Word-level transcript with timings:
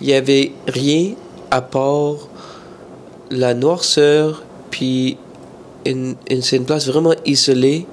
il 0.00 0.08
y 0.08 0.14
avait 0.14 0.52
rien 0.66 1.14
à 1.50 1.60
part 1.62 2.16
la 3.30 3.54
noirceur, 3.54 4.42
puis 4.70 5.16
une, 5.86 6.16
une- 6.30 6.42
c'est 6.42 6.56
une 6.56 6.64
place 6.64 6.86
vraiment 6.88 7.14
isolée 7.26 7.86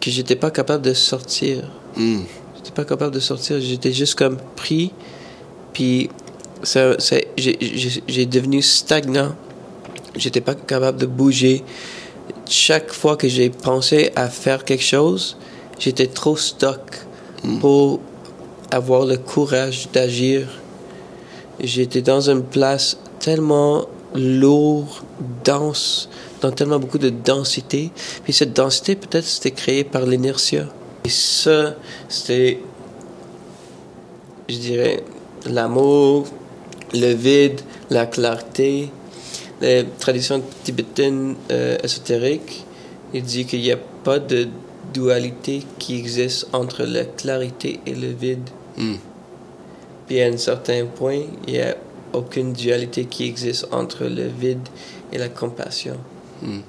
que 0.00 0.10
j'étais 0.10 0.36
pas 0.36 0.50
capable 0.50 0.82
de 0.84 0.94
sortir. 0.94 1.64
Hmm. 1.96 2.20
J'étais 2.56 2.70
pas 2.72 2.84
capable 2.84 3.14
de 3.14 3.20
sortir. 3.20 3.60
J'étais 3.60 3.92
juste 3.92 4.14
comme 4.14 4.38
pris. 4.56 4.92
Puis 5.72 6.08
ça, 6.62 6.98
ça, 6.98 7.16
j'ai- 7.36 8.26
devenu 8.26 8.62
stagnant. 8.62 9.32
J'étais 10.16 10.40
pas 10.40 10.54
capable 10.54 10.98
de 10.98 11.06
bouger. 11.06 11.62
Chaque 12.48 12.92
fois 12.92 13.16
que 13.16 13.28
j'ai 13.28 13.50
pensé 13.50 14.10
à 14.16 14.28
faire 14.28 14.64
quelque 14.64 14.82
chose, 14.84 15.36
j'étais 15.78 16.06
trop 16.06 16.36
stock 16.36 16.80
pour 17.60 18.00
avoir 18.70 19.04
le 19.04 19.16
courage 19.16 19.88
d'agir. 19.92 20.48
J'étais 21.62 22.02
dans 22.02 22.30
une 22.30 22.42
place 22.42 22.98
tellement 23.18 23.86
lourde, 24.14 24.88
dense, 25.44 26.08
dans 26.40 26.50
tellement 26.50 26.78
beaucoup 26.78 26.98
de 26.98 27.10
densité. 27.10 27.90
Puis 28.24 28.32
cette 28.32 28.54
densité, 28.54 28.96
peut-être, 28.96 29.24
c'était 29.24 29.50
créé 29.50 29.84
par 29.84 30.06
l'inertia. 30.06 30.66
Et 31.04 31.08
ça, 31.08 31.74
c'était, 32.08 32.60
je 34.48 34.56
dirais, 34.56 35.02
l'amour, 35.46 36.26
le 36.94 37.12
vide, 37.14 37.60
la 37.90 38.06
clarté. 38.06 38.90
Les 39.60 39.84
traditions 39.98 40.42
tibétaines 40.64 41.36
euh, 41.50 41.76
ésotériques, 41.84 42.64
il 43.12 43.22
dit 43.22 43.44
qu'il 43.44 43.60
n'y 43.60 43.72
a 43.72 43.78
pas 44.04 44.18
de 44.18 44.48
dualité 44.94 45.62
qui 45.78 45.98
existe 45.98 46.48
entre 46.52 46.84
la 46.84 47.04
clarité 47.04 47.80
et 47.86 47.94
le 47.94 48.08
vide. 48.08 48.48
Hmm. 48.76 48.96
Puis 50.06 50.20
à 50.20 50.26
un 50.26 50.36
certain 50.36 50.86
point, 50.86 51.22
il 51.46 51.52
n'y 51.52 51.60
a 51.60 51.76
aucune 52.12 52.52
dualité 52.52 53.04
qui 53.04 53.26
existe 53.26 53.68
entre 53.70 54.04
le 54.04 54.26
vide 54.26 54.66
et 55.12 55.18
la 55.18 55.28
compassion. 55.28 55.96
Hmm. 56.42 56.60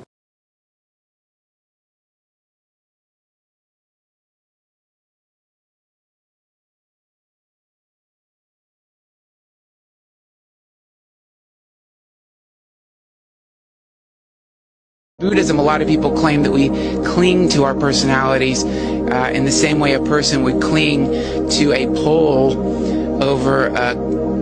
Buddhism, 15.22 15.60
a 15.60 15.64
lot 15.64 15.84
of 15.84 15.88
people 15.88 16.12
claim 16.12 16.42
that 16.42 16.52
we 16.52 16.70
cling 17.06 17.48
to 17.50 17.64
our 17.64 17.76
personalities 17.76 18.64
uh, 18.64 19.30
in 19.32 19.46
the 19.46 19.52
same 19.52 19.80
way 19.80 19.94
a 19.94 20.00
person 20.00 20.42
would 20.42 20.60
cling 20.60 21.12
to 21.48 21.74
a 21.74 21.86
pole 22.04 22.56
over 23.22 23.68
a 23.68 23.96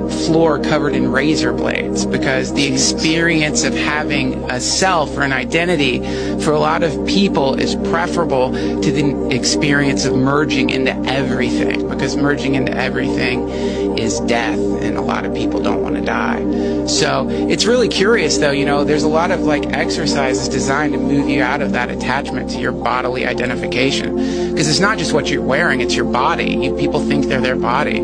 floor 0.09 0.59
covered 0.59 0.95
in 0.95 1.11
razor 1.11 1.53
blades 1.53 2.05
because 2.05 2.53
the 2.53 2.65
experience 2.65 3.63
of 3.63 3.73
having 3.73 4.49
a 4.49 4.59
self 4.59 5.15
or 5.17 5.21
an 5.21 5.33
identity 5.33 5.99
for 6.41 6.51
a 6.51 6.59
lot 6.59 6.81
of 6.83 7.05
people 7.05 7.59
is 7.59 7.75
preferable 7.89 8.51
to 8.51 8.91
the 8.91 9.35
experience 9.35 10.05
of 10.05 10.15
merging 10.15 10.69
into 10.69 10.95
everything 11.07 11.87
because 11.89 12.15
merging 12.15 12.55
into 12.55 12.75
everything 12.75 13.49
is 13.97 14.19
death 14.21 14.57
and 14.57 14.97
a 14.97 15.01
lot 15.01 15.25
of 15.25 15.33
people 15.33 15.61
don't 15.61 15.83
want 15.83 15.95
to 15.95 16.01
die. 16.01 16.39
So 16.87 17.27
it's 17.29 17.65
really 17.65 17.87
curious 17.87 18.37
though, 18.37 18.51
you 18.51 18.65
know, 18.65 18.83
there's 18.83 19.03
a 19.03 19.07
lot 19.07 19.29
of 19.31 19.41
like 19.41 19.65
exercises 19.67 20.49
designed 20.49 20.93
to 20.93 20.99
move 20.99 21.29
you 21.29 21.43
out 21.43 21.61
of 21.61 21.73
that 21.73 21.89
attachment 21.89 22.49
to 22.51 22.59
your 22.59 22.71
bodily 22.71 23.27
identification. 23.27 24.15
Because 24.15 24.67
it's 24.67 24.79
not 24.79 24.97
just 24.97 25.13
what 25.13 25.29
you're 25.29 25.43
wearing, 25.43 25.81
it's 25.81 25.95
your 25.95 26.11
body. 26.11 26.55
You, 26.55 26.75
people 26.75 27.01
think 27.01 27.25
they're 27.25 27.41
their 27.41 27.55
body. 27.55 28.03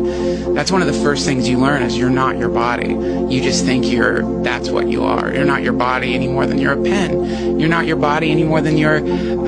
That's 0.56 0.65
one 0.70 0.82
of 0.82 0.88
the 0.88 1.00
first 1.04 1.24
things 1.24 1.48
you 1.48 1.58
learn 1.58 1.82
is 1.82 1.96
you're 1.96 2.10
not 2.10 2.38
your 2.38 2.48
body. 2.48 2.88
You 2.88 3.40
just 3.40 3.64
think 3.64 3.86
you're, 3.86 4.42
that's 4.42 4.68
what 4.68 4.88
you 4.88 5.04
are. 5.04 5.32
You're 5.32 5.44
not 5.44 5.62
your 5.62 5.72
body 5.72 6.14
any 6.14 6.28
more 6.28 6.46
than 6.46 6.58
you're 6.58 6.72
a 6.72 6.82
pen. 6.82 7.60
You're 7.60 7.68
not 7.68 7.86
your 7.86 7.96
body 7.96 8.30
any 8.30 8.42
more 8.42 8.60
than 8.60 8.76
you're 8.76 8.98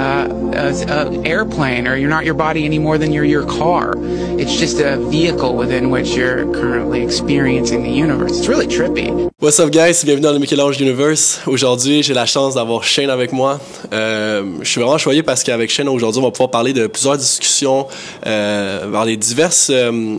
uh, 0.01 0.29
a 0.55 1.27
airplane 1.27 1.89
or 1.89 1.97
you're 1.97 2.11
not 2.11 2.25
your 2.25 2.35
body 2.35 2.65
any 2.65 2.79
more 2.79 2.99
than 2.99 3.13
you're 3.13 3.25
your 3.25 3.47
car. 3.47 3.95
It's 4.39 4.57
just 4.57 4.81
a 4.81 4.97
vehicle 5.09 5.57
within 5.57 5.91
which 5.91 6.15
you're 6.15 6.45
currently 6.53 7.03
experiencing 7.03 7.83
the 7.83 7.91
universe. 7.91 8.39
It's 8.39 8.49
really 8.49 8.67
trippy. 8.67 9.29
What's 9.41 9.61
up 9.61 9.71
guys, 9.73 10.05
bienvenue 10.05 10.23
dans 10.23 10.33
le 10.33 10.39
Michel-Ange 10.41 10.81
Universe. 10.81 11.41
Aujourd'hui, 11.47 12.03
j'ai 12.03 12.15
la 12.15 12.27
chance 12.27 12.55
d'avoir 12.55 12.85
Shane 12.85 13.11
avec 13.11 13.33
moi. 13.33 13.61
Euh, 13.93 14.45
je 14.63 14.69
suis 14.69 14.81
vraiment 14.81 14.99
choyé 14.99 15.23
parce 15.23 15.43
qu'avec 15.43 15.71
Shane 15.71 15.89
aujourd'hui, 15.89 16.21
on 16.21 16.25
va 16.25 16.31
pouvoir 16.31 16.51
parler 16.51 16.73
de 16.73 16.87
plusieurs 16.87 17.17
discussions 17.17 17.87
euh, 18.27 18.87
vers 18.91 19.05
les 19.05 19.17
diverses 19.17 19.71
euh, 19.71 20.19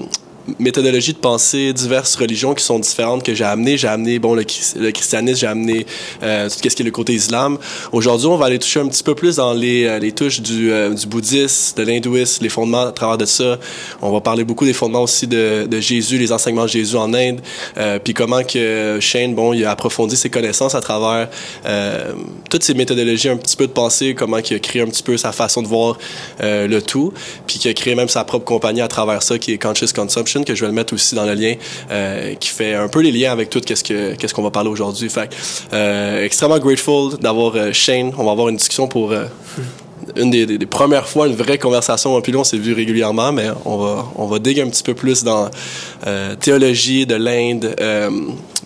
méthodologies 0.58 1.14
de 1.14 1.18
pensée, 1.20 1.74
diverses 1.74 2.16
religions 2.16 2.54
qui 2.54 2.64
sont 2.64 2.80
différentes 2.80 3.24
que 3.24 3.34
j'ai 3.34 3.44
amenées. 3.44 3.78
J'ai 3.78 3.88
amené 3.88 4.20
bon 4.20 4.34
le, 4.34 4.46
le 4.76 4.92
christianisme, 4.92 5.40
j'ai 5.40 5.48
amené 5.48 5.86
euh, 6.24 6.50
tout 6.50 6.56
ce 6.70 6.76
qui 6.76 6.82
est 6.82 6.86
le 6.86 6.92
côté 6.92 7.14
islam. 7.14 7.58
Aujourd'hui, 7.92 8.28
on 8.28 8.38
va 8.38 8.48
aller 8.48 8.60
toucher 8.60 8.80
un 8.80 8.88
petit 8.88 9.04
peu 9.04 9.16
plus 9.16 9.38
dans 9.38 9.54
les, 9.54 9.86
euh, 9.86 10.00
les 10.00 10.12
touches 10.12 10.42
du, 10.42 10.72
euh, 10.72 10.94
du 10.94 11.08
bouddhisme, 11.08 11.78
de 11.78 11.84
l'hindouisme, 11.84 12.44
les 12.44 12.50
fondements 12.50 12.88
à 12.88 12.92
travers 12.92 13.18
de 13.18 13.26
ça. 13.26 13.58
On 14.02 14.12
va 14.12 14.22
parler 14.22 14.44
beaucoup 14.44 14.66
des 14.66 14.74
fondements 14.74 15.04
aussi 15.04 15.28
de, 15.28 15.68
de 15.70 15.80
Jésus, 15.80 16.18
les 16.18 16.32
enseignements 16.32 16.66
de 16.66 16.70
Jésus 16.70 16.96
en 16.96 17.14
Inde, 17.14 17.42
euh, 17.78 18.00
puis 18.00 18.14
comment 18.14 18.44
que 18.44 18.98
Shane, 19.00 19.36
bon, 19.36 19.54
il 19.54 19.66
a 19.66 19.72
approfondi 19.72 20.16
ses 20.16 20.30
connaissances 20.30 20.76
à 20.76 20.81
travers 20.81 21.30
toutes 22.50 22.64
ces 22.64 22.74
méthodologies 22.74 23.30
un 23.30 23.38
petit 23.38 23.56
peu 23.56 23.68
de 23.68 23.72
pensée, 23.72 24.16
comment 24.16 24.38
il 24.38 24.56
a 24.56 24.60
créé 24.60 24.81
un 24.81 24.88
petit 24.88 25.04
peu 25.04 25.18
sa 25.18 25.31
façon 25.31 25.62
de 25.62 25.68
voir 25.68 25.98
le 26.42 26.80
tout, 26.80 27.14
puis 27.48 27.60
qu'il 27.60 27.70
a 27.70 27.74
créé 27.74 27.96
même 27.96 28.10
sa 28.10 28.24
propre 28.24 28.46
compagnie 28.46 28.81
à 28.81 28.88
travers 28.88 29.22
ça, 29.24 29.38
qui 29.38 29.54
est 29.54 29.58
Conscious 29.58 29.94
Consumption, 29.94 30.38
que 30.45 30.55
je 30.55 30.61
vais 30.61 30.67
le 30.67 30.73
mettre 30.73 30.94
aussi 30.94 31.16
dans 31.16 31.25
le 31.25 31.33
lien, 31.33 31.55
euh, 31.91 32.35
qui 32.35 32.50
fait 32.50 32.73
un 32.73 32.88
peu 32.88 33.01
les 33.01 33.11
liens 33.11 33.31
avec 33.31 33.50
tout 33.50 33.59
que 33.59 34.16
qu'est-ce 34.16 34.33
qu'on 34.33 34.41
va 34.41 34.51
parler 34.51 34.69
aujourd'hui. 34.69 35.09
Fait 35.09 35.29
euh, 35.73 36.25
extrêmement 36.25 36.59
grateful 36.59 37.17
d'avoir 37.19 37.55
euh, 37.55 37.72
Shane. 37.73 38.11
On 38.17 38.25
va 38.25 38.31
avoir 38.31 38.50
une 38.50 38.57
discussion 38.57 38.88
pour 38.88 39.13
une 40.16 40.30
des, 40.31 40.46
des- 40.46 40.58
des 40.58 40.66
premières 40.66 41.08
fois, 41.08 41.28
une 41.28 41.36
vraie 41.36 41.58
conversation. 41.58 42.20
Puis 42.22 42.31
là, 42.31 42.40
on 42.40 42.44
s'est 42.44 42.58
vu 42.58 42.74
régulièrement, 42.74 43.31
mais 43.31 43.47
on 43.66 43.78
va, 43.78 44.06
on 44.16 44.25
va 44.28 44.40
dig 44.40 44.59
un 44.59 44.70
petit 44.70 44.84
peu 44.84 44.94
plus 44.94 45.24
dans 45.24 45.50
euh, 46.08 46.36
théologie 46.36 47.06
de 47.06 47.16
l'Inde, 47.16 47.75
euh, 47.81 48.09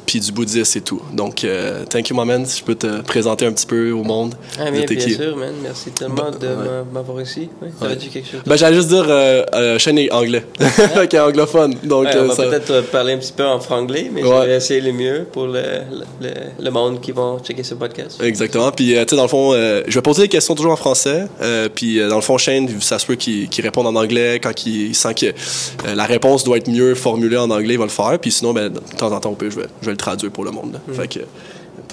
puis 0.06 0.20
du 0.20 0.32
bouddhisme 0.34 0.78
et 0.78 0.82
tout. 0.82 1.02
Donc, 1.14 1.44
euh, 1.44 1.86
thank 1.86 2.10
you, 2.10 2.16
my 2.20 2.26
man. 2.26 2.46
Si 2.46 2.60
je 2.60 2.64
peux 2.64 2.76
te 2.76 3.02
présenter 3.02 3.46
un 3.46 3.52
petit 3.54 3.66
peu 3.66 3.92
au 3.92 4.04
monde. 4.04 4.36
Ah, 4.60 4.66
de 4.66 4.72
bien, 4.72 4.86
qui. 4.86 5.14
sûr, 5.14 5.36
man. 5.38 5.54
Merci 5.64 5.92
tellement 5.92 6.30
de 6.30 6.46
ouais. 6.46 6.56
m'a- 6.56 6.84
m'avoir 7.00 7.22
ici. 7.22 7.50
Oui, 7.62 7.70
T'avais 7.80 7.94
Ouais. 7.94 7.98
dit 7.98 8.10
quelque 8.10 8.30
chose? 8.30 8.42
Ben, 8.46 8.56
j'allais 8.58 8.76
juste 8.76 8.90
dire, 8.90 9.06
est 9.10 10.12
anglais. 10.12 10.46
qu'il 11.10 11.18
est 11.18 11.22
anglophone. 11.22 11.76
Donc, 11.84 12.06
Ouais, 12.06 12.18
on 12.20 12.28
va 12.28 12.36
ça- 12.36 12.44
peut-être 12.44 12.82
parler 12.92 13.14
un 13.14 13.18
petit 13.18 13.32
peu 13.32 13.46
en 13.46 13.60
franglais, 13.60 14.12
mais 14.14 14.22
je 14.22 14.28
vais 14.28 14.56
essayer 14.58 14.82
le 14.82 14.92
mieux 14.92 15.26
pour 15.32 15.46
le, 15.48 15.62
le, 16.22 16.30
le 16.60 16.70
monde 16.72 17.00
qui 17.02 17.12
vont 17.14 17.40
checker 17.40 17.64
ce 17.64 17.76
podcast. 17.76 18.22
Exactement. 18.22 18.72
Puis, 18.72 18.90
tu 18.90 18.96
sais, 19.10 19.16
dans 19.16 19.24
le 19.24 19.28
fond, 19.30 19.54
je 19.54 19.92
vais 19.94 20.02
poser 20.02 20.24
des 20.24 20.28
questions 20.30 20.54
toujours 20.54 20.74
en 20.74 20.78
français. 20.78 21.26
Euh, 21.44 21.70
puis, 21.74 22.00
euh, 22.00 22.10
dans 22.10 22.16
le 22.16 22.22
fond, 22.22 22.38
Shane, 22.38 22.70
ça 22.80 23.00
se 23.00 23.06
peut 23.06 23.16
qu'il 23.16 23.50
réponde 23.60 23.88
en 23.88 23.96
anglais. 23.96 24.40
Quand 24.42 24.66
il, 24.66 24.96
sent 24.96 25.14
que 25.14 25.26
euh, 25.28 25.96
la 25.96 26.06
réponse 26.06 26.44
doit 26.44 26.58
être 26.58 26.70
mieux 26.70 26.96
formulée 26.96 27.38
en 27.38 27.50
anglais, 27.50 27.74
il 27.74 27.78
va 27.78 27.86
le 27.86 27.90
faire. 27.90 28.18
Puis 28.20 28.32
sinon, 28.32 28.54
ben, 28.54 28.70
de 28.70 28.80
temps 28.98 29.12
en 29.12 29.20
temps, 29.20 29.32
on 29.32 29.36
peut, 29.36 29.50
je, 29.50 29.60
vais, 29.60 29.68
je 29.82 29.86
vais 29.88 29.92
le 29.92 29.98
traduire 29.98 30.32
pour 30.32 30.46
le 30.46 30.52
monde. 30.52 30.74
là. 30.74 30.80
Fait 30.94 31.08
que, 31.08 31.20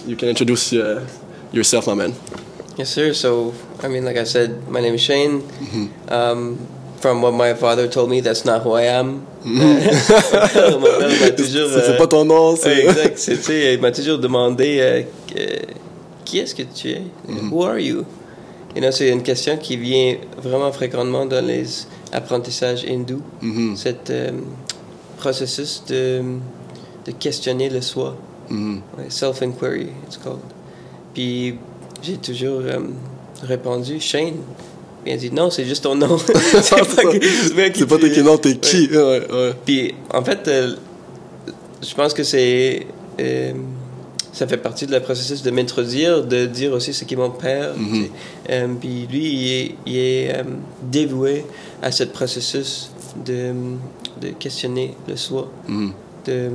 you 0.06 0.16
can 0.16 0.28
introduce 0.28 0.72
uh, 0.72 1.00
yourself, 1.53 1.87
my 1.87 1.94
man. 1.94 2.12
Yes, 2.78 2.91
sir. 2.91 3.12
So, 3.12 3.53
I 3.83 3.89
mean, 3.89 4.05
like 4.05 4.16
I 4.16 4.25
said, 4.25 4.69
my 4.71 4.81
name 4.81 4.94
is 4.94 5.03
Shane. 5.03 5.43
Um, 6.09 6.56
from 7.00 7.22
what 7.22 7.33
my 7.33 7.55
father 7.55 7.89
told 7.89 8.09
me, 8.10 8.21
that's 8.21 8.44
not 8.44 8.62
who 8.62 8.72
I 8.72 8.84
am. 8.84 9.22
Toujours. 11.37 11.71
C'est 11.71 11.97
pas 11.97 12.06
ton 12.06 12.25
nom, 12.25 12.56
c'est. 12.56 12.87
Exact. 12.87 13.49
Il 13.49 13.81
m'a 13.81 13.91
toujours 13.91 14.19
demandé 14.19 14.78
euh, 14.81 15.03
qui 16.25 16.39
est-ce 16.39 16.55
que 16.55 16.62
tu 16.62 16.91
es? 16.91 17.03
Who 17.50 17.65
are 17.65 17.78
you? 17.78 18.05
You 18.75 18.81
know, 18.81 18.92
c'est 18.92 19.08
une 19.08 19.22
question 19.22 19.56
qui 19.56 19.76
vient 19.76 20.16
vraiment 20.41 20.70
fréquemment 20.70 21.26
dans 21.26 21.44
les 21.44 21.64
apprentissages 22.12 22.84
hindous. 22.84 23.22
Mhm. 23.42 23.76
Cet 23.76 24.10
euh, 24.10 24.31
processus 25.16 25.82
de, 25.88 26.22
de 27.04 27.12
questionner 27.12 27.68
le 27.68 27.80
soi. 27.80 28.16
Mhm. 28.48 28.83
Ouais, 28.97 29.04
Self-inquiry, 29.09 29.89
it's 30.06 30.16
called. 30.16 30.39
Puis 31.15 31.56
j'ai 32.03 32.16
toujours 32.16 32.60
euh, 32.60 32.78
répondu 33.42 33.98
Shane. 34.00 34.36
Puis 35.03 35.12
il 35.12 35.15
a 35.15 35.16
dit 35.16 35.30
non, 35.33 35.50
c'est 35.50 35.65
juste 35.65 35.83
ton 35.83 35.97
nom. 35.97 36.16
c'est 36.18 36.30
pas, 36.30 36.62
c'est 36.62 37.86
pas 37.86 37.97
es. 37.97 38.22
noms, 38.22 38.39
t'es 38.39 38.56
qui? 38.56 38.89
Ouais, 38.89 39.27
ouais. 39.33 39.53
Puis 39.65 39.95
en 40.12 40.22
fait, 40.22 40.47
euh, 40.47 40.77
je 41.83 41.95
pense 41.95 42.15
que 42.15 42.22
c'est. 42.22 42.86
Euh, 44.32 44.36
ça 44.36 44.47
fait 44.47 44.56
partie 44.56 44.86
de 44.86 44.92
la 44.92 45.00
processus 45.00 45.42
de 45.42 45.50
m'introduire, 45.50 46.24
de 46.24 46.47
dire 46.47 46.72
aussi 46.72 46.92
ce 46.94 47.04
qui 47.04 47.15
est 47.15 47.16
mon 47.16 47.30
père. 47.30 47.74
Mhm. 47.77 48.06
Euh, 48.50 48.68
puis 48.80 49.06
lui, 49.10 49.27
il 49.32 49.53
est, 49.53 49.74
il 49.86 49.97
est 49.97 50.34
euh, 50.36 50.42
dévoué 50.82 51.44
à 51.82 51.91
ce 51.91 52.04
processus 52.04 52.91
de, 53.24 53.53
de 54.21 54.28
questionner 54.38 54.94
le 55.09 55.16
soi, 55.16 55.50
Mhm. 55.68 55.92
de 56.27 56.50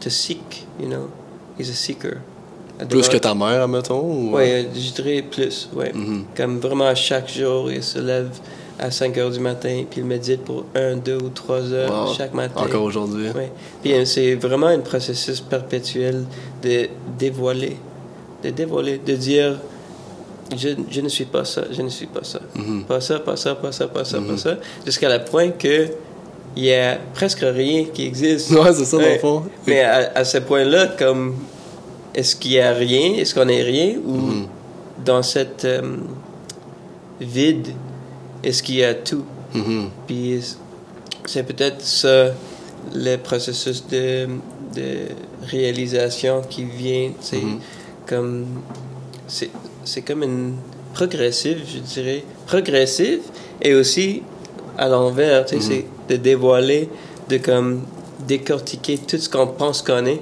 to 0.00 0.10
seek, 0.10 0.66
you 0.80 0.86
know. 0.88 1.08
He's 1.58 1.70
a 1.70 1.74
seeker. 1.74 2.16
Plus 2.88 3.08
que 3.08 3.16
ta 3.18 3.34
mère, 3.34 3.62
admettons? 3.62 4.00
ou- 4.00 4.34
Oui, 4.36 4.66
je 4.74 4.90
dirais 5.00 5.22
plus, 5.22 5.68
ouais. 5.74 5.92
Mhm. 5.94 6.24
Comme 6.36 6.58
vraiment 6.58 6.86
à 6.88 6.94
chaque 6.96 7.30
jour, 7.32 7.70
il 7.70 7.82
se 7.82 8.00
lève 8.00 8.30
à 8.78 8.90
5 8.90 9.16
heures 9.18 9.30
du 9.30 9.38
matin, 9.40 9.84
puis 9.88 10.00
il 10.00 10.04
médite 10.06 10.42
pour 10.44 10.64
1, 10.74 10.96
2 10.96 11.16
ou 11.16 11.28
3 11.28 11.72
heures 11.72 12.08
Wow. 12.08 12.14
chaque 12.14 12.34
matin. 12.34 12.62
Encore 12.64 12.82
aujourd'hui. 12.82 13.28
Oui. 13.34 13.42
Puis 13.82 13.92
euh, 13.92 14.04
c'est 14.04 14.34
vraiment 14.34 14.66
un 14.66 14.80
processus 14.80 15.40
perpétuel 15.40 16.24
de 16.62 16.88
dévoiler, 17.18 17.76
de 18.42 18.50
dévoiler, 18.50 18.98
de 19.04 19.14
dire 19.14 19.58
je, 20.56 20.70
je 20.90 21.00
ne 21.00 21.08
suis 21.08 21.24
pas 21.24 21.44
ça, 21.44 21.62
je 21.70 21.80
ne 21.82 21.88
suis 21.88 22.06
pas 22.06 22.22
ça. 22.24 22.40
Mhm. 22.56 22.84
Pas 22.84 23.00
ça, 23.00 23.18
pas 23.20 23.36
ça, 23.36 23.54
pas 23.54 23.72
ça, 23.72 23.86
pas 23.88 24.04
ça, 24.04 24.18
pas 24.20 24.36
ça. 24.36 24.56
Jusqu'à 24.84 25.08
la 25.08 25.20
point 25.20 25.50
que 25.50 25.88
il 26.56 26.64
y 26.66 26.72
a 26.74 26.98
presque 27.14 27.40
rien 27.42 27.84
qui 27.92 28.06
existe. 28.06 28.50
Ouais, 28.52 28.72
c'est 28.72 28.84
ça, 28.84 28.96
dans 28.98 29.02
le 29.08 29.18
fond. 29.18 29.42
Mais 29.66 29.80
à, 29.82 30.12
à 30.14 30.24
ce 30.24 30.38
point-là, 30.38 30.88
comme 30.98 31.34
est-ce 32.14 32.36
qu'il 32.36 32.52
y 32.52 32.60
a 32.60 32.72
rien, 32.72 33.14
est-ce 33.14 33.34
qu'on 33.34 33.48
est 33.48 33.62
rien, 33.62 33.94
ou 34.04 34.12
Mhm. 34.16 34.46
dans 35.04 35.22
cette 35.22 35.64
euh, 35.64 35.96
vide, 37.20 37.68
est-ce 38.44 38.62
qu'il 38.62 38.76
y 38.76 38.84
a 38.84 38.94
tout? 38.94 39.24
Mhm. 39.54 39.88
Puis 40.06 40.40
c'est 41.26 41.42
peut-être 41.44 41.80
ça 41.82 42.28
le 42.94 43.16
processus 43.16 43.84
de, 43.90 44.26
de 44.74 44.96
réalisation 45.50 46.42
qui 46.48 46.64
vient, 46.64 47.10
sais, 47.20 47.36
Mhm. 47.38 47.58
comme 48.06 48.44
c'est 49.26 49.50
c'est 49.84 50.02
comme 50.02 50.22
une 50.22 50.54
progressive, 50.94 51.58
je 51.72 51.78
dirais, 51.78 52.24
progressive 52.46 53.20
et 53.60 53.74
aussi 53.74 54.22
à 54.78 54.88
l'envers, 54.88 55.44
tu 55.44 55.60
sais, 55.60 55.74
Mhm. 55.74 55.82
c'est 56.08 56.16
de 56.16 56.22
dévoiler, 56.22 56.88
de 57.28 57.38
comme 57.38 57.82
décortiquer 58.26 58.98
tout 58.98 59.18
ce 59.18 59.28
qu'on 59.28 59.46
pense 59.46 59.82
qu'on 59.82 60.06
est, 60.06 60.20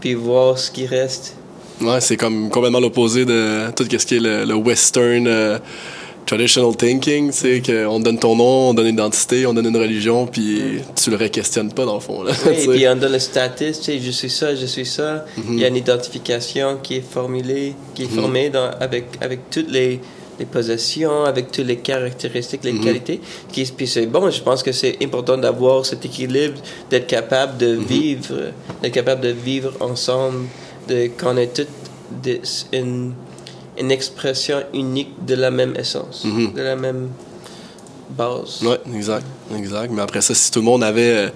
puis 0.00 0.14
voir 0.14 0.58
ce 0.58 0.70
qui 0.70 0.86
reste. 0.86 1.36
Ouais, 1.80 2.00
c'est 2.00 2.16
comme 2.16 2.50
complètement 2.50 2.80
l'opposé 2.80 3.24
de 3.24 3.70
tout 3.76 3.84
ce 3.84 4.04
qui 4.06 4.16
est 4.16 4.20
le, 4.20 4.44
le 4.44 4.54
western 4.54 5.26
euh, 5.26 5.58
traditional 6.26 6.76
thinking, 6.76 7.30
tu 7.32 7.36
sais, 7.36 7.62
qu'on 7.64 7.98
donne 8.00 8.18
ton 8.18 8.36
nom, 8.36 8.70
on 8.70 8.74
donne 8.74 8.86
une 8.86 8.94
identité, 8.94 9.46
on 9.46 9.54
donne 9.54 9.66
une 9.66 9.76
religion, 9.76 10.26
puis 10.26 10.80
tu 10.94 11.10
le 11.10 11.16
re-questionnes 11.16 11.72
pas 11.72 11.84
dans 11.84 11.94
le 11.94 12.00
fond. 12.00 12.22
Là, 12.22 12.32
Oui, 12.46 12.52
et 12.58 12.66
puis 12.68 12.88
on 12.88 12.96
donne 12.96 13.12
le 13.12 13.18
status, 13.18 13.78
tu 13.80 13.84
sais, 13.84 13.98
je 13.98 14.10
suis 14.10 14.30
ça, 14.30 14.54
je 14.54 14.66
suis 14.66 14.86
ça. 14.86 15.24
Mhm. 15.36 15.44
Il 15.54 15.58
y 15.60 15.64
a 15.64 15.68
une 15.68 15.76
identification 15.76 16.78
qui 16.82 16.96
est 16.96 17.04
formulée, 17.08 17.74
qui 17.94 18.04
est 18.04 18.08
formée 18.14 18.48
dans, 18.50 18.70
avec, 18.80 19.06
avec 19.20 19.50
toutes 19.50 19.70
les, 19.70 20.00
les 20.38 20.46
possessions, 20.46 21.24
avec 21.24 21.50
toutes 21.50 21.66
les 21.66 21.76
caractéristiques, 21.78 22.62
les 22.64 22.72
Mhm. 22.72 22.84
qualités. 22.84 23.20
Qui, 23.52 23.64
puis 23.64 23.86
c'est 23.88 24.06
bon, 24.06 24.30
je 24.30 24.40
pense 24.40 24.62
que 24.62 24.72
c'est 24.72 24.96
important 25.02 25.36
d'avoir 25.36 25.84
cet 25.84 26.04
équilibre, 26.04 26.60
d'être 26.90 27.06
capable 27.08 27.58
de 27.58 27.72
vivre, 27.74 28.52
d'être 28.82 28.94
capable 28.94 29.20
de 29.22 29.30
vivre 29.30 29.72
ensemble, 29.80 30.46
de, 30.88 31.08
qu'on 31.20 31.36
ait 31.36 31.48
toute 31.48 31.68
des- 32.22 32.40
une, 32.72 33.12
une 33.80 33.90
expression 33.90 34.62
unique 34.74 35.24
de 35.24 35.34
la 35.34 35.50
même 35.50 35.74
essence, 35.76 36.24
Mhm. 36.24 36.52
de 36.54 36.62
la 36.62 36.76
même 36.76 37.08
base. 38.16 38.62
Ouais, 38.62 38.78
exact, 38.94 39.24
exact. 39.56 39.90
Mais 39.92 40.02
après 40.02 40.20
ça, 40.20 40.34
si 40.34 40.50
tout 40.50 40.58
le 40.60 40.64
monde 40.66 40.82
avait, 40.84 41.14
euh, 41.16 41.28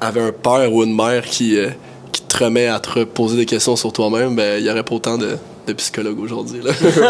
avait 0.00 0.20
un 0.22 0.32
père 0.32 0.72
ou 0.72 0.82
une 0.84 0.94
mère 0.94 1.24
qui, 1.24 1.56
euh, 1.58 1.70
qui 2.10 2.22
te 2.22 2.44
remet 2.44 2.66
à 2.68 2.80
te 2.80 2.90
reposer 3.00 3.36
des 3.36 3.46
questions 3.46 3.76
sur 3.76 3.92
toi-même, 3.92 4.34
ben, 4.36 4.58
il 4.60 4.66
y 4.66 4.70
aurait 4.70 4.82
pas 4.82 4.94
autant 4.94 5.18
de, 5.18 5.36
de 5.66 5.72
psychologues 5.74 6.18
aujourd'hui. 6.20 6.60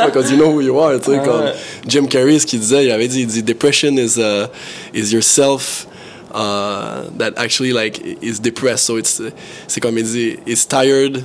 Because 0.06 0.30
you 0.30 0.36
know 0.36 0.50
who 0.52 0.60
you 0.60 0.78
are, 0.78 0.98
tu 1.00 1.10
sais, 1.12 1.18
Ah 1.20 1.24
comme 1.24 1.40
ouais. 1.44 1.52
Jim 1.86 2.06
Carrey, 2.06 2.38
ce 2.38 2.46
qu'il 2.46 2.60
disait, 2.60 2.84
il 2.86 2.90
avait 2.90 3.08
dit, 3.08 3.20
il 3.20 3.26
dit, 3.26 3.42
depression 3.42 3.92
is, 3.96 4.18
uh, 4.18 4.46
is 4.94 5.12
yourself 5.12 5.86
uh, 6.34 7.08
that 7.18 7.32
actually, 7.36 7.72
like, 7.72 8.00
is 8.22 8.40
depressed. 8.40 8.84
So 8.86 8.98
it's, 8.98 9.20
c'est 9.68 9.80
comme 9.80 9.98
il 9.98 10.04
dit, 10.04 10.36
it's 10.46 10.66
tired 10.66 11.22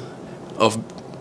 of 0.59 0.77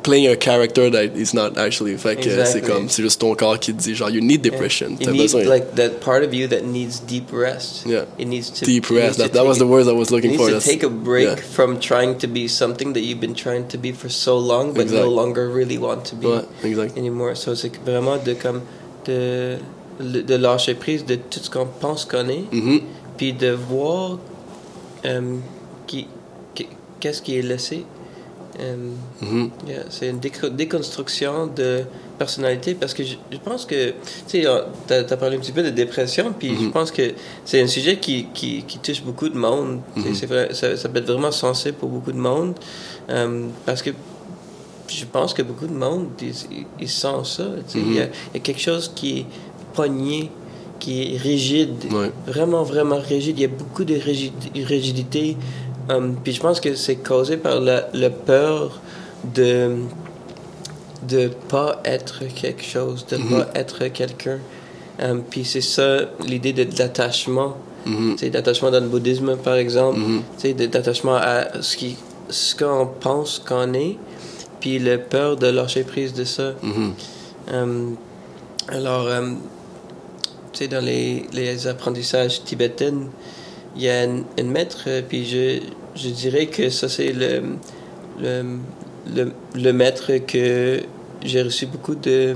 playing 0.06 0.29
a 0.29 0.37
character 0.37 0.88
that 0.91 1.17
is 1.17 1.35
not 1.35 1.58
actually. 1.58 1.97
Fait 1.99 2.17
que 2.17 2.23
c'est 2.23 2.38
Exactly. 2.41 2.62
comme, 2.62 2.88
c'est 2.88 3.03
juste 3.03 3.20
ton 3.20 3.35
corps 3.35 3.58
qui 3.58 3.73
dit, 3.75 3.94
genre, 3.94 4.08
you 4.08 4.20
need 4.23 4.41
depression. 4.41 4.91
You 4.99 5.05
T'as 5.05 5.11
need 5.12 5.23
besoin. 5.23 5.43
like 5.44 5.75
that 5.75 6.00
part 6.00 6.23
of 6.23 6.32
you 6.32 6.47
that 6.49 6.62
needs 6.62 7.00
deep 7.06 7.31
rest. 7.32 7.85
Yeah. 7.85 8.05
It 8.19 8.26
needs 8.29 8.50
to 8.53 8.64
Deep 8.64 8.88
rest. 8.88 9.19
That, 9.19 9.32
that 9.32 9.44
was 9.44 9.58
the 9.58 9.67
words 9.67 9.88
I 9.88 9.93
was 9.93 10.11
looking 10.11 10.31
It 10.32 10.38
needs 10.38 10.43
for. 10.43 10.49
to 10.50 10.55
That's- 10.61 10.64
take 10.73 10.85
a 10.85 10.88
break 10.88 11.26
yeah. 11.29 11.37
from 11.37 11.79
trying 11.81 12.17
to 12.19 12.26
be 12.29 12.47
something 12.49 12.93
that 12.94 13.00
you've 13.03 13.20
been 13.20 13.35
trying 13.35 13.67
to 13.69 13.76
be 13.79 13.93
for 13.93 14.08
so 14.08 14.38
long, 14.38 14.73
but 14.73 14.88
no 14.91 15.11
longer 15.11 15.49
really 15.53 15.76
want 15.76 16.05
to 16.11 16.17
be 16.17 16.26
Ouais, 16.29 16.44
exact. 16.64 16.97
anymore. 16.97 17.37
So 17.37 17.55
c'est 17.55 17.73
vraiment 17.85 18.17
de 18.25 18.35
comme 18.35 18.62
de 19.06 19.56
de 19.99 20.35
lâcher 20.37 20.75
prise 20.75 21.05
de 21.05 21.17
tout 21.17 21.41
ce 21.43 21.49
qu'on 21.50 21.67
pense 21.81 22.05
qu'on 22.05 22.29
est, 22.29 22.44
Mhm. 22.53 22.81
puis 23.17 23.32
de 23.32 23.50
voir 23.50 24.19
qui 25.87 26.06
qui- 26.55 26.69
qu'est-ce 27.00 27.23
qui 27.23 27.38
est 27.38 27.43
laissé. 27.43 27.85
Euh, 28.58 28.76
Mhm. 29.23 29.50
Yeah, 29.69 29.82
c'est 29.91 30.08
une 30.08 30.19
déco- 30.19 30.49
déconstruction 30.49 31.47
de 31.49 31.82
personnalité 32.19 32.75
parce 32.75 32.94
que 32.94 33.03
je, 33.05 33.17
je 33.31 33.37
pense 33.38 33.67
que, 33.67 33.91
tu 33.91 34.43
sais, 34.43 34.47
tu 34.88 34.93
as, 34.94 35.17
parlé 35.17 35.37
un 35.37 35.41
petit 35.41 35.53
peu 35.53 35.62
de 35.62 35.70
dépression, 35.70 36.32
puis 36.38 36.56
je 36.62 36.69
pense 36.69 36.91
que 36.91 37.12
c'est 37.44 37.61
un 37.61 37.67
sujet 37.67 37.99
qui, 37.99 38.26
qui, 38.32 38.62
qui 38.62 38.79
touche 38.79 39.03
beaucoup 39.03 39.29
de 39.29 39.37
monde. 39.37 39.81
C'est 40.14 40.26
vrai, 40.26 40.49
ça, 40.55 40.76
ça 40.76 40.88
peut 40.88 40.99
être 41.00 41.11
vraiment 41.12 41.32
sensible 41.32 41.76
pour 41.76 41.91
beaucoup 41.91 42.12
de 42.12 42.19
monde 42.19 42.55
euh, 43.11 43.47
parce 43.67 43.82
que 43.82 43.91
je 44.88 45.05
pense 45.05 45.35
que 45.35 45.43
beaucoup 45.43 45.67
de 45.67 45.75
monde, 45.75 46.08
ils, 46.81 46.88
sentent 46.88 47.26
ça. 47.26 47.44
Il 47.75 47.93
y, 47.94 48.00
a- 48.00 48.05
il 48.05 48.35
y 48.35 48.37
a 48.37 48.41
quelque 48.41 48.61
chose 48.61 48.91
qui 48.94 49.19
est 49.19 49.26
pogné, 49.75 50.31
qui 50.79 51.14
est 51.14 51.17
rigide, 51.19 51.93
Ouais. 51.93 52.11
vraiment, 52.26 52.62
vraiment 52.62 52.99
rigide. 53.00 53.38
Il 53.38 53.43
y 53.43 53.44
a 53.44 53.49
beaucoup 53.49 53.85
de 53.85 53.94
rigid- 53.97 54.32
rigidité. 54.55 55.37
Um, 55.88 56.16
puis 56.22 56.32
je 56.32 56.40
pense 56.40 56.60
que 56.60 56.74
c'est 56.74 56.96
causé 56.96 57.36
par 57.36 57.60
la, 57.60 57.88
la 57.92 58.10
peur 58.10 58.80
de 59.34 59.76
de 61.08 61.28
pas 61.48 61.80
être 61.84 62.24
quelque 62.34 62.64
chose, 62.64 63.06
de 63.06 63.16
Mhm. 63.18 63.28
pas 63.28 63.46
être 63.54 63.86
quelqu'un. 63.88 64.38
Um, 65.00 65.22
puis 65.22 65.44
c'est 65.44 65.60
ça 65.60 65.98
l'idée 66.26 66.52
de, 66.52 66.64
de 66.64 66.78
l'attachement. 66.78 67.56
Tu 67.84 68.18
sais, 68.18 68.30
d'attachement 68.30 68.72
dans 68.72 68.80
le 68.80 68.88
bouddhisme, 68.88 69.36
par 69.36 69.54
exemple. 69.54 70.00
De- 70.42 70.66
d'attachement 70.66 71.14
à 71.16 71.62
ce 71.62 71.76
qui 71.76 71.96
ce 72.28 72.56
qu'on 72.56 72.88
pense 72.98 73.38
qu'on 73.38 73.72
est, 73.74 73.96
puis 74.58 74.80
la 74.80 74.98
peur 74.98 75.36
de 75.36 75.46
lâcher 75.46 75.84
prise 75.84 76.12
de 76.12 76.24
ça. 76.24 76.54
Euh, 77.52 77.90
alors, 78.66 79.06
euh, 79.06 79.30
tu 80.52 80.58
sais, 80.64 80.68
dans 80.68 80.84
les, 80.84 81.26
les 81.32 81.68
apprentissages 81.68 82.42
tibétains, 82.42 83.02
il 83.76 83.82
y 83.82 83.88
a 83.90 84.02
un, 84.02 84.23
un 84.38 84.43
maître, 84.44 84.84
euh, 84.88 85.02
puis 85.06 85.25
je, 85.26 85.61
je 85.94 86.08
dirais 86.08 86.46
que 86.46 86.70
ça, 86.70 86.88
c'est 86.88 87.12
le, 87.12 87.43
le, 88.20 88.44
le, 89.14 89.32
le 89.55 89.73
maître 89.73 90.12
que 90.26 90.81
j'ai 91.25 91.43
reçu 91.43 91.67
beaucoup 91.67 91.94
de, 91.94 92.34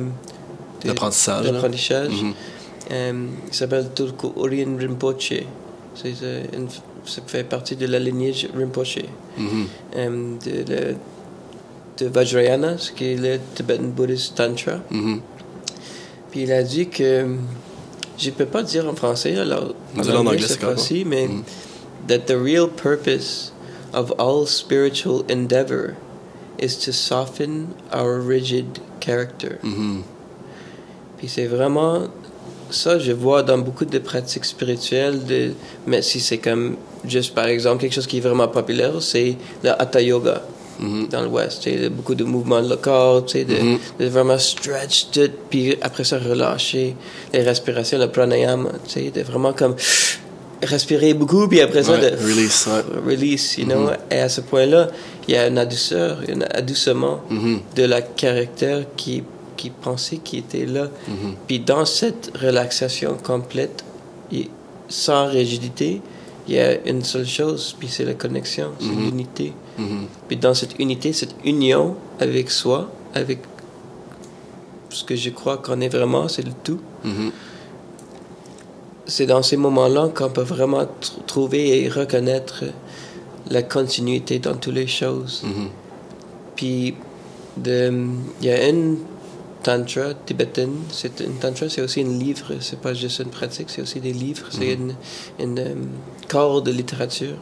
de- 0.82 0.88
D'apprentissage, 0.88 1.44
d'apprentissage. 1.46 2.10
Mhm. 2.22 2.32
Euh, 2.92 3.26
il 3.48 3.54
s'appelle 3.54 3.88
Tulku 3.94 4.28
Orien 4.36 4.76
Rinpoche. 4.78 5.32
C'est, 5.94 6.12
euh, 6.22 6.42
une- 6.56 6.68
ça 7.04 7.22
fait 7.26 7.44
partie 7.44 7.76
de 7.76 7.86
la 7.86 7.98
lignage 7.98 8.48
Rinpoche. 8.56 8.98
Mhm. 9.38 9.66
Euh, 9.96 10.34
de, 10.44 10.72
le- 10.72 10.96
de 11.98 12.06
Vajrayana, 12.06 12.78
ce 12.78 12.92
qui 12.92 13.12
est 13.12 13.16
le 13.16 13.38
Tibetan 13.54 13.84
Buddhist 13.96 14.34
Tantra. 14.34 14.80
Mhm. 14.90 15.20
Puis 16.30 16.42
il 16.42 16.52
a 16.52 16.62
dit 16.62 16.88
que 16.88 17.26
je 18.20 18.30
peux 18.30 18.46
pas 18.46 18.62
dire 18.62 18.86
en 18.88 18.94
français 18.94 19.36
alors 19.38 19.74
en 19.96 20.26
anglais, 20.26 20.38
cette 20.46 20.78
c'est 20.78 21.04
mais 21.04 21.26
Mhm. 21.28 21.42
that 22.08 22.18
the 22.26 22.36
real 22.36 22.68
purpose 22.68 23.52
of 23.92 24.12
all 24.18 24.46
spiritual 24.46 25.24
endeavor 25.30 25.94
is 26.60 26.76
to 26.84 26.92
soften 26.92 27.68
our 27.92 28.20
rigid 28.20 28.78
character. 29.00 29.58
Mhm. 29.62 30.02
Puis 31.18 31.28
c'est 31.28 31.46
vraiment 31.46 32.08
ça, 32.70 32.98
je 32.98 33.12
vois 33.12 33.42
dans 33.42 33.58
beaucoup 33.58 33.84
de 33.84 33.98
pratiques 33.98 34.44
spirituelles, 34.44 35.24
de, 35.24 35.52
mais 35.86 36.02
si 36.02 36.20
c'est 36.20 36.38
comme 36.38 36.76
juste 37.04 37.34
par 37.34 37.46
exemple 37.46 37.80
quelque 37.80 37.94
chose 37.94 38.06
qui 38.06 38.18
est 38.18 38.20
vraiment 38.20 38.46
populaire, 38.48 39.00
c'est 39.02 39.36
le 39.64 39.70
Hatha 39.70 40.00
Yoga 40.00 40.42
Mhm. 40.80 41.08
dans 41.08 41.22
l'Ouest. 41.22 41.68
Beaucoup 41.90 42.14
de 42.14 42.24
mouvements 42.24 42.62
de 42.62 42.68
sais, 43.32 43.44
de, 43.44 43.54
Mhm. 43.54 43.78
de 44.00 44.06
vraiment 44.06 44.38
stretch 44.38 45.08
tout, 45.12 45.30
puis 45.50 45.76
après 45.82 46.04
ça 46.04 46.18
relâcher 46.18 46.96
les 47.32 47.42
respirations, 47.42 47.98
le 47.98 48.08
pranayama, 48.08 48.70
de 49.10 49.20
vraiment 49.22 49.52
comme 49.52 49.74
respirer 50.62 51.14
beaucoup, 51.14 51.48
puis 51.48 51.60
après 51.60 51.82
ça, 51.82 51.92
Ouais, 51.92 52.10
de 52.10 52.16
release, 52.16 52.66
ouais. 52.66 52.82
release, 53.14 53.56
you 53.58 53.64
know? 53.66 53.88
Et 54.10 54.18
à 54.18 54.28
ce 54.28 54.40
point-là, 54.42 54.88
il 55.26 55.34
y 55.34 55.36
a 55.36 55.46
une 55.48 55.58
adouceur, 55.58 56.18
un 56.28 56.42
adoucement 56.42 57.20
Mhm. 57.30 57.60
de 57.76 57.84
la 57.84 58.02
caractère 58.02 58.82
qui, 58.96 59.22
qui 59.56 59.70
pensait 59.70 60.16
qui 60.18 60.38
était 60.38 60.66
là. 60.66 60.88
Mhm. 61.08 61.34
Puis 61.46 61.60
dans 61.60 61.84
cette 61.84 62.32
relaxation 62.40 63.16
complète, 63.22 63.84
et 64.32 64.48
sans 64.88 65.26
rigidité, 65.28 66.00
il 66.48 66.54
y 66.54 66.58
a 66.60 66.84
une 66.86 67.02
seule 67.04 67.26
chose, 67.26 67.74
puis 67.78 67.88
c'est 67.88 68.04
la 68.04 68.14
connexion, 68.14 68.70
c'est 68.80 68.86
Mhm. 68.86 69.04
l'unité. 69.04 69.52
Mhm. 69.78 70.06
Puis 70.28 70.36
dans 70.36 70.54
cette 70.54 70.78
unité, 70.78 71.12
cette 71.12 71.34
union 71.44 71.96
avec 72.18 72.50
soi, 72.50 72.90
avec 73.14 73.38
ce 74.88 75.04
que 75.04 75.14
je 75.16 75.30
crois 75.30 75.58
qu'on 75.58 75.80
est 75.80 75.88
vraiment, 75.88 76.26
c'est 76.28 76.42
le 76.42 76.52
tout. 76.64 76.80
Mhm. 77.04 77.30
C'est 79.06 79.26
dans 79.26 79.42
ces 79.42 79.56
moments-là 79.56 80.08
qu'on 80.14 80.30
peut 80.30 80.42
vraiment 80.42 80.82
tr- 80.84 81.24
trouver 81.26 81.82
et 81.82 81.88
reconnaître 81.88 82.64
la 83.50 83.62
continuité 83.62 84.38
dans 84.38 84.54
toutes 84.54 84.74
les 84.74 84.86
choses. 84.86 85.42
Puis 86.56 86.94
il 87.64 88.06
y 88.42 88.50
a 88.50 88.68
une 88.68 88.98
tantra 89.62 90.14
tibétaine. 90.26 90.74
C'est 90.90 91.20
une 91.20 91.34
tantra, 91.34 91.68
c'est 91.68 91.82
aussi 91.82 92.00
un 92.00 92.18
livre. 92.18 92.54
C'est 92.60 92.80
pas 92.80 92.94
juste 92.94 93.20
une 93.20 93.30
pratique, 93.30 93.70
c'est 93.70 93.82
aussi 93.82 94.00
des 94.00 94.12
livres. 94.12 94.46
C'est 94.50 94.74
une, 94.74 94.94
une 95.38 95.58
euh, 95.58 95.74
corps 96.28 96.62
de 96.62 96.70
littérature. 96.70 97.36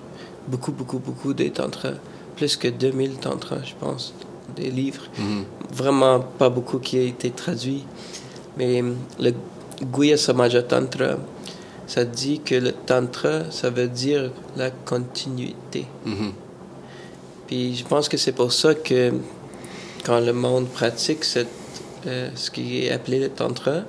Beaucoup, 0.46 0.72
beaucoup, 0.72 0.98
beaucoup 0.98 1.34
de 1.34 1.48
tantras. 1.48 1.94
Plus 2.36 2.56
que 2.56 2.68
2000 2.68 3.16
tantras, 3.16 3.62
je 3.64 3.74
pense, 3.78 4.14
des 4.56 4.70
livres. 4.70 5.02
Mhm. 5.18 5.44
Vraiment 5.72 6.20
pas 6.20 6.48
beaucoup 6.48 6.78
qui 6.78 6.98
a 6.98 7.02
été 7.02 7.30
traduit. 7.30 7.84
Mais 8.56 8.82
euh, 8.82 8.92
le 9.20 9.32
Guya 9.82 10.16
Samaja 10.16 10.62
Tantra, 10.62 11.16
ça 11.86 12.04
dit 12.04 12.40
que 12.40 12.54
le 12.54 12.72
tantra, 12.72 13.50
ça 13.50 13.70
veut 13.70 13.88
dire 13.88 14.30
la 14.56 14.70
continuité. 14.70 15.86
Mhm. 16.04 16.32
Puis 17.46 17.76
je 17.76 17.84
pense 17.84 18.08
que 18.08 18.16
c'est 18.16 18.32
pour 18.32 18.52
ça 18.52 18.74
que 18.74 19.12
quand 20.04 20.20
le 20.20 20.32
monde 20.32 20.68
pratique 20.68 21.24
cette, 21.24 21.48
euh, 22.06 22.28
ce 22.34 22.50
qui 22.50 22.84
est 22.84 22.90
appelé 22.90 23.18
le 23.18 23.28
tantra, 23.28 23.82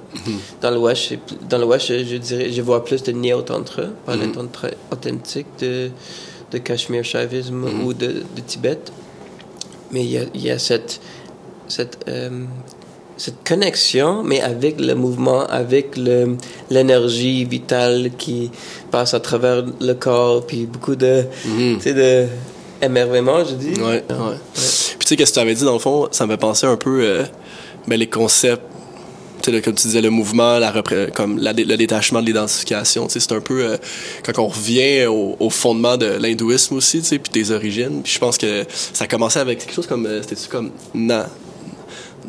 dans 0.61 0.71
le 0.71 0.79
pl- 0.79 1.19
dans 1.49 1.57
le 1.57 1.77
je, 1.79 2.17
dirais, 2.17 2.51
je 2.51 2.61
vois 2.61 2.83
plus 2.83 3.03
de 3.03 3.11
néo-tantra, 3.11 3.83
pas 4.05 4.15
le 4.15 4.25
Mhm. 4.27 4.31
tantra 4.33 4.67
authentique 4.91 5.47
de, 5.59 5.89
de 6.51 6.57
Kashmir 6.57 7.03
Shaivism 7.03 7.55
Mhm. 7.55 7.85
ou 7.85 7.93
de, 7.93 8.07
de 8.07 8.41
Tibet. 8.45 8.79
Mais 9.91 10.03
il 10.03 10.11
y 10.11 10.17
a, 10.17 10.21
il 10.33 10.41
y 10.41 10.49
a 10.51 10.59
cette, 10.59 10.99
cette, 11.67 11.97
euh, 12.07 12.45
cette 13.17 13.43
connexion, 13.47 14.23
mais 14.23 14.41
avec 14.41 14.79
le 14.79 14.93
mouvement, 14.95 15.45
avec 15.47 15.97
le- 15.97 16.37
l'énergie 16.69 17.43
vitale 17.45 18.11
qui 18.17 18.49
passe 18.91 19.13
à 19.13 19.19
travers 19.19 19.63
le 19.79 19.93
corps, 19.93 20.45
puis 20.45 20.65
beaucoup 20.65 20.95
de, 20.95 21.25
Mhm. 21.45 21.79
de 21.93 22.25
émerveillement, 22.81 23.43
je 23.43 23.55
dis. 23.55 23.79
Ouais, 23.81 24.03
ouais. 24.09 24.37
Puis 24.53 24.99
tu 24.99 25.07
sais, 25.07 25.15
qu'est-ce 25.17 25.31
que 25.31 25.35
tu 25.35 25.39
avais 25.41 25.53
dit, 25.55 25.63
dans 25.65 25.73
le 25.73 25.79
fond, 25.79 26.07
ça 26.11 26.25
me 26.25 26.31
fait 26.31 26.37
penser 26.37 26.65
un 26.65 26.77
peu 26.77 27.01
euh, 27.03 27.23
ben, 27.89 28.00
les 28.00 28.08
concepts, 28.08 28.63
là, 29.48 29.62
comme 29.62 29.74
tu 29.74 29.88
disais, 29.88 30.01
le 30.01 30.10
mouvement, 30.12 30.60
la 30.60 30.72
repré- 30.72 31.12
comme 31.12 31.39
la 31.39 31.53
dé- 31.53 31.65
le 31.65 31.75
détachement 31.75 32.22
de 32.22 32.27
l'identification. 32.27 33.08
C'est 33.10 33.31
un 33.31 33.41
peu 33.41 33.63
euh, 33.63 33.77
quand 34.24 34.38
on 34.43 34.48
revient 34.48 35.05
au, 35.08 35.36
au 35.39 35.50
fondement 35.50 35.98
de 35.98 36.05
l'hindouisme 36.22 36.75
aussi, 36.75 37.01
puis 37.01 37.31
des 37.34 37.51
origines. 37.51 38.01
Puis 38.03 38.13
je 38.13 38.19
pense 38.19 38.38
que 38.38 38.65
ça 38.69 39.05
a 39.05 39.08
commencé 39.08 39.39
avec 39.39 39.60
quelque 39.60 39.74
chose 39.74 39.88
comme, 39.88 40.05
euh, 40.05 40.22
c'était-tu 40.22 40.50
comme 40.50 40.69
na, 40.93 41.27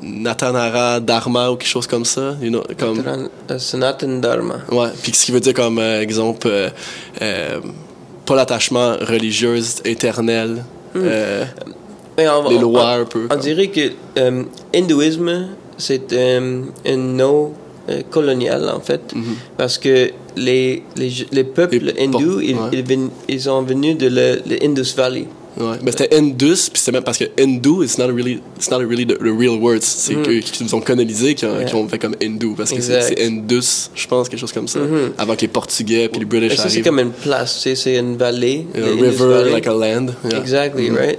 Natanara 0.03 1.01
Dharma 1.01 1.51
ou 1.51 1.57
quelque 1.57 1.69
chose 1.69 1.87
comme 1.87 2.05
ça, 2.05 2.37
you 2.41 2.49
know, 2.49 2.63
comme... 2.79 3.29
Sanatan 3.59 4.19
Dharma. 4.21 4.61
Ouais, 4.71 4.89
puis 5.03 5.13
ce 5.13 5.27
qui 5.27 5.33
veut 5.33 5.41
dire 5.41 5.53
comme 5.55 5.79
euh, 5.79 6.01
exemple, 6.01 6.49
euh, 6.49 6.71
euh, 7.21 7.61
pas 8.25 8.35
l'attachement 8.35 8.97
religieux 9.01 9.59
éternel, 9.85 10.65
euh, 10.97 11.45
Mais 11.67 11.73
on 12.29 12.43
va- 12.43 12.51
les 12.51 12.57
on- 12.57 12.61
lois 12.63 12.85
on- 12.97 13.01
un 13.03 13.05
peu. 13.05 13.25
On 13.25 13.29
comme- 13.29 13.41
dirait 13.41 13.69
que 13.69 13.91
euh, 14.19 14.43
hindouisme, 14.75 15.49
c'est 15.79 16.13
euh, 16.13 16.63
un 16.87 16.97
nom 16.97 17.53
euh, 17.89 18.03
colonial 18.11 18.69
en 18.69 18.81
fait, 18.81 19.01
Mhm. 19.15 19.23
parce 19.57 19.79
que 19.79 20.11
les, 20.37 20.83
les, 20.97 21.11
les 21.33 21.45
peuples 21.45 21.79
Les 21.79 22.05
hindous, 22.05 22.41
ils, 22.41 22.55
ouais. 22.55 22.61
ils, 22.73 22.83
ven- 22.85 23.11
ils 23.29 23.41
sont 23.41 23.63
venus 23.63 23.97
de 23.97 24.07
le, 24.09 24.41
le 24.49 24.63
Indus 24.65 24.95
Valley. 24.97 25.27
Ouais. 25.59 25.77
Mais 25.83 25.91
c'était 25.91 26.15
Indus, 26.17 26.71
puis 26.73 26.79
c'était 26.81 26.93
même 26.93 27.03
parce 27.03 27.19
que 27.19 27.25
Hindu, 27.39 27.83
it's 27.83 27.99
not 27.99 28.07
really, 28.07 28.41
it's 28.57 28.71
not 28.71 28.79
really 28.79 29.05
the, 29.05 29.19
the 29.19 29.33
real 29.37 29.59
words. 29.61 29.81
C'est 29.83 30.15
Mhm. 30.15 30.23
eux 30.29 30.39
qui 30.41 30.63
nous 30.63 30.75
ont 30.77 30.81
colonisés 30.81 31.35
qui 31.35 31.45
ont, 31.45 31.57
Ouais. 31.57 31.65
qui 31.65 31.75
ont 31.75 31.89
fait 31.89 31.99
comme 31.99 32.15
Hindu, 32.23 32.55
parce 32.57 32.71
que 32.71 32.81
c'est 32.81 33.03
c'est 33.03 33.21
Indus, 33.27 33.91
je 33.93 34.07
pense, 34.07 34.29
quelque 34.29 34.39
chose 34.39 34.53
comme 34.53 34.69
ça. 34.69 34.79
Mhm. 34.79 35.15
Avant 35.19 35.35
que 35.35 35.41
les 35.41 35.49
Portugais 35.49 36.09
puis 36.09 36.21
les 36.21 36.27
British 36.27 36.57
c'est 36.69 36.83
comme 36.83 37.01
une 37.01 37.11
place, 37.11 37.67
c'est 37.75 37.97
une 37.97 38.17
vallée. 38.17 38.67
A 38.77 38.79
river, 38.79 39.11
Valley. 39.27 39.51
like 39.53 39.67
a 39.67 39.73
land. 39.75 40.07
Yeah. 40.31 40.39
Exactly, 40.39 40.89
Mhm. 40.91 40.97
right? 40.97 41.19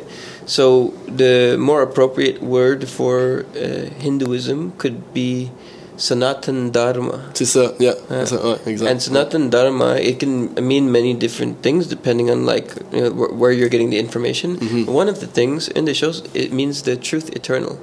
So 0.55 0.91
the 1.07 1.55
more 1.57 1.81
appropriate 1.81 2.37
word 2.43 2.79
for 2.97 3.45
uh, 3.55 3.89
Hinduism 4.05 4.73
could 4.77 4.97
be 5.13 5.49
Sanatan 5.97 6.71
Dharma. 6.71 7.19
C'est 7.33 7.45
ça, 7.45 7.73
yeah. 7.79 7.93
Ça, 8.25 8.35
ouais, 8.43 8.57
exact. 8.65 8.91
And 8.91 8.99
Sanatan 9.01 9.49
Dharma, 9.49 9.95
it 9.99 10.19
can 10.19 10.49
mean 10.59 10.91
many 10.91 11.13
different 11.13 11.61
things 11.61 11.87
depending 11.87 12.29
on 12.29 12.45
like 12.45 12.67
you 12.91 13.01
know, 13.01 13.09
wh- 13.11 13.33
where 13.39 13.53
you're 13.53 13.69
getting 13.69 13.91
the 13.91 13.99
information. 13.99 14.57
Mhm. 14.57 14.87
One 14.89 15.07
of 15.09 15.19
the 15.19 15.27
things 15.27 15.69
in 15.69 15.85
the 15.85 15.93
shows, 15.93 16.21
it 16.33 16.51
means 16.51 16.81
the 16.81 16.95
truth 16.97 17.29
eternal. 17.33 17.77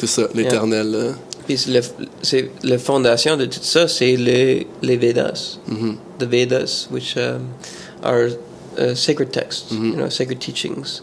C'est 0.00 0.08
ça, 0.08 0.22
l'éternel. 0.34 0.94
euh, 0.94 1.12
Puis 1.46 1.56
le, 1.68 1.80
c'est 2.22 2.50
la 2.64 2.78
fondation 2.78 3.36
de 3.36 3.46
tout 3.46 3.60
ça, 3.62 3.86
c'est 3.86 4.16
les, 4.16 4.66
les 4.82 4.96
Vedas. 4.96 5.58
mhm. 5.68 5.96
The 6.18 6.24
Vedas, 6.26 6.88
which 6.90 7.16
um, 7.16 7.54
are 8.02 8.30
uh, 8.76 8.94
sacred 8.96 9.30
texts, 9.30 9.70
Mhm. 9.72 9.90
you 9.92 9.96
know, 9.96 10.08
sacred 10.10 10.40
teachings. 10.40 11.02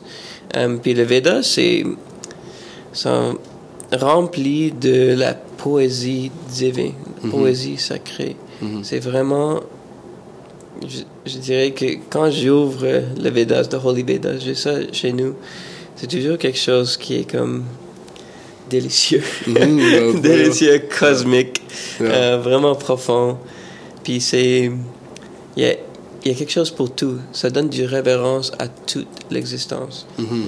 Um, 0.56 0.80
puis 0.80 0.94
les 0.94 1.04
Vedas, 1.04 1.44
c'est 1.44 1.84
sont 2.94 3.38
remplis 3.92 4.72
de 4.72 5.14
la 5.18 5.34
poésie 5.34 6.32
divine, 6.50 6.94
Mhm. 7.24 7.32
poésie 7.32 7.78
sacrée. 7.78 8.36
Mhm. 8.62 8.84
C'est 8.84 9.00
vraiment, 9.00 9.60
je, 10.88 11.00
je 11.26 11.38
dirais 11.40 11.72
que 11.72 11.86
quand 12.10 12.32
j'ouvre 12.32 12.86
le 13.22 13.30
Vedas, 13.30 13.66
the 13.66 13.78
Holy 13.84 14.04
Vedas, 14.04 14.38
j'ai 14.40 14.56
ça 14.56 14.72
chez 14.92 15.12
nous, 15.12 15.34
c'est 15.96 16.08
toujours 16.08 16.38
quelque 16.38 16.58
chose 16.60 16.96
qui 16.98 17.16
est 17.20 17.30
comme 17.30 17.64
délicieux, 18.70 19.24
Mhm, 19.48 20.22
délicieux, 20.22 20.82
cosmique, 21.00 21.62
euh, 22.02 22.40
vraiment 22.42 22.76
profond. 22.76 23.38
Puis 24.04 24.22
c'est, 24.22 24.72
il 25.58 25.64
y 25.64 25.66
a, 25.66 25.74
il 26.26 26.32
y 26.32 26.36
a 26.36 26.38
quelque 26.38 26.52
chose 26.52 26.72
pour 26.72 26.94
tout. 26.94 27.18
Ça 27.32 27.50
donne 27.50 27.70
du 27.70 27.86
révérence 27.86 28.52
à 28.60 28.68
toute 28.68 29.08
l'existence. 29.30 30.08
Mhm. 30.18 30.48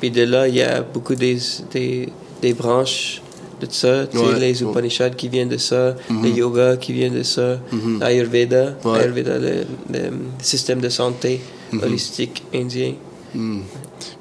Puis 0.00 0.10
de 0.10 0.22
là, 0.22 0.46
il 0.48 0.54
y 0.54 0.62
a 0.62 0.82
beaucoup 0.82 1.14
des, 1.14 1.36
des, 1.72 2.08
des 2.40 2.54
branches 2.54 3.20
de 3.60 3.66
ça, 3.68 4.06
tu 4.06 4.16
sais, 4.16 4.24
Ouais, 4.24 4.38
les. 4.38 4.62
Upanishads 4.62 5.10
qui 5.10 5.28
viennent 5.28 5.48
de 5.50 5.58
ça, 5.58 5.94
Mhm. 6.08 6.22
le 6.22 6.28
yoga 6.30 6.76
qui 6.78 6.92
vient 6.94 7.10
de 7.10 7.22
ça, 7.22 7.58
l'Ayurveda, 8.00 8.76
Ouais. 8.84 8.98
l'Ayurveda, 9.00 9.38
le, 9.38 9.64
le 9.92 10.00
système 10.40 10.80
de 10.80 10.88
santé 10.88 11.40
Mhm. 11.72 11.82
holistique 11.82 12.42
indien. 12.54 12.94
Hmm. 13.34 13.60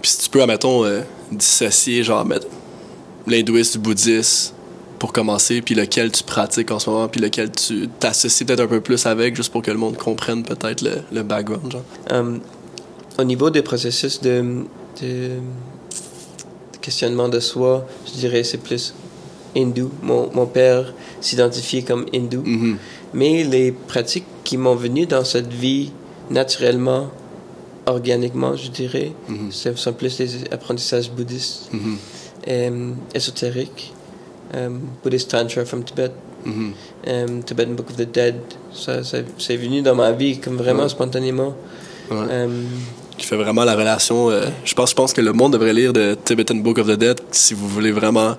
Puis 0.01 0.11
si 0.11 0.17
tu 0.19 0.29
peux, 0.29 0.41
admettons, 0.41 0.83
euh, 0.85 1.01
dissocier, 1.31 2.03
genre, 2.03 2.25
mettre 2.25 2.47
l'hindouisme 3.25 3.73
du 3.73 3.79
bouddhisme 3.79 4.53
pour 4.99 5.13
commencer, 5.13 5.61
puis 5.61 5.75
lequel 5.75 6.11
tu 6.11 6.23
pratiques 6.23 6.69
en 6.71 6.79
ce 6.79 6.89
moment, 6.89 7.07
puis 7.07 7.21
lequel 7.21 7.51
tu 7.51 7.87
t'associes 7.99 8.45
peut-être 8.45 8.59
un 8.59 8.67
peu 8.67 8.81
plus 8.81 9.05
avec, 9.05 9.35
juste 9.35 9.51
pour 9.51 9.61
que 9.61 9.71
le 9.71 9.77
monde 9.77 9.97
comprenne 9.97 10.43
peut-être 10.43 10.81
le, 10.81 10.91
le 11.11 11.23
background, 11.23 11.71
genre. 11.71 11.83
Euh, 12.11 12.37
au 13.17 13.23
niveau 13.23 13.49
des 13.49 13.61
processus 13.61 14.19
de, 14.21 14.63
questionnement 16.81 17.29
de 17.29 17.39
soi, 17.39 17.85
je 18.07 18.11
dirais 18.19 18.43
c'est 18.43 18.57
plus 18.59 18.93
hindou. 19.55 19.91
Mon, 20.03 20.29
mon 20.33 20.45
père 20.45 20.93
s'identifiait 21.21 21.81
comme 21.81 22.05
hindou. 22.13 22.41
Mhm. 22.45 22.77
Mais 23.13 23.43
les 23.43 23.71
pratiques 23.71 24.25
qui 24.43 24.57
m'ont 24.57 24.75
venu 24.75 25.05
dans 25.05 25.23
cette 25.23 25.51
vie 25.51 25.91
naturellement, 26.29 27.07
organiquement, 27.85 28.55
je 28.55 28.69
dirais, 28.69 29.11
Mhm. 29.27 29.51
ce 29.51 29.73
sont 29.75 29.93
plus 29.93 30.15
des 30.17 30.43
apprentissages 30.51 31.09
bouddhistes, 31.11 31.69
Mhm. 31.73 31.97
euh, 32.47 32.91
ésotériques, 33.15 33.93
euh, 34.55 34.69
Buddhist 35.03 35.29
Tantra 35.31 35.65
from 35.65 35.83
Tibet, 35.83 36.11
Mhm. 36.45 36.71
euh, 37.07 37.27
Tibetan 37.45 37.71
Book 37.73 37.89
of 37.89 37.95
the 37.97 38.09
Dead. 38.11 38.35
Ça, 38.73 39.03
ça- 39.03 39.17
c'est 39.37 39.57
venu 39.57 39.81
dans 39.81 39.95
ma 39.95 40.11
vie 40.11 40.39
comme 40.39 40.57
vraiment 40.57 40.83
Ouais. 40.83 40.89
spontanément. 40.89 41.53
Ouais. 42.11 42.17
Euh, 42.31 42.47
Qui 43.17 43.25
fait 43.25 43.35
vraiment 43.35 43.65
la 43.65 43.75
relation. 43.75 44.29
euh, 44.29 44.45
je, 44.63 44.73
pense, 44.73 44.91
je 44.91 44.95
pense 44.95 45.13
que 45.13 45.21
le 45.21 45.33
monde 45.33 45.53
devrait 45.53 45.73
lire 45.73 45.91
de 45.93 46.15
Tibetan 46.23 46.55
Book 46.55 46.77
of 46.79 46.87
the 46.87 46.97
Dead 46.97 47.19
si 47.31 47.53
vous 47.53 47.67
voulez 47.67 47.91
vraiment, 47.91 48.35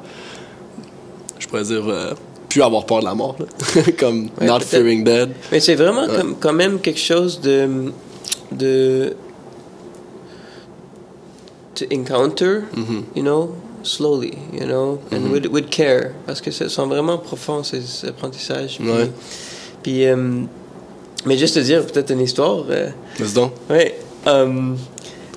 je 1.38 1.46
pourrais 1.46 1.64
dire, 1.64 1.86
euh, 1.88 2.12
plus 2.48 2.62
avoir 2.62 2.84
peur 2.86 3.00
de 3.00 3.04
la 3.04 3.14
mort. 3.14 3.36
Comme 3.98 4.28
Not. 4.40 4.60
Fearing 4.60 5.04
Dead. 5.04 5.30
Mais 5.52 5.60
c'est 5.60 5.74
vraiment 5.76 6.06
comme, 6.08 6.34
quand 6.40 6.52
même 6.52 6.80
quelque 6.80 6.98
chose 6.98 7.40
de. 7.40 7.92
de 8.50 9.14
to 11.74 11.84
encounter, 11.92 12.62
Mhm. 12.74 13.04
you 13.14 13.22
know, 13.22 13.54
slowly, 13.82 14.32
you 14.52 14.66
know, 14.66 14.98
and 15.12 15.20
Mhm. 15.20 15.32
with, 15.32 15.46
with 15.48 15.70
care. 15.70 16.12
Parce 16.26 16.40
que 16.40 16.50
ce 16.50 16.68
sont 16.68 16.86
vraiment 16.86 17.18
profonds, 17.18 17.62
ces 17.64 18.06
apprentissages. 18.06 18.76
Puis, 18.78 18.88
Ouais. 18.90 19.10
puis, 19.82 20.06
euh, 20.06 20.42
mais 21.26 21.36
juste 21.38 21.54
te 21.54 21.60
dire 21.60 21.84
peut-être 21.86 22.10
une 22.12 22.20
histoire. 22.20 22.64
euh, 22.70 22.88
Vas-y 23.18 23.32
donc. 23.32 23.52
oui. 23.70 23.92
euh, 24.26 24.74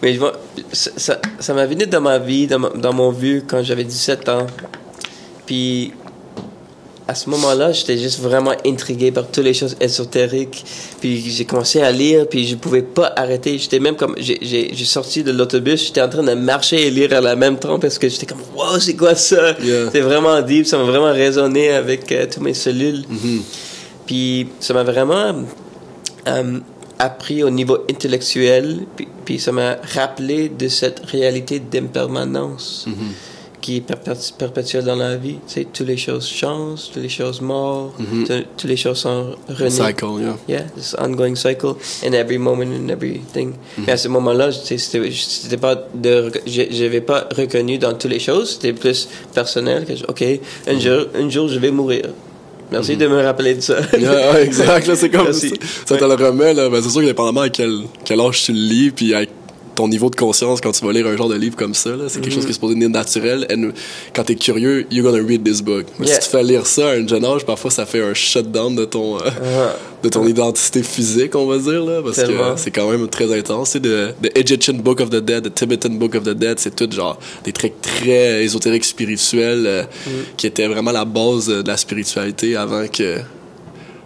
mais 0.02 0.14
je 0.14 0.20
vois, 0.20 0.34
ça, 0.72 0.92
ça, 0.98 1.22
ça 1.40 1.54
m'a 1.54 1.66
venu 1.66 1.86
dans 1.88 2.02
ma 2.02 2.20
vie, 2.20 2.46
dans, 2.48 2.60
ma- 2.60 2.70
dans 2.70 2.94
mon 2.94 3.12
vue, 3.12 3.44
quand 3.48 3.64
j'avais 3.64 3.86
17 3.86 4.28
ans. 4.30 4.48
Puis, 5.46 5.94
à 7.08 7.16
ce 7.16 7.30
moment-là, 7.32 7.72
j'étais 7.74 7.98
juste 7.98 8.20
vraiment 8.20 8.54
intrigué 8.66 9.12
par 9.12 9.28
toutes 9.28 9.44
les 9.44 9.54
choses 9.54 9.76
ésotériques. 9.82 10.64
Puis, 11.02 11.20
j'ai 11.30 11.44
commencé 11.46 11.82
à 11.82 11.92
lire, 11.92 12.28
puis 12.30 12.48
je 12.48 12.56
pouvais 12.56 12.82
pas 12.82 13.12
arrêter. 13.18 13.58
J'étais 13.58 13.80
même 13.80 13.96
comme. 13.96 14.16
J'ai- 14.18 14.74
sorti 14.86 15.24
de 15.24 15.32
l'autobus, 15.32 15.86
j'étais 15.88 16.02
en 16.02 16.10
train 16.10 16.24
de 16.24 16.34
marcher 16.34 16.88
et 16.88 16.92
lire 16.92 17.14
à 17.14 17.22
la 17.22 17.36
même 17.36 17.58
temps 17.58 17.80
parce 17.80 17.98
que 17.98 18.08
j'étais 18.10 18.26
comme, 18.26 18.42
wow, 18.56 18.80
c'est 18.80 18.96
quoi 18.96 19.16
ça? 19.16 19.56
Yeah. 19.62 19.90
C'est 19.92 20.02
vraiment 20.02 20.42
deep, 20.42 20.66
ça 20.68 20.78
m'a 20.78 20.84
vraiment 20.84 21.12
résonné 21.12 21.72
avec 21.72 22.12
euh, 22.12 22.26
toutes 22.32 22.44
mes 22.44 22.54
cellules. 22.54 23.04
Mhm. 23.10 23.42
Puis 24.06 24.48
ça 24.60 24.74
m'a 24.74 24.84
vraiment 24.84 25.34
euh, 26.28 26.60
appris 27.00 27.44
au 27.44 27.50
niveau 27.50 27.80
intellectuel, 27.90 28.82
puis, 28.96 29.08
puis 29.26 29.40
ça 29.40 29.52
m'a 29.52 29.78
rappelé 29.96 30.50
de 30.50 30.68
cette 30.68 31.02
réalité 31.06 31.60
d'impermanence 31.60 32.86
Mhm. 32.88 32.94
Qui 33.64 33.78
est 33.78 33.80
perpé- 33.80 34.34
perpétuel 34.38 34.84
dans 34.84 34.96
la 34.98 35.16
vie. 35.16 35.38
Tu 35.48 35.54
sais, 35.54 35.68
toutes 35.72 35.88
les 35.88 35.96
choses 35.98 36.28
changent, 36.28 36.92
toutes 36.94 37.02
les 37.02 37.08
choses 37.10 37.40
meurent, 37.42 37.92
Mhm. 37.98 38.26
tu- 38.28 38.46
toutes 38.58 38.70
les 38.70 38.76
choses 38.76 38.98
sont 38.98 39.36
renées. 39.48 39.70
Cycle, 39.70 40.06
yeah. 40.20 40.38
Yeah, 40.50 40.62
this 40.76 40.94
ongoing 41.00 41.36
cycle 41.36 41.76
in 42.06 42.12
every 42.12 42.38
moment 42.38 42.66
and 42.80 42.90
everything. 42.90 43.54
Mhm. 43.78 43.86
Mais 43.88 43.94
à 43.94 43.98
ce 43.98 44.10
moment-là, 44.10 44.52
c'était 44.52 45.58
pas 45.58 45.76
de, 45.96 46.30
je 46.46 46.84
n'avais 46.84 47.02
pas 47.02 47.28
reconnu 47.36 47.78
dans 47.78 47.94
toutes 47.94 48.12
les 48.12 48.20
choses. 48.20 48.52
C'était 48.56 48.74
plus 48.74 49.08
personnel. 49.34 49.86
Que 49.86 49.96
je- 49.96 50.04
ok, 50.06 50.24
un 50.68 50.74
Mhm. 50.74 50.80
jour, 50.82 51.02
un 51.16 51.30
jour, 51.30 51.48
je 51.48 51.58
vais 51.60 51.72
mourir. 51.72 52.04
Merci 52.72 52.98
de 52.98 53.08
me 53.08 53.22
rappeler 53.22 53.54
de 53.56 53.62
ça. 53.62 53.76
Yeah, 53.98 54.42
exact, 54.42 54.90
c'est 54.96 55.10
comme 55.10 55.26
Merci. 55.26 55.50
ça. 55.50 55.56
Ça 55.86 55.98
te 55.98 56.04
le 56.04 56.16
remet, 56.16 56.54
là. 56.56 56.70
Ben, 56.70 56.82
c'est 56.82 56.90
sûr 56.90 57.02
que 57.02 57.06
dépendamment 57.06 57.42
à 57.42 57.50
quel, 57.50 57.82
quel 58.04 58.20
âge 58.20 58.44
tu 58.44 58.52
le 58.52 58.58
lis, 58.60 58.90
puis 58.92 59.14
avec 59.14 59.30
ton 59.76 59.88
niveau 59.88 60.10
de 60.10 60.16
conscience 60.16 60.62
quand 60.62 60.72
tu 60.72 60.86
vas 60.86 60.92
lire 60.94 61.08
un 61.08 61.18
genre 61.18 61.30
de 61.30 61.36
livre 61.36 61.56
comme 61.56 61.74
ça, 61.74 61.90
c'est 62.08 62.20
quelque 62.22 62.28
Mhm. 62.28 62.34
chose 62.36 62.46
qui 62.46 62.52
est 62.52 62.54
supposé 62.54 62.76
venir 62.76 62.90
naturel. 62.90 63.48
And 63.52 63.72
quand 64.14 64.24
t'es 64.24 64.36
curieux, 64.36 64.86
you're 64.92 65.04
gonna 65.10 65.26
read 65.28 65.44
this 65.44 65.62
book. 65.62 65.86
Mais 66.00 66.06
Yeah. 66.08 66.20
si 66.22 66.30
tu 66.30 66.38
fais 66.38 66.44
lire 66.44 66.66
ça 66.68 66.90
à 66.90 66.94
un 66.94 67.08
jeune 67.08 67.26
âge, 67.26 67.44
parfois 67.46 67.72
ça 67.72 67.86
fait 67.86 68.02
un 68.02 68.14
shutdown 68.14 68.76
de 68.76 68.86
ton, 68.86 69.18
euh, 69.18 69.22
Ah. 69.44 69.76
de 70.04 70.10
ton 70.10 70.28
identité 70.28 70.84
physique, 70.84 71.34
on 71.36 71.48
va 71.48 71.58
dire, 71.58 71.84
là, 71.84 72.02
parce 72.04 72.18
Tellement. 72.18 72.54
que 72.54 72.60
c'est 72.60 72.72
quand 72.72 72.90
même 72.92 73.08
très 73.08 73.34
intense. 73.38 73.76
De 73.78 74.10
The 74.22 74.38
Egyptian 74.38 74.74
Book 74.76 75.00
of 75.02 75.10
the 75.10 75.16
Dead, 75.24 75.44
The 75.44 75.54
Tibetan 75.56 75.90
Book 75.92 76.14
of 76.16 76.24
the 76.24 76.30
Dead, 76.38 76.60
c'est 76.60 76.76
tout 76.76 76.90
genre 76.92 77.18
des 77.44 77.52
trucs 77.52 77.82
très 77.82 78.44
ésotériques 78.44 78.86
spirituels 78.86 79.64
euh, 79.66 79.84
Mm. 79.84 80.10
qui 80.38 80.46
étaient 80.48 80.68
vraiment 80.68 80.92
la 80.92 81.06
base 81.06 81.48
de 81.48 81.64
la 81.66 81.78
spiritualité 81.78 82.56
avant 82.56 82.86
que 82.88 83.18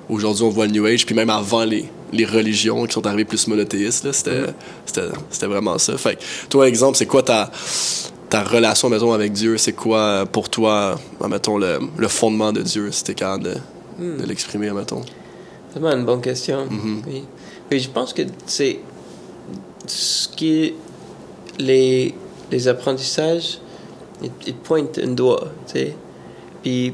aujourd'hui 0.09 0.43
on 0.43 0.49
voit 0.49 0.65
le 0.67 0.71
New 0.71 0.85
Age, 0.85 1.05
puis 1.05 1.13
même 1.15 1.29
avant 1.29 1.63
les, 1.65 1.85
les 2.13 2.25
religions 2.25 2.85
qui 2.85 2.93
sont 2.93 3.05
arrivées 3.05 3.25
plus 3.25 3.47
monothéistes, 3.47 4.05
là, 4.05 4.13
c'était, 4.13 4.41
Mm. 4.41 4.53
c'était, 4.85 5.01
c'était 5.29 5.45
vraiment 5.47 5.77
ça. 5.77 5.97
Fait 5.97 6.17
toi, 6.49 6.67
exemple, 6.67 6.97
c'est 6.97 7.05
quoi 7.05 7.23
ta, 7.23 7.51
ta 8.29 8.43
relation, 8.43 8.89
mettons, 8.89 9.13
avec 9.13 9.33
Dieu? 9.33 9.57
C'est 9.57 9.73
quoi 9.73 10.25
pour 10.25 10.49
toi, 10.49 10.99
mettons, 11.27 11.57
le, 11.57 11.79
le 11.97 12.07
fondement 12.07 12.51
de 12.53 12.61
Dieu, 12.61 12.91
si 12.91 13.03
t'es 13.03 13.13
capable 13.13 13.43
de, 13.45 13.55
Hmm. 13.99 14.17
de 14.21 14.25
l'exprimer, 14.27 14.69
mettons? 14.71 15.01
C'est 15.73 15.79
vraiment 15.79 15.97
une 15.97 16.05
bonne 16.05 16.21
question. 16.21 16.67
Oui. 17.07 17.23
Puis 17.67 17.79
je 17.79 17.89
pense 17.89 18.13
que 18.13 18.21
c'est 18.45 18.79
ce 19.87 20.27
qui 20.27 20.73
les, 21.57 22.13
les 22.51 22.67
apprentissages, 22.67 23.57
ils, 24.21 24.29
ils 24.45 24.53
pointent 24.55 24.99
un 24.99 25.07
doigt, 25.07 25.47
tu 25.65 25.73
sais. 25.73 25.95
Puis 26.61 26.93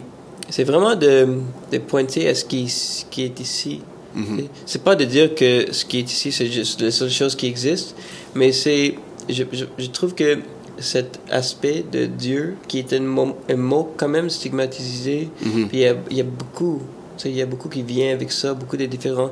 c'est 0.50 0.64
vraiment 0.64 0.96
de, 0.96 1.28
de 1.72 1.78
pointer 1.80 2.30
à 2.30 2.36
ce 2.36 2.46
qui, 2.46 2.70
ce 2.70 3.04
qui 3.12 3.24
est 3.24 3.38
ici. 3.42 3.82
Tu 4.16 4.24
sais. 4.38 4.50
C'est 4.66 4.84
pas 4.84 4.96
de 4.96 5.06
dire 5.06 5.34
que 5.36 5.72
ce 5.72 5.86
qui 5.86 6.00
est 6.00 6.12
ici, 6.12 6.32
c'est 6.32 6.48
juste 6.52 6.82
la 6.82 6.92
seule 6.92 7.10
chose 7.10 7.36
qui 7.36 7.48
existe, 7.48 7.96
mais 8.36 8.52
c'est. 8.52 8.96
Je, 9.30 9.44
je, 9.52 9.66
je 9.78 9.88
trouve 9.88 10.14
que 10.16 10.40
cet 10.80 11.20
aspect 11.30 11.84
de 11.92 12.06
Dieu, 12.08 12.56
qui 12.68 12.80
est 12.80 12.92
un 12.94 13.00
mot, 13.02 13.36
un 13.50 13.56
mot 13.56 13.94
quand 13.96 14.10
même 14.10 14.30
stigmatisé, 14.30 15.30
Mhm. 15.46 15.68
puis 15.70 15.78
il 15.78 15.80
y 15.82 15.88
a, 15.88 15.96
y 16.12 16.20
a 16.20 16.24
beaucoup, 16.24 16.82
il 17.26 17.32
y 17.36 17.42
a 17.42 17.46
beaucoup 17.46 17.70
qui 17.70 17.84
vient 17.84 18.12
avec 18.14 18.32
ça, 18.32 18.54
beaucoup 18.54 18.76
de 18.78 18.86
différentes 18.86 19.32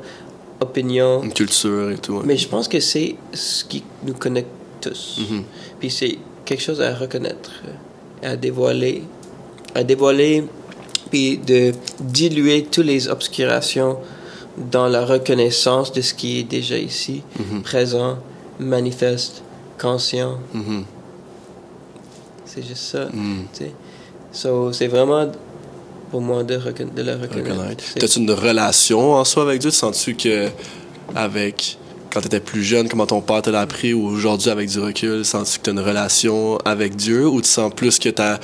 opinions. 0.59 1.23
Une 1.23 1.33
culture 1.33 1.91
et 1.91 1.97
tout. 1.97 2.21
Mais 2.23 2.37
je 2.37 2.47
pense 2.47 2.67
que 2.67 2.79
c'est 2.79 3.15
ce 3.33 3.63
qui 3.65 3.83
nous 4.05 4.13
connecte 4.13 4.49
tous. 4.79 5.19
Mhm. 5.29 5.43
Puis 5.79 5.89
c'est 5.89 6.17
quelque 6.45 6.61
chose 6.61 6.79
à 6.81 6.93
reconnaître, 6.95 7.51
à 8.23 8.35
dévoiler, 8.37 9.03
à 9.75 9.83
dévoiler, 9.83 10.43
puis 11.09 11.37
de 11.37 11.71
diluer 11.99 12.63
toutes 12.71 12.85
les 12.85 13.07
obscurations 13.09 13.97
dans 14.57 14.87
la 14.87 15.05
reconnaissance 15.05 15.91
de 15.93 16.01
ce 16.01 16.13
qui 16.13 16.39
est 16.39 16.43
déjà 16.43 16.77
ici, 16.77 17.23
Mhm. 17.39 17.61
présent, 17.61 18.17
manifeste, 18.59 19.43
conscient. 19.79 20.37
Mhm. 20.53 20.83
C'est 22.45 22.65
juste 22.67 22.83
ça. 22.83 23.07
Tu 23.11 23.17
sais. 23.65 23.71
So, 24.33 24.71
c'est 24.73 24.87
vraiment 24.87 25.31
pour 26.09 26.21
moi 26.21 26.43
de, 26.43 26.55
de 26.57 27.01
la 27.01 27.15
reconnaître. 27.17 27.83
T'as-tu 27.97 28.19
une 28.19 28.31
relation 28.31 29.13
en 29.13 29.23
soi 29.23 29.43
avec 29.43 29.59
Dieu? 29.61 29.71
Sens-tu 29.71 30.15
que, 30.15 30.49
avec, 31.15 31.77
quand 32.11 32.19
t'étais 32.21 32.41
plus 32.41 32.63
jeune, 32.63 32.89
comment 32.89 33.05
ton 33.05 33.21
père 33.21 33.41
te 33.41 33.49
l'a 33.49 33.61
appris, 33.61 33.93
ou 33.93 34.05
aujourd'hui 34.07 34.49
avec 34.49 34.69
du 34.69 34.79
recul, 34.79 35.23
sens-tu 35.23 35.59
que 35.59 35.63
t'as 35.63 35.71
une 35.71 35.79
relation 35.79 36.57
avec 36.65 36.95
Dieu, 36.97 37.25
ou 37.27 37.41
tu 37.41 37.47
sens 37.49 37.71
plus 37.73 37.99
que 37.99 38.09
ta, 38.09 38.39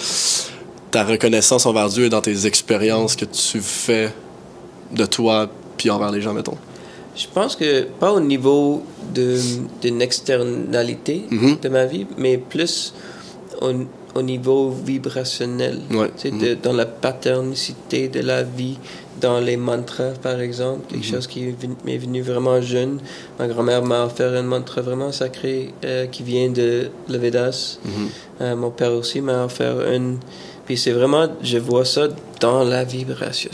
ta 0.91 1.03
reconnaissance 1.03 1.65
envers 1.65 1.89
Dieu 1.89 2.05
est 2.05 2.09
dans 2.09 2.21
tes 2.21 2.45
expériences 2.45 3.15
que 3.17 3.25
tu 3.25 3.59
fais 3.59 4.13
de 4.93 5.05
toi, 5.05 5.49
puis 5.77 5.89
envers 5.89 6.11
les 6.11 6.21
gens, 6.21 6.33
mettons? 6.33 6.57
Je 7.15 7.25
pense 7.33 7.55
que 7.55 7.83
pas 7.99 8.11
au 8.11 8.19
niveau 8.19 8.83
d'une 9.13 10.01
externalité 10.01 11.23
Mhm. 11.31 11.57
de 11.61 11.69
ma 11.69 11.85
vie, 11.85 12.05
mais 12.17 12.37
plus 12.37 12.93
au, 13.61 13.71
au 14.15 14.21
niveau 14.21 14.69
vibrationnel. 14.69 15.79
Ouais. 15.91 16.07
Tu 16.17 16.29
sais, 16.29 16.31
Mhm. 16.31 16.39
de- 16.41 16.53
dans 16.61 16.73
la 16.73 16.85
paternicité 16.85 18.07
de 18.07 18.19
la 18.21 18.43
vie, 18.43 18.77
dans 19.19 19.39
les 19.39 19.57
mantras, 19.57 20.11
par 20.21 20.39
exemple, 20.41 20.81
quelque 20.89 21.05
Mhm. 21.07 21.11
chose 21.13 21.25
qui 21.27 21.45
m'est 21.85 21.97
venu 21.97 22.21
vraiment 22.21 22.61
jeune. 22.61 22.99
Ma 23.39 23.47
grand-mère 23.47 23.83
m'a 23.83 24.05
offert 24.05 24.33
un 24.33 24.43
mantra 24.43 24.81
vraiment 24.81 25.11
sacré 25.11 25.73
euh, 25.83 26.05
qui 26.05 26.21
vient 26.21 26.49
de 26.49 26.89
le 27.09 27.17
Vedas. 27.17 27.79
Euh, 28.41 28.55
mon 28.55 28.69
père 28.69 28.91
aussi 28.93 29.21
m'a 29.21 29.45
offert 29.45 29.75
une. 29.91 30.17
Puis 30.67 30.77
c'est 30.77 30.91
vraiment, 30.91 31.27
je 31.41 31.57
vois 31.57 31.85
ça 31.85 32.07
dans 32.39 32.63
la 32.63 32.83
vibration. 32.83 33.49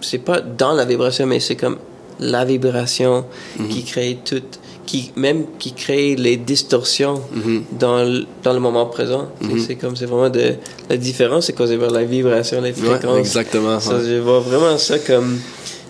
C'est, 0.00 0.18
pas 0.18 0.40
dans 0.40 0.72
la 0.72 0.84
vibration, 0.86 1.26
mais 1.26 1.40
c'est 1.40 1.56
comme 1.56 1.76
la 2.20 2.44
vibration 2.44 3.24
Mhm. 3.58 3.68
qui 3.68 3.82
crée 3.84 4.18
tout, 4.24 4.42
qui 4.86 5.10
même 5.16 5.44
qui 5.58 5.72
crée 5.72 6.14
les 6.16 6.36
distorsions 6.36 7.20
Mhm. 7.32 7.64
dans 7.78 8.02
le, 8.04 8.24
dans 8.44 8.52
le 8.52 8.60
moment 8.60 8.86
présent. 8.86 9.28
Mhm. 9.40 9.58
C'est 9.58 9.74
comme 9.76 9.96
c'est 9.96 10.06
vraiment 10.06 10.30
de 10.30 10.54
la 10.88 10.96
différence, 10.96 11.46
c'est 11.46 11.52
causé 11.52 11.76
par 11.78 11.90
la 11.90 12.04
vibration, 12.04 12.60
les 12.60 12.70
Ouais, 12.70 12.88
fréquences. 12.88 13.18
exactement. 13.18 13.78
Ça, 13.80 13.96
ouais. 13.96 14.04
je 14.08 14.14
vois 14.20 14.38
vraiment 14.40 14.78
ça 14.78 14.98
comme 15.00 15.38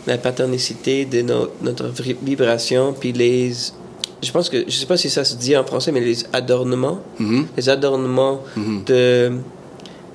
la 0.06 0.16
paternicité 0.18 1.04
de 1.04 1.20
no- 1.22 1.48
notre 1.62 1.88
vi- 2.02 2.16
vibration, 2.22 2.94
puis 2.98 3.12
les. 3.12 3.52
Je 4.22 4.30
pense 4.30 4.48
que, 4.48 4.64
je 4.68 4.70
sais 4.70 4.86
pas 4.86 4.96
si 4.96 5.10
ça 5.10 5.24
se 5.24 5.34
dit 5.34 5.56
en 5.56 5.64
français, 5.64 5.90
mais 5.92 6.00
les 6.00 6.24
adornements, 6.32 7.00
les 7.56 7.68
adornements 7.68 8.40
de, 8.86 9.32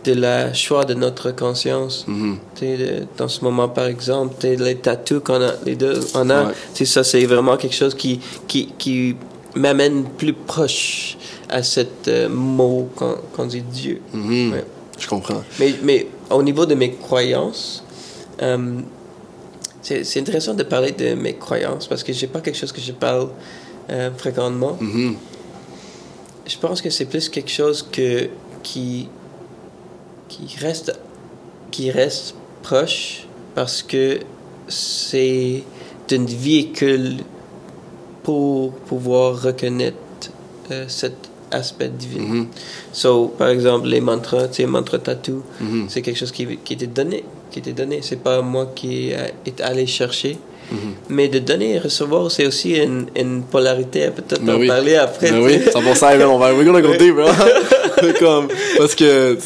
de 0.08 0.20
la 0.20 0.54
choix 0.54 0.86
de 0.86 0.94
notre 0.94 1.32
conscience. 1.32 2.06
Sais, 2.56 2.78
de- 2.78 3.06
dans 3.18 3.28
ce 3.28 3.44
moment, 3.44 3.68
par 3.70 3.86
exemple, 3.88 4.36
les 4.48 4.76
tatous 4.78 5.22
qu'on 5.24 5.42
a, 5.42 5.52
les 5.66 5.76
deux, 5.76 6.00
on 6.16 6.30
a, 6.30 6.46
Ouais. 6.46 6.86
ça, 6.86 7.04
c'est 7.04 7.26
vraiment 7.26 7.58
quelque 7.58 7.76
chose 7.76 7.94
qui, 7.96 8.20
qui, 8.48 8.70
qui 8.78 9.16
m'amène 9.56 10.06
plus 10.18 10.34
proche 10.34 11.18
à 11.50 11.62
cet 11.64 12.08
euh, 12.08 12.30
mot 12.30 12.90
qu'on 12.96 13.16
qu'on 13.36 13.46
dit 13.46 13.62
Dieu. 13.62 14.02
Mhm. 14.14 14.54
Ouais. 14.54 14.64
Je 15.00 15.08
comprends. 15.08 15.44
Mais, 15.60 15.74
mais 15.84 16.08
au 16.30 16.42
niveau 16.44 16.66
de 16.66 16.76
mes 16.76 16.92
croyances, 16.94 17.84
euh, 18.42 18.80
c'est 19.82 20.20
intéressant 20.20 20.54
de 20.54 20.64
parler 20.64 20.92
de 20.92 21.14
mes 21.14 21.36
croyances 21.36 21.88
parce 21.88 22.04
que 22.04 22.12
j'ai 22.14 22.28
pas 22.28 22.42
quelque 22.42 22.58
chose 22.58 22.72
que 22.72 22.82
je 22.82 22.92
parle 22.92 23.30
euh, 23.90 24.10
fréquemment. 24.18 24.78
Mhm. 24.82 25.16
Je 26.46 26.58
pense 26.58 26.82
que 26.82 26.90
c'est 26.90 27.06
plus 27.06 27.30
quelque 27.30 27.52
chose 27.52 27.86
que, 27.92 28.30
qui, 28.64 29.08
qui, 30.30 30.48
reste, 30.60 30.98
qui 31.72 31.92
reste 31.92 32.36
proche 32.64 33.26
parce 33.56 33.82
que 33.82 34.20
c'est 34.68 35.64
un 36.12 36.26
véhicule 36.26 37.18
pour 38.24 38.74
pouvoir 38.74 39.42
reconnaître 39.42 39.98
euh, 40.72 40.86
cet 40.88 41.16
aspect 41.52 41.88
divin. 41.90 42.22
Mhm. 42.24 42.48
So, 42.92 43.30
par 43.38 43.48
exemple, 43.50 43.88
les 43.88 44.02
mantras, 44.02 44.48
tu 44.50 44.56
sais, 44.56 44.66
mantra 44.66 45.00
tattoo, 45.00 45.44
Mhm. 45.62 45.86
c'est 45.88 46.02
quelque 46.02 46.18
chose 46.18 46.32
qui, 46.32 46.58
qui 46.58 46.74
était 46.74 46.88
donné. 46.88 47.24
Qui 47.52 47.60
était 47.60 47.72
donné. 47.74 48.02
C'est 48.02 48.18
pas 48.22 48.42
moi 48.42 48.72
qui 48.76 49.12
est 49.12 49.62
allé 49.62 49.86
chercher. 49.88 50.38
Mhm. 50.72 50.78
Mais 51.10 51.28
de 51.30 51.40
donner 51.40 51.76
et 51.76 51.80
recevoir, 51.80 52.30
c'est 52.30 52.46
aussi 52.46 52.76
une, 52.76 53.06
une 53.16 53.44
polarité. 53.44 54.10
Peut-être 54.14 54.42
en 54.50 54.58
oui. 54.60 54.68
parler 54.68 54.96
après. 54.96 55.30
Tu 55.30 55.36
oui, 55.36 55.60
sais. 55.64 55.70
100%, 55.72 56.18
man, 56.18 56.28
on 56.28 56.38
va, 56.38 56.54
we're 56.54 56.66
gonna 56.66 56.82
go 56.82 56.94
deep, 56.96 57.16
bro. 57.16 57.28
Comme, 58.20 58.48
parce 58.78 58.94
que, 58.94 59.38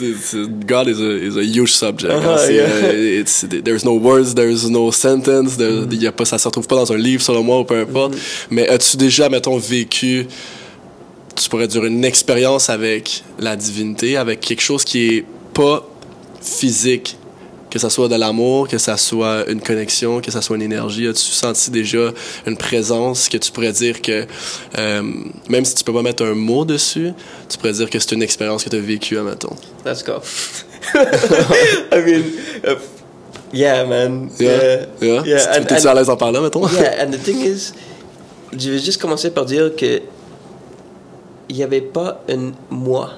God 0.65 0.87
is 0.89 1.01
a, 1.01 1.17
is 1.27 1.37
a 1.37 1.41
huge 1.43 1.71
subject. 1.73 2.11
hein. 2.11 2.21
Ah, 2.25 2.37
C'est, 2.37 2.55
yeah. 2.55 2.63
euh, 2.65 3.21
it's- 3.21 3.45
there's 3.63 3.85
no 3.85 3.93
words, 3.93 4.33
there's 4.35 4.69
no 4.69 4.91
sentence, 4.91 5.57
there- 5.57 5.85
y 5.91 6.07
a 6.07 6.11
pas, 6.11 6.25
ça 6.25 6.37
se 6.37 6.47
retrouve 6.47 6.67
pas 6.67 6.75
dans 6.75 6.91
un 6.91 6.97
livre, 6.97 7.21
selon 7.21 7.43
moi, 7.43 7.59
ou 7.59 7.63
peu 7.65 7.79
importe. 7.79 8.15
Mais 8.49 8.67
as-tu 8.67 8.97
déjà, 8.97 9.29
mettons, 9.29 9.57
vécu, 9.57 10.25
tu 11.35 11.49
pourrais 11.49 11.67
dire, 11.67 11.85
une 11.85 12.03
expérience 12.03 12.69
avec 12.69 13.23
la 13.39 13.55
divinité, 13.55 14.17
avec 14.17 14.39
quelque 14.41 14.61
chose 14.61 14.83
qui 14.83 15.17
est 15.17 15.25
pas 15.53 15.87
physique, 16.41 17.17
que 17.71 17.79
ça 17.79 17.89
soit 17.89 18.07
de 18.09 18.15
l'amour, 18.15 18.67
que 18.67 18.77
ça 18.77 18.97
soit 18.97 19.49
une 19.49 19.61
connexion, 19.61 20.19
que 20.21 20.29
ça 20.29 20.41
soit 20.41 20.57
une 20.57 20.61
énergie, 20.61 21.07
as-tu 21.07 21.21
senti 21.21 21.71
déjà 21.71 22.11
une 22.45 22.57
présence 22.57 23.29
que 23.29 23.37
tu 23.37 23.51
pourrais 23.51 23.71
dire 23.71 24.01
que, 24.01 24.27
euh, 24.77 25.01
même 25.49 25.65
si 25.65 25.73
tu 25.75 25.83
peux 25.83 25.93
pas 25.93 26.01
mettre 26.01 26.23
un 26.25 26.35
mot 26.35 26.65
dessus, 26.65 27.11
tu 27.49 27.57
pourrais 27.57 27.73
dire 27.73 27.89
que 27.89 27.97
c'est 27.97 28.11
une 28.11 28.21
expérience 28.23 28.63
que 28.65 28.69
tu 28.69 28.75
as 28.75 28.79
vécue, 28.79 29.17
admettons? 29.17 29.55
Let's 29.85 30.03
go. 30.03 30.15
I 30.93 32.01
mean, 32.05 32.23
uh, 32.67 32.75
yeah, 33.53 33.85
man. 33.85 34.29
Yeah? 34.39 34.85
Yeah. 35.01 35.23
yeah? 35.25 35.45
Tu- 35.53 35.59
and- 35.61 35.65
T'es-tu 35.65 35.87
à 35.87 35.93
l'aise 35.93 36.09
en 36.09 36.17
parlant, 36.17 36.41
mettons? 36.41 36.67
Yeah, 36.67 37.03
and 37.05 37.11
the 37.11 37.17
thing 37.23 37.39
is, 37.41 37.73
je 38.57 38.69
vais 38.71 38.79
juste 38.79 39.01
commencer 39.01 39.31
par 39.31 39.45
dire 39.45 39.75
que 39.75 40.01
il 41.49 41.55
n'y 41.55 41.63
avait 41.63 41.81
pas 41.81 42.23
un 42.29 42.51
moi 42.69 43.11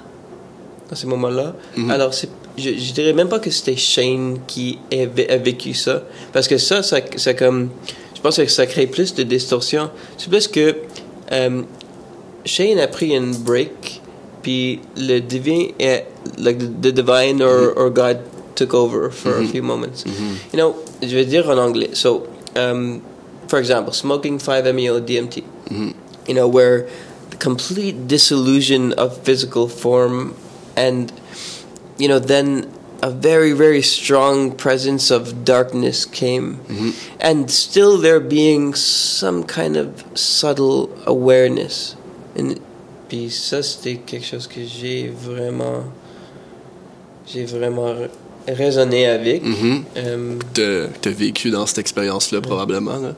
dans 0.89 0.96
ces 0.96 1.08
moments-là. 1.08 1.54
Alors, 1.89 2.13
c'est, 2.13 2.30
je, 2.58 2.72
je 2.72 2.94
dirais 2.94 3.13
même 3.13 3.30
pas 3.30 3.39
que 3.39 3.50
c'était 3.50 3.76
Shane 3.76 4.39
qui 4.48 4.78
a, 4.92 5.06
vé- 5.06 5.30
a 5.30 5.38
vécu 5.38 5.74
ça. 5.74 6.04
Parce 6.32 6.48
que 6.48 6.58
ça, 6.58 6.84
ça, 6.84 6.98
ça 7.18 7.34
comme. 7.34 7.70
Je 8.16 8.22
pense 8.22 8.38
que 8.38 8.46
ça 8.48 8.66
crée 8.66 8.88
plus 8.88 9.13
de 9.16 9.24
distorsion. 9.24 9.89
C'est 10.18 10.30
plus 10.30 10.48
que 10.48 10.76
euh, 11.32 11.62
Shane 12.46 12.80
a 12.80 12.88
pris 12.88 13.10
une 13.16 13.36
break, 13.36 14.02
puis 14.42 14.80
le 14.98 15.20
divin, 15.20 15.68
est, 15.80 16.08
like 16.38 16.58
the 16.82 16.88
divine 16.94 17.42
or, 17.42 17.74
or 17.76 17.89
God 17.89 18.20
took 18.56 18.74
over 18.74 19.10
for 19.12 19.39
a 19.39 19.46
few 19.46 19.62
moments. 19.62 20.06
You 20.54 20.58
know, 20.60 20.76
je 21.02 21.16
vais 21.16 21.26
dire 21.26 21.50
en 21.50 21.58
anglais. 21.58 21.89
So, 21.94 22.28
um, 22.56 23.02
for 23.50 23.60
example, 23.60 23.92
smoking 23.94 24.38
5-MeO 24.39 25.02
DMT. 25.02 25.44
You 26.28 26.34
know, 26.36 26.48
where 26.48 26.86
the 27.32 27.38
complete 27.38 28.08
dissolution 28.08 28.94
of 28.94 29.18
physical 29.24 29.68
form 29.68 30.34
and, 30.78 31.12
you 31.97 32.08
know, 32.08 32.19
then 32.19 32.65
a 33.01 33.10
very, 33.10 33.51
very 33.51 33.82
strong 33.82 34.51
presence 34.51 35.12
of 35.12 35.43
darkness 35.43 36.06
came. 36.06 36.60
And 37.19 37.49
still 37.51 37.97
there 37.97 38.19
being 38.21 38.73
some 38.75 39.43
kind 39.43 39.75
of 39.75 40.03
subtle 40.15 40.89
awareness. 41.06 41.95
And, 42.38 42.60
puis 43.10 43.29
ça, 43.29 43.62
c'était 43.62 43.97
quelque 44.06 44.25
chose 44.25 44.47
que 44.47 44.62
j'ai 44.65 45.10
vraiment... 45.10 45.84
J'ai 47.27 47.45
vraiment 47.45 47.93
raisonné 48.47 49.06
avec. 49.08 49.43
Mhm. 49.43 49.84
Euh, 49.97 50.36
T'as 50.53 50.88
t'as 51.01 51.12
vécu 51.12 51.49
dans 51.51 51.65
cette 51.65 51.77
expérience-là, 51.79 52.41
probablement. 52.41 52.97
là. 52.99 53.15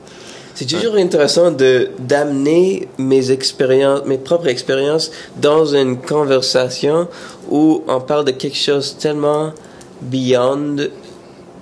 C'est 0.56 0.64
toujours 0.66 0.96
intéressant 0.96 1.50
de 1.52 1.90
d'amener 1.98 2.88
mes 2.98 3.30
expériences, 3.30 4.04
mes 4.06 4.18
propres 4.18 4.48
expériences 4.48 5.10
dans 5.40 5.64
une 5.74 5.98
conversation 5.98 7.06
où 7.50 7.82
on 7.86 8.00
parle 8.00 8.24
de 8.24 8.32
quelque 8.32 8.56
chose 8.56 8.96
tellement 8.98 9.52
beyond 10.00 10.76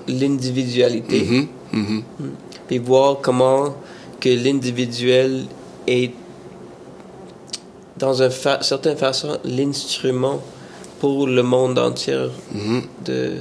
l'individualité, 0.08 1.20
Mhm, 1.22 1.48
mhm. 1.72 2.02
puis 2.68 2.78
voir 2.78 3.18
comment 3.20 3.74
que 4.20 4.28
l'individuel 4.28 5.44
est 5.86 6.12
dans 7.98 8.22
une 8.22 8.30
fa 8.30 8.62
certaine 8.62 8.96
façon 8.96 9.38
l'instrument 9.44 10.40
pour 11.00 11.26
le 11.26 11.42
monde 11.42 11.78
entier 11.78 12.26
Mhm. 12.52 12.82
de 13.04 13.32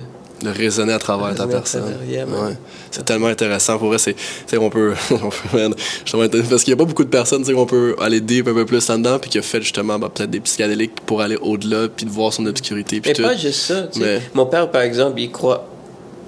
de 0.43 0.49
raisonner 0.49 0.93
à 0.93 0.99
travers 0.99 1.27
ta 1.36 1.43
Raisonner 1.45 1.51
personne. 1.53 1.84
Ouais. 1.84 2.56
C'est 2.91 3.06
tellement 3.06 3.27
intéressant. 3.27 3.77
Pour 3.77 3.88
vrai, 3.88 3.97
c'est, 3.97 4.15
c'est 4.45 4.58
qu'on 4.58 4.69
peut, 4.69 4.93
on 5.12 5.29
peut 5.29 5.71
parce 6.49 6.63
qu'il 6.63 6.73
n'y 6.73 6.79
a 6.79 6.84
pas 6.84 6.86
beaucoup 6.86 7.03
de 7.03 7.10
personnes, 7.10 7.43
qu'on 7.45 7.65
peut 7.65 7.95
aller 7.99 8.21
deep 8.21 8.47
un 8.47 8.53
peu 8.53 8.65
plus 8.65 8.88
là-dedans, 8.88 9.19
puis 9.19 9.29
qui 9.29 9.38
a 9.39 9.41
fait 9.41 9.62
justement, 9.62 9.97
bah, 9.97 10.10
peut-être 10.13 10.29
des 10.29 10.39
psychédéliques 10.39 11.01
pour 11.06 11.21
aller 11.21 11.38
au-delà, 11.38 11.88
puis 11.88 12.06
de 12.06 12.12
voir 12.12 12.32
son 12.34 12.45
obscurité, 12.45 12.99
puis 13.01 13.12
Mais 13.12 13.15
tout. 13.15 13.23
pas 13.23 13.36
juste 13.36 13.62
ça. 13.62 13.88
Mais- 13.97 14.21
Mon 14.34 14.45
père, 14.45 14.69
par 14.69 14.82
exemple, 14.82 15.19
il 15.19 15.32
croit 15.32 15.67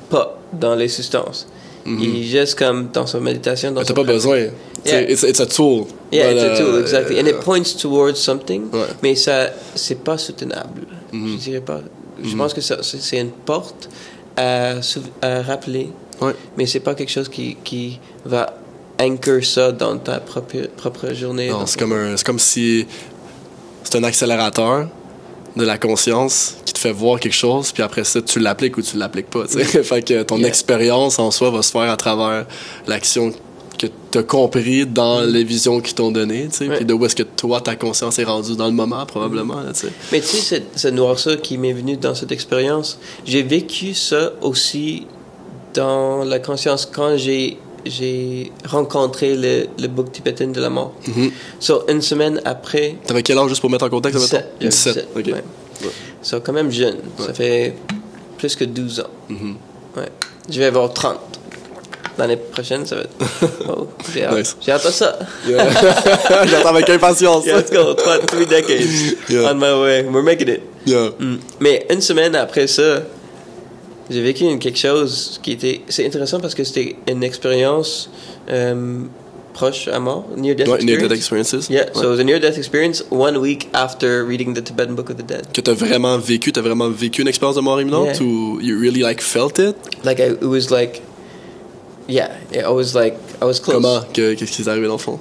pas 0.10 0.40
dans 0.54 0.76
les 0.76 0.88
substances. 0.88 1.48
Il 1.88 2.18
est 2.20 2.24
juste 2.24 2.58
comme 2.58 2.90
dans 2.92 3.06
sa 3.06 3.20
méditation. 3.20 3.72
Dans 3.72 3.84
t'as 3.84 3.94
pas 3.94 4.04
besoin. 4.04 4.38
Yeah. 4.88 5.02
It's, 5.08 5.22
it's 5.22 5.40
a 5.40 5.46
tool. 5.46 5.86
Yeah, 6.12 6.32
Voilà. 6.32 6.52
it's 6.54 6.60
a 6.60 6.64
tool, 6.64 6.80
exactly. 6.80 7.20
And 7.20 7.26
Euh, 7.28 7.30
it 7.30 7.40
points 7.42 7.76
towards 7.80 8.16
something, 8.16 8.72
Ouais. 8.74 8.86
mais 9.04 9.14
ça, 9.16 9.52
c'est 9.76 10.04
pas 10.04 10.18
soutenable. 10.18 10.82
Mhm. 11.12 11.34
Je 11.34 11.36
dirais 11.38 11.62
pas. 11.62 11.82
Je 12.24 12.36
pense 12.36 12.54
que 12.54 12.62
c'est 12.62 13.20
une 13.20 13.32
porte 13.32 13.90
à, 14.38 14.76
rappeler, 15.24 15.90
Ouais. 16.22 16.34
mais 16.58 16.66
c'est 16.66 16.80
pas 16.80 16.96
quelque 16.96 17.12
chose 17.12 17.28
qui, 17.30 17.58
qui 17.64 18.00
va 18.26 18.58
anchor 19.02 19.44
ça 19.44 19.72
dans 19.74 19.98
ta 19.98 20.20
propre, 20.22 20.68
propre 20.78 21.14
journée. 21.14 21.50
Non, 21.50 21.66
c'est 21.66 21.78
comme, 21.78 21.92
un, 21.92 22.16
comme 22.26 22.40
si 22.40 22.88
c'est 23.84 23.98
un 23.98 24.04
accélérateur 24.04 24.88
de 25.58 25.64
la 25.66 25.78
conscience 25.78 26.56
qui 26.66 26.74
te 26.74 26.80
fait 26.80 26.92
voir 26.92 27.20
quelque 27.20 27.34
chose, 27.34 27.72
puis 27.72 27.84
après 27.84 28.04
ça, 28.06 28.22
tu 28.22 28.40
l'appliques 28.40 28.78
ou 28.78 28.82
tu 28.82 28.98
l'appliques 28.98 29.30
pas. 29.30 29.48
sais. 29.48 29.64
fait 29.84 30.02
que 30.02 30.24
ton 30.24 30.38
Yeah. 30.38 30.48
expérience 30.48 31.20
en 31.20 31.32
soi 31.32 31.50
va 31.50 31.62
se 31.62 31.72
faire 31.72 31.90
à 31.92 31.98
travers 31.98 32.46
l'action 32.88 33.32
que 33.78 33.88
tu 34.12 34.18
as 34.18 34.24
compris 34.24 34.86
dans 34.86 35.22
les 35.22 35.44
visions 35.44 35.80
qu'ils 35.82 35.96
t'ont 35.96 36.12
données, 36.12 36.48
tu 36.52 36.58
sais, 36.58 36.68
Ouais. 36.68 36.78
puis 36.78 36.86
de 36.86 36.94
où 36.94 37.06
est-ce 37.06 37.16
que 37.16 37.24
toi, 37.24 37.62
ta 37.62 37.76
conscience 37.76 38.18
est 38.20 38.24
rendue 38.24 38.56
dans 38.56 38.68
le 38.68 38.72
moment, 38.74 39.06
probablement. 39.06 39.62
là, 39.62 39.74
tu 39.74 39.82
sais. 39.82 39.92
Mais 40.12 40.22
tu 40.22 40.28
sais, 40.28 40.38
cette, 40.42 40.68
cette 40.80 40.94
noirceur 40.94 41.42
qui 41.42 41.58
m'est 41.58 41.74
venue 41.74 41.98
dans 41.98 42.16
cette 42.16 42.32
expérience, 42.32 42.98
j'ai 43.26 43.44
vécu 43.44 43.94
ça 43.94 44.32
aussi 44.42 45.08
dans 45.74 46.24
la 46.24 46.40
conscience 46.40 46.86
quand 46.86 47.18
j'ai 47.18 47.58
j'ai 47.88 48.52
rencontré 48.68 49.36
le, 49.36 49.68
le 49.80 49.88
bouc 49.88 50.12
tibétain 50.12 50.48
de 50.48 50.60
la 50.60 50.72
mort. 50.72 50.94
Mhm. 51.08 51.30
So, 51.60 51.84
une 51.88 52.02
semaine 52.02 52.42
après, 52.44 52.96
T'avais 53.06 53.22
quel 53.22 53.38
âge 53.38 53.50
juste 53.50 53.62
pour 53.62 53.70
mettre 53.70 53.86
en 53.86 53.90
contexte? 53.90 54.18
17, 54.22 54.46
mettons? 54.60 54.70
17, 54.70 54.94
17, 54.96 55.08
ok. 55.16 55.26
ouais. 55.36 55.90
so, 56.24 56.40
quand 56.42 56.54
même 56.54 56.72
jeune. 56.72 56.98
Ça 57.20 57.32
fait 57.32 57.76
plus 58.40 58.56
que 58.56 58.64
12 58.66 59.02
ans. 59.02 59.04
Mhm. 59.30 59.56
Ouais. 59.98 60.10
Je 60.50 60.58
vais 60.58 60.66
avoir 60.66 60.92
30. 60.94 61.18
L'année 62.18 62.38
prochaine, 62.38 62.86
ça 62.86 62.96
va 62.96 63.02
être... 63.02 63.16
Oh, 63.70 63.88
j'ai 64.14 64.24
hâte. 64.24 64.38
Nice. 64.38 64.58
J'ai 64.66 64.72
hâte 64.72 64.86
à 64.86 64.92
ça. 64.92 65.20
Yeah. 65.48 65.68
J'attends 66.46 66.70
avec 66.70 66.90
impatience. 66.90 67.46
Yeah, 67.46 67.58
let's 67.58 67.72
go. 67.72 67.94
Trois, 67.94 68.20
three 68.20 68.46
decades. 68.46 68.88
Yeah. 69.30 69.52
On 69.52 69.56
my 69.56 69.74
way. 69.82 70.04
We're 70.04 70.24
making 70.24 70.48
it. 70.50 70.62
Yeah. 70.86 71.10
Mm. 71.20 71.38
Mais 71.60 71.86
une 71.90 72.02
semaine 72.02 72.36
après 72.36 72.68
ça, 72.68 73.02
j'ai 74.10 74.22
vécu 74.22 74.44
une- 74.46 74.60
quelque 74.60 74.78
chose 74.80 75.40
qui 75.44 75.52
était. 75.54 75.82
C'est 75.90 76.06
intéressant 76.06 76.40
parce 76.40 76.54
que 76.56 76.64
c'était 76.64 76.96
une 77.10 77.24
expérience 77.24 78.10
euh, 78.50 79.02
proche 79.54 79.88
à 79.88 80.00
mort, 80.00 80.26
near 80.38 80.56
death 80.56 80.68
Ouais, 80.68 80.76
experience. 80.76 80.86
near-death 81.02 81.18
experiences. 81.18 81.70
Yeah, 81.70 81.86
Ouais. 81.86 81.92
so 81.96 82.04
it 82.04 82.10
was 82.10 82.20
a 82.20 82.24
near 82.24 82.40
death 82.40 82.58
experience 82.58 83.04
one 83.10 83.38
week 83.38 83.68
after 83.74 84.24
reading 84.26 84.54
the 84.54 84.62
Tibetan 84.64 84.94
Book 84.96 85.10
of 85.10 85.18
the 85.18 85.26
Dead. 85.26 85.48
que 85.54 85.62
t'as 85.62 85.74
vraiment 85.74 86.18
vécu, 86.18 86.52
t'as 86.52 86.62
vraiment 86.62 86.90
vécu 86.90 87.22
une 87.24 87.28
expérience 87.28 87.56
de 87.56 87.62
mort 87.62 87.80
imminente 87.82 88.20
ou 88.22 88.60
you 88.62 88.78
really 88.80 89.02
like 89.02 89.22
felt 89.22 89.58
it? 89.60 89.76
Like 90.04 90.20
I, 90.20 90.32
it 90.34 90.44
was 90.44 90.70
like, 90.72 91.02
yeah, 92.08 92.30
I 92.54 92.70
was 92.70 92.94
like 92.96 93.16
I 93.42 93.46
was 93.46 93.60
close. 93.60 93.82
Comment? 93.82 94.06
Que- 94.14 94.36
Qu'est-ce 94.36 94.52
qui 94.52 94.64
s'est 94.64 94.70
arrivé 94.70 94.88
dans 94.88 94.94
le 94.94 95.00
fond? 95.00 95.20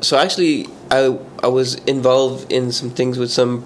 So 0.00 0.16
actually, 0.16 0.66
I 0.90 1.10
I 1.42 1.48
was 1.48 1.76
involved 1.86 2.50
in 2.52 2.70
some 2.72 2.90
things 2.90 3.18
with 3.18 3.30
some 3.30 3.62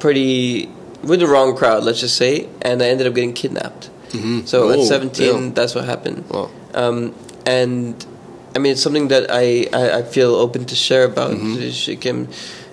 pretty 0.00 0.68
with 1.04 1.20
the 1.20 1.26
wrong 1.26 1.54
crowd, 1.56 1.84
let's 1.84 2.00
just 2.00 2.16
say, 2.16 2.48
and 2.62 2.82
I 2.82 2.88
ended 2.88 3.06
up 3.06 3.14
getting 3.14 3.32
kidnapped. 3.34 3.90
Mhm. 4.12 4.46
So 4.48 4.70
at 4.70 4.78
Oh, 4.78 4.84
17, 4.84 5.26
damn. 5.26 5.54
that's 5.54 5.74
what 5.74 5.84
happened. 5.84 6.24
Wow. 6.30 6.48
Um, 6.74 7.12
and 7.46 7.94
I 8.56 8.58
mean, 8.58 8.72
it's 8.72 8.82
something 8.82 9.08
that 9.08 9.26
I, 9.30 9.68
I, 9.72 9.98
I 9.98 10.02
feel 10.02 10.34
open 10.34 10.64
to 10.64 10.74
share 10.74 11.04
about. 11.04 11.32
Mm-hmm. 11.32 12.26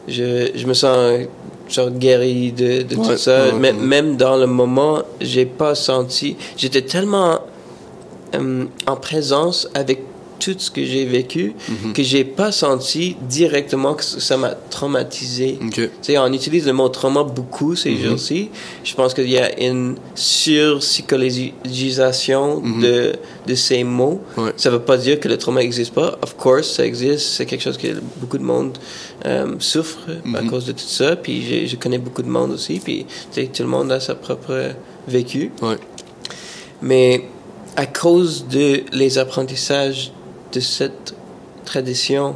Je, 0.07 0.51
je, 0.55 0.65
me 0.67 0.73
sens 0.73 1.27
genre 1.67 1.89
guéri 1.89 2.51
de, 2.51 2.83
de 2.83 2.95
Ouais, 2.95 3.07
tout 3.07 3.17
ça. 3.17 3.47
ouais, 3.47 3.53
ouais. 3.59 3.73
Même 3.73 4.17
dans 4.17 4.37
le 4.37 4.45
moment, 4.47 5.01
j'ai 5.19 5.45
pas 5.45 5.73
senti. 5.75 6.35
J'étais 6.57 6.83
tellement 6.83 7.41
euh, 8.39 8.65
en 8.87 8.95
présence 8.95 9.67
avec 9.73 9.99
tout 10.37 10.53
ce 10.57 10.69
que 10.69 10.83
j'ai 10.83 11.05
vécu 11.05 11.53
Mm-hmm. 11.69 11.93
que 11.93 12.03
j'ai 12.03 12.25
pas 12.25 12.51
senti 12.51 13.15
directement 13.21 13.93
que 13.93 14.03
ça 14.03 14.35
m'a 14.35 14.49
traumatisé. 14.69 15.57
Ok. 15.65 15.73
Tu 15.75 15.89
sais, 16.01 16.17
on 16.17 16.31
utilise 16.33 16.65
le 16.67 16.73
mot 16.73 16.89
trauma 16.89 17.23
beaucoup 17.23 17.73
ces 17.77 17.95
jours-ci. 17.97 18.49
Je 18.83 18.93
pense 18.95 19.13
qu'il 19.13 19.29
y 19.29 19.37
a 19.37 19.57
une 19.63 19.95
surpsychologisation 21.25 22.59
de, 22.81 23.13
de 23.47 23.55
ces 23.55 23.83
mots. 23.83 24.21
Ouais. 24.37 24.51
Ça 24.57 24.69
veut 24.69 24.79
pas 24.81 24.97
dire 24.97 25.19
que 25.19 25.27
le 25.27 25.37
trauma 25.37 25.61
n'existe 25.61 25.93
pas. 25.93 26.17
Of 26.21 26.35
course, 26.35 26.69
ça 26.73 26.85
existe. 26.85 27.27
C'est 27.27 27.45
quelque 27.45 27.61
chose 27.63 27.77
que 27.77 27.87
beaucoup 28.17 28.37
de 28.37 28.43
monde 28.43 28.77
euh, 29.25 29.55
souffre 29.59 29.99
à 30.35 30.41
cause 30.43 30.65
de 30.65 30.71
tout 30.73 30.79
ça. 30.85 31.15
Puis 31.15 31.43
j'ai- 31.43 31.67
je 31.67 31.75
connais 31.77 31.97
beaucoup 31.97 32.21
de 32.21 32.29
monde 32.29 32.51
aussi. 32.51 32.79
Puis 32.83 33.05
tout 33.33 33.63
le 33.63 33.69
monde 33.69 33.91
a 33.91 33.99
sa 33.99 34.15
propre 34.15 34.71
vécu. 35.07 35.51
Ouais. 35.61 35.77
Mais 36.81 37.25
à 37.75 37.85
cause 37.85 38.47
de 38.47 38.81
les 38.93 39.17
apprentissages 39.17 40.11
de 40.53 40.59
cette 40.59 41.13
tradition, 41.65 42.35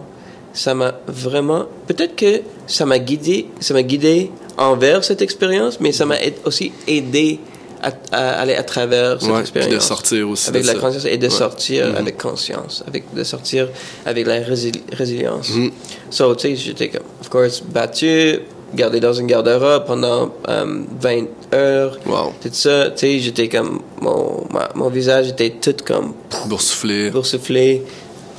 ça 0.53 0.73
m'a 0.73 0.95
vraiment. 1.07 1.65
Peut-être 1.87 2.15
que 2.15 2.41
ça 2.67 2.85
m'a 2.85 2.99
guidé, 2.99 3.47
ça 3.59 3.73
m'a 3.73 3.83
guidé 3.83 4.31
envers 4.57 5.03
cette 5.03 5.21
expérience, 5.21 5.79
mais 5.79 5.91
ça 5.91 6.05
m'a 6.05 6.15
aussi 6.45 6.71
aidé 6.87 7.39
à, 7.81 7.91
à 8.11 8.41
aller 8.41 8.55
à 8.55 8.63
travers 8.63 9.21
cette 9.21 9.31
Ouais, 9.31 9.39
expérience. 9.39 9.73
de 9.73 9.79
sortir 9.79 10.27
aussi 10.29 10.49
avec 10.49 10.63
de 10.63 10.67
la 10.67 10.73
ça. 10.73 10.79
conscience 10.79 11.05
et 11.05 11.17
de 11.17 11.27
Ouais. 11.27 11.29
sortir 11.29 11.87
Mhm. 11.87 11.95
avec 11.95 12.17
conscience, 12.17 12.83
avec 12.87 13.13
de 13.13 13.23
sortir 13.23 13.69
avec 14.05 14.27
la 14.27 14.39
résil- 14.41 14.81
résilience. 14.91 15.49
Mhm. 15.51 15.71
So, 16.09 16.35
tu 16.35 16.49
sais, 16.49 16.55
j'étais 16.57 16.89
comme, 16.89 17.05
of 17.21 17.29
course, 17.29 17.61
battu, 17.61 18.39
gardé 18.75 18.99
dans 18.99 19.13
une 19.13 19.27
garde-robe 19.27 19.85
pendant 19.85 20.31
euh, 20.47 20.83
20 21.01 21.25
heures. 21.53 21.97
Wow. 22.05 22.33
Tout 22.41 22.49
ça, 22.51 22.91
tu 22.91 22.97
sais, 22.99 23.19
j'étais 23.19 23.49
comme, 23.49 23.81
mon, 24.01 24.45
ma- 24.51 24.69
mon 24.75 24.89
visage 24.89 25.29
était 25.29 25.51
tout 25.61 25.75
comme 25.85 26.13
Boursouflé. 26.47 27.09
boursouflé. 27.09 27.83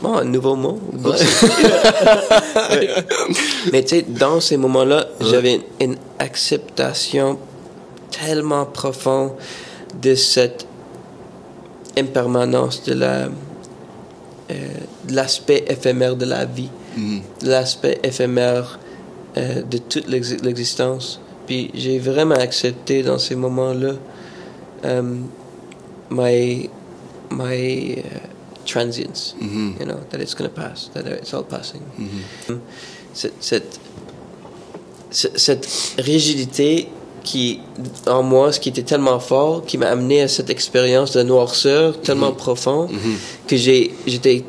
Bon, 0.02 0.14
un 0.16 0.24
nouveau 0.24 0.54
mot. 0.56 0.78
boursouflé. 0.92 1.48
Ouais. 2.70 2.88
Mais 3.72 3.82
tu 3.82 3.96
sais, 3.96 4.04
dans 4.08 4.40
ces 4.40 4.56
moments-là, 4.56 5.06
j'avais 5.20 5.60
une 5.80 5.96
acceptation 6.18 7.38
tellement 8.10 8.64
profonde 8.66 9.32
de 10.00 10.14
cette 10.14 10.66
impermanence, 11.98 12.82
de 12.84 12.94
la 12.94 13.28
euh, 14.50 14.54
de 15.08 15.14
l'aspect 15.14 15.64
éphémère 15.68 16.16
de 16.16 16.24
la 16.24 16.44
vie, 16.44 16.70
Mhm. 16.96 17.20
de 17.42 17.48
l'aspect 17.50 18.00
éphémère 18.02 18.78
euh, 19.36 19.62
de 19.62 19.78
toute 19.78 20.06
l'exi- 20.08 20.38
l'existence. 20.42 21.20
Puis 21.46 21.70
j'ai 21.74 21.98
vraiment 21.98 22.34
accepté 22.36 23.02
dans 23.02 23.18
ces 23.18 23.34
moments-là 23.34 23.92
um, 24.84 25.26
my, 26.10 26.68
my 27.30 27.92
uh, 27.98 28.02
transience, 28.66 29.34
Mhm. 29.40 29.74
you 29.80 29.86
know, 29.86 29.96
that 30.10 30.18
it's 30.20 30.34
going 30.34 30.48
to 30.48 30.54
pass, 30.54 30.90
that 30.94 31.02
it's 31.20 31.32
all 31.34 31.44
passing. 31.44 31.80
Mhm. 31.98 32.60
Cette, 33.12 33.34
cette, 33.40 33.80
ce- 35.10 35.28
cette 35.36 35.66
rigidité 35.98 36.88
qui, 37.22 37.60
en 38.06 38.22
moi, 38.22 38.52
ce 38.52 38.60
qui 38.60 38.70
était 38.70 38.82
tellement 38.82 39.20
fort, 39.20 39.64
qui 39.66 39.76
m'a 39.76 39.88
amené 39.88 40.22
à 40.22 40.28
cette 40.28 40.48
expérience 40.50 41.12
de 41.12 41.22
noirceur 41.22 42.00
tellement 42.00 42.32
profonde 42.32 42.90
Mhm. 42.92 43.16
que 43.46 43.56
j'ai, 43.56 43.92
j'étais 44.06 44.44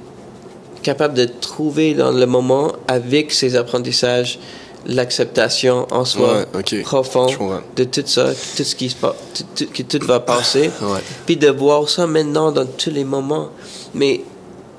capable 0.83 1.13
de 1.15 1.25
trouver 1.25 1.93
dans 1.93 2.11
le 2.11 2.25
moment, 2.25 2.71
avec 2.87 3.31
ces 3.31 3.55
apprentissages, 3.55 4.39
l'acceptation 4.85 5.87
en 5.91 6.05
soi 6.05 6.39
Ouais, 6.53 6.59
ok. 6.59 6.81
profond 6.83 7.27
Je 7.27 7.37
comprends. 7.37 7.61
de 7.75 7.83
tout 7.83 8.03
ça, 8.05 8.25
tout 8.57 8.63
ce 8.63 8.75
qui 8.75 8.89
se 8.89 8.95
passe, 8.95 9.15
tout, 9.35 9.43
tout- 9.65 9.71
que 9.73 9.83
tout 9.83 10.05
va 10.05 10.19
passer. 10.19 10.69
Ouais. 10.81 10.99
Puis 11.25 11.37
de 11.37 11.49
voir 11.49 11.87
ça 11.89 12.07
maintenant 12.07 12.51
dans 12.51 12.65
tous 12.65 12.89
les 12.89 13.03
moments. 13.03 13.49
Mais 13.93 14.21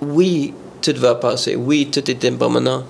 oui, 0.00 0.52
tout 0.80 0.94
va 0.96 1.14
passer. 1.14 1.54
Oui, 1.56 1.88
tout 1.92 2.08
est 2.10 2.24
impermanent. 2.24 2.84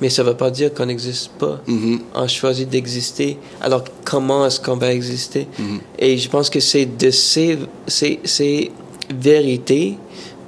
Mais 0.00 0.10
ça 0.10 0.22
ne 0.22 0.28
veut 0.28 0.36
pas 0.36 0.50
dire 0.50 0.74
qu'on 0.74 0.86
n'existe 0.86 1.30
pas. 1.38 1.58
Mhm. 1.66 2.00
On 2.14 2.28
choisit 2.28 2.68
d'exister. 2.68 3.38
Alors, 3.62 3.82
comment 4.04 4.44
est-ce 4.46 4.60
qu'on 4.60 4.76
va 4.76 4.92
exister? 4.92 5.48
Et 5.98 6.18
je 6.18 6.28
pense 6.28 6.50
que 6.50 6.60
c'est 6.60 6.84
de 6.84 7.10
ces, 7.10 7.58
ces, 7.86 8.20
ces 8.24 8.70
vérités 9.14 9.96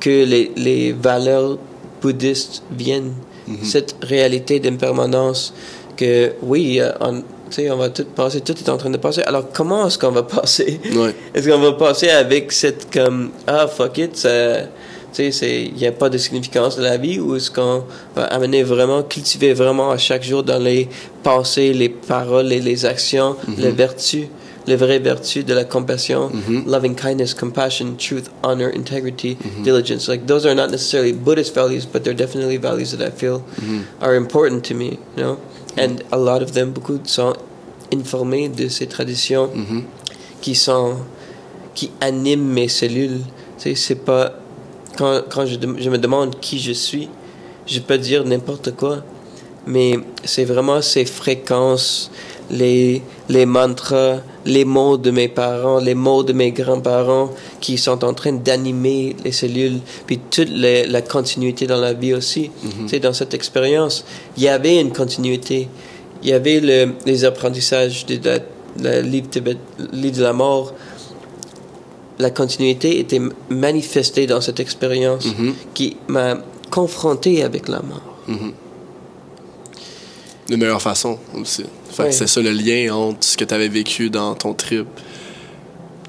que 0.01 0.11
les, 0.25 0.53
les 0.57 0.93
valeurs 0.93 1.57
bouddhistes 2.03 2.63
viennent. 2.71 3.15
Cette 3.63 3.97
réalité 4.03 4.61
d'impermanence 4.61 5.55
que, 5.99 6.33
oui, 6.43 6.81
on, 7.01 7.23
on 7.71 7.77
va 7.77 7.91
tout 7.91 8.05
passer, 8.05 8.41
tout 8.41 8.57
est 8.57 8.69
en 8.71 8.77
train 8.77 8.91
de 8.91 8.97
passer. 8.97 9.23
Alors, 9.23 9.51
comment 9.53 9.87
est-ce 9.87 9.99
qu'on 9.99 10.13
va 10.13 10.23
passer? 10.23 10.81
Ouais. 10.95 11.15
Est-ce 11.35 11.49
qu'on 11.49 11.59
va 11.59 11.73
passer 11.73 12.09
avec 12.09 12.53
cette 12.53 12.93
comme 12.93 13.31
ah 13.47 13.67
fuck 13.67 13.99
it, 13.99 14.27
il 15.19 15.79
y 15.79 15.87
a 15.87 15.93
pas 15.93 16.09
de 16.09 16.19
significance 16.19 16.77
de 16.77 16.83
la 16.83 16.97
vie 16.97 17.19
ou 17.19 17.35
est-ce 17.35 17.51
qu'on 17.51 17.83
va 18.15 18.25
amener 18.25 18.63
vraiment 18.63 19.03
cultiver 19.03 19.53
vraiment 19.53 19.91
à 19.91 19.99
chaque 19.99 20.23
jour 20.23 20.43
dans 20.43 20.63
les 20.63 20.89
pensées, 21.23 21.73
les 21.73 21.89
paroles 21.89 22.53
et 22.53 22.61
les 22.61 22.85
actions, 22.85 23.37
les 23.57 23.71
vertus, 23.71 24.27
les 24.67 24.77
vraies 24.77 24.99
vertus 24.99 25.45
de 25.45 25.55
la 25.55 25.65
compassion, 25.65 26.31
loving 26.67 26.95
kindness, 26.95 27.35
compassion, 27.35 27.95
truth, 27.97 28.31
honor, 28.43 28.71
integrity, 28.75 29.37
diligence. 29.65 30.09
Like 30.09 30.27
those 30.27 30.47
are 30.47 30.55
not 30.55 30.71
necessarily 30.71 31.13
Buddhist 31.13 31.55
values, 31.55 31.87
but 31.87 32.05
they're 32.05 32.15
definitely 32.15 32.59
values 32.59 32.93
that 32.93 33.01
I 33.05 33.11
feel 33.11 33.43
are 34.01 34.15
important 34.15 34.65
to 34.67 34.75
me, 34.75 34.99
you 35.17 35.23
know? 35.25 35.39
And 35.77 35.97
a 36.11 36.17
lot 36.17 36.43
of 36.43 36.53
them, 36.53 36.71
beaucoup 36.71 36.99
sont 37.05 37.35
informés 37.93 38.49
de 38.49 38.69
ces 38.69 38.87
traditions 38.87 39.51
qui 40.41 40.55
sont 40.55 40.97
qui 41.75 41.91
animent 42.01 42.53
mes 42.53 42.69
cellules. 42.69 43.21
Tu 43.59 43.71
sais, 43.71 43.75
c'est 43.75 43.95
pas 44.05 44.33
quand, 44.97 45.23
quand 45.31 45.47
je, 45.47 45.57
je 45.79 45.91
me 45.91 45.99
demande 45.99 46.41
qui 46.41 46.59
je 46.59 46.73
suis, 46.73 47.09
je 47.67 47.79
peux 47.79 47.99
dire 47.99 48.25
n'importe 48.25 48.75
quoi, 48.75 49.05
mais 49.67 50.01
c'est 50.25 50.45
vraiment 50.45 50.83
ces 50.83 51.05
fréquences, 51.05 52.11
les 52.51 53.03
les 53.29 53.47
mantras, 53.47 54.17
les 54.55 54.65
mots 54.65 54.97
de 54.97 55.11
mes 55.11 55.29
parents, 55.29 55.79
les 55.79 55.95
mots 55.95 56.23
de 56.23 56.33
mes 56.33 56.51
grands-parents 56.61 57.29
qui 57.61 57.77
sont 57.77 58.01
en 58.05 58.15
train 58.15 58.33
d'animer 58.33 59.15
les 59.25 59.33
cellules, 59.33 59.79
puis 60.07 60.19
toute 60.35 60.49
les- 60.65 60.87
la 60.87 61.03
continuité 61.03 61.67
dans 61.73 61.81
la 61.89 61.93
vie 62.03 62.15
aussi. 62.15 62.51
Tu 62.63 62.89
sais, 62.89 63.01
dans 63.01 63.13
cette 63.21 63.35
expérience, 63.35 64.05
il 64.37 64.43
y 64.45 64.49
avait 64.49 64.81
une 64.81 64.93
continuité. 64.93 65.69
Il 66.23 66.31
y 66.31 66.33
avait 66.33 66.61
le, 66.61 66.95
les 67.07 67.25
apprentissages 67.25 68.07
de 68.07 68.19
la, 68.29 68.39
la 68.87 69.01
livre, 69.03 69.29
de 69.31 70.23
la 70.29 70.33
mort. 70.33 70.73
La 72.19 72.31
continuité 72.31 72.99
était 72.99 73.21
manifestée 73.51 74.27
dans 74.27 74.41
cette 74.41 74.61
expérience 74.61 75.27
qui 75.75 75.97
m'a 76.09 76.39
confronté 76.71 77.43
avec 77.45 77.69
la 77.69 77.81
mort. 77.83 78.03
de 80.49 80.57
meilleure 80.57 80.83
façon 80.83 81.19
aussi. 81.41 81.65
Ouais. 81.99 82.13
c'est 82.13 82.27
ça 82.27 82.41
le 82.41 82.51
lien 82.51 82.95
entre 82.95 83.25
ce 83.25 83.37
que 83.37 83.45
tu 83.45 83.55
avais 83.55 83.69
vécu 83.69 84.11
dans 84.11 84.35
ton 84.35 84.55
trip, 84.55 84.87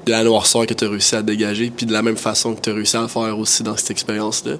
de 0.06 0.10
la 0.10 0.24
noirceur 0.24 0.66
que 0.66 0.74
tu 0.74 0.84
as 0.84 0.88
réussi 0.88 1.14
à 1.14 1.22
dégager, 1.22 1.70
puis 1.74 1.86
de 1.86 1.92
la 1.92 2.02
même 2.02 2.16
façon 2.16 2.54
que 2.54 2.60
tu 2.60 2.70
as 2.70 2.74
réussi 2.74 2.96
à 2.96 3.02
le 3.02 3.08
faire 3.08 3.38
aussi 3.38 3.62
dans 3.62 3.76
cette 3.76 3.90
expérience-là. 3.90 4.54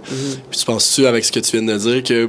Puis 0.50 0.58
tu 0.58 0.64
penses-tu, 0.64 1.06
avec 1.06 1.24
ce 1.24 1.32
que 1.32 1.40
tu 1.40 1.58
viens 1.58 1.66
de 1.74 1.78
dire, 1.78 2.02
que 2.02 2.28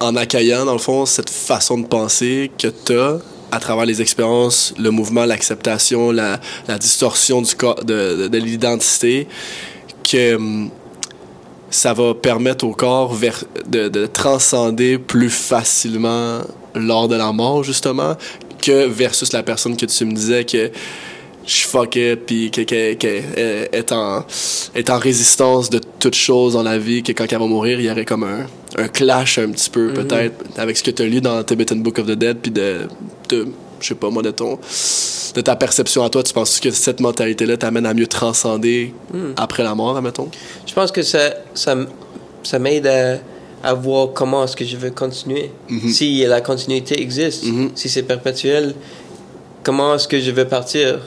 en 0.00 0.16
accueillant, 0.16 0.64
dans 0.64 0.72
le 0.72 0.78
fond, 0.78 1.06
cette 1.06 1.30
façon 1.30 1.78
de 1.78 1.86
penser 1.86 2.50
que 2.58 2.68
tu 2.68 2.98
as 2.98 3.18
à 3.50 3.60
travers 3.60 3.86
les 3.86 4.02
expériences, 4.02 4.74
le 4.78 4.90
mouvement, 4.90 5.24
l'acceptation, 5.24 6.10
la, 6.10 6.40
la 6.66 6.78
distorsion 6.78 7.40
du 7.40 7.54
corps, 7.54 7.76
de, 7.84 8.22
de, 8.22 8.28
de 8.28 8.38
l'identité, 8.38 9.28
que 10.02 10.34
hum, 10.34 10.70
ça 11.70 11.92
va 11.92 12.14
permettre 12.14 12.64
au 12.66 12.72
corps 12.72 13.16
de 13.66 14.06
transcender 14.06 14.98
plus 14.98 15.30
facilement 15.30 16.40
lors 16.74 17.08
de 17.08 17.16
la 17.16 17.32
mort, 17.32 17.62
justement, 17.64 18.16
que 18.62 18.86
versus 18.86 19.32
la 19.32 19.42
personne 19.42 19.76
que 19.76 19.86
tu 19.86 20.04
me 20.04 20.12
disais 20.12 20.44
que 20.44 20.70
je 21.46 21.66
fuck 21.66 21.96
it, 21.96 22.20
puis 22.26 22.50
que- 22.50 22.62
que- 22.62 22.94
que- 22.94 23.20
euh, 23.36 23.66
est, 23.72 23.92
en, 23.92 24.24
est 24.74 24.88
en 24.88 24.98
résistance 24.98 25.68
de 25.68 25.78
toute 25.98 26.14
chose 26.14 26.54
dans 26.54 26.62
la 26.62 26.78
vie, 26.78 27.02
que 27.02 27.12
quand 27.12 27.30
elle 27.30 27.38
va 27.38 27.46
mourir, 27.46 27.78
il 27.80 27.86
y 27.86 27.90
aurait 27.90 28.06
comme 28.06 28.24
un, 28.24 28.46
un 28.82 28.88
clash 28.88 29.38
un 29.38 29.50
petit 29.50 29.68
peu, 29.68 29.92
peut-être, 29.92 30.42
avec 30.56 30.76
ce 30.78 30.82
que 30.82 30.90
tu 30.90 31.02
as 31.02 31.06
lu 31.06 31.20
dans 31.20 31.42
Tibetan 31.44 31.76
Book 31.76 31.98
of 31.98 32.06
the 32.06 32.12
Dead, 32.12 32.38
puis 32.38 32.50
de, 32.50 32.88
de 33.28 33.46
je 33.80 33.88
sais 33.88 33.94
pas 33.94 34.08
moi, 34.08 34.22
de 34.22 34.30
ton 34.30 34.58
de 35.34 35.40
ta 35.42 35.56
perception 35.56 36.02
à 36.04 36.08
toi, 36.08 36.22
tu 36.22 36.32
penses 36.32 36.60
que 36.60 36.70
cette 36.70 37.00
mentalité-là 37.00 37.56
t'amène 37.58 37.84
à 37.86 37.92
mieux 37.92 38.06
transcender 38.06 38.94
après 39.36 39.64
la 39.64 39.74
mort, 39.74 39.96
admettons? 39.96 40.28
Je 40.66 40.72
pense 40.72 40.92
que 40.92 41.02
ça, 41.02 41.34
ça, 41.54 41.76
ça 42.44 42.58
m'aide 42.58 42.86
à, 42.86 43.16
à 43.64 43.74
voir 43.74 44.08
comment 44.12 44.44
est-ce 44.44 44.56
que 44.56 44.64
je 44.64 44.76
veux 44.76 44.90
continuer. 44.90 45.50
Si 45.88 46.24
la 46.26 46.40
continuité 46.40 47.00
existe, 47.00 47.44
Mhm. 47.44 47.70
si 47.74 47.88
c'est 47.88 48.02
perpétuel, 48.02 48.74
comment 49.62 49.94
est-ce 49.94 50.06
que 50.08 50.20
je 50.20 50.30
veux 50.30 50.44
partir? 50.44 51.00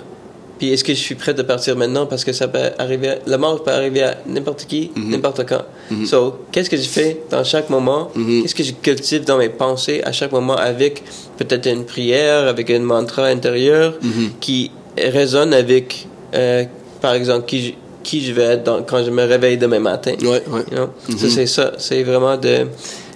Puis 0.57 0.73
est-ce 0.73 0.83
que 0.83 0.93
je 0.95 0.99
suis 0.99 1.13
prêt 1.13 1.35
de 1.35 1.43
partir 1.43 1.75
maintenant? 1.75 2.07
Parce 2.07 2.25
que 2.25 2.33
ça 2.33 2.47
peut 2.47 2.71
arriver, 2.79 3.09
à- 3.09 3.17
la 3.27 3.37
mort 3.37 3.61
peut 3.63 3.69
arriver 3.71 4.01
à 4.01 4.17
n'importe 4.25 4.65
qui, 4.65 4.89
n'importe 4.95 5.45
quand. 5.47 5.61
So, 6.05 6.39
qu'est-ce 6.51 6.69
que 6.69 6.77
je 6.77 6.89
fais 6.89 7.21
dans 7.29 7.43
chaque 7.43 7.69
moment? 7.69 8.09
Qu'est-ce 8.41 8.55
que 8.55 8.63
je 8.63 8.73
cultive 8.73 9.23
dans 9.23 9.37
mes 9.37 9.49
pensées 9.49 10.01
à 10.03 10.11
chaque 10.11 10.31
moment 10.31 10.55
avec 10.55 11.03
peut-être 11.37 11.67
une 11.67 11.85
prière, 11.85 12.47
avec 12.47 12.71
un 12.71 12.79
mantra 12.79 13.27
intérieur 13.27 13.93
qui 14.39 14.71
résonne 14.97 15.53
avec, 15.53 16.07
euh, 16.33 16.63
par 17.01 17.13
exemple, 17.13 17.45
qui 17.45 17.57
je, 17.67 17.71
qui 18.07 18.23
je 18.25 18.31
vais 18.31 18.43
être 18.43 18.63
dans- 18.63 18.81
quand 18.83 19.03
je 19.03 19.11
me 19.11 19.23
réveille 19.23 19.57
demain 19.57 19.79
matin. 19.79 20.13
Ouais, 20.21 20.41
ouais. 20.47 20.63
You 20.71 20.77
know? 20.77 20.89
Ça, 21.17 21.29
c'est 21.29 21.45
ça. 21.45 21.73
C'est 21.77 22.03
vraiment 22.03 22.37
de. 22.37 22.67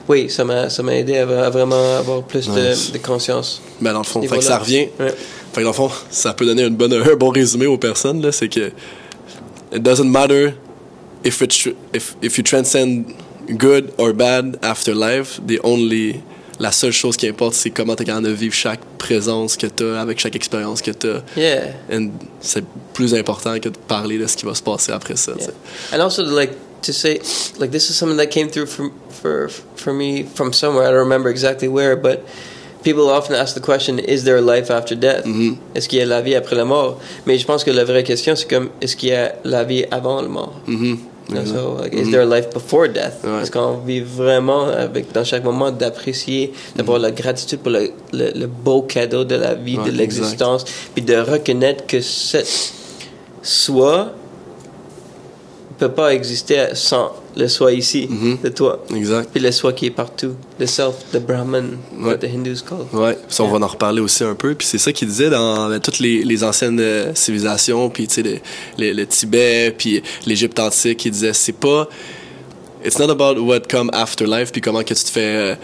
Oui, 0.10 0.30
ça 0.30 0.44
m'a, 0.44 0.70
ça 0.70 0.84
m'a 0.84 0.96
aidé 0.96 1.18
à, 1.18 1.46
à 1.46 1.50
vraiment 1.50 1.98
avoir 1.98 2.24
plus 2.24 2.48
de- 2.50 2.70
Nice. 2.70 2.92
de, 2.92 2.98
conscience. 2.98 3.62
Ben, 3.80 3.94
dans 3.94 4.00
le 4.00 4.06
fond, 4.06 4.22
fait 4.22 4.38
que 4.38 4.44
ça 4.44 4.58
revient. 4.58 4.88
Ouais. 5.00 5.14
Fait 5.54 5.62
que 5.62 5.62
dans 5.62 5.70
le 5.70 5.74
fond, 5.76 5.90
ça 6.10 6.34
peut 6.34 6.46
donner 6.46 6.64
une 6.64 6.76
bonne, 6.76 6.94
un 6.94 7.16
bon 7.16 7.30
résumé 7.30 7.66
aux 7.68 7.78
personnes, 7.78 8.22
là, 8.22 8.32
c'est 8.32 8.50
que 8.50 8.72
it 9.74 9.82
doesn't 9.82 10.10
matter 10.10 10.54
if, 11.24 11.40
it, 11.42 11.52
tr- 11.52 11.76
if, 11.96 12.16
if 12.22 12.38
you 12.38 12.44
transcend 12.44 13.06
good 13.50 13.92
or 13.98 14.12
bad 14.14 14.58
after 14.62 14.94
life, 14.94 15.40
the 15.48 15.60
only, 15.64 16.16
la 16.62 16.72
seule 16.72 16.92
chose 16.92 17.18
qui 17.18 17.28
importe, 17.28 17.56
c'est 17.56 17.72
comment 17.72 17.96
tu 17.96 18.04
es 18.04 18.06
capable 18.06 18.28
de 18.28 18.32
vivre 18.32 18.54
chaque 18.54 18.82
présence 19.00 19.58
que 19.58 19.66
tu 19.66 19.84
as 19.84 20.00
avec 20.00 20.20
chaque 20.20 20.36
expérience 20.36 20.82
que 20.82 20.92
tu 20.92 21.10
as. 21.10 21.24
Yeah. 21.36 21.74
And 21.92 22.10
c'est 22.40 22.64
plus 22.94 23.16
important 23.16 23.60
que 23.60 23.70
de 23.70 23.78
parler 23.88 24.20
de 24.20 24.28
ce 24.28 24.38
qui 24.38 24.46
va 24.46 24.54
se 24.54 24.62
passer 24.62 24.92
après 24.92 25.16
ça. 25.16 25.34
sais. 25.40 25.54
And 25.92 26.02
also, 26.02 26.24
like, 26.24 26.52
to 26.84 26.94
say, 26.94 27.20
like, 27.60 27.72
this 27.72 27.90
is 27.90 27.96
something 27.96 28.18
that 28.18 28.28
came 28.28 28.48
through 28.50 28.68
from, 28.68 28.92
for, 29.10 29.50
for 29.76 29.92
me 29.92 30.24
from 30.36 30.54
somewhere. 30.54 30.88
I 30.88 30.92
don't 30.92 31.00
remember 31.10 31.30
exactly 31.30 31.68
where, 31.68 31.96
but 31.96 32.24
people 32.84 33.10
often 33.10 33.36
ask 33.36 33.56
the 33.56 33.62
question, 33.62 33.98
is 33.98 34.24
there 34.24 34.38
a 34.38 34.42
life 34.42 34.70
after 34.70 34.96
death? 34.96 35.26
Est-ce 35.74 35.88
qu'il 35.88 35.98
y 35.98 36.04
a 36.04 36.06
la 36.06 36.22
vie 36.22 36.36
après 36.36 36.56
la 36.56 36.66
mort? 36.66 37.00
Mais 37.26 37.40
je 37.40 37.46
pense 37.46 37.64
que 37.64 37.72
la 37.72 37.86
vraie 37.86 38.04
question, 38.04 38.36
c'est 38.36 38.48
comme, 38.48 38.70
est-ce 38.82 38.96
qu'il 38.96 39.10
y 39.10 39.16
a 39.16 39.34
la 39.44 39.64
vie 39.64 39.86
avant 39.90 40.22
la 40.22 40.28
mort? 40.28 40.62
Mhm. 40.68 41.00
You 41.21 41.21
so, 41.46 41.78
like, 41.82 41.94
is 41.94 42.12
there 42.12 42.22
a 42.22 42.26
life 42.26 42.50
before 42.54 42.88
death? 42.88 43.24
Ouais. 43.24 43.42
Est-ce 43.42 43.52
qu'on 43.52 43.78
vit 43.78 44.02
vraiment 44.02 44.66
avec, 44.68 45.12
dans 45.12 45.24
chaque 45.24 45.44
moment 45.44 45.72
d'apprécier, 45.72 46.54
d'avoir 46.76 47.00
la 47.00 47.12
gratitude 47.12 47.60
pour 47.60 47.72
le, 47.72 47.92
le, 48.14 48.32
le 48.36 48.48
beau 48.48 48.82
cadeau 48.82 49.24
de 49.24 49.36
la 49.36 49.54
vie, 49.56 49.78
Ouais, 49.78 49.86
de 49.86 49.92
l'existence, 49.92 50.66
puis 50.94 51.04
de 51.04 51.16
reconnaître 51.16 51.86
que 51.88 52.02
cette 52.02 52.74
soi 53.42 54.12
peut 55.78 55.90
pas 55.92 56.14
exister 56.14 56.68
sans 56.74 57.12
le 57.36 57.48
soi 57.48 57.72
ici, 57.74 58.10
de 58.44 58.50
toi. 58.50 58.84
Exact. 58.96 59.30
Puis 59.34 59.42
le 59.42 59.52
soi 59.52 59.74
qui 59.74 59.86
est 59.86 59.92
partout. 59.92 60.34
The 60.60 60.66
self, 60.66 60.96
the 61.14 61.18
Brahman, 61.20 61.78
Ouais. 61.98 62.06
what 62.12 62.18
the 62.18 62.26
Hindus 62.26 62.58
call. 62.68 62.86
Ouais, 63.00 63.18
ça, 63.30 63.44
on 63.44 63.48
va 63.48 63.64
en 63.66 63.68
reparler 63.68 64.02
aussi 64.02 64.24
un 64.24 64.36
peu. 64.36 64.54
Puis 64.56 64.68
c'est 64.68 64.78
ça 64.78 64.92
qu'il 64.92 65.08
disait 65.08 65.30
dans 65.30 65.80
toutes 65.80 66.00
les, 66.00 66.24
les 66.24 66.44
anciennes 66.44 66.80
euh, 66.80 67.14
civilisations, 67.16 67.90
puis 67.90 68.08
tu 68.08 68.16
sais, 68.16 68.24
le, 68.24 68.38
le, 68.78 68.94
le 68.94 69.06
Tibet, 69.08 69.74
puis 69.78 70.02
l'Égypte 70.26 70.60
antique, 70.60 71.06
il 71.06 71.12
disait 71.12 71.34
c'est 71.34 71.54
pas. 71.58 71.88
It's 72.84 72.98
not 73.00 73.10
about 73.12 73.40
what 73.40 73.62
come 73.70 73.90
after 73.94 74.26
life, 74.26 74.52
puis 74.52 74.60
comment 74.62 74.84
que 74.84 74.94
tu 74.94 75.04
te 75.04 75.10
fais 75.10 75.22
euh, 75.22 75.56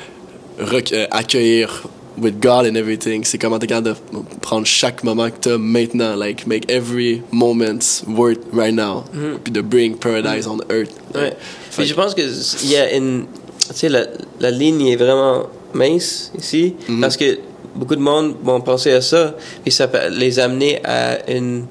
euh, 0.62 1.06
accueillir 1.12 1.84
with 2.17 2.39
God 2.39 2.65
and 2.65 2.75
everything, 2.75 3.23
c'est 3.23 3.38
comment 3.38 3.60
t'es 3.60 3.67
capable 3.67 3.89
de 3.89 3.95
prendre 4.41 4.65
chaque 4.65 5.03
moment 5.03 5.30
que 5.30 5.38
t'as 5.39 5.58
maintenant, 5.58 6.15
like 6.15 6.47
make 6.47 6.69
every 6.71 7.21
moment 7.32 7.80
worth 8.08 8.39
right 8.53 8.73
now, 8.73 9.03
puis 9.43 9.51
de 9.53 9.62
bring 9.62 9.95
paradise 9.97 10.47
on 10.47 10.58
earth. 10.69 10.91
Ouais. 11.15 11.34
Puis 11.75 11.86
je 11.86 11.93
pense 11.93 12.13
que 12.15 12.21
il 12.63 12.71
y 12.71 12.75
a 12.77 12.95
une, 12.95 13.25
tu 13.69 13.75
sais, 13.75 13.89
la, 13.89 14.06
la 14.39 14.51
ligne 14.51 14.88
est 14.88 14.95
vraiment 14.95 15.47
mince 15.73 16.32
ici 16.38 16.75
parce 17.01 17.17
que 17.17 17.38
beaucoup 17.75 17.95
de 17.95 18.01
monde 18.01 18.36
vont 18.43 18.62
penser 18.62 18.91
à 18.91 19.01
ça 19.01 19.36
et 19.65 19.69
ça 19.71 19.88
peut 19.88 20.10
les 20.10 20.39
amener 20.39 20.80
à 20.84 21.30
une, 21.32 21.65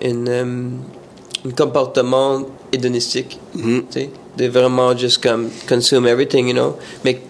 une, 0.00 0.28
euh, 0.28 0.68
un 1.46 1.50
comportement 1.50 2.42
hédonistique, 2.72 3.38
Mhm. 3.54 3.82
tu 3.90 4.00
sais, 4.00 4.10
de 4.36 4.46
vraiment 4.46 4.96
juste 4.96 5.20
comme 5.22 5.48
consume 5.68 6.06
everything, 6.06 6.46
you 6.46 6.52
know. 6.54 6.76
Mais 7.04 7.20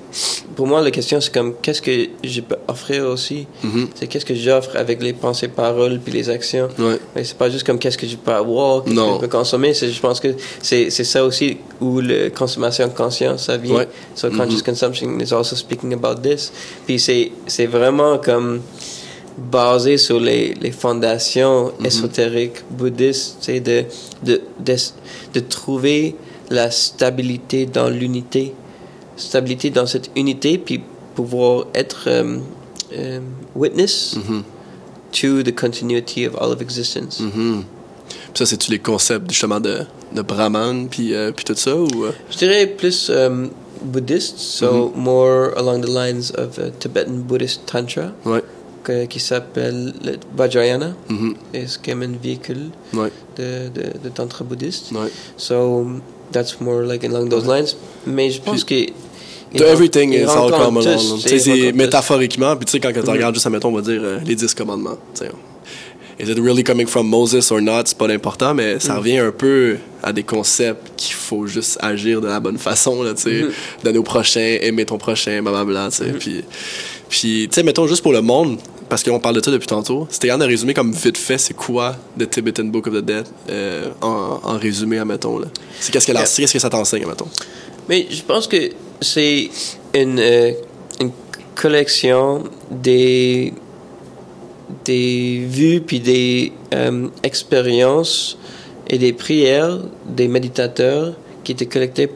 pour 0.56 0.66
moi, 0.66 0.80
la 0.80 0.90
question 0.90 1.20
c'est 1.20 1.32
comme 1.32 1.54
qu'est-ce 1.60 1.82
que 1.82 2.08
je 2.24 2.40
peux 2.40 2.56
offrir 2.66 3.04
aussi, 3.06 3.46
Mhm. 3.62 3.88
c'est 3.94 4.06
qu'est-ce 4.06 4.24
que 4.24 4.34
j'offre 4.34 4.74
avec 4.76 5.02
les 5.02 5.12
pensées, 5.12 5.48
paroles 5.48 6.00
puis 6.02 6.12
les 6.12 6.28
actions? 6.30 6.68
Ouais. 6.78 6.98
Mais 7.14 7.24
c'est 7.24 7.36
pas 7.36 7.50
juste 7.50 7.64
comme 7.66 7.78
qu'est-ce 7.78 7.98
que 7.98 8.06
je 8.06 8.16
peux 8.16 8.32
avoir, 8.32 8.84
qu'est-ce 8.84 8.94
que 8.96 9.00
je 9.14 9.20
peux 9.20 9.28
consommer. 9.28 9.74
Je 9.74 10.00
pense 10.00 10.18
que 10.20 10.28
c'est, 10.62 10.90
ça 10.90 11.24
aussi 11.24 11.58
où 11.80 12.00
la 12.00 12.30
consommation 12.30 12.88
consciente, 12.88 13.38
ça 13.38 13.56
vient. 13.56 13.76
Ouais. 13.76 13.88
So 14.14 14.30
conscious 14.30 14.62
consumption 14.62 15.18
is 15.20 15.32
also 15.32 15.54
speaking 15.56 15.92
about 15.92 16.20
this. 16.22 16.52
Puis 16.86 16.98
c'est, 16.98 17.66
vraiment 17.66 18.18
comme 18.18 18.60
basé 19.36 19.98
sur 19.98 20.18
les, 20.18 20.54
les 20.54 20.72
fondations 20.72 21.72
ésotériques 21.84 22.64
bouddhistes, 22.70 23.36
c'est 23.40 23.60
de, 23.60 23.84
de, 24.24 24.40
de, 24.58 24.76
de 25.34 25.40
trouver 25.40 26.16
la 26.50 26.70
stabilité 26.70 27.66
dans 27.66 27.88
l'unité. 27.88 28.54
Stabilité 29.18 29.70
dans 29.70 29.86
cette 29.86 30.10
unité, 30.16 30.56
puis 30.58 30.80
pouvoir 31.14 31.66
être 31.74 32.04
euh, 32.06 32.38
euh, 32.96 33.20
witness 33.54 34.16
to 35.12 35.42
the 35.42 35.54
continuity 35.54 36.26
of 36.26 36.34
all 36.40 36.52
of 36.52 36.62
existence. 36.62 37.20
Mhm. 37.20 37.64
Puis 38.08 38.38
ça, 38.38 38.46
c'est-tu 38.46 38.70
les 38.70 38.78
concepts 38.78 39.30
justement 39.30 39.60
de, 39.60 39.80
de 40.14 40.22
Brahman, 40.22 40.88
puis, 40.88 41.14
euh, 41.14 41.32
puis 41.32 41.44
tout 41.44 41.54
ça, 41.56 41.74
ou... 41.76 42.04
euh? 42.04 42.12
Je 42.30 42.38
dirais 42.38 42.66
plus 42.66 43.10
um, 43.10 43.50
bouddhiste, 43.82 44.38
so 44.38 44.92
more 44.94 45.50
along 45.56 45.80
the 45.82 45.88
lines 45.88 46.32
of 46.38 46.58
uh, 46.58 46.70
Tibetan 46.78 47.24
Buddhist 47.26 47.62
Tantra, 47.66 48.12
Ouais. 48.24 48.42
que- 48.84 49.06
qui 49.06 49.18
s'appelle 49.20 49.92
le 50.04 50.12
Vajrayana, 50.36 50.94
et 51.52 51.66
c'est 51.66 51.82
comme 51.84 52.02
un 52.02 52.12
véhicule 52.22 52.70
Ouais. 52.94 53.10
de, 53.36 53.68
de, 53.68 53.98
de 54.04 54.08
Tantra 54.14 54.44
bouddhiste. 54.44 54.92
Ouais. 54.92 55.10
So 55.36 55.86
that's 56.32 56.60
more 56.60 56.82
like 56.84 57.04
along 57.04 57.28
those 57.28 57.46
lines. 57.46 57.74
Mais 58.06 58.30
je 58.30 58.40
pense 58.40 58.62
que. 58.64 58.86
The 59.54 59.62
everything 59.62 60.12
ils 60.12 60.20
is 60.22 60.24
all 60.28 60.50
ils 61.30 61.40
c'est 61.40 61.72
métaphoriquement, 61.72 62.54
puis 62.56 62.66
tu 62.66 62.72
sais, 62.72 62.80
quand 62.80 62.92
tu 62.92 63.00
regardes 63.10 63.34
juste, 63.34 63.46
admettons, 63.46 63.68
on 63.68 63.76
va 63.76 63.80
dire 63.82 64.00
euh, 64.02 64.18
les 64.24 64.34
dix 64.34 64.52
commandements. 64.54 64.98
tu 65.14 65.24
sais. 65.24 65.30
Is 66.20 66.28
it 66.28 66.38
really 66.40 66.64
coming 66.64 66.86
from 66.88 67.06
Moses 67.08 67.52
or 67.52 67.60
not? 67.60 67.82
C'est 67.86 67.96
pas 67.96 68.08
l'important, 68.08 68.52
mais 68.52 68.80
ça 68.80 68.96
revient 68.96 69.18
un 69.18 69.30
peu 69.30 69.76
à 70.02 70.12
des 70.12 70.24
concepts 70.24 70.90
qu'il 70.96 71.14
faut 71.14 71.46
juste 71.46 71.78
agir 71.80 72.20
de 72.20 72.26
la 72.26 72.40
bonne 72.40 72.58
façon, 72.58 73.02
là, 73.04 73.14
tu 73.14 73.22
sais. 73.22 73.44
Donner 73.84 73.98
au 73.98 74.02
prochain, 74.02 74.58
aimer 74.60 74.84
ton 74.84 74.98
prochain, 74.98 75.40
blablabla, 75.42 75.90
tu 75.90 75.96
sais. 75.98 76.10
Puis, 76.18 76.42
puis 77.08 77.48
tu 77.48 77.54
sais, 77.54 77.62
mettons 77.62 77.86
juste 77.86 78.02
pour 78.02 78.12
le 78.12 78.20
monde, 78.20 78.58
parce 78.88 79.04
qu'on 79.04 79.20
parle 79.20 79.36
de 79.36 79.44
ça 79.44 79.50
depuis 79.52 79.68
tantôt, 79.68 80.08
c'était 80.10 80.26
rien 80.28 80.38
de 80.38 80.44
résumer 80.44 80.74
comme 80.74 80.92
vite 80.92 81.18
fait, 81.18 81.38
c'est 81.38 81.54
quoi 81.54 81.94
The 82.18 82.28
Tibetan 82.28 82.64
Book 82.64 82.88
of 82.88 82.94
the 82.94 83.04
Dead 83.04 83.24
euh, 83.50 83.86
en, 84.00 84.40
en 84.42 84.58
résumé, 84.58 84.98
admettons, 84.98 85.38
là. 85.38 85.46
C'est 85.78 85.92
qu'est-ce 85.92 86.06
que, 86.06 86.12
Yeah. 86.12 86.22
qu'est-ce 86.24 86.52
que 86.52 86.58
ça 86.58 86.68
t'enseigne, 86.70 87.02
admettons? 87.02 87.28
Mais 87.88 88.06
je 88.10 88.22
pense 88.22 88.46
que 88.46 88.70
c'est 89.00 89.50
une, 89.94 90.18
euh, 90.18 90.52
une 91.00 91.10
collection 91.54 92.44
des, 92.70 93.52
des 94.84 95.44
vues 95.48 95.80
puis 95.80 96.00
des 96.00 96.52
euh, 96.74 97.08
expériences 97.22 98.38
et 98.88 98.98
des 98.98 99.12
prières 99.12 99.80
des 100.06 100.28
méditateurs 100.28 101.14
qui 101.44 101.52
étaient 101.52 101.66
collectées 101.66 102.10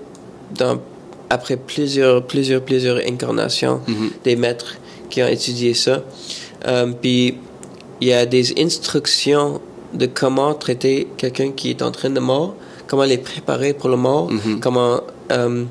dans, 0.56 0.78
après 1.30 1.56
plusieurs, 1.56 2.26
plusieurs, 2.26 2.62
plusieurs 2.62 2.98
incarnations 2.98 3.80
des 4.24 4.37
maîtres 4.37 4.76
qui 5.08 5.22
ont 5.22 5.28
étudié 5.28 5.74
ça. 5.74 6.02
Euh, 6.66 6.92
puis 7.00 7.38
il 8.00 8.08
y 8.08 8.12
a 8.12 8.26
des 8.26 8.61
instructions 8.61 9.61
de 9.94 10.06
comment 10.06 10.54
traiter 10.54 11.08
quelqu'un 11.16 11.52
qui 11.52 11.70
est 11.70 11.82
en 11.82 11.90
train 11.90 12.11
de 12.11 12.20
mort, 12.20 12.54
comment 12.92 13.05
les 13.05 13.16
préparer 13.16 13.72
pour 13.72 13.88
le 13.88 13.96
mort, 13.96 14.28
comment 14.61 15.00
euh, 15.31 15.64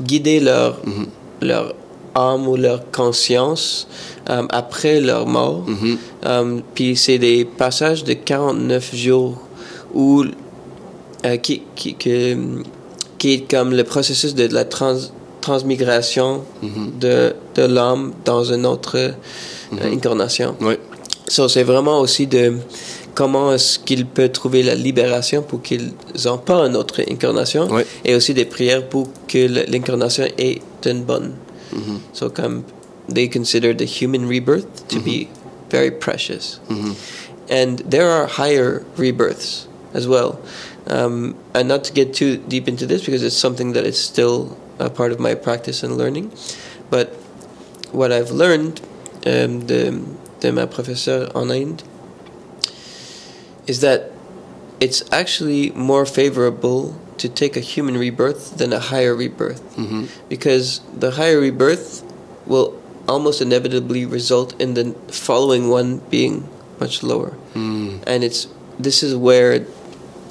guider 0.00 0.38
leur, 0.38 0.78
leur 1.42 1.74
âme 2.14 2.46
ou 2.46 2.54
leur 2.56 2.88
conscience 2.92 3.88
euh, 4.30 4.44
après 4.50 5.00
leur 5.00 5.26
mort. 5.26 5.64
Euh, 6.24 6.60
puis 6.74 6.94
c'est 6.96 7.18
des 7.18 7.44
passages 7.44 8.04
de 8.04 8.12
49 8.12 8.94
jours 8.94 9.34
où 9.92 10.22
euh, 11.26 11.36
qui, 11.38 11.62
qui, 11.74 11.94
que- 11.96 12.36
qui 13.18 13.32
est 13.34 13.50
comme 13.50 13.72
le 13.74 13.82
processus 13.82 14.36
de 14.36 14.46
la 14.54 14.64
trans- 14.64 15.10
transmigration 15.40 16.42
de, 17.00 17.34
de 17.56 17.62
l'âme 17.62 18.12
dans 18.24 18.44
une 18.44 18.64
autre 18.66 18.96
incarnation. 19.82 20.54
Ouais. 20.60 20.78
So, 21.26 21.48
c'est 21.48 21.64
vraiment 21.64 21.98
aussi 22.00 22.26
de 22.28 22.54
comment 23.18 23.52
est-ce 23.52 23.80
qu'il 23.80 24.06
peut 24.06 24.28
trouver 24.28 24.62
la 24.62 24.76
libération 24.76 25.42
pour 25.42 25.60
qu'ils 25.60 25.90
n'ont 26.24 26.38
pas 26.38 26.64
une 26.68 26.76
autre 26.76 27.02
incarnation 27.10 27.66
et 28.04 28.14
aussi 28.14 28.32
des 28.32 28.44
prières 28.44 28.88
pour 28.88 29.08
que 29.26 29.38
l'incarnation 29.68 30.24
est 30.38 30.62
une 30.86 31.02
bonne. 31.02 31.32
So, 32.12 32.30
comme 32.30 32.62
they 33.12 33.28
consider 33.28 33.74
the 33.74 33.86
human 33.86 34.28
rebirth 34.28 34.86
to 34.88 35.00
be 35.00 35.26
very 35.68 35.90
precious. 35.90 36.60
And 37.50 37.78
there 37.90 38.08
are 38.08 38.28
higher 38.28 38.84
rebirths 38.96 39.66
as 39.94 40.06
well. 40.06 40.38
Um, 40.86 41.34
and 41.54 41.66
not 41.66 41.82
to 41.84 41.92
get 41.92 42.14
too 42.14 42.36
deep 42.36 42.68
into 42.68 42.86
this 42.86 43.04
because 43.04 43.24
it's 43.24 43.36
something 43.36 43.72
that 43.72 43.84
is 43.84 43.98
still 43.98 44.56
a 44.78 44.88
part 44.88 45.10
of 45.10 45.18
my 45.18 45.34
practice 45.34 45.82
and 45.82 45.98
learning. 45.98 46.30
But 46.88 47.08
what 47.90 48.12
I've 48.12 48.30
learned 48.30 48.80
um, 49.26 49.66
de, 49.66 49.90
de 50.38 50.52
ma 50.52 50.66
professeure 50.66 51.32
en 51.34 51.50
Inde 51.50 51.82
is 53.68 53.80
that 53.80 54.10
it's 54.80 55.04
actually 55.12 55.70
more 55.72 56.06
favorable 56.06 56.98
to 57.18 57.28
take 57.28 57.56
a 57.56 57.60
human 57.60 57.96
rebirth 57.96 58.56
than 58.56 58.72
a 58.72 58.78
higher 58.80 59.14
rebirth. 59.14 59.62
Mm-hmm. 59.76 60.06
Because 60.28 60.80
the 60.96 61.12
higher 61.12 61.40
rebirth 61.40 62.02
will 62.46 62.74
almost 63.06 63.40
inevitably 63.40 64.06
result 64.06 64.58
in 64.60 64.74
the 64.74 64.94
following 65.08 65.68
one 65.68 65.98
being 66.10 66.48
much 66.80 67.02
lower. 67.02 67.36
Mm. 67.54 68.02
And 68.06 68.24
it's 68.24 68.48
this 68.78 69.02
is 69.02 69.14
where 69.14 69.66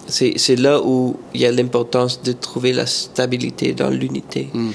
c'est 0.08 0.38
c'est 0.38 0.56
là 0.56 0.82
où 0.82 1.20
il 1.34 1.42
y 1.42 1.46
a 1.46 1.52
l'importance 1.52 2.22
de 2.24 2.32
trouver 2.32 2.74
la 2.74 2.86
stabilité 2.86 3.74
dans 3.74 3.90
l'unité. 3.90 4.50
Mm. 4.54 4.72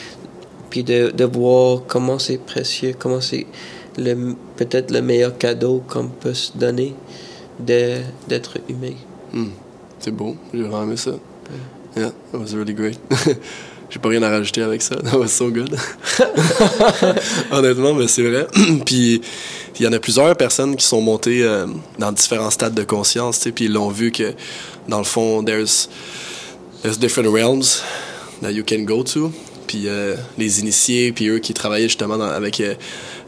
Puis 0.68 0.82
de, 0.82 1.10
de 1.10 1.24
voir 1.24 1.82
comment 1.86 2.18
c'est 2.18 2.38
précieux 2.38 2.94
comment 2.98 3.20
c'est 3.20 3.46
le 3.98 4.34
peut-être 4.56 4.90
le 4.90 5.02
meilleur 5.02 5.36
cadeau 5.36 5.82
qu'on 5.88 6.08
peut 6.08 6.34
se 6.34 6.56
donner 6.56 6.94
d'être 7.64 8.58
humain 8.68 8.94
Hmm. 9.32 9.48
C'est 9.98 10.10
beau, 10.10 10.36
j'ai 10.52 10.60
vraiment 10.62 10.82
aimé 10.82 10.96
ça. 10.96 11.12
Yeah, 11.96 12.10
that 12.32 12.38
was 12.38 12.54
really 12.54 12.74
great. 12.74 12.98
j'ai 13.90 13.98
pas 13.98 14.08
rien 14.10 14.22
à 14.22 14.30
rajouter 14.30 14.62
avec 14.62 14.82
ça. 14.82 14.96
That 14.96 15.18
was 15.18 15.28
so 15.28 15.50
good. 15.50 15.74
Honnêtement, 17.50 17.94
mais 17.94 18.08
c'est 18.08 18.22
vrai. 18.22 18.46
puis 18.86 19.22
il 19.78 19.84
y 19.84 19.88
en 19.88 19.92
a 19.92 19.98
plusieurs 19.98 20.36
personnes 20.36 20.76
qui 20.76 20.84
sont 20.84 21.00
montées 21.00 21.42
euh, 21.42 21.66
dans 21.98 22.12
différents 22.12 22.50
stades 22.50 22.74
de 22.74 22.84
conscience, 22.84 23.38
tu 23.38 23.44
sais, 23.44 23.52
puis 23.52 23.66
ils 23.66 23.72
l'ont 23.72 23.88
vu 23.88 24.12
que 24.12 24.34
dans 24.88 24.98
le 24.98 25.04
fond, 25.04 25.42
there's 25.42 25.88
there's 26.82 26.98
different 26.98 27.32
realms 27.32 27.82
that 28.42 28.52
you 28.52 28.64
can 28.64 28.84
go 28.84 29.02
to. 29.02 29.32
Puis 29.72 29.88
euh, 29.88 30.16
les 30.36 30.60
initiés, 30.60 31.12
puis 31.12 31.28
eux 31.28 31.38
qui 31.38 31.54
travaillaient 31.54 31.88
justement 31.88 32.18
dans- 32.18 32.28
avec 32.28 32.60
euh, 32.60 32.74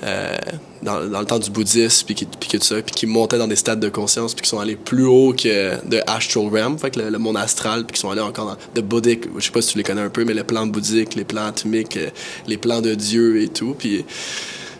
euh, 0.03 0.37
dans, 0.83 0.99
le 1.01 1.25
temps 1.25 1.39
du 1.39 1.49
bouddhisme, 1.49 2.05
puis, 2.05 2.15
qui, 2.15 2.27
que 2.27 2.57
tout 2.59 2.63
ça, 2.63 2.83
puis 2.83 2.95
qui 2.95 3.07
montaient 3.07 3.39
dans 3.39 3.49
des 3.49 3.57
stades 3.57 3.81
de 3.81 3.89
conscience, 3.89 4.35
puis 4.35 4.43
qui 4.43 4.51
sont 4.51 4.59
allés 4.61 4.77
plus 4.77 5.07
haut 5.07 5.33
que 5.33 5.83
de 5.89 6.03
astral 6.07 6.49
realm, 6.49 6.79
fait 6.79 6.91
que 6.91 7.01
le, 7.01 7.09
le 7.09 7.17
monde 7.19 7.39
astral, 7.39 7.87
puis 7.87 7.95
qui 7.95 8.01
sont 8.03 8.11
allés 8.11 8.21
encore 8.21 8.45
dans 8.45 8.57
de 8.75 8.81
bouddhique, 8.83 9.23
je 9.39 9.43
sais 9.43 9.53
pas 9.53 9.63
si 9.63 9.73
tu 9.73 9.79
les 9.79 9.85
connais 9.85 10.03
un 10.03 10.11
peu, 10.11 10.23
mais 10.27 10.35
les 10.35 10.45
plans 10.45 10.67
bouddhiques, 10.67 11.15
les 11.15 11.25
plans 11.25 11.47
atomiques, 11.47 11.99
les 12.47 12.59
plans 12.59 12.83
de 12.83 12.93
Dieu 12.95 13.41
et 13.41 13.49
tout, 13.49 13.75
puis 13.79 14.05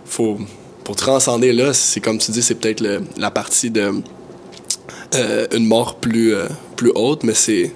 faut 0.05 0.37
pour 0.85 0.97
transcender 0.97 1.55
là, 1.55 1.73
c'est 1.73 2.01
comme 2.03 2.19
tu 2.19 2.31
dis, 2.31 2.43
c'est 2.43 2.57
peut-être 2.57 2.83
le- 2.83 3.01
la 3.17 3.31
partie 3.31 3.71
de 3.71 3.91
une 5.57 5.67
mort 5.67 5.95
plus 5.97 6.35
plus 6.77 6.93
haute, 6.95 7.23
mais 7.25 7.33
c'est 7.33 7.73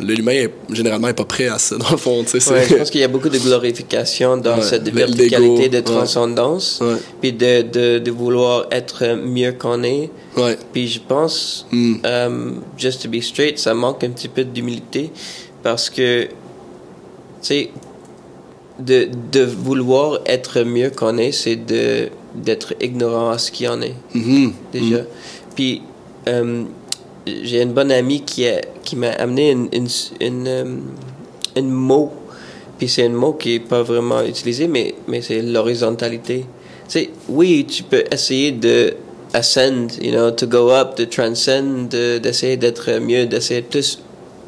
l'humain 0.00 0.32
est, 0.32 0.50
généralement 0.72 1.08
est 1.08 1.14
pas 1.14 1.24
prêt 1.24 1.48
à 1.48 1.58
ça 1.58 1.76
dans 1.76 1.90
le 1.90 1.96
fond, 1.96 2.18
Ouais, 2.22 2.64
je 2.68 2.74
pense 2.76 2.90
qu'il 2.90 3.00
y 3.00 3.04
a 3.04 3.08
beaucoup 3.08 3.28
de 3.28 3.38
glorification 3.38 4.36
dans 4.36 4.56
Ouais, 4.56 4.62
cette 4.62 4.88
verticalité 4.88 5.68
de 5.68 5.80
transcendance, 5.80 6.80
Ouais. 6.82 6.96
puis 7.20 7.32
de, 7.32 7.62
de, 7.62 7.98
de 7.98 8.10
vouloir 8.10 8.66
être 8.70 9.16
mieux 9.16 9.52
qu'on 9.52 9.82
est. 9.82 10.10
Puis 10.72 10.88
je 10.88 11.00
pense, 11.00 11.66
Mm. 11.72 11.94
euh, 12.06 12.50
just 12.76 13.02
to 13.02 13.08
be 13.08 13.20
straight, 13.20 13.58
ça 13.58 13.74
manque 13.74 14.04
un 14.04 14.10
petit 14.10 14.28
peu 14.28 14.44
d'humilité 14.44 15.10
parce 15.62 15.90
que, 15.90 16.24
tu 16.24 16.30
sais, 17.42 17.70
de, 18.78 19.08
de 19.32 19.42
vouloir 19.42 20.20
être 20.26 20.62
mieux 20.62 20.90
qu'on 20.90 21.18
est, 21.18 21.32
c'est 21.32 21.56
de 21.56 22.08
d'être 22.34 22.74
ignorant 22.80 23.30
à 23.30 23.38
ce 23.38 23.50
qu'il 23.50 23.66
y 23.66 23.68
en 23.68 23.80
est 23.82 23.94
Mhm. 24.14 24.52
déjà. 24.72 24.98
Puis, 25.56 25.82
euh, 26.28 26.62
j'ai 27.26 27.62
une 27.62 27.72
bonne 27.72 27.90
amie 27.90 28.22
qui, 28.22 28.46
a, 28.46 28.60
qui 28.88 28.96
m'a 28.96 29.10
amené 29.10 29.50
une, 29.50 29.68
une, 29.74 29.88
une, 30.20 30.46
euh, 30.48 30.64
une 31.56 31.70
mot. 31.70 32.10
Puis 32.78 32.88
c'est 32.88 33.04
un 33.04 33.10
mot 33.10 33.34
qui 33.34 33.50
n'est 33.54 33.60
pas 33.60 33.82
vraiment 33.82 34.22
utilisé, 34.22 34.66
mais, 34.66 34.94
mais 35.06 35.20
c'est 35.20 35.42
l'horizontalité. 35.42 36.46
Tu 36.88 37.08
oui, 37.28 37.66
tu 37.68 37.82
peux 37.82 38.04
essayer 38.10 38.52
de 38.52 38.94
ascend, 39.34 39.88
you 40.00 40.10
know, 40.12 40.30
to 40.30 40.46
go 40.46 40.70
up, 40.70 40.96
de 40.96 41.04
transcend, 41.04 41.88
de- 41.90 42.16
d'essayer 42.16 42.56
d'être 42.56 42.98
mieux, 42.98 43.26
d'essayer 43.26 43.60
plus, 43.60 43.98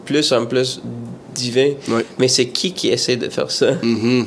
plus 0.06 0.32
en 0.32 0.46
plus 0.46 0.80
divin. 1.34 1.72
Mais 2.18 2.28
c'est 2.28 2.46
qui 2.48 2.72
qui 2.72 2.88
essaie 2.88 3.16
de 3.16 3.28
faire 3.28 3.50
ça? 3.50 3.72
Mhm. 3.82 4.26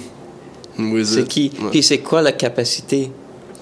Oui, 0.77 1.05
C'est 1.05 1.27
qui? 1.27 1.51
Ouais. 1.59 1.69
Puis 1.71 1.81
c'est 1.81 1.99
quoi 1.99 2.21
la 2.21 2.33
capacité? 2.33 3.09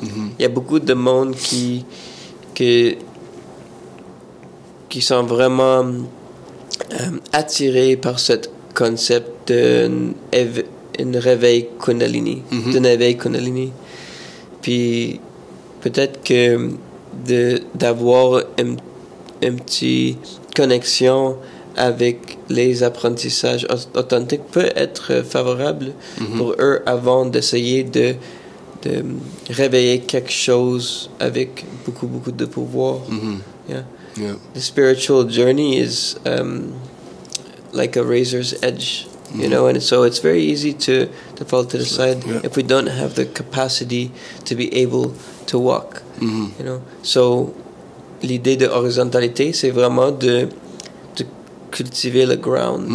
Mhm. 0.02 0.32
Il 0.38 0.42
y 0.42 0.46
a 0.46 0.50
beaucoup 0.50 0.80
de 0.80 0.94
monde 0.94 1.34
qui, 1.36 1.86
que, 2.54 2.96
qui 4.90 5.02
sont 5.02 5.24
vraiment 5.24 5.86
euh, 6.94 7.18
attirés 7.34 7.96
par 7.98 8.20
ce 8.20 8.34
concept 8.76 9.48
d'un 9.52 10.14
un 11.00 11.20
réveil 11.20 11.68
Kundalini, 11.80 12.44
éveil 12.86 13.18
Kundalini. 13.18 13.72
Puis 14.62 15.20
peut-être 15.82 16.22
que 16.24 16.70
d'avoir 17.76 18.44
une, 18.60 18.78
une 19.42 19.56
petite 19.60 20.18
connexion 20.56 21.38
avec 21.76 22.38
les 22.50 22.84
apprentissages 22.84 23.66
au- 23.70 24.00
authentiques 24.00 24.46
peut 24.52 24.70
être 24.76 25.24
favorable 25.24 25.94
pour 26.38 26.54
eux 26.60 26.82
avant 26.86 27.26
d'essayer 27.26 27.84
de, 27.84 28.16
de 28.84 29.04
réveiller 29.50 30.00
quelque 30.00 30.32
chose 30.32 31.10
avec 31.20 31.66
beaucoup, 31.86 32.08
beaucoup 32.08 32.32
de 32.34 32.46
pouvoir. 32.46 33.00
Yeah. 33.70 33.86
Yeah. 34.18 34.36
The 34.54 34.62
spiritual 34.62 35.24
journey 35.26 35.78
is 35.80 36.18
um, 36.26 36.74
like 37.74 37.96
a 37.96 38.04
razor's 38.04 38.54
edge, 38.62 39.08
you 39.34 39.48
know, 39.48 39.68
and 39.68 39.82
so 39.82 40.04
it's 40.04 40.20
very 40.20 40.42
easy 40.44 40.74
to, 40.74 41.08
to 41.38 41.46
fall 41.46 41.64
to 41.66 41.78
the 41.78 41.86
side 41.86 42.24
Yeah. 42.26 42.42
if 42.44 42.58
we 42.58 42.64
don't 42.64 42.88
have 42.88 43.16
the 43.16 43.26
capacity 43.26 44.12
to 44.46 44.56
be 44.56 44.68
able 44.76 45.14
to 45.48 45.58
walk, 45.60 46.02
Mhm. 46.20 46.52
you 46.60 46.66
know. 46.66 46.82
So, 47.04 47.54
l'idée 48.22 48.58
de 48.58 48.68
horizontalité, 48.68 49.54
c'est 49.54 49.72
vraiment 49.72 50.12
de, 50.12 50.48
de 51.16 51.26
cultiver 51.72 52.26
le 52.26 52.36
ground. 52.36 52.88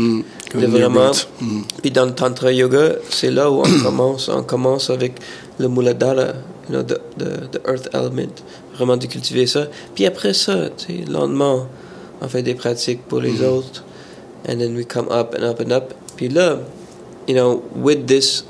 Comme 0.52 0.60
De 0.60 0.66
vraiment-. 0.66 1.12
Mhm. 1.40 1.64
Puis 1.82 1.90
dans 1.90 2.04
le 2.06 2.12
Tantra 2.14 2.52
Yoga, 2.52 2.96
c'est 3.10 3.30
là 3.30 3.50
où 3.50 3.60
on 3.62 3.80
commence. 3.82 4.28
On 4.28 4.42
commence 4.42 4.90
avec 4.90 5.14
le 5.58 5.68
Muladhara, 5.68 6.34
you 6.68 6.70
know, 6.70 6.82
the, 6.82 7.00
the, 7.18 7.50
the 7.50 7.60
earth 7.66 7.88
element. 7.94 8.42
Vraiment 8.76 8.96
de 8.96 9.06
cultiver 9.06 9.46
ça. 9.46 9.68
Puis 9.94 10.06
après 10.06 10.34
ça, 10.34 10.68
tu 10.76 10.98
sais, 10.98 11.04
lentement, 11.10 11.66
on 12.20 12.28
fait 12.28 12.42
des 12.42 12.54
pratiques 12.54 13.02
pour 13.08 13.20
les 13.20 13.32
mhm. 13.32 13.48
autres. 13.48 13.84
And 14.48 14.58
then 14.58 14.76
we 14.76 14.84
come 14.86 15.08
up 15.10 15.34
and 15.36 15.42
up 15.42 15.60
and 15.60 15.72
up. 15.72 15.94
Puis 16.16 16.28
là, 16.28 16.60
you 17.26 17.34
know, 17.34 17.62
with 17.74 18.06
this, 18.06 18.44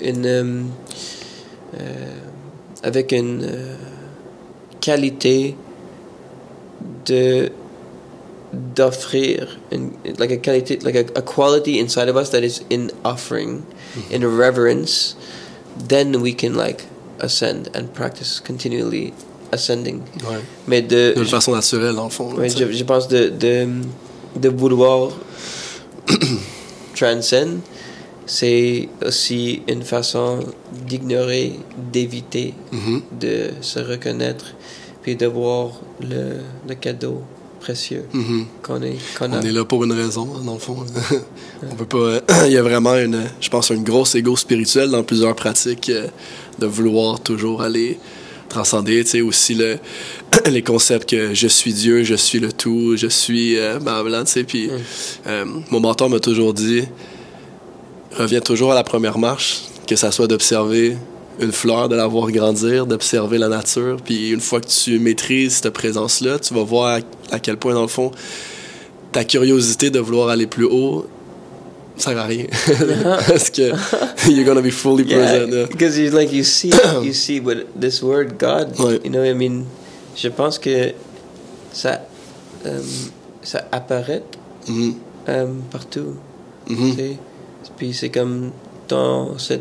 une, 0.00 0.26
euh, 0.26 0.62
euh, 1.80 2.16
avec 2.82 3.12
une 3.12 3.42
euh, 3.44 3.74
qualité 4.80 5.56
de 7.06 7.50
d'offrir 8.50 9.58
une, 9.70 9.92
like 10.18 10.30
a 10.30 10.38
quality 10.38 10.78
like 10.78 10.96
a, 10.96 11.18
a 11.18 11.22
quality 11.22 11.78
inside 11.78 12.08
of 12.08 12.16
us 12.16 12.30
that 12.30 12.42
is 12.42 12.62
in 12.70 12.90
offering 13.04 13.62
mhm. 13.94 14.10
in 14.10 14.24
reverence 14.24 15.14
then 15.76 16.22
we 16.22 16.32
can 16.32 16.54
like 16.54 16.86
ascend 17.20 17.68
and 17.74 17.86
practice 17.94 18.40
continually 18.46 19.12
ascending 19.52 20.00
Ouais. 20.28 20.38
mais 20.66 20.82
de 20.82 21.14
De 21.16 21.24
façon 21.24 21.52
naturelle, 21.52 21.94
dans 21.94 22.04
le 22.04 22.10
fond. 22.10 22.32
là, 22.32 22.40
Ouais, 22.40 22.48
je, 22.50 22.70
je 22.70 22.84
pense 22.84 23.08
de, 23.08 23.28
de, 23.30 23.66
de 24.36 24.48
vouloir 24.48 25.10
transcend, 26.94 27.60
c'est 28.26 28.88
aussi 29.04 29.62
une 29.68 29.82
façon 29.82 30.40
d'ignorer, 30.86 31.58
d'éviter, 31.92 32.54
Mhm. 32.72 33.02
de 33.20 33.50
se 33.60 33.78
reconnaître, 33.78 34.46
puis 35.02 35.16
de 35.16 35.26
voir 35.26 35.80
le, 36.00 36.40
le 36.68 36.74
cadeau 36.74 37.22
précieux 37.60 38.04
Mhm. 38.12 38.46
qu'on 38.62 38.82
est, 38.82 38.96
qu'on 39.18 39.32
a. 39.32 39.38
On 39.38 39.42
est 39.42 39.50
là 39.52 39.64
pour 39.64 39.82
une 39.84 39.92
raison, 39.92 40.26
dans 40.44 40.54
le 40.54 40.58
fond. 40.58 40.76
On 41.70 41.74
peut 41.74 41.86
pas. 41.86 42.44
Il 42.46 42.52
y 42.52 42.56
a 42.58 42.62
vraiment 42.62 42.94
une, 42.96 43.20
je 43.40 43.48
pense, 43.48 43.70
un 43.70 43.76
gros 43.78 44.04
ego 44.14 44.36
spirituel 44.36 44.90
dans 44.90 45.02
plusieurs 45.02 45.34
pratiques 45.34 45.88
euh, 45.90 46.06
de 46.58 46.66
vouloir 46.66 47.20
toujours 47.20 47.62
aller 47.62 47.98
transcender. 48.48 49.04
Tu 49.04 49.10
sais 49.10 49.20
aussi 49.20 49.54
le, 49.54 49.78
les 50.50 50.62
concepts 50.62 51.08
que 51.08 51.34
je 51.34 51.48
suis 51.48 51.72
Dieu, 51.72 52.02
je 52.04 52.14
suis 52.14 52.40
le 52.40 52.52
tout, 52.52 52.96
je 52.96 53.06
suis 53.06 53.58
euh, 53.58 53.78
blablabla, 53.78 54.24
tu 54.24 54.32
sais. 54.32 54.44
Puis 54.44 54.70
euh, 55.26 55.44
mon 55.70 55.80
mentor 55.80 56.10
m'a 56.10 56.20
toujours 56.20 56.54
dit, 56.54 56.84
reviens 58.16 58.40
toujours 58.40 58.72
à 58.72 58.74
la 58.74 58.84
première 58.84 59.18
marche, 59.18 59.62
que 59.86 59.96
ça 59.96 60.10
soit 60.10 60.26
d'observer 60.26 60.96
une 61.40 61.52
fleur, 61.52 61.88
de 61.88 61.94
la 61.94 62.06
voir 62.06 62.30
grandir, 62.32 62.86
d'observer 62.86 63.38
la 63.38 63.48
nature. 63.48 63.98
Puis 64.04 64.30
une 64.30 64.40
fois 64.40 64.60
que 64.60 64.66
tu 64.66 64.98
maîtrises 64.98 65.60
cette 65.62 65.72
présence-là, 65.72 66.38
tu 66.38 66.52
vas 66.54 66.64
voir 66.64 66.98
à, 67.30 67.34
à 67.34 67.38
quel 67.38 67.56
point, 67.56 67.74
dans 67.74 67.82
le 67.82 67.88
fond, 67.88 68.10
ta 69.12 69.24
curiosité 69.24 69.90
de 69.90 70.00
vouloir 70.00 70.28
aller 70.28 70.46
plus 70.46 70.64
haut, 70.64 71.06
ça 71.98 72.24
rien. 72.24 72.46
Parce 73.28 73.50
que 73.50 73.72
you're 74.30 74.44
gonna 74.44 74.60
be 74.62 74.70
fully 74.70 75.04
present. 75.04 75.50
yeah. 75.52 75.66
because 75.66 75.98
you 75.98 76.10
like 76.10 76.32
you 76.32 76.42
see 76.44 76.70
you 77.02 77.12
see 77.12 77.40
what 77.40 77.56
this 77.78 78.02
word 78.02 78.38
God. 78.38 78.78
Ouais. 78.78 79.00
You 79.04 79.10
know, 79.10 79.22
I 79.24 79.34
mean, 79.34 79.64
je 80.16 80.28
pense 80.28 80.58
que 80.58 80.92
ça 81.72 82.00
euh, 82.66 82.80
ça 83.42 83.66
apparaît 83.72 84.22
Mhm, 84.68 84.94
euh, 85.28 85.46
partout. 85.70 86.14
mhm. 86.68 86.90
tu 86.90 86.96
sais? 86.96 87.16
Puis 87.76 87.94
c'est 87.94 88.10
comme 88.10 88.50
dans 88.88 89.38
ce 89.38 89.54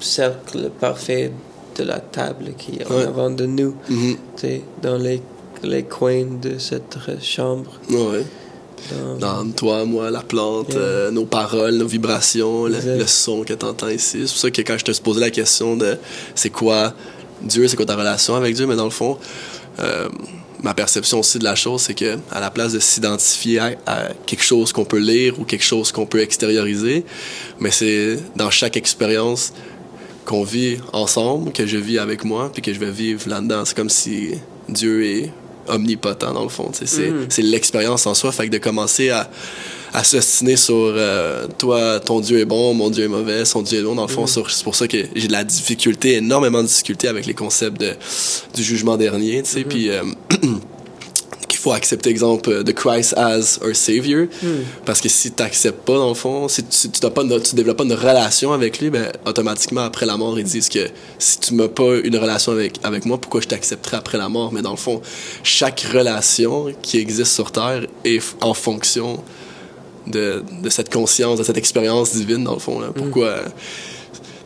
cercle 0.00 0.70
parfait 0.80 1.32
de 1.76 1.84
la 1.84 2.00
table 2.00 2.52
qui 2.56 2.76
est 2.80 2.86
en 2.90 2.94
Ouais. 2.94 3.04
avant 3.04 3.30
de 3.30 3.44
nous, 3.46 3.74
Mhm. 3.88 4.14
tu 4.36 4.40
sais, 4.40 4.62
dans 4.82 4.96
les, 4.96 5.20
les 5.62 5.82
coins 5.84 6.38
de 6.40 6.58
cette 6.58 6.96
chambre. 7.22 7.72
Ouais. 7.90 8.24
Dans, 9.18 9.44
toi, 9.50 9.84
moi, 9.84 10.10
la 10.10 10.20
plante, 10.20 10.70
Yeah. 10.70 10.78
euh, 10.80 11.10
nos 11.10 11.24
paroles, 11.24 11.74
nos 11.76 11.86
vibrations, 11.86 12.66
le 12.66 13.06
son 13.06 13.42
que 13.42 13.54
tu 13.54 13.64
entends 13.66 13.88
ici. 13.88 14.18
C'est 14.26 14.32
pour 14.32 14.38
ça 14.38 14.50
que 14.50 14.62
quand 14.62 14.78
je 14.78 14.84
te 14.84 15.00
posais 15.00 15.20
la 15.20 15.30
question 15.30 15.76
de 15.76 15.96
c'est 16.34 16.50
quoi 16.50 16.92
Dieu, 17.42 17.66
c'est 17.68 17.76
quoi 17.76 17.86
ta 17.86 17.96
relation 17.96 18.34
avec 18.34 18.54
Dieu, 18.54 18.66
mais 18.66 18.76
dans 18.76 18.84
le 18.84 18.90
fond, 18.90 19.18
euh, 19.80 20.08
ma 20.62 20.72
perception 20.74 21.20
aussi 21.20 21.38
de 21.38 21.44
la 21.44 21.54
chose, 21.54 21.82
c'est 21.82 21.94
que 21.94 22.16
à 22.30 22.40
la 22.40 22.50
place 22.50 22.72
de 22.72 22.78
s'identifier 22.78 23.58
à, 23.58 23.70
à 23.86 24.08
quelque 24.26 24.42
chose 24.44 24.72
qu'on 24.72 24.84
peut 24.84 24.98
lire 24.98 25.38
ou 25.38 25.44
quelque 25.44 25.64
chose 25.64 25.92
qu'on 25.92 26.06
peut 26.06 26.20
extérioriser, 26.20 27.04
mais 27.60 27.70
c'est 27.70 28.18
dans 28.36 28.50
chaque 28.50 28.76
expérience 28.76 29.52
qu'on 30.24 30.44
vit 30.44 30.78
ensemble, 30.92 31.52
que 31.52 31.66
je 31.66 31.76
vis 31.76 31.98
avec 31.98 32.24
moi, 32.24 32.50
puis 32.52 32.62
que 32.62 32.72
je 32.72 32.80
vais 32.80 32.90
vivre 32.90 33.28
là-dedans. 33.28 33.64
C'est 33.64 33.76
comme 33.76 33.90
si 33.90 34.30
Dieu 34.68 35.04
est 35.04 35.30
omnipotent, 35.68 36.32
dans 36.32 36.42
le 36.42 36.48
fond. 36.48 36.70
C'est 36.72 37.10
Mm. 37.10 37.26
c'est 37.28 37.42
l'expérience 37.42 38.06
en 38.06 38.14
soi. 38.14 38.32
Fait 38.32 38.46
que 38.46 38.52
de 38.52 38.58
commencer 38.58 39.10
à, 39.10 39.28
à 39.92 40.04
s'ostiner 40.04 40.56
sur 40.56 40.74
euh, 40.74 41.46
toi, 41.58 42.00
ton 42.00 42.20
Dieu 42.20 42.38
est 42.40 42.44
bon, 42.44 42.74
mon 42.74 42.90
Dieu 42.90 43.04
est 43.04 43.08
mauvais, 43.08 43.44
son 43.44 43.62
Dieu 43.62 43.80
est 43.80 43.82
bon, 43.82 43.94
dans 43.94 44.02
le 44.06 44.08
fond, 44.08 44.26
sur- 44.26 44.50
c'est 44.50 44.64
pour 44.64 44.74
ça 44.74 44.86
que 44.88 44.98
j'ai 45.14 45.28
de 45.28 45.32
la 45.32 45.44
difficulté, 45.44 46.14
énormément 46.16 46.62
de 46.62 46.68
difficulté 46.68 47.08
avec 47.08 47.26
les 47.26 47.34
concepts 47.34 47.80
de, 47.80 47.92
du 48.54 48.62
jugement 48.62 48.96
dernier, 48.96 49.42
sais. 49.44 49.64
Puis. 49.64 49.90
euh, 49.90 50.02
faut 51.66 51.72
accepter, 51.72 52.10
exemple, 52.10 52.50
euh, 52.50 52.62
de 52.62 52.72
Christ 52.72 53.14
as 53.16 53.58
our 53.60 53.74
Savior. 53.74 54.28
Parce 54.84 55.00
que 55.00 55.08
si 55.08 55.32
tu 55.32 55.42
n'acceptes 55.42 55.84
pas, 55.84 55.94
dans 55.94 56.10
le 56.10 56.14
fond, 56.14 56.46
si 56.48 56.62
tu, 56.64 56.88
n'as 57.02 57.10
pas 57.10 57.22
tu 57.40 57.56
développes 57.56 57.78
pas 57.78 57.84
une 57.84 57.92
relation 57.92 58.52
avec 58.52 58.78
lui, 58.80 58.88
ben, 58.90 59.10
automatiquement, 59.24 59.80
après 59.80 60.06
la 60.06 60.16
mort, 60.16 60.38
ils 60.38 60.44
disent 60.44 60.68
que 60.68 60.86
si 61.18 61.40
tu 61.40 61.54
n'as 61.54 61.68
pas 61.68 61.96
une 62.04 62.16
relation 62.16 62.52
avec, 62.52 62.78
avec 62.84 63.04
moi, 63.04 63.18
pourquoi 63.18 63.40
je 63.40 63.48
t'accepterais 63.48 63.96
après 63.96 64.18
la 64.18 64.28
mort? 64.28 64.52
Mais 64.52 64.62
dans 64.62 64.70
le 64.70 64.76
fond, 64.76 65.02
chaque 65.42 65.80
relation 65.92 66.72
qui 66.82 66.98
existe 66.98 67.32
sur 67.32 67.50
Terre 67.50 67.86
est 68.04 68.22
en 68.40 68.54
fonction 68.54 69.24
de, 70.06 70.44
de 70.62 70.70
cette 70.70 70.92
conscience, 70.92 71.38
de 71.40 71.44
cette 71.44 71.58
expérience 71.58 72.12
divine, 72.14 72.44
dans 72.44 72.54
le 72.54 72.60
fond. 72.60 72.78
Là. 72.78 72.88
Pourquoi... 72.94 73.26
euh, 73.26 73.48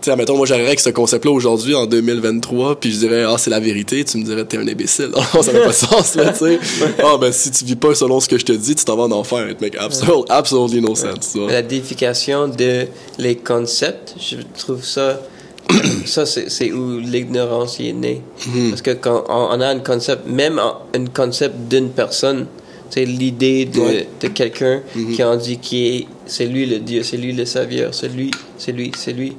sais, 0.07 0.11
admettons, 0.13 0.37
moi, 0.37 0.47
j'arriverais 0.47 0.71
avec 0.71 0.81
ce 0.81 0.91
concept-là 0.91 1.31
aujourd'hui, 1.33 1.75
en 1.75 1.87
2023, 1.87 2.81
puis 2.81 2.93
je 2.93 2.99
dirais, 2.99 3.25
ah, 3.27 3.37
c'est 3.39 3.51
la 3.51 3.61
vérité, 3.61 4.05
tu 4.05 4.19
me 4.19 4.25
dirais, 4.25 4.45
t'es 4.45 4.57
un 4.59 4.67
imbécile. 4.69 5.11
Non, 5.15 5.43
ça 5.43 5.53
n'a 5.53 5.61
pas 5.61 5.69
de 5.69 5.73
sens, 5.73 6.15
là, 6.17 6.33
tu 6.33 6.39
sais. 6.39 6.59
Ah, 7.03 7.17
ben, 7.21 7.33
si 7.33 7.51
tu 7.51 7.65
vis 7.65 7.77
pas 7.77 7.95
selon 7.95 8.21
ce 8.21 8.29
que 8.29 8.39
je 8.39 8.45
te 8.45 8.53
dis, 8.53 8.75
tu 8.75 8.85
t'en 8.85 8.97
vas 8.97 9.05
en 9.05 9.13
enfer. 9.13 9.49
It 9.51 9.61
make 9.61 9.75
absol- 9.77 10.25
absolutely 10.29 10.81
no 10.81 10.95
sense, 10.95 11.33
tu 11.33 11.39
vois. 11.41 11.53
la 11.53 11.63
déification 11.63 12.49
de 12.49 12.87
les 13.19 13.37
concepts, 13.37 14.15
je 14.19 14.37
trouve 14.59 14.85
ça, 14.85 15.21
ça 16.07 16.27
c'est 16.27 16.73
où 16.73 16.99
l'ignorance 16.99 17.79
y 17.79 17.89
est 17.89 17.93
née. 17.93 18.23
Mhm. 18.47 18.71
Parce 18.71 18.83
que 18.83 18.91
quand 18.93 19.25
on, 19.29 19.49
on 19.57 19.61
a 19.61 19.69
un 19.69 19.79
concept, 19.81 20.27
même 20.27 20.59
un 20.59 21.05
concept 21.15 21.55
d'une 21.69 21.91
personne, 21.91 22.47
c'est 22.89 23.05
l'idée 23.05 23.67
de, 23.67 23.81
Ouais. 23.81 24.09
de 24.21 24.29
quelqu'un 24.29 24.83
Mhm. 24.97 25.13
qui 25.15 25.23
en 25.23 25.37
dit 25.37 25.59
qui 25.59 25.87
est, 25.87 26.07
c'est 26.27 26.47
lui 26.47 26.67
le 26.67 26.79
Dieu, 26.81 27.03
c'est 27.05 27.17
lui 27.17 27.33
le 27.33 27.45
Savieur, 27.45 27.95
c'est 27.95 28.09
lui, 28.09 28.31
c'est 28.59 28.73
lui, 28.73 28.91
c'est 28.97 29.13
lui. 29.13 29.35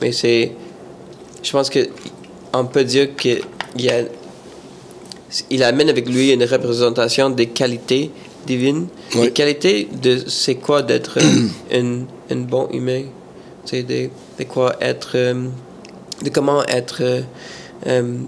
Mais 0.00 0.12
c'est, 0.12 0.52
je 1.42 1.50
pense 1.50 1.70
que 1.70 1.88
on 2.52 2.64
peut 2.66 2.84
dire 2.84 3.14
qu'il 3.16 3.40
y 3.78 3.88
a, 3.90 4.02
il 5.50 5.62
amène 5.62 5.88
avec 5.88 6.08
lui 6.08 6.32
une 6.32 6.44
représentation 6.44 7.30
des 7.30 7.46
qualités 7.46 8.10
divines. 8.46 8.86
Oui. 9.14 9.22
Les 9.26 9.32
qualités 9.32 9.88
de 10.02 10.22
c'est 10.28 10.54
quoi 10.56 10.82
d'être 10.82 11.18
euh, 11.20 11.48
un, 11.72 12.34
un 12.34 12.40
bon 12.40 12.68
humain? 12.72 13.02
C'est 13.64 13.82
de, 13.82 14.08
de 14.38 14.44
quoi 14.44 14.76
être, 14.80 15.12
euh, 15.16 15.48
de 16.22 16.30
comment 16.30 16.64
être 16.66 16.98
euh, 17.02 17.20
euh, 17.88 18.18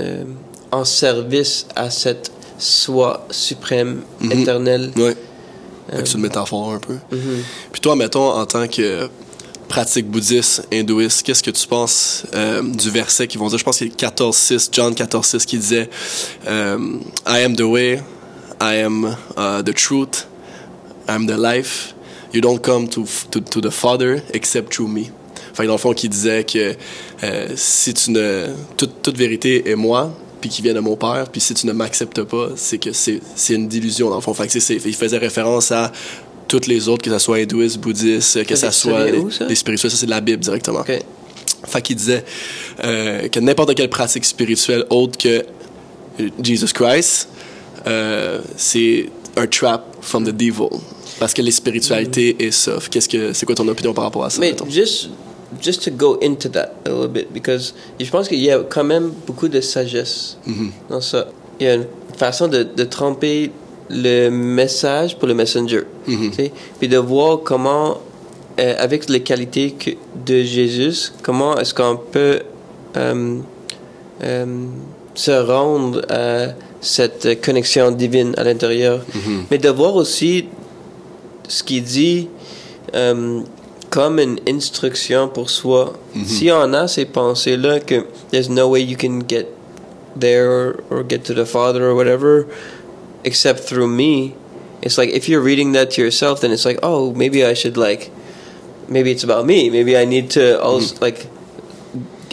euh, 0.00 0.24
en 0.72 0.84
service 0.84 1.66
à 1.76 1.90
cette 1.90 2.30
soi 2.58 3.26
suprême, 3.30 4.02
Mhm. 4.20 4.32
éternelle. 4.32 4.90
Ouais. 4.96 5.14
Fait 5.90 6.02
que 6.02 6.08
C'est 6.08 6.14
une 6.14 6.20
métaphore 6.22 6.72
un 6.72 6.78
peu. 6.78 6.94
Mhm. 7.12 7.42
Puis 7.72 7.80
toi, 7.80 7.96
mettons, 7.96 8.30
en 8.30 8.46
tant 8.46 8.66
que 8.68 9.08
pratique 9.70 10.10
bouddhiste, 10.10 10.66
hindouiste, 10.72 11.22
qu'est-ce 11.22 11.44
que 11.44 11.50
tu 11.52 11.66
penses 11.68 12.26
euh, 12.34 12.60
du 12.60 12.90
verset 12.90 13.28
qu'ils 13.28 13.38
vont 13.38 13.46
dire? 13.46 13.56
Je 13.56 13.62
pense 13.62 13.78
que 13.78 13.84
c'est 13.86 14.06
14.6, 14.06 14.68
John 14.72 14.92
14.6 14.92 15.46
qui 15.46 15.58
disait 15.58 15.88
euh, 16.48 16.76
I 17.24 17.44
am 17.44 17.54
the 17.54 17.62
way, 17.62 18.02
I 18.60 18.82
am 18.82 19.16
uh, 19.38 19.62
the 19.62 19.72
truth, 19.72 20.26
I 21.08 21.12
am 21.12 21.26
the 21.26 21.38
life. 21.38 21.94
You 22.34 22.40
don't 22.40 22.60
come 22.60 22.88
to, 22.88 23.04
to, 23.30 23.40
to 23.40 23.60
the 23.60 23.70
Father 23.70 24.22
except 24.34 24.74
through 24.74 24.88
me. 24.88 25.04
Fait 25.54 25.62
que 25.62 25.66
dans 25.68 25.74
le 25.74 25.78
fond, 25.78 25.94
qui 25.94 26.08
disait 26.08 26.42
que 26.42 26.74
euh, 27.22 27.48
si 27.54 27.94
tu 27.94 28.10
ne... 28.10 28.48
Toute, 28.76 29.02
toute 29.02 29.16
vérité 29.16 29.70
est 29.70 29.76
moi, 29.76 30.12
puis 30.40 30.50
qui 30.50 30.62
vient 30.62 30.74
de 30.74 30.80
mon 30.80 30.96
Père, 30.96 31.28
puis 31.30 31.40
si 31.40 31.54
tu 31.54 31.66
ne 31.66 31.72
m'acceptes 31.72 32.22
pas, 32.24 32.48
c'est 32.56 32.78
que 32.78 32.92
c'est 32.92 33.20
une 33.50 33.68
dilution, 33.68 34.10
dans 34.10 34.16
le 34.16 34.22
fond. 34.22 34.34
Fait 34.34 34.48
que 34.48 34.88
il 34.88 34.94
faisait 34.94 35.18
référence 35.18 35.70
à 35.70 35.92
toutes 36.50 36.66
les 36.66 36.88
autres, 36.88 37.02
que 37.04 37.10
ce 37.10 37.18
soit 37.18 37.36
hindouiste, 37.38 37.78
bouddhiste, 37.78 38.44
que 38.44 38.56
Ça 38.56 38.70
ça 38.70 38.72
soit 38.72 39.06
où, 39.14 39.30
ça? 39.30 39.46
les 39.46 39.54
spirituels, 39.54 39.90
ça 39.90 39.96
c'est 39.96 40.06
de 40.06 40.10
la 40.10 40.20
Bible 40.20 40.42
directement. 40.42 40.80
Ok. 40.80 40.98
Fait 41.66 41.82
qu'il 41.82 41.96
disait 41.96 42.24
euh, 42.84 43.28
que 43.28 43.38
n'importe 43.38 43.74
quelle 43.74 43.88
pratique 43.90 44.24
spirituelle 44.24 44.84
autre 44.90 45.16
que 45.16 45.44
Jesus 46.42 46.72
Christ, 46.74 47.28
euh, 47.86 48.40
c'est 48.56 49.08
un 49.36 49.46
trap 49.46 49.84
from 50.00 50.24
the 50.24 50.30
devil. 50.32 50.68
Parce 51.18 51.32
que 51.34 51.42
les 51.42 51.50
spiritualités 51.52 52.36
est 52.44 52.50
ça. 52.50 52.78
Qu'est-ce 52.90 53.08
que 53.08 53.32
c'est 53.32 53.46
quoi 53.46 53.54
ton 53.54 53.68
opinion 53.68 53.92
par 53.94 54.04
rapport 54.04 54.24
à 54.24 54.30
ça 54.30 54.40
Mais 54.40 54.50
mettons? 54.50 54.68
just, 54.68 55.10
just 55.62 55.84
to 55.84 55.90
go 55.90 56.18
into 56.22 56.48
that 56.48 56.72
a 56.86 56.90
little 56.90 57.08
bit, 57.08 57.32
because 57.32 57.74
je 58.00 58.10
pense 58.10 58.26
qu'il 58.28 58.40
y 58.40 58.50
a 58.50 58.58
quand 58.68 58.84
même 58.84 59.12
beaucoup 59.26 59.48
de 59.48 59.60
sagesse 59.60 60.36
Mhm. 60.46 60.70
dans 60.88 61.00
ça. 61.00 61.28
Il 61.60 61.66
y 61.66 61.70
a 61.70 61.74
une 61.74 61.86
façon 62.16 62.48
de, 62.48 62.62
de 62.64 62.84
tromper 62.84 63.50
le 63.90 64.28
message 64.30 65.18
pour 65.18 65.26
le 65.28 65.34
messenger. 65.34 65.82
Mhm. 66.06 66.32
sais. 66.32 66.52
Puis 66.78 66.88
de 66.88 66.96
voir 66.98 67.40
comment, 67.42 67.98
euh, 68.58 68.74
avec 68.78 69.08
les 69.08 69.20
qualités 69.20 69.72
que- 69.72 69.90
de 70.26 70.42
Jésus, 70.42 71.12
comment 71.22 71.56
est-ce 71.58 71.74
qu'on 71.74 71.96
peut 71.96 72.40
euh, 72.96 73.38
euh, 74.22 74.46
se 75.14 75.30
rendre 75.30 76.02
à 76.08 76.48
cette 76.80 77.40
connexion 77.44 77.90
divine 77.90 78.34
à 78.36 78.44
l'intérieur. 78.44 79.00
Mhm. 79.14 79.44
Mais 79.50 79.58
de 79.58 79.68
voir 79.68 79.94
aussi 79.96 80.46
ce 81.48 81.62
qu'il 81.62 81.82
dit 81.84 82.28
comme 83.90 84.18
une 84.18 84.38
instruction 84.48 85.28
pour 85.28 85.50
soi. 85.50 85.92
Si 86.24 86.50
on 86.50 86.72
a 86.72 86.86
ces 86.88 87.04
pensées-là 87.06 87.80
que 87.80 88.04
there's 88.30 88.48
no 88.48 88.68
way 88.68 88.82
you 88.82 88.96
can 88.96 89.20
get 89.28 89.46
there 90.18 90.74
or 90.90 91.04
get 91.08 91.18
to 91.24 91.34
the 91.34 91.44
Father 91.44 91.82
or 91.90 91.94
whatever 91.94 92.46
except 93.24 93.60
through 93.60 93.88
me, 93.88 94.34
it's 94.82 94.96
like 94.98 95.10
if 95.10 95.28
you're 95.28 95.42
reading 95.42 95.72
that 95.72 95.90
to 95.92 96.02
yourself, 96.02 96.40
then 96.40 96.50
it's 96.52 96.64
like, 96.64 96.78
oh, 96.82 97.12
maybe 97.14 97.44
I 97.44 97.54
should 97.54 97.76
like, 97.76 98.10
maybe 98.88 99.10
it's 99.10 99.24
about 99.24 99.44
me. 99.46 99.70
Maybe 99.70 99.96
I 99.96 100.04
need 100.04 100.30
to 100.32 100.60
also 100.60 100.96
like 101.00 101.26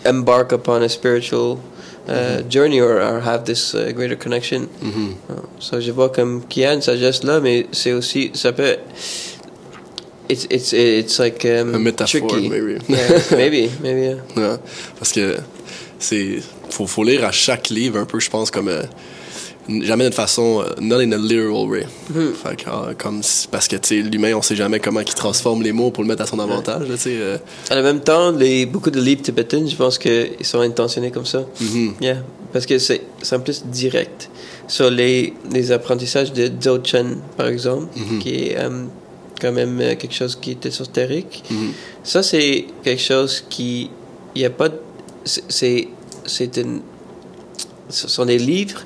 embark 0.06 0.52
upon 0.52 0.84
a 0.84 0.90
spiritual 0.90 1.60
uh, 2.08 2.42
journey 2.44 2.80
or, 2.80 3.02
or 3.02 3.20
have 3.20 3.44
this 3.46 3.76
uh, 3.76 3.92
greater 3.94 4.16
connection. 4.16 4.68
Mhm. 4.82 5.16
So, 5.60 5.80
je 5.82 5.92
vois 5.92 6.10
comme 6.10 6.42
qu'il 6.48 6.64
y 6.64 6.66
a 6.66 6.74
une 6.74 6.82
sagesse 6.82 7.24
là, 7.24 7.42
mais 7.42 7.66
c'est 7.74 7.92
aussi, 7.92 8.32
ça 8.34 8.54
peut, 8.54 8.78
it's, 10.30 10.46
it's, 10.50 10.72
it's 10.72 11.20
like 11.20 11.44
um, 11.46 11.76
A 11.76 11.80
metaphor, 11.80 12.30
tricky. 12.30 12.48
maybe. 12.50 12.80
Yeah, 12.88 13.20
maybe, 13.32 13.70
maybe, 13.82 14.02
yeah. 14.02 14.22
Ouais. 14.38 14.58
Parce 14.98 15.12
que 15.12 15.38
c'est 16.00 16.40
faut, 16.70 16.86
faut 16.88 17.04
lire 17.04 17.26
à 17.26 17.32
chaque 17.32 17.70
livre 17.70 17.98
un 18.00 18.06
peu, 18.06 18.20
je 18.20 18.30
pense, 18.30 18.52
comme 18.52 18.68
euh, 18.70 18.84
jamais 19.82 20.04
d'une 20.06 20.14
façon 20.14 20.62
euh, 20.62 20.74
not 20.82 20.98
in 21.00 21.12
a 21.12 21.18
literal 21.18 21.68
way. 21.68 21.86
Fait 22.44 22.56
que, 22.56 22.64
ah, 22.68 22.90
comme 22.98 23.22
parce 23.52 23.68
que 23.68 23.76
tu 23.76 23.88
sais 23.88 24.02
l'humain, 24.02 24.34
on 24.36 24.42
sait 24.42 24.56
jamais 24.56 24.80
comment 24.80 25.00
il 25.02 25.06
transforme 25.14 25.62
les 25.64 25.72
mots 25.72 25.92
pour 25.92 26.04
le 26.04 26.08
mettre 26.10 26.24
à 26.24 26.26
son 26.26 26.40
avantage. 26.40 26.88
là, 26.88 26.96
tu 26.98 27.10
euh. 27.10 27.38
En 27.72 27.82
même 27.82 28.00
temps, 28.02 28.32
les, 28.32 28.66
beaucoup 28.66 28.90
de 28.92 29.00
livres 29.02 29.22
tibétains, 29.22 29.66
je 29.68 29.76
pense 29.76 29.98
qu'ils 29.98 30.32
sont 30.46 30.60
intentionnés 30.62 31.12
comme 31.12 31.26
ça. 31.26 31.44
Mhm. 31.62 31.94
Yeah, 32.02 32.18
parce 32.54 32.66
que 32.66 32.78
c'est 32.80 33.02
en 33.32 33.40
plus 33.40 33.66
direct. 33.66 34.30
Sur 34.70 34.90
les, 34.92 35.34
les 35.52 35.72
apprentissages 35.72 36.34
de 36.34 36.48
Dzogchen, 36.50 37.18
par 37.38 37.48
exemple, 37.48 37.88
Mhm. 37.98 38.20
qui 38.20 38.36
est 38.36 38.58
euh, 38.58 38.84
quand 39.40 39.52
même 39.54 39.80
euh, 39.80 39.96
quelque 39.96 40.14
chose 40.16 40.36
qui 40.36 40.52
est 40.52 40.66
ésotérique, 40.66 41.44
Mhm. 41.50 41.72
ça 42.04 42.22
c'est 42.24 42.66
quelque 42.84 43.02
chose 43.02 43.44
qui. 43.50 43.90
Il 44.36 44.40
n'y 44.40 44.46
a 44.46 44.50
pas. 44.50 44.70
de- 44.70 44.80
c'est- 45.26 45.44
C'est. 45.50 45.88
C'est 46.26 46.58
une. 46.58 46.82
Ce 47.90 48.10
sont 48.10 48.26
des 48.26 48.38
livres 48.38 48.82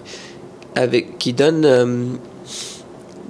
avec, 0.75 1.17
qui 1.17 1.33
donnent 1.33 1.65
euh, 1.65 2.05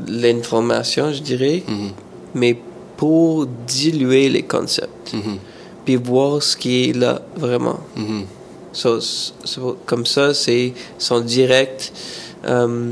l'information, 0.07 1.11
je 1.13 1.21
dirais, 1.21 1.63
Mhm. 1.67 1.89
mais 2.35 2.57
pour 2.97 3.45
diluer 3.67 4.29
les 4.29 4.43
concepts, 4.43 5.13
Mhm. 5.13 5.37
puis 5.85 5.95
voir 5.95 6.41
ce 6.43 6.55
qui 6.57 6.89
est 6.89 6.93
là 6.97 7.21
vraiment. 7.35 7.79
Mhm. 7.95 8.23
So, 8.73 8.99
so, 9.01 9.77
comme 9.85 10.05
ça, 10.05 10.33
c'est 10.33 10.73
sont 10.97 11.19
directs, 11.21 11.91
euh, 12.45 12.91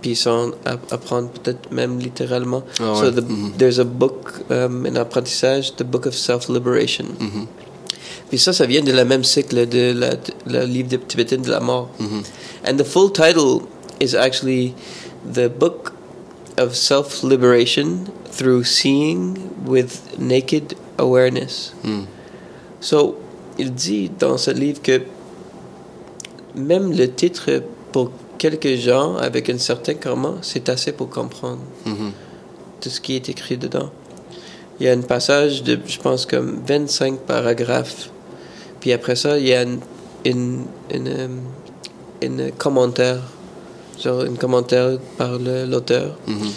puis 0.00 0.20
à 0.66 0.72
apprendre 0.90 1.30
peut-être 1.30 1.72
même 1.72 1.98
littéralement. 1.98 2.62
Ah 2.78 2.94
so 2.94 3.04
ouais. 3.06 3.12
the, 3.12 3.24
there's 3.58 3.80
a 3.80 3.84
book, 3.84 4.34
um, 4.50 4.86
un 4.86 4.96
apprentissage, 4.96 5.74
the 5.76 5.82
book 5.82 6.06
of 6.06 6.14
self-liberation. 6.14 7.06
Puis 8.30 8.38
ça, 8.38 8.52
ça 8.52 8.66
vient 8.66 8.82
de 8.82 8.92
la 8.92 9.04
même 9.04 9.22
cycle 9.24 9.68
de 9.68 9.92
la, 9.92 10.10
la 10.46 10.64
livre 10.64 10.88
de 10.88 10.96
tibétain 10.96 11.36
de 11.38 11.50
la 11.50 11.60
mort. 11.60 11.90
Mhm. 12.00 12.22
And 12.66 12.76
the 12.76 12.84
full 12.84 13.12
title 13.12 13.62
is 14.00 14.14
actually 14.16 14.74
the 15.32 15.48
book 15.48 15.92
of 16.58 16.74
self-liberation 16.74 18.04
through 18.32 18.64
seeing 18.64 19.36
with 19.66 20.00
naked 20.18 20.74
awareness. 20.98 21.72
Mhm. 21.84 22.06
So, 22.80 23.16
il 23.58 23.72
dit 23.72 24.10
dans 24.18 24.36
ce 24.38 24.50
livre 24.50 24.80
que 24.82 25.02
même 26.54 26.92
le 26.96 27.10
titre, 27.10 27.62
pour 27.92 28.10
quelques 28.38 28.74
gens 28.76 29.16
avec 29.16 29.48
un 29.50 29.58
certain 29.58 29.94
karma, 29.94 30.34
c'est 30.42 30.68
assez 30.68 30.92
pour 30.92 31.08
comprendre 31.10 31.60
Mhm. 31.86 32.12
tout 32.80 32.90
ce 32.90 33.00
qui 33.00 33.16
est 33.16 33.28
écrit 33.28 33.56
dedans. 33.56 33.90
Il 34.80 34.86
y 34.86 34.88
a 34.88 34.92
un 34.92 35.02
passage 35.02 35.62
de, 35.62 35.78
je 35.86 35.98
pense, 35.98 36.26
comme 36.26 36.60
25 36.66 37.20
paragraphes. 37.20 38.10
Puis 38.84 38.92
après 38.92 39.16
ça, 39.16 39.38
il 39.38 39.46
y 39.46 39.54
a 39.54 39.62
une, 39.62 39.80
une, 40.26 40.66
une, 40.92 41.08
euh, 41.08 41.28
une 42.20 42.52
commentaire, 42.52 43.22
genre 43.98 44.20
un 44.20 44.34
commentaire 44.34 44.98
par 45.16 45.38
l'auteur. 45.38 46.18
Mhm. 46.26 46.50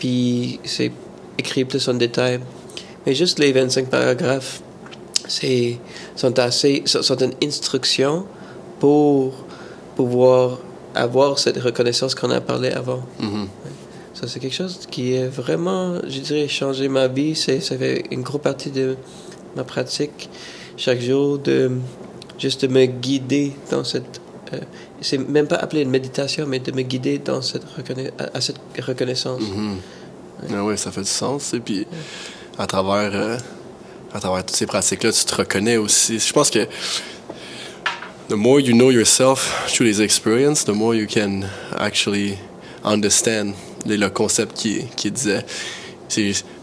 Puis 0.00 0.58
c'est 0.64 0.90
écrit 1.38 1.64
plus 1.64 1.86
en 1.86 1.94
détail. 1.94 2.40
Mais 3.06 3.14
juste 3.14 3.38
les 3.38 3.52
25 3.52 3.86
paragraphes, 3.86 4.60
c'est 5.28 5.78
sont 6.16 6.36
assez 6.40 6.82
sont, 6.84 7.16
une 7.18 7.34
instruction 7.44 8.26
pour 8.80 9.34
pouvoir 9.94 10.58
avoir 10.96 11.38
cette 11.38 11.58
reconnaissance 11.58 12.16
qu'on 12.16 12.32
a 12.32 12.40
parlé 12.40 12.70
avant. 12.72 13.04
Mhm. 13.20 13.46
Ça 14.14 14.26
c'est 14.26 14.40
quelque 14.40 14.56
chose 14.56 14.80
qui 14.90 15.12
est 15.14 15.28
vraiment, 15.28 16.00
je 16.08 16.18
dirais, 16.18 16.48
changé 16.48 16.88
ma 16.88 17.06
vie. 17.06 17.36
C'est 17.36 17.60
ça 17.60 17.78
fait 17.78 18.02
une 18.10 18.22
grosse 18.22 18.42
partie 18.42 18.72
de 18.72 18.96
ma 19.54 19.62
pratique 19.62 20.28
chaque 20.78 21.00
jour 21.00 21.38
de 21.38 21.72
juste 22.38 22.62
de 22.64 22.68
me 22.72 22.86
guider 22.86 23.52
dans 23.70 23.84
cette 23.84 24.20
euh, 24.54 24.58
c'est 25.02 25.18
même 25.18 25.46
pas 25.46 25.56
appelé 25.56 25.82
une 25.82 25.90
méditation, 25.90 26.46
mais 26.46 26.58
de 26.58 26.72
me 26.72 26.80
guider 26.82 27.18
dans 27.18 27.42
cette 27.42 27.64
reconna- 27.76 28.10
à, 28.32 28.40
cette 28.40 28.56
reconnaissance. 28.80 29.42
Ah 30.50 30.64
ouais, 30.64 30.76
ça 30.78 30.90
fait 30.90 31.02
du 31.02 31.06
sens. 31.08 31.52
Et 31.52 31.60
puis, 31.60 31.86
à 32.58 32.66
travers, 32.66 33.10
euh, 33.14 33.36
à 34.14 34.20
travers 34.20 34.46
toutes 34.46 34.56
ces 34.56 34.66
pratiques-là, 34.66 35.12
tu 35.12 35.24
te 35.24 35.34
reconnais 35.34 35.76
aussi. 35.76 36.18
Je 36.18 36.32
pense 36.32 36.48
que 36.50 36.66
the 38.28 38.34
more 38.34 38.58
you 38.60 38.72
know 38.72 38.90
yourself 38.90 39.66
through 39.68 39.84
les 39.86 40.00
experiences, 40.00 40.64
the 40.64 40.70
more 40.74 40.94
you 40.94 41.06
can 41.06 41.42
actually 41.76 42.38
understand 42.84 43.52
le, 43.86 43.96
le 43.96 44.08
concept 44.08 44.56
qui, 44.56 44.84
qui 44.96 45.10
disait. 45.10 45.44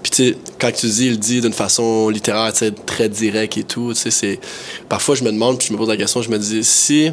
Puis 0.05 0.11
tu 0.11 0.23
sais, 0.33 0.37
quand 0.59 0.71
tu 0.71 0.85
dis, 0.85 1.07
il 1.07 1.17
dit 1.17 1.41
d'une 1.41 1.51
façon 1.51 2.09
littéraire, 2.09 2.53
tu 2.53 2.59
sais, 2.59 2.71
très 2.85 3.09
direct 3.09 3.57
et 3.57 3.63
tout, 3.63 3.91
tu 3.95 3.99
sais, 4.01 4.11
c'est... 4.11 4.39
Parfois, 4.87 5.15
je 5.15 5.23
me 5.23 5.31
demande, 5.31 5.57
puis 5.57 5.69
je 5.69 5.73
me 5.73 5.79
pose 5.79 5.87
la 5.89 5.97
question, 5.97 6.21
je 6.21 6.29
me 6.29 6.37
dis, 6.37 6.63
si 6.63 7.09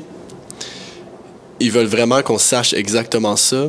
ils 1.58 1.72
veulent 1.72 1.86
vraiment 1.86 2.20
qu'on 2.20 2.36
sache 2.36 2.74
exactement 2.74 3.34
ça, 3.36 3.68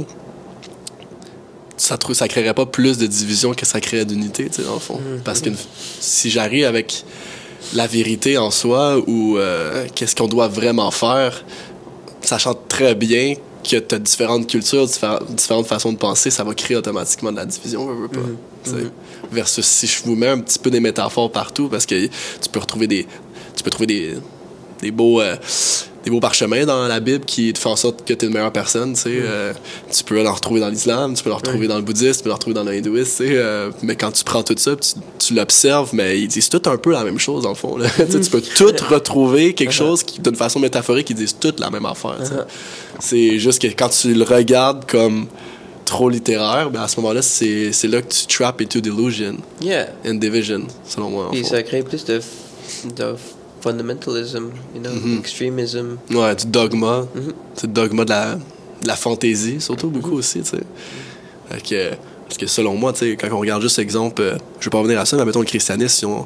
ça, 1.78 1.97
trou- 1.97 2.13
ça 2.13 2.28
créerait 2.28 2.53
pas 2.53 2.65
plus 2.65 2.97
de 2.97 3.07
division 3.07 3.53
que 3.53 3.65
ça 3.65 3.80
créerait 3.80 4.03
d'unité, 4.03 4.47
tu 4.49 4.55
sais, 4.55 4.63
dans 4.63 4.74
le 4.74 4.80
fond. 4.82 4.99
Parce 5.24 5.39
que 5.39 5.51
si 6.01 6.30
j'arrive 6.30 6.65
avec 6.65 7.05
la 7.74 7.88
vérité 7.88 8.38
en 8.38 8.51
soi 8.51 8.97
ou 9.07 9.38
euh, 9.38 9.86
qu'est-ce 9.95 10.17
qu'on 10.17 10.28
doit 10.28 10.49
vraiment 10.49 10.91
faire, 10.91 11.45
sachant 12.24 12.55
très 12.67 12.93
bien 12.93 13.36
que 13.64 13.78
tu 13.78 13.95
as 13.95 13.99
différentes 13.99 14.47
cultures, 14.47 14.86
diffé- 14.86 15.20
différentes 15.34 15.68
façons 15.68 15.91
de 15.93 15.97
penser, 15.97 16.30
ça 16.30 16.43
va 16.43 16.53
créer 16.53 16.78
automatiquement 16.78 17.32
de 17.32 17.38
la 17.38 17.45
division, 17.45 17.86
veux, 17.88 18.01
veux 18.03 18.07
pas. 18.07 18.20
tu 18.64 18.70
sais. 18.70 18.76
Versus 19.32 19.66
si 19.66 19.88
je 19.88 20.03
vous 20.03 20.16
mets 20.16 20.28
un 20.28 20.39
petit 20.39 20.59
peu 20.59 20.70
des 20.70 20.80
métaphores 20.80 21.32
partout, 21.32 21.68
parce 21.70 21.86
que 21.86 22.05
tu 22.05 22.49
peux 22.51 22.59
retrouver 22.59 22.88
des, 22.88 23.07
tu 23.55 23.64
peux 23.64 23.70
trouver 23.72 23.88
des, 23.88 24.14
des 24.82 24.91
beaux, 24.91 25.22
euh, 25.22 25.36
des 26.03 26.09
beaux 26.11 26.20
parchemins 26.20 26.66
dans 26.66 26.86
la 26.88 26.99
Bible 26.99 27.24
qui 27.24 27.53
te 27.53 27.59
font 27.59 27.70
en 27.72 27.76
sorte 27.78 28.03
que 28.05 28.14
tu 28.14 28.26
es 28.26 28.28
une 28.28 28.34
meilleure 28.34 28.51
personne. 28.51 28.93
Tu, 28.93 28.99
sais. 29.03 29.09
Euh, 29.14 29.53
tu 29.89 30.03
peux 30.03 30.28
en 30.28 30.34
retrouver 30.34 30.59
dans 30.59 30.68
l'islam, 30.68 31.14
tu 31.14 31.24
peux 31.24 31.32
en 31.32 31.38
retrouver 31.38 31.68
dans 31.68 31.78
le 31.78 31.82
bouddhisme, 31.82 32.18
tu 32.18 32.24
peux 32.26 32.32
en 32.32 32.34
retrouver 32.34 32.53
dans 32.53 32.64
l'hindouisme. 32.66 33.24
tu 33.24 33.30
sais. 33.30 33.38
Euh, 33.38 33.72
mais 33.82 33.95
quand 33.95 34.11
tu 34.11 34.24
prends 34.26 34.43
tout 34.43 34.53
ça, 34.57 34.76
tu, 34.76 34.89
tu 35.18 35.34
l'observes, 35.34 35.91
mais 35.93 36.20
ils 36.20 36.28
disent 36.28 36.49
tout 36.49 36.61
un 36.66 36.76
peu 36.76 36.91
la 36.91 37.05
même 37.05 37.20
chose, 37.20 37.47
le 37.47 37.53
fond. 37.53 37.78
là. 37.78 37.88
Tu 37.97 38.11
sais, 38.11 38.20
tu 38.20 38.30
peux 38.30 38.41
tout 38.57 38.74
retrouver 38.89 39.53
quelque 39.53 39.72
chose 39.74 40.03
qui, 40.03 40.20
d'une 40.20 40.36
façon 40.36 40.59
métaphorique, 40.59 41.09
ils 41.09 41.16
disent 41.16 41.38
toutes 41.39 41.61
la 41.61 41.70
même 41.70 41.86
affaire. 41.86 42.18
Tu. 42.99 43.07
C'est 43.07 43.39
juste 43.39 43.61
que 43.61 43.67
quand 43.67 43.89
tu 43.89 44.13
le 44.13 44.23
regardes 44.23 44.85
comme 44.89 45.27
trop 45.85 46.09
littéraire, 46.09 46.69
ben 46.71 46.81
à 46.81 46.87
ce 46.87 46.99
moment-là, 47.01 47.21
c'est 47.21 47.71
c'est 47.73 47.87
là 47.87 48.01
que 48.01 48.07
tu 48.13 48.25
trappes 48.27 48.61
into 48.61 48.79
delusion 48.79 49.35
Yeah. 49.61 49.87
and 50.05 50.15
division, 50.15 50.61
selon 50.87 51.09
moi. 51.09 51.29
Puis 51.31 51.43
ça 51.45 51.61
crée 51.63 51.83
plus 51.83 52.05
de, 52.05 52.21
de 52.95 53.15
fundamentalism, 53.61 54.49
you 54.75 54.81
know, 54.81 54.91
Mm-hmm. 54.91 55.19
extremism. 55.19 55.97
Ouais, 56.11 56.35
du 56.35 56.45
dogma. 56.47 57.05
Mhm. 57.15 57.33
C'est 57.55 57.67
le 57.67 57.73
dogma 57.73 58.05
de 58.05 58.09
la, 58.09 58.35
de 58.35 58.87
la 58.87 58.95
fantaisie, 58.95 59.59
surtout 59.61 59.89
beaucoup 59.89 60.13
aussi, 60.17 60.41
tu 60.41 60.49
sais. 60.51 61.59
Que, 61.69 61.91
parce 62.25 62.37
que 62.37 62.47
selon 62.47 62.75
moi, 62.75 62.93
tu 62.93 62.99
sais, 62.99 63.15
quand 63.15 63.27
on 63.31 63.39
regarde 63.39 63.61
juste 63.61 63.77
l'exemple, 63.77 64.21
euh, 64.21 64.37
je 64.59 64.65
vais 64.65 64.69
pas 64.71 64.79
revenir 64.79 64.99
à 64.99 65.05
ça, 65.05 65.17
mais 65.17 65.25
mettons 65.25 65.39
le 65.41 65.45
christianisme, 65.45 66.07
ils 66.07 66.09
ont, 66.09 66.25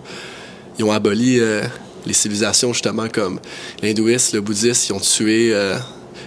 ils 0.80 0.86
ont 0.86 0.92
aboli 0.92 1.40
euh, 1.40 1.64
les 2.06 2.14
civilisations 2.14 2.72
justement 2.72 3.08
comme 3.12 3.40
l'hindouisme, 3.84 4.38
le 4.38 4.42
bouddhisme, 4.42 4.86
ils 4.90 4.94
ont 4.96 5.00
tué. 5.00 5.50
euh, 5.54 5.76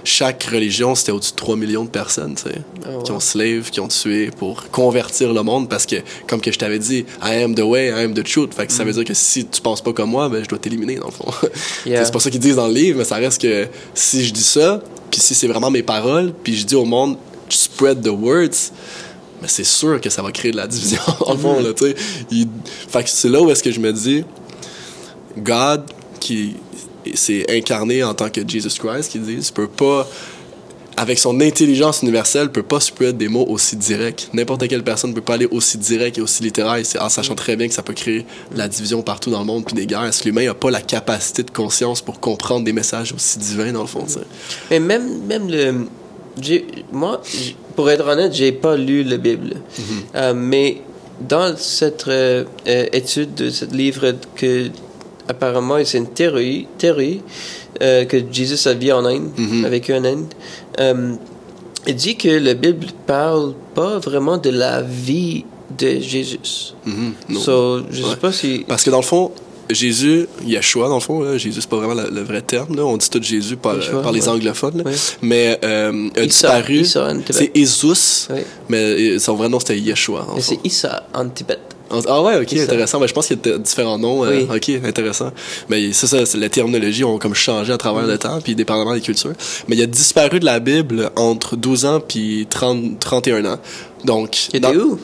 chaque 0.04 0.44
religion, 0.44 0.94
c'était 0.94 1.12
au-dessus 1.12 1.32
de 1.32 1.36
3 1.36 1.56
millions 1.56 1.84
de 1.84 1.90
personnes, 1.90 2.34
tu 2.34 2.44
sais, 2.50 2.58
Ah 2.84 3.02
qui 3.04 3.12
ont 3.12 3.20
slave, 3.20 3.70
qui 3.70 3.80
ont 3.80 3.88
tué 3.88 4.30
pour 4.30 4.70
convertir 4.70 5.32
le 5.32 5.42
monde 5.42 5.68
parce 5.68 5.86
que, 5.86 5.96
comme 6.26 6.40
que 6.40 6.50
je 6.52 6.58
t'avais 6.58 6.78
dit, 6.78 7.04
I 7.22 7.42
am 7.42 7.54
the 7.54 7.60
way, 7.60 7.88
I 7.88 8.04
am 8.04 8.14
the 8.14 8.24
truth. 8.24 8.54
Fait 8.54 8.66
que 8.66 8.72
ça 8.72 8.84
veut 8.84 8.92
dire 8.92 9.04
que 9.04 9.14
si 9.14 9.46
tu 9.46 9.60
penses 9.60 9.80
pas 9.82 9.92
comme 9.92 10.10
moi, 10.10 10.28
ben, 10.28 10.42
je 10.42 10.48
dois 10.48 10.58
t'éliminer, 10.58 10.96
dans 10.96 11.06
le 11.06 11.12
fond. 11.12 11.30
Yeah. 11.86 12.04
C'est 12.04 12.12
pas 12.12 12.20
ça 12.20 12.30
qu'ils 12.30 12.40
disent 12.40 12.56
dans 12.56 12.66
le 12.68 12.74
livre, 12.74 12.98
mais 12.98 13.04
ça 13.04 13.16
reste 13.16 13.40
que 13.40 13.66
si 13.94 14.24
je 14.24 14.32
dis 14.32 14.42
ça, 14.42 14.82
puis 15.10 15.20
si 15.20 15.34
c'est 15.34 15.46
vraiment 15.48 15.70
mes 15.70 15.82
paroles, 15.82 16.32
puis 16.42 16.56
je 16.56 16.64
dis 16.66 16.74
au 16.76 16.84
monde, 16.84 17.16
spread 17.48 18.02
the 18.02 18.08
words, 18.10 18.70
mais 19.42 19.48
c'est 19.48 19.64
sûr 19.64 20.00
que 20.00 20.10
ça 20.10 20.22
va 20.22 20.30
créer 20.30 20.52
de 20.52 20.56
la 20.56 20.66
division, 20.66 21.00
dans 21.26 21.32
le 21.32 21.38
fond, 21.38 21.60
là, 21.60 21.72
tu 21.72 21.86
sais. 21.88 21.94
Il- 22.30 22.48
Fait 22.88 23.02
que 23.02 23.08
c'est 23.10 23.28
là 23.28 23.40
où 23.40 23.50
est-ce 23.50 23.62
que 23.62 23.72
je 23.72 23.80
me 23.80 23.92
dis, 23.92 24.24
God, 25.38 25.84
qui 26.20 26.56
s'est 27.14 27.44
incarné 27.50 28.02
en 28.04 28.14
tant 28.14 28.30
que 28.30 28.40
Jesus 28.46 28.78
Christ, 28.78 29.10
qui 29.12 29.18
dit, 29.18 29.50
peut 29.54 29.68
pas, 29.68 30.08
avec 30.96 31.18
son 31.18 31.40
intelligence 31.40 32.02
universelle, 32.02 32.50
peut 32.50 32.62
pas 32.62 32.80
spread 32.80 33.16
des 33.16 33.28
mots 33.28 33.46
aussi 33.48 33.76
directs. 33.76 34.28
N'importe 34.32 34.68
quelle 34.68 34.84
personne 34.84 35.14
peut 35.14 35.20
pas 35.20 35.34
aller 35.34 35.48
aussi 35.50 35.78
direct 35.78 36.18
et 36.18 36.20
aussi 36.20 36.42
littéraire, 36.42 36.82
en 37.00 37.08
sachant 37.08 37.34
très 37.34 37.56
bien 37.56 37.68
que 37.68 37.74
ça 37.74 37.82
peut 37.82 37.94
créer 37.94 38.26
la 38.54 38.68
division 38.68 39.02
partout 39.02 39.30
dans 39.30 39.40
le 39.40 39.46
monde, 39.46 39.64
puis 39.64 39.74
des 39.74 39.86
guerres. 39.86 40.04
Est-ce 40.04 40.22
que 40.22 40.28
l'humain 40.28 40.50
a 40.50 40.54
pas 40.54 40.70
la 40.70 40.82
capacité 40.82 41.42
de 41.42 41.50
conscience 41.50 42.02
pour 42.02 42.20
comprendre 42.20 42.64
des 42.64 42.72
messages 42.72 43.12
aussi 43.12 43.38
divins, 43.38 43.72
dans 43.72 43.82
le 43.82 43.86
fond, 43.86 44.04
tu 44.06 44.14
sais? 44.14 44.20
Mais 44.70 44.80
même, 44.80 45.22
même 45.26 45.48
le. 45.48 45.86
Moi, 46.92 47.20
pour 47.76 47.90
être 47.90 48.06
honnête, 48.06 48.32
j'ai 48.32 48.52
pas 48.52 48.76
lu 48.76 49.02
la 49.02 49.16
Bible. 49.16 49.56
Euh, 50.14 50.32
mais 50.34 50.82
dans 51.20 51.56
cette 51.56 52.08
euh, 52.08 52.44
euh, 52.66 52.86
étude 52.92 53.34
de 53.34 53.50
ce 53.50 53.64
livre 53.66 54.14
que 54.36 54.68
apparemment 55.30 55.76
c'est 55.84 55.98
une 55.98 56.08
théorie, 56.08 56.66
théorie 56.76 57.22
euh, 57.82 58.04
que 58.04 58.18
Jésus 58.30 58.68
a 58.68 58.74
vu 58.74 58.92
en 58.92 59.04
Inde, 59.04 59.30
a 59.64 59.68
vécu 59.68 59.94
en 59.94 60.04
Inde. 60.04 60.26
Euh, 60.80 61.14
il 61.86 61.94
dit 61.94 62.16
que 62.16 62.28
la 62.28 62.54
Bible 62.54 62.86
parle 63.06 63.54
pas 63.74 63.98
vraiment 63.98 64.36
de 64.36 64.50
la 64.50 64.82
vie 64.82 65.44
de 65.78 65.98
Jésus. 66.00 66.74
Non. 67.28 67.40
So, 67.40 67.80
je 67.90 68.02
sais 68.02 68.16
pas 68.16 68.32
si. 68.32 68.64
Parce 68.68 68.82
que 68.84 68.90
dans 68.90 68.98
le 68.98 69.04
fond, 69.04 69.30
Jésus, 69.70 70.26
Yeshua, 70.44 70.88
dans 70.88 70.96
le 70.96 71.00
fond, 71.00 71.22
là, 71.22 71.38
Jésus, 71.38 71.60
c'est 71.60 71.70
pas 71.70 71.76
vraiment 71.76 71.94
le, 71.94 72.22
vrai 72.22 72.42
terme. 72.42 72.76
Là. 72.76 72.84
On 72.84 72.96
dit 72.96 73.08
tout 73.08 73.22
Jésus 73.22 73.56
par, 73.56 73.76
Yeshua, 73.76 74.02
par 74.02 74.12
les 74.12 74.22
ouais. 74.22 74.28
anglophones. 74.28 74.78
là. 74.78 74.84
Ouais. 74.84 74.96
Mais 75.22 75.58
euh, 75.64 76.08
a 76.16 76.24
Issa, 76.24 76.60
disparu. 76.60 76.84
C'est 77.30 77.50
Jésus, 77.54 78.26
Ouais. 78.30 78.44
mais 78.68 79.14
euh, 79.14 79.18
son 79.18 79.34
vrai 79.36 79.48
nom 79.48 79.60
c'était 79.60 79.78
Yeshua. 79.78 80.26
c'est 80.40 80.58
Issa 80.64 81.06
en 81.14 81.28
Tibet. 81.28 81.58
Ah 81.92 82.22
ouais, 82.22 82.36
ok, 82.36 82.52
intéressant. 82.54 83.00
Ben, 83.00 83.06
je 83.08 83.12
pense 83.12 83.26
qu'il 83.26 83.38
y 83.44 83.50
a 83.50 83.58
différents 83.58 83.98
noms. 83.98 84.24
euh, 84.24 84.42
ok, 84.54 84.70
intéressant. 84.84 85.30
Mais 85.68 85.92
ça, 85.92 86.06
ça 86.06 86.24
c'est- 86.24 86.38
les 86.38 86.48
terminologies 86.48 87.04
ont 87.04 87.18
comme 87.18 87.34
changé 87.34 87.72
à 87.72 87.78
travers 87.78 88.06
le 88.06 88.16
temps, 88.18 88.40
puis 88.40 88.54
dépendamment 88.54 88.94
des 88.94 89.00
cultures. 89.00 89.32
Mais 89.68 89.76
il 89.76 89.82
a 89.82 89.86
disparu 89.86 90.38
de 90.40 90.44
la 90.44 90.60
Bible 90.60 91.10
entre 91.16 91.56
12 91.56 91.84
ans 91.86 92.00
puis 92.00 92.46
30, 92.48 92.98
31 93.00 93.44
ans. 93.44 93.58
Donc, 94.04 94.48
Il 94.52 94.60
dans- 94.60 94.68
était 94.70 94.78
où? 94.78 94.98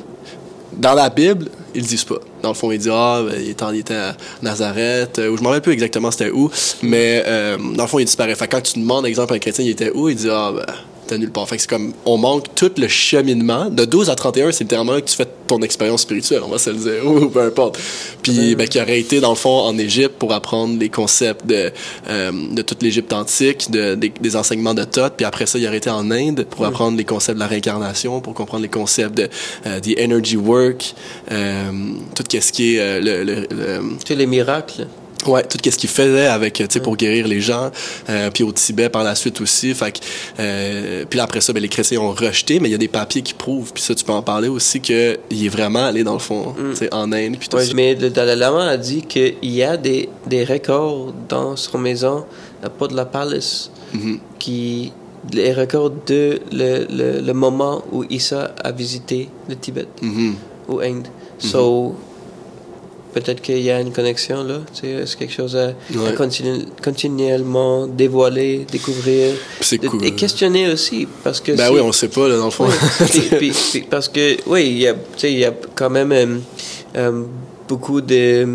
dans 0.76 0.94
la 0.94 1.08
Bible, 1.10 1.48
ils 1.74 1.80
le 1.82 1.86
disent 1.88 2.04
pas. 2.04 2.18
Dans 2.42 2.50
le 2.50 2.54
fond, 2.54 2.70
ils 2.70 2.78
disent 2.78 2.90
ah, 2.92 3.22
ben, 3.28 3.34
il, 3.42 3.50
était, 3.50 3.64
en- 3.64 3.72
il 3.72 3.80
était 3.80 3.94
à 3.94 4.16
Nazareth, 4.42 5.18
euh, 5.18 5.28
ou 5.30 5.36
je 5.36 5.42
m'en 5.42 5.48
rappelle 5.48 5.62
plus 5.62 5.72
exactement 5.72 6.10
c'était 6.12 6.30
où, 6.30 6.50
mais 6.82 7.22
euh, 7.26 7.56
dans 7.74 7.82
le 7.84 7.88
fond, 7.88 7.98
il 7.98 8.04
disparaît. 8.04 8.34
Fait 8.36 8.46
quand 8.46 8.60
tu 8.62 8.78
demandes, 8.78 9.06
exemple, 9.06 9.32
à 9.32 9.36
un 9.36 9.38
chrétien, 9.40 9.64
il 9.64 9.70
était 9.70 9.90
où, 9.92 10.08
il 10.08 10.14
dit 10.16 10.28
ah, 10.30 10.52
ben, 10.54 10.64
nulle 11.12 11.30
part. 11.30 11.48
Fait 11.48 11.56
que 11.56 11.62
c'est 11.62 11.70
comme, 11.70 11.92
on 12.04 12.16
manque 12.18 12.54
tout 12.54 12.70
le 12.76 12.88
cheminement. 12.88 13.70
De 13.70 13.84
12 13.84 14.10
à 14.10 14.14
31, 14.14 14.52
c'est 14.52 14.64
littéralement 14.64 14.92
là 14.92 15.00
que 15.00 15.08
tu 15.08 15.16
fais 15.16 15.26
ton 15.46 15.60
expérience 15.62 16.02
spirituelle, 16.02 16.40
on 16.44 16.48
va 16.48 16.58
se 16.58 16.70
le 16.70 16.76
dire, 16.76 17.06
ou 17.10 17.28
peu 17.28 17.40
importe. 17.42 17.78
Puis, 18.22 18.54
ben, 18.56 18.66
qui 18.66 18.80
aurait 18.80 18.98
été, 18.98 19.20
dans 19.20 19.30
le 19.30 19.36
fond, 19.36 19.60
en 19.60 19.78
Égypte 19.78 20.14
pour 20.18 20.32
apprendre 20.32 20.78
les 20.78 20.88
concepts 20.88 21.46
de, 21.46 21.70
euh, 22.08 22.32
de 22.52 22.62
toute 22.62 22.82
l'Égypte 22.82 23.12
antique, 23.12 23.70
de, 23.70 23.94
des, 23.94 24.12
des 24.20 24.36
enseignements 24.36 24.74
de 24.74 24.84
Thoth, 24.84 25.14
puis 25.16 25.24
après 25.26 25.46
ça, 25.46 25.58
il 25.58 25.66
aurait 25.66 25.76
été 25.76 25.90
en 25.90 26.10
Inde 26.10 26.44
pour 26.50 26.64
apprendre 26.64 26.96
les 26.96 27.04
concepts 27.04 27.36
de 27.36 27.40
la 27.40 27.46
réincarnation, 27.46 28.20
pour 28.20 28.34
comprendre 28.34 28.62
les 28.62 28.68
concepts 28.68 29.16
de 29.16 29.28
euh, 29.66 29.80
the 29.80 29.98
energy 30.02 30.36
work, 30.36 30.94
euh, 31.30 31.70
tout 32.14 32.24
ce 32.40 32.52
qui 32.52 32.74
est 32.76 32.80
euh, 32.80 33.00
le, 33.00 33.24
le- 33.24 33.46
le- 33.50 33.80
Tous 34.04 34.14
les 34.14 34.26
miracles. 34.26 34.86
Ouais, 35.26 35.42
tout 35.44 35.58
ce 35.64 35.76
qu'il 35.76 35.88
faisait 35.88 36.26
avec, 36.26 36.54
tu 36.54 36.66
sais, 36.68 36.80
pour 36.80 36.96
guérir 36.96 37.26
les 37.26 37.40
gens, 37.40 37.70
euh, 38.08 38.30
puis 38.30 38.44
au 38.44 38.52
Tibet 38.52 38.88
par 38.88 39.02
la 39.02 39.14
suite 39.14 39.40
aussi. 39.40 39.74
Fait 39.74 39.90
que, 39.92 39.98
euh, 40.38 41.04
puis 41.08 41.18
après 41.20 41.40
ça, 41.40 41.52
ben, 41.52 41.60
les 41.60 41.68
chrétiens 41.68 42.00
ont 42.00 42.12
rejeté, 42.12 42.60
mais 42.60 42.68
il 42.68 42.72
y 42.72 42.74
a 42.74 42.78
des 42.78 42.86
papiers 42.88 43.22
qui 43.22 43.34
prouvent, 43.34 43.72
puis 43.72 43.82
ça, 43.82 43.94
tu 43.94 44.04
peux 44.04 44.12
en 44.12 44.22
parler 44.22 44.48
aussi, 44.48 44.80
que 44.80 45.18
il 45.30 45.44
est 45.46 45.48
vraiment 45.48 45.86
allé 45.86 46.04
dans 46.04 46.12
le 46.12 46.18
fond, 46.20 46.54
tu 46.70 46.76
sais, 46.76 46.94
en 46.94 47.10
Inde, 47.12 47.36
puis 47.38 47.48
tout 47.48 47.56
Ouais, 47.56 47.64
ça. 47.64 47.72
mais 47.74 47.94
le 47.94 48.10
Dalai 48.10 48.36
Lama 48.36 48.66
a 48.68 48.76
dit 48.76 49.02
qu'il 49.02 49.34
y 49.42 49.62
a 49.62 49.76
des, 49.76 50.08
des 50.26 50.44
records 50.44 51.12
dans 51.28 51.56
son 51.56 51.78
maison, 51.78 52.24
à 52.62 52.68
pas 52.68 52.86
de 52.86 52.94
la 52.94 53.04
palace, 53.06 53.70
Mhm. 53.94 54.18
qui 54.38 54.92
les 55.32 55.52
records 55.52 55.90
de 56.06 56.40
le, 56.52 56.86
le, 56.90 57.20
le 57.20 57.32
moment 57.32 57.82
où 57.90 58.04
Issa 58.10 58.54
a 58.62 58.70
visité 58.70 59.28
le 59.48 59.56
Tibet 59.56 59.86
Mhm. 60.02 60.34
ou 60.68 60.80
Inde. 60.80 61.08
So, 61.38 61.94
peut-être 63.20 63.40
qu'il 63.40 63.60
y 63.60 63.70
a 63.70 63.80
une 63.80 63.92
connexion 63.92 64.44
là. 64.44 64.58
C'est 64.74 65.04
quelque 65.18 65.32
chose 65.32 65.56
à, 65.56 65.68
à 65.68 65.72
Ouais. 65.98 66.12
continu- 66.14 66.66
continuellement 66.84 67.86
dévoiler, 67.86 68.66
découvrir. 68.70 69.32
De- 69.72 69.88
cool. 69.88 70.04
Et 70.04 70.12
questionner 70.12 70.70
aussi. 70.70 71.08
Parce 71.24 71.40
que 71.40 71.52
Ben 71.52 71.70
oui, 71.72 71.80
on 71.80 71.92
sait 71.92 72.08
pas, 72.08 72.28
là, 72.28 72.36
dans 72.36 72.44
le 72.46 72.50
fond. 72.50 72.66
oui, 72.68 73.06
puis- 73.10 73.20
puis- 73.38 73.52
puis 73.72 73.80
parce 73.88 74.08
que, 74.08 74.36
oui, 74.46 74.66
il 74.66 74.78
y 74.78 74.86
a, 74.86 74.92
tu 74.94 75.00
sais, 75.16 75.32
il 75.32 75.38
y 75.38 75.44
a 75.46 75.52
quand 75.74 75.88
même 75.90 76.12
euh, 76.12 76.26
euh, 76.96 77.22
beaucoup 77.68 78.00
de, 78.00 78.46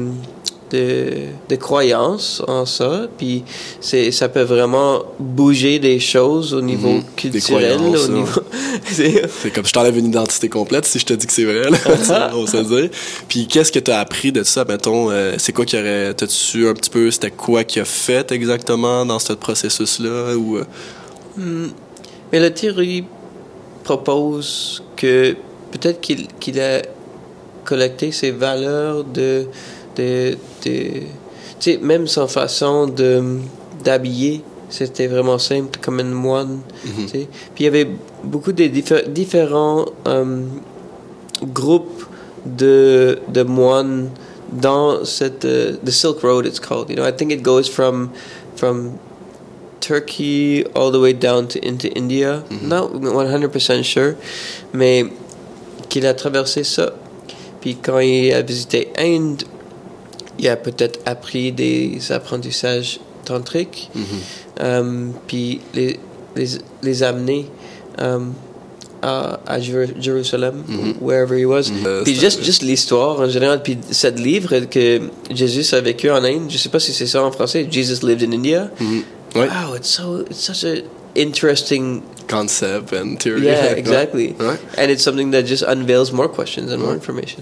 de, 0.71 1.09
de 1.49 1.55
croyances 1.55 2.41
en 2.47 2.65
ça, 2.65 3.07
puis 3.17 3.43
c'est, 3.79 4.11
ça 4.11 4.29
peut 4.29 4.41
vraiment 4.41 5.03
bouger 5.19 5.79
des 5.79 5.99
choses 5.99 6.53
au 6.53 6.61
niveau 6.61 6.89
Mhm. 6.89 7.03
Culturel, 7.15 7.79
au 7.81 8.07
niveau... 8.07 8.41
c'est- 8.91 9.51
comme 9.53 9.65
je 9.65 9.73
t'enlève 9.73 9.97
une 9.97 10.07
identité 10.07 10.49
complète 10.49 10.85
si 10.85 10.97
je 10.99 11.05
te 11.05 11.13
dis 11.13 11.27
que 11.27 11.33
c'est 11.33 11.45
vrai, 11.45 11.69
là. 11.69 12.31
On 12.35 12.43
va 12.45 12.51
se 12.51 12.57
dire. 12.67 12.89
Puis 13.27 13.47
qu'est-ce 13.47 13.71
que 13.71 13.79
tu 13.79 13.91
as 13.91 13.99
appris 13.99 14.31
de 14.31 14.43
ça, 14.43 14.65
mettons? 14.65 15.09
euh, 15.11 15.35
c'est 15.37 15.51
quoi 15.53 15.65
qui 15.65 15.77
aurait. 15.77 16.13
T'as-tu 16.13 16.67
un 16.67 16.73
petit 16.73 16.89
peu. 16.89 17.11
C'était 17.11 17.31
quoi 17.31 17.63
qui 17.63 17.79
a 17.79 17.85
fait 17.85 18.31
exactement 18.31 19.05
dans 19.05 19.19
ce 19.19 19.33
processus-là? 19.33 20.35
Ou. 20.35 20.57
euh, 20.57 21.67
Mais 22.31 22.39
la 22.39 22.49
théorie 22.49 23.03
propose 23.83 24.83
que 24.95 25.35
peut-être 25.71 26.01
qu'il 26.01 26.27
qu'il 26.39 26.59
a 26.59 26.81
collecté 27.65 28.11
ses 28.11 28.31
valeurs 28.31 29.03
de. 29.03 29.47
De, 29.95 30.37
de- 30.65 31.01
tu 31.59 31.71
sais, 31.73 31.77
même 31.81 32.07
son 32.07 32.27
façon 32.27 32.87
de 32.87 33.23
d'habiller, 33.83 34.41
c'était 34.69 35.07
vraiment 35.07 35.37
simple, 35.39 35.79
comme 35.81 35.99
un 35.99 36.03
moine. 36.05 36.59
Tu 36.83 37.07
sais. 37.07 37.27
Puis 37.55 37.63
il 37.63 37.65
y 37.65 37.67
avait 37.67 37.87
beaucoup 38.23 38.51
de 38.51 38.63
diffé- 38.65 39.07
différents 39.09 39.85
euh, 40.07 40.43
groupes 41.53 42.03
de, 42.45 43.19
de 43.27 43.43
moines 43.43 44.09
dans 44.51 45.03
cette. 45.05 45.45
euh, 45.45 45.73
the 45.85 45.89
Silk 45.91 46.21
Road, 46.21 46.45
it's 46.45 46.59
called. 46.59 46.89
You 46.89 46.95
know, 46.95 47.05
I 47.07 47.11
think 47.15 47.31
it 47.31 47.41
goes 47.41 47.67
from. 47.67 48.09
from 48.55 48.93
Turkey 49.79 50.63
all 50.75 50.91
the 50.91 50.99
way 50.99 51.11
down 51.13 51.47
to 51.47 51.59
into 51.67 51.87
India. 51.95 52.43
Not 52.61 52.91
100% 52.93 53.83
sure, 53.83 54.13
mais 54.73 55.05
qu'il 55.89 56.05
a 56.05 56.13
traversé 56.13 56.63
ça. 56.63 56.93
Puis 57.61 57.77
quand 57.81 57.97
il 57.99 58.31
a 58.33 58.41
visité 58.43 58.89
Inde, 58.97 59.43
il 60.41 60.49
a 60.49 60.57
peut-être 60.57 60.99
appris 61.05 61.51
des 61.53 61.99
apprentissages 62.11 62.99
tantriques, 63.23 63.89
Mhm. 63.95 64.03
euh, 64.61 65.07
puis 65.27 65.61
les, 65.75 65.99
les, 66.35 66.47
les 66.83 67.03
amener 67.03 67.45
euh, 68.01 68.19
à, 69.03 69.39
à 69.47 69.59
Jéru- 69.59 69.93
Jérusalem, 69.99 70.63
wherever 70.99 71.39
he 71.39 71.45
was. 71.45 71.69
Euh, 71.85 72.03
Puis 72.03 72.13
c'est- 72.15 72.21
juste, 72.21 72.43
juste 72.43 72.61
l'histoire 72.63 73.19
en 73.19 73.29
général, 73.29 73.61
puis 73.63 73.77
cette 73.91 74.19
livre 74.19 74.59
que 74.69 75.01
Jésus 75.31 75.73
a 75.75 75.81
vécu 75.81 76.09
en 76.11 76.23
Inde, 76.23 76.49
je 76.49 76.57
sais 76.57 76.69
pas 76.69 76.79
si 76.79 76.91
c'est 76.93 77.07
ça 77.07 77.23
en 77.23 77.31
français, 77.31 77.67
Jesus 77.69 78.05
lived 78.05 78.23
in 78.27 78.31
India. 78.31 78.69
Mhm. 78.79 79.03
Ouais. 79.35 79.47
Wow, 79.47 79.75
it's 79.77 79.89
so 79.89 80.21
it's 80.29 80.39
such 80.43 80.63
a 80.65 80.81
interesting 81.15 82.01
Concept 82.31 82.93
and 82.93 83.17
theory. 83.19 83.45
yeah 83.45 83.73
exactly 83.83 84.35
Ouais. 84.39 84.57
and 84.77 84.89
it's 84.89 85.03
something 85.03 85.31
that 85.31 85.43
just 85.45 85.63
unveils 85.67 86.11
more 86.11 86.29
questions 86.31 86.71
and 86.71 86.77
more 86.79 86.93
information 86.93 87.39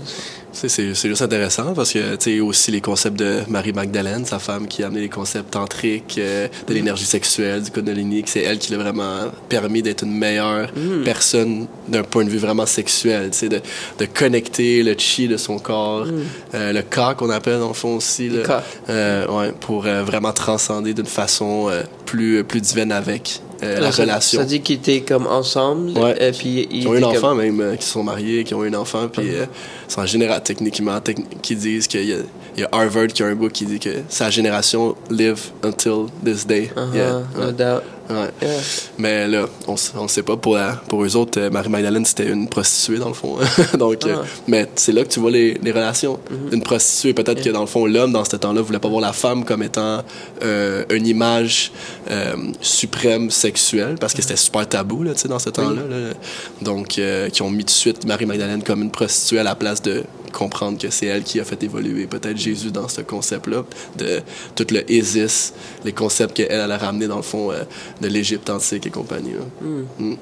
C'est 0.51 0.67
c'est 0.67 0.93
juste 1.07 1.21
intéressant 1.21 1.73
parce 1.75 1.93
que 1.93 2.15
tu 2.15 2.31
sais 2.35 2.39
aussi 2.39 2.71
les 2.71 2.81
concepts 2.81 3.17
de 3.19 3.41
Marie 3.47 3.71
Magdalène, 3.71 4.25
sa 4.25 4.39
femme 4.39 4.67
qui 4.67 4.81
a 4.83 4.87
amené 4.87 5.01
les 5.01 5.09
concepts 5.09 5.51
tantriques, 5.51 6.15
euh, 6.17 6.47
de 6.67 6.73
l'énergie 6.73 7.05
sexuelle, 7.05 7.61
du 7.61 7.69
kundalini, 7.69 8.23
c'est 8.25 8.41
elle 8.41 8.57
qui 8.57 8.71
l'a 8.71 8.79
vraiment 8.79 9.25
permis 9.47 9.83
d'être 9.83 10.03
une 10.03 10.17
meilleure 10.17 10.67
Mm. 10.75 11.03
personne 11.03 11.67
d'un 11.87 12.01
point 12.03 12.25
de 12.25 12.29
vue 12.31 12.39
vraiment 12.39 12.65
sexuel, 12.65 13.29
tu 13.31 13.37
sais, 13.37 13.49
de, 13.49 13.61
de 13.99 14.05
connecter 14.05 14.81
le 14.83 14.95
chi 14.97 15.27
de 15.27 15.37
son 15.37 15.59
corps, 15.59 16.07
euh, 16.55 16.73
le 16.73 16.81
ka 16.81 17.13
qu'on 17.15 17.29
appelle 17.29 17.59
dans 17.59 17.67
le 17.69 17.73
fond 17.75 17.97
aussi, 17.97 18.29
Mm. 18.29 18.43
ka. 18.43 18.63
euh, 18.89 19.27
ouais, 19.27 19.51
pour 19.59 19.85
euh, 19.85 20.03
vraiment 20.03 20.33
transcender 20.33 20.93
d'une 20.95 21.05
façon 21.05 21.69
plus, 22.05 22.43
plus 22.43 22.59
divine 22.61 22.91
avec 22.91 23.39
euh, 23.61 23.79
la 23.79 23.91
ça- 23.91 24.01
relation. 24.03 24.39
ça 24.39 24.45
dit 24.45 24.61
qu'ils 24.61 24.78
étaient 24.79 25.01
comme 25.01 25.27
ensemble 25.27 25.97
Ouais. 25.97 26.15
et 26.29 26.31
puis 26.31 26.67
ils 26.71 26.87
ont 26.87 26.93
eu 26.95 26.99
un 27.03 27.03
enfant 27.03 27.35
même, 27.35 27.59
euh, 27.61 27.75
qui 27.75 27.85
sont 27.85 28.03
mariés, 28.03 28.43
qui 28.43 28.53
ont 28.53 28.63
eu 28.63 28.69
un 28.69 28.73
enfant, 28.75 29.07
puis 29.07 29.23
Mhm. 29.23 29.33
euh, 29.35 29.45
c'est 29.87 29.99
en 30.01 30.05
général 30.05 30.41
techniquement 30.43 30.97
techni- 30.99 31.25
qui 31.41 31.55
disent 31.55 31.87
qu'il 31.87 32.03
y, 32.09 32.15
y 32.59 32.63
a 32.63 32.69
Harvard 32.71 33.07
qui 33.07 33.21
a 33.23 33.27
un 33.27 33.35
book 33.35 33.51
qui 33.51 33.65
dit 33.65 33.79
que 33.79 33.89
sa 34.09 34.29
génération 34.29 34.95
live 35.09 35.41
until 35.63 36.05
this 36.23 36.45
day. 36.45 36.69
Uh-huh, 36.75 36.95
Yeah, 36.95 37.21
no 37.37 37.51
doubt. 37.51 37.83
Ouais. 38.09 38.29
Yeah. 38.41 38.59
Mais 38.97 39.27
là, 39.27 39.45
on 39.67 39.75
on 39.95 40.07
sait 40.07 40.23
pas 40.23 40.37
pour 40.37 40.55
la, 40.55 40.73
pour 40.87 41.03
eux 41.03 41.15
autres, 41.15 41.39
euh, 41.39 41.49
Marie 41.49 41.69
Magdalene 41.69 42.05
c'était 42.05 42.27
une 42.27 42.47
prostituée 42.49 42.97
dans 42.97 43.07
le 43.09 43.13
fond. 43.13 43.37
Donc, 43.77 44.05
euh, 44.05 44.15
Ah. 44.21 44.25
Mais 44.47 44.67
c'est 44.75 44.91
là 44.91 45.03
que 45.03 45.09
tu 45.09 45.19
vois 45.19 45.31
les, 45.31 45.53
les 45.61 45.71
relations 45.71 46.19
d'une 46.51 46.61
prostituée. 46.63 47.13
Peut-être 47.13 47.43
que 47.43 47.49
dans 47.49 47.61
le 47.61 47.67
fond 47.67 47.85
l'homme 47.85 48.11
dans 48.11 48.25
ce 48.25 48.35
temps-là 48.35 48.61
voulait 48.61 48.79
pas 48.79 48.87
voir 48.89 49.01
la 49.01 49.13
femme 49.13 49.45
comme 49.45 49.63
étant 49.63 50.03
euh, 50.43 50.83
une 50.89 51.05
image 51.07 51.71
euh, 52.09 52.35
suprême 52.61 53.29
sexuelle 53.29 53.95
parce 53.99 54.13
que 54.13 54.21
c'était 54.21 54.35
super 54.35 54.67
tabou 54.67 55.03
là, 55.03 55.13
tu 55.13 55.21
sais, 55.21 55.27
dans 55.27 55.39
ce 55.39 55.49
temps-là. 55.49 55.81
là. 55.89 56.13
Donc, 56.61 56.99
qui 57.31 57.41
ont 57.41 57.49
mis 57.51 57.63
tout 57.63 57.65
de 57.65 57.69
suite 57.71 58.05
Marie 58.05 58.25
Magdalene 58.25 58.63
comme 58.63 58.81
une 58.81 58.91
prostituée 58.91 59.39
à 59.39 59.43
la 59.43 59.55
place 59.55 59.81
de 59.81 60.03
comprendre 60.31 60.77
que 60.77 60.89
c'est 60.89 61.05
elle 61.07 61.23
qui 61.23 61.39
a 61.39 61.43
fait 61.43 61.61
évoluer 61.63 62.07
peut-être 62.07 62.37
Jésus 62.37 62.71
dans 62.71 62.87
ce 62.87 63.01
concept-là, 63.01 63.63
de 63.97 64.21
tout 64.55 64.67
le 64.71 64.89
Isis, 64.91 65.53
les 65.83 65.93
concepts 65.93 66.35
qu'elle 66.35 66.51
elle 66.51 66.71
a 66.71 66.77
ramené 66.77 67.07
dans 67.07 67.17
le 67.17 67.21
fond 67.21 67.51
euh, 67.51 67.63
de 68.01 68.07
l'Égypte 68.07 68.49
antique 68.49 68.85
et 68.87 68.89
compagnie. 68.89 69.33
là. 69.33 69.65
Mm. 69.99 70.15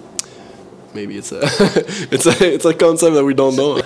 Maybe 0.95 1.11
it's 1.11 1.31
a, 1.31 1.39
it's, 2.11 2.25
a, 2.25 2.53
it's 2.53 2.65
a 2.65 2.73
concept 2.73 3.13
that 3.13 3.23
we 3.23 3.35
don't 3.35 3.55
know. 3.55 3.77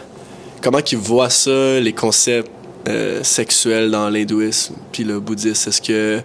Comment 0.61 0.81
qu'ils 0.81 0.99
voient 0.99 1.29
ça, 1.29 1.79
les 1.79 1.93
concepts 1.93 2.51
euh, 2.87 3.23
sexuels 3.23 3.91
dans 3.91 4.09
l'hindouisme 4.09 4.75
puis 4.91 5.03
le 5.03 5.19
bouddhisme? 5.19 5.69
Est-ce 5.69 5.81
que 5.81 6.21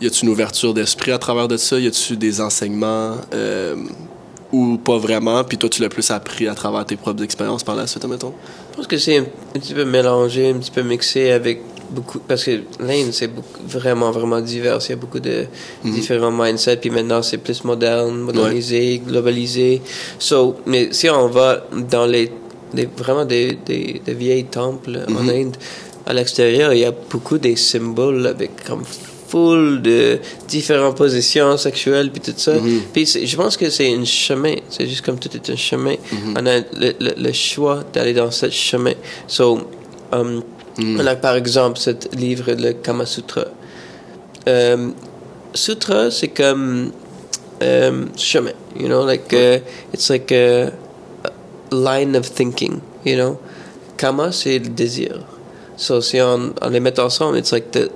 y 0.00 0.06
a-tu 0.06 0.24
une 0.24 0.30
ouverture 0.30 0.74
d'esprit 0.74 1.12
à 1.12 1.18
travers 1.18 1.48
de 1.48 1.56
ça? 1.56 1.78
Y 1.78 1.86
a-tu 1.86 2.16
des 2.16 2.40
enseignements 2.40 3.16
euh, 3.34 3.76
ou 4.52 4.78
pas 4.78 4.98
vraiment? 4.98 5.44
Puis 5.44 5.58
toi, 5.58 5.68
tu 5.68 5.82
l'as 5.82 5.88
plus 5.88 6.10
appris 6.10 6.48
à 6.48 6.54
travers 6.54 6.84
tes 6.84 6.96
propres 6.96 7.22
expériences 7.22 7.62
par 7.62 7.76
la 7.76 7.86
suite, 7.86 8.04
admettons? 8.04 8.34
Je 8.76 8.82
pense 8.82 8.86
que 8.88 8.98
c'est 8.98 9.16
un, 9.16 9.22
un 9.22 9.58
petit 9.58 9.72
peu 9.72 9.84
mélangé, 9.86 10.50
un 10.50 10.58
petit 10.58 10.70
peu 10.70 10.82
mixé 10.82 11.30
avec 11.30 11.60
beaucoup. 11.90 12.18
Parce 12.18 12.44
que 12.44 12.60
l'Inde, 12.78 13.10
c'est 13.12 13.30
vraiment, 13.68 14.10
vraiment 14.10 14.40
divers. 14.40 14.78
Il 14.86 14.90
y 14.90 14.92
a 14.92 14.96
beaucoup 14.96 15.18
de 15.20 15.46
différents 15.84 16.30
mindsets. 16.30 16.76
Puis 16.76 16.90
maintenant, 16.90 17.22
c'est 17.22 17.38
plus 17.38 17.64
moderne, 17.64 18.18
modernisé, 18.18 19.00
globalisé. 19.06 19.80
So, 20.18 20.56
mais 20.66 20.88
si 20.92 21.08
on 21.08 21.28
va 21.28 21.64
dans 21.90 22.04
les, 22.06 22.30
les- 22.74 22.88
vraiment 22.98 23.24
des, 23.24 23.56
des, 23.64 24.02
des 24.04 24.14
vieilles 24.14 24.44
temples 24.44 25.04
en 25.08 25.26
Inde, 25.28 25.56
à 26.04 26.12
l'extérieur, 26.12 26.72
il 26.74 26.80
y 26.80 26.84
a 26.84 26.92
beaucoup 26.92 27.38
des 27.38 27.56
symboles 27.56 28.26
avec 28.26 28.62
comme 28.66 28.82
full 29.28 29.82
de 29.82 30.18
différentes 30.48 30.96
positions 30.96 31.56
sexuelles 31.56 32.10
puis 32.12 32.20
tout 32.20 32.34
ça. 32.36 32.52
Puis 32.92 33.06
c'est- 33.06 33.26
je 33.26 33.36
pense 33.36 33.56
que 33.56 33.68
c'est 33.70 33.92
un 33.94 34.04
chemin. 34.04 34.54
C'est 34.68 34.86
juste 34.86 35.04
comme 35.04 35.18
tout 35.18 35.30
est 35.34 35.50
un 35.50 35.56
chemin. 35.56 35.94
On 36.36 36.46
a 36.46 36.58
le, 36.58 36.92
le, 37.00 37.14
le 37.16 37.32
choix 37.32 37.82
d'aller 37.92 38.12
dans 38.14 38.30
ce 38.30 38.50
chemin. 38.50 38.94
So, 39.26 39.60
um, 40.12 40.42
on 40.78 41.06
a 41.06 41.16
par 41.16 41.36
exemple 41.36 41.78
ce 41.78 41.90
livre, 42.16 42.52
le 42.52 42.72
Kama 42.74 43.06
Sutra. 43.06 43.44
Um, 44.46 44.94
sutra, 45.54 46.10
c'est 46.10 46.28
comme 46.28 46.92
um, 47.62 48.08
chemin. 48.16 48.52
You 48.78 48.88
know, 48.88 49.04
like 49.04 49.32
uh, 49.32 49.58
it's 49.92 50.08
like 50.10 50.30
a, 50.32 50.66
a 51.24 51.74
line 51.74 52.14
of 52.14 52.26
thinking. 52.26 52.80
You 53.04 53.16
know, 53.16 53.38
Kama, 53.96 54.32
c'est 54.32 54.58
le 54.58 54.68
désir. 54.68 55.18
So, 55.76 56.00
si 56.00 56.20
on, 56.20 56.52
on 56.62 56.70
les 56.70 56.80
met 56.80 56.98
ensemble, 56.98 57.38
it's 57.38 57.52
like 57.52 57.70
the 57.72 57.90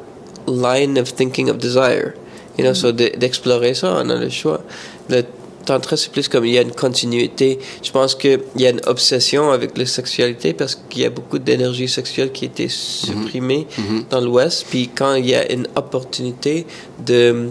line 0.47 0.99
of 0.99 1.15
thinking 1.15 1.49
of 1.51 1.59
desire. 1.59 2.15
You 2.59 2.65
know, 2.65 2.75
so 2.75 2.93
de- 2.93 3.13
d'explorer 3.17 3.75
ça, 3.75 4.01
on 4.05 4.11
a 4.11 4.17
le 4.17 4.29
choix. 4.29 4.61
Le 5.09 5.23
tantra, 5.65 5.97
c'est 5.97 6.11
plus 6.11 6.29
comme 6.29 6.45
il 6.47 6.55
y 6.55 6.59
a 6.59 6.63
une 6.63 6.73
continuité. 6.73 7.59
Je 7.83 7.91
pense 7.91 8.15
qu'il 8.15 8.41
y 8.57 8.67
a 8.67 8.71
une 8.71 8.81
obsession 8.87 9.51
avec 9.53 9.77
la 9.79 9.87
sexualité 9.87 10.53
parce 10.53 10.75
qu'il 10.89 11.03
y 11.03 11.05
a 11.05 11.11
beaucoup 11.11 11.39
d'énergie 11.39 11.89
sexuelle 11.89 12.33
qui 12.33 12.45
a 12.45 12.49
été 12.49 12.69
supprimée 12.69 13.67
dans 14.11 14.21
l'Ouest. 14.21 14.67
Puis 14.69 14.89
quand 14.95 15.15
il 15.15 15.27
y 15.29 15.35
a 15.35 15.51
une 15.53 15.69
opportunité 15.77 16.67
de 17.07 17.49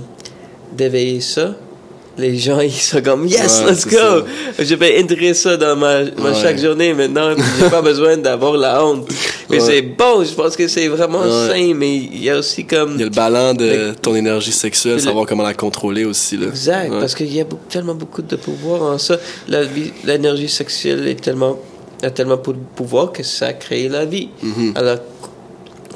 d'éveiller 0.72 1.22
ça, 1.22 1.56
les 2.20 2.38
gens 2.38 2.60
ils 2.60 2.72
sont 2.72 3.02
comme 3.02 3.26
yes 3.28 3.64
Ouais, 3.66 3.72
let's 3.72 3.88
go 3.88 4.26
je 4.60 4.76
vais 4.76 5.00
intégrer 5.00 5.34
ça 5.34 5.58
dans 5.58 5.76
ma, 5.76 6.04
ma 6.04 6.10
Ouais. 6.30 6.36
chaque 6.42 6.60
journée 6.60 6.94
maintenant 6.94 7.30
j'ai 7.60 7.70
pas 7.70 7.82
besoin 7.82 8.18
d'avoir 8.18 8.54
la 8.58 8.84
honte 8.86 9.08
mais 9.50 9.60
c'est 9.60 9.82
bon 9.82 10.24
je 10.24 10.34
pense 10.34 10.56
que 10.56 10.68
c'est 10.68 10.88
vraiment 10.88 11.24
sain 11.24 11.74
mais 11.76 11.96
il 11.96 12.24
y 12.24 12.30
a 12.30 12.38
aussi 12.38 12.66
comme 12.66 12.92
Il 12.96 13.00
y 13.00 13.04
a 13.04 13.06
le 13.06 13.12
ballon 13.12 13.54
de 13.54 13.94
ton 14.02 14.14
énergie 14.16 14.52
sexuelle, 14.52 14.96
le- 14.96 15.00
savoir 15.00 15.26
comment 15.26 15.44
la 15.44 15.54
contrôler 15.54 16.06
aussi. 16.06 16.38
Là. 16.38 16.48
Exact, 16.48 16.92
parce 17.00 17.16
qu'il 17.16 17.34
y 17.34 17.40
a 17.42 17.44
beaucoup- 17.46 17.70
tellement 17.70 17.96
beaucoup 17.96 18.22
de 18.22 18.36
pouvoir 18.36 18.82
en 18.84 18.98
ça. 18.98 19.18
L'énergie 20.04 20.50
sexuelle 20.50 21.08
est 21.08 21.20
tellement, 21.22 21.58
a 22.04 22.10
tellement 22.10 22.38
de 22.38 22.54
pouvoir 22.76 23.12
que 23.12 23.24
ça 23.24 23.54
crée 23.54 23.88
la 23.90 24.06
vie. 24.06 24.30
Mhm. 24.42 24.74
Alors, 24.76 24.98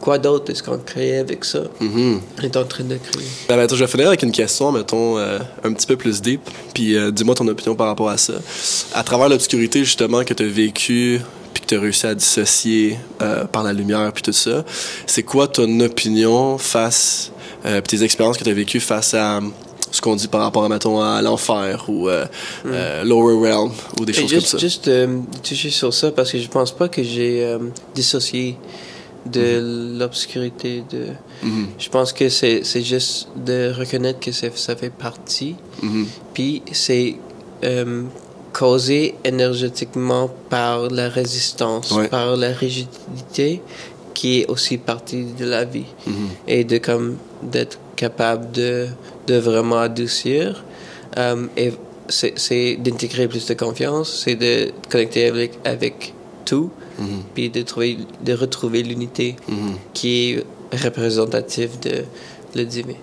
quoi 0.04 0.18
d'autre 0.18 0.52
est-ce 0.52 0.62
qu'on 0.62 0.78
crée 0.78 1.18
avec 1.18 1.46
ça? 1.46 1.62
Mhm. 1.80 2.20
On 2.38 2.42
est 2.44 2.58
en 2.58 2.66
train 2.66 2.84
de 2.84 2.98
créer. 2.98 3.26
Ben, 3.48 3.56
ben, 3.56 3.68
je 3.70 3.76
vais 3.76 3.88
finir 3.88 4.08
avec 4.08 4.22
une 4.22 4.34
question, 4.34 4.70
mettons, 4.74 5.18
euh, 5.18 5.40
un 5.64 5.72
petit 5.72 5.88
peu 5.88 5.96
plus 5.96 6.22
deep. 6.22 6.42
Puis 6.74 6.98
euh, 6.98 7.10
dis-moi 7.10 7.36
ton 7.36 7.48
opinion 7.48 7.74
par 7.74 7.88
rapport 7.88 8.10
à 8.10 8.18
ça. 8.18 8.34
À 8.94 9.04
travers 9.04 9.30
l'obscurité, 9.30 9.80
justement, 9.86 10.26
que 10.26 10.34
tu 10.34 10.44
as 10.44 10.48
vécu, 10.48 11.22
puis 11.54 11.64
que 11.64 11.68
tu 11.68 11.76
as 11.76 11.80
réussi 11.80 12.06
à 12.06 12.16
dissocier 12.16 13.00
euh, 13.22 13.46
par 13.46 13.64
la 13.64 13.72
lumière, 13.72 14.12
puis 14.12 14.24
tout 14.24 14.34
ça, 14.34 14.66
c'est 15.08 15.24
quoi 15.24 15.48
ton 15.48 15.80
opinion 15.80 16.58
face, 16.58 17.32
puis 17.64 17.82
tes 17.98 18.04
expériences 18.04 18.38
que 18.38 18.44
tu 18.44 18.50
as 18.50 18.54
vécues 18.54 18.82
face 18.82 19.14
à 19.14 19.40
ce 19.94 20.02
qu'on 20.02 20.16
dit 20.16 20.28
par 20.28 20.42
rapport, 20.42 20.68
mettons, 20.68 21.02
à 21.02 21.22
l'enfer 21.22 21.86
ou 21.88 22.10
euh, 22.10 22.26
euh, 22.66 23.04
Lower 23.04 23.36
Realm 23.36 23.72
ou 24.00 24.06
des 24.06 24.12
Et 24.12 24.22
choses 24.22 24.30
juste, 24.30 24.52
comme 24.52 24.60
ça? 24.60 24.66
juste 24.66 24.88
euh, 24.88 25.20
toucher 25.48 25.70
sur 25.70 25.94
ça 25.94 26.12
parce 26.12 26.32
que 26.32 26.40
je 26.40 26.48
pense 26.48 26.72
pas 26.72 26.90
que 26.90 27.04
j'ai 27.04 27.58
dissocié 27.94 28.58
de 29.26 29.98
l'obscurité. 30.00 30.84
De... 30.90 31.08
Mhm. 31.44 31.68
Je 31.80 31.90
pense 31.90 32.12
que 32.14 32.30
c'est 32.30 32.64
c'est 32.64 32.82
juste 32.82 33.28
de 33.36 33.72
reconnaître 33.78 34.20
que 34.20 34.32
c'est- 34.32 34.58
ça 34.58 34.76
fait 34.76 34.90
partie. 34.92 35.56
Mhm. 35.82 36.06
Puis 36.34 36.62
c'est 36.72 37.16
euh, 37.64 38.04
causé 38.52 39.16
énergétiquement 39.24 40.30
par 40.50 40.90
la 40.90 41.08
résistance, 41.10 41.92
Ouais. 41.92 42.08
par 42.10 42.36
la 42.36 42.50
rigidité 42.52 43.62
qui 44.14 44.42
est 44.42 44.48
aussi 44.50 44.78
partie 44.78 45.24
de 45.40 45.46
la 45.46 45.64
vie. 45.66 45.86
Mhm. 46.06 46.14
Et 46.48 46.64
de 46.64 46.78
comme 46.78 47.18
d'être 47.42 47.80
capable 47.96 48.52
de, 48.52 48.88
de 49.28 49.36
vraiment 49.36 49.78
adoucir. 49.80 50.64
Euh, 51.18 51.48
et 51.56 51.72
c'est 52.10 52.34
c'est 52.38 52.76
d'intégrer 52.76 53.28
plus 53.28 53.46
de 53.48 53.54
confiance, 53.54 54.22
c'est 54.26 54.36
de 54.36 54.72
connecter 54.92 55.28
avec, 55.28 55.52
avec 55.64 56.14
tout, 56.46 56.70
Mhm. 57.00 57.24
puis 57.34 57.50
de, 57.50 57.62
trouver, 57.64 57.98
de 58.24 58.34
retrouver 58.34 58.84
l'unité 58.84 59.36
Mhm. 59.48 59.76
qui 59.94 60.10
est 60.32 60.46
représentative 60.84 61.80
de 61.82 62.04
le 62.56 62.66
divin, 62.66 62.94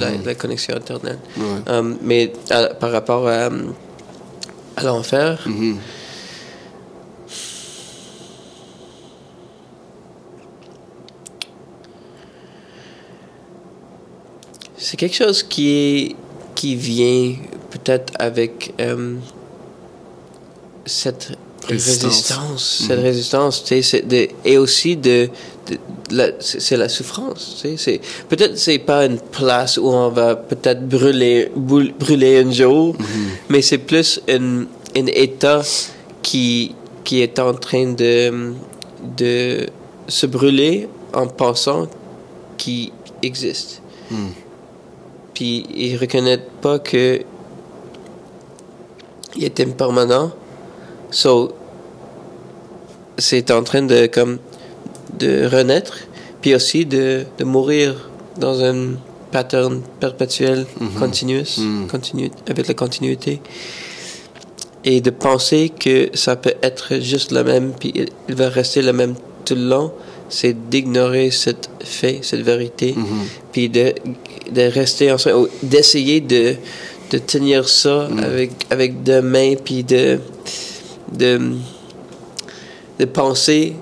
la, 0.00 0.10
la 0.24 0.34
connexion 0.34 0.76
éternelle. 0.76 1.18
Ouais. 1.36 1.44
Euh, 1.68 1.94
mais 2.02 2.32
à- 2.50 2.74
par 2.74 2.90
rapport 2.92 3.26
à, 3.28 3.48
à 4.76 4.82
l'enfer, 4.84 5.42
Mhm. 5.46 5.76
c'est 14.76 14.96
quelque 14.96 15.16
chose 15.16 15.42
qui 15.42 15.68
est 15.70 16.16
qui 16.54 16.74
vient 16.74 17.36
peut-être 17.70 18.12
avec 18.18 18.74
euh, 18.80 19.16
cette 20.86 21.32
Résistance. 21.66 22.02
résistance, 22.04 22.84
cette 22.88 23.00
résistance, 23.00 23.62
c'est 23.66 24.06
de, 24.08 24.28
et 24.44 24.56
aussi 24.58 24.96
de, 24.96 25.28
de- 25.66 25.74
de 26.08 26.16
la- 26.16 26.32
c'est 26.40 26.76
la 26.76 26.88
souffrance, 26.88 27.62
c'est 27.76 28.00
peut-être 28.28 28.56
c'est 28.56 28.78
pas 28.78 29.04
une 29.04 29.18
place 29.18 29.76
où 29.76 29.88
on 29.88 30.08
va 30.08 30.34
peut-être 30.36 30.86
brûler 30.88 32.38
un 32.44 32.50
jour, 32.50 32.94
mais 33.50 33.60
c'est 33.62 33.78
plus 33.78 34.20
un 34.28 34.64
un 34.96 35.06
état 35.06 35.60
qui 36.22 36.74
qui 37.04 37.20
est 37.20 37.38
en 37.38 37.52
train 37.54 37.92
de 37.92 38.52
de 39.16 39.66
se 40.08 40.26
brûler 40.26 40.88
en 41.12 41.26
pensant 41.26 41.86
qu'il 42.56 42.92
existe. 43.22 43.82
Mm. 44.10 44.28
Puis 45.34 45.66
ils 45.74 45.96
reconnaissent 45.98 46.48
pas 46.62 46.78
que 46.78 47.20
il 49.36 49.44
est 49.44 49.60
impermanent. 49.60 50.32
So, 51.10 51.52
c'est 53.16 53.50
en 53.50 53.62
train 53.62 53.82
de 53.82 54.06
comme 54.06 54.38
de 55.18 55.46
renaître, 55.46 55.98
puis 56.40 56.54
aussi 56.54 56.86
de, 56.86 57.24
de 57.38 57.44
mourir 57.44 58.10
dans 58.38 58.62
un 58.62 58.90
pattern 59.32 59.82
perpétuel, 60.00 60.66
continuous, 60.98 61.58
Mhm. 61.58 61.88
continu, 61.88 62.30
avec 62.48 62.68
la 62.68 62.74
continuité. 62.74 63.40
Et 64.84 65.00
de 65.00 65.10
penser 65.10 65.70
que 65.70 66.10
ça 66.14 66.36
peut 66.36 66.54
être 66.62 67.00
juste 67.00 67.32
le 67.32 67.42
même, 67.42 67.72
puis 67.78 67.92
il, 67.94 68.08
il 68.28 68.34
va 68.34 68.48
rester 68.48 68.80
le 68.80 68.92
même 68.92 69.14
tout 69.44 69.54
le 69.56 69.66
long, 69.68 69.92
c'est 70.28 70.54
d'ignorer 70.70 71.30
cette 71.30 71.68
fait, 71.82 72.20
cette 72.22 72.42
vérité, 72.42 72.94
Mhm. 72.96 73.06
puis 73.52 73.68
de, 73.68 73.94
de 74.52 74.62
rester 74.62 75.10
ensemble, 75.10 75.36
ou 75.36 75.48
d'essayer 75.62 76.20
de, 76.20 76.54
de 77.10 77.18
tenir 77.18 77.68
ça 77.68 78.08
avec, 78.22 78.52
avec 78.70 79.02
deux 79.02 79.20
mains, 79.22 79.54
puis 79.62 79.82
de, 79.82 80.20
de, 81.12 81.40
de 82.98 83.04
penser 83.04 83.74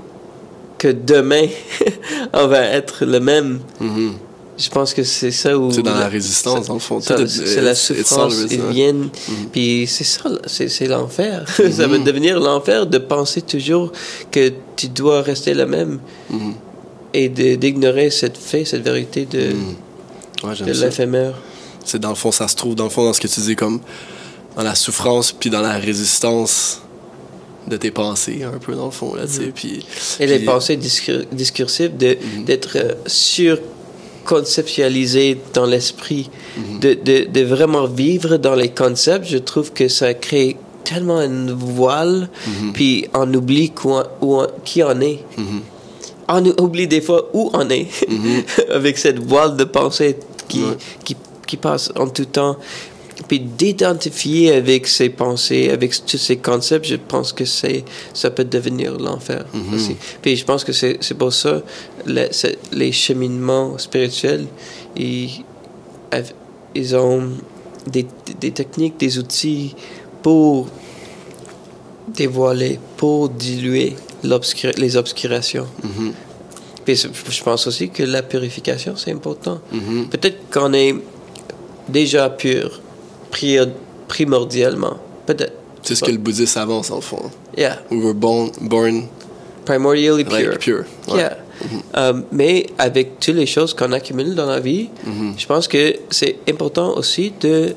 que 0.78 0.88
demain, 0.88 1.46
on 2.32 2.46
va 2.46 2.60
être 2.62 3.04
le 3.04 3.20
même. 3.20 3.60
Mhm. 3.80 4.14
Je 4.58 4.70
pense 4.70 4.94
que 4.94 5.02
c'est 5.02 5.32
ça 5.32 5.56
où... 5.58 5.70
C'est 5.70 5.82
dans 5.82 5.94
la 5.98 6.08
résistance, 6.08 6.66
dans 6.66 6.74
le 6.74 6.80
fond. 6.80 6.98
C'est 7.02 7.60
la 7.60 7.74
souffrance, 7.74 8.16
all 8.18 8.30
ils 8.32 8.42
resistance. 8.44 8.72
viennent, 8.72 9.08
puis 9.52 9.86
c'est 9.86 10.04
ça, 10.04 10.30
c'est 10.46 10.86
l'enfer. 10.86 11.44
ça 11.70 11.86
va 11.86 11.98
devenir 11.98 12.40
l'enfer 12.40 12.86
de 12.86 12.96
penser 12.96 13.42
toujours 13.42 13.92
que 14.30 14.50
tu 14.76 14.88
dois 14.88 15.20
rester 15.20 15.52
le 15.52 15.66
même 15.66 15.98
Mhm. 16.30 16.54
et 17.12 17.28
d'ignorer 17.28 18.08
cette 18.10 18.38
fait, 18.38 18.64
cette 18.64 18.82
vérité 18.82 19.26
de, 19.26 19.50
Ouais, 20.42 20.54
de 20.54 20.72
l'éphémère. 20.72 21.34
C'est 21.84 21.98
dans 21.98 22.10
le 22.10 22.14
fond, 22.14 22.32
ça 22.32 22.48
se 22.48 22.56
trouve 22.56 22.74
dans 22.74 22.84
le 22.84 22.90
fond 22.90 23.04
dans 23.04 23.12
ce 23.12 23.20
que 23.20 23.28
tu 23.28 23.40
dis 23.40 23.56
comme 23.56 23.80
dans 24.56 24.62
la 24.62 24.74
souffrance 24.74 25.32
puis 25.32 25.50
dans 25.50 25.60
la 25.60 25.76
résistance 25.78 26.80
de 27.68 27.76
tes 27.76 27.90
pensées 27.90 28.42
un 28.44 28.58
peu 28.58 28.74
dans 28.74 28.86
le 28.86 28.90
fond 28.90 29.14
là, 29.14 29.26
tu 29.26 29.32
sais. 29.32 29.52
Puis 29.54 29.84
Et 30.20 30.26
les 30.26 30.40
pensées 30.40 30.76
discur- 30.76 31.24
discursives, 31.32 31.96
de- 31.96 32.16
d'être 32.44 32.76
euh, 32.76 32.92
surconceptualisé 33.06 35.38
dans 35.54 35.66
l'esprit, 35.66 36.30
de, 36.80 36.94
de, 36.94 37.24
de 37.30 37.40
vraiment 37.42 37.86
vivre 37.86 38.36
dans 38.36 38.54
les 38.54 38.68
concepts, 38.70 39.26
je 39.28 39.38
trouve 39.38 39.72
que 39.72 39.88
ça 39.88 40.14
crée 40.14 40.56
tellement 40.84 41.20
une 41.20 41.52
voile, 41.52 42.28
puis 42.74 43.06
on 43.14 43.32
oublie 43.34 43.70
quoi, 43.70 44.16
où 44.20 44.36
on- 44.40 44.46
qui 44.64 44.82
on 44.82 45.00
est. 45.00 45.20
On 46.28 46.44
oublie 46.60 46.88
des 46.88 47.00
fois 47.00 47.30
où 47.32 47.50
on 47.52 47.68
est, 47.70 47.86
avec 48.72 48.98
cette 48.98 49.18
voile 49.20 49.56
de 49.56 49.64
pensée 49.64 50.16
qui, 50.48 50.60
Ouais. 50.62 50.76
qui, 51.04 51.16
qui 51.46 51.56
passe 51.56 51.92
en 51.96 52.08
tout 52.08 52.24
temps. 52.24 52.56
Puis 53.28 53.40
d'identifier 53.40 54.52
avec 54.54 54.86
ces 54.86 55.08
pensées, 55.08 55.70
avec 55.70 55.90
tous 56.06 56.16
ces 56.18 56.36
concepts, 56.36 56.86
je 56.86 56.94
pense 56.96 57.32
que 57.32 57.44
c'est 57.44 57.84
ça 58.14 58.30
peut 58.30 58.44
devenir 58.44 58.96
l'enfer 58.98 59.44
aussi. 59.74 59.96
Puis 60.22 60.36
je 60.36 60.44
pense 60.44 60.62
que 60.64 60.72
c'est 60.72 60.98
c'est 61.00 61.14
pour 61.18 61.32
ça 61.32 61.62
le- 62.06 62.28
c'est- 62.30 62.58
les 62.72 62.92
cheminements 62.92 63.78
spirituels, 63.78 64.46
ils, 64.96 65.30
ils 66.74 66.94
ont 66.96 67.30
des, 67.90 68.06
des 68.40 68.52
techniques, 68.52 68.96
des 68.98 69.18
outils 69.18 69.74
pour 70.22 70.68
dévoiler, 72.08 72.78
pour 72.96 73.28
diluer 73.28 73.94
l'obscur- 74.24 74.76
les 74.78 74.96
obscurations. 74.96 75.66
Mhm. 75.82 76.12
Puis 76.84 76.94
je 77.30 77.42
pense 77.42 77.66
aussi 77.66 77.90
que 77.90 78.04
la 78.04 78.22
purification, 78.22 78.94
c'est 78.96 79.10
important. 79.10 79.60
Mhm. 79.72 80.06
Peut-être 80.08 80.48
qu'on 80.52 80.72
est 80.72 80.94
déjà 81.88 82.30
pur, 82.30 82.80
primordialement. 84.08 84.96
Peut-être. 85.26 85.52
C'est 85.82 85.94
ce 85.94 86.04
que 86.04 86.10
le 86.10 86.18
bouddhisme 86.18 86.58
avance 86.58 86.90
en 86.90 87.00
fond. 87.00 87.30
Yeah. 87.56 87.78
We 87.90 88.02
were 88.02 88.14
born, 88.14 88.50
born 88.60 89.04
Primordially 89.64 90.24
pure. 90.24 90.50
like 90.50 90.58
pure. 90.58 90.84
Ouais. 91.08 91.18
Yeah. 91.18 91.36
Euh, 91.96 92.20
mais 92.32 92.66
avec 92.78 93.18
toutes 93.18 93.34
les 93.36 93.46
choses 93.46 93.72
qu'on 93.74 93.92
accumule 93.92 94.34
dans 94.34 94.46
la 94.46 94.60
vie, 94.60 94.90
Mhm. 95.06 95.34
je 95.38 95.46
pense 95.46 95.66
que 95.68 95.94
c'est 96.10 96.36
important 96.48 96.94
aussi 96.96 97.32
de 97.40 97.74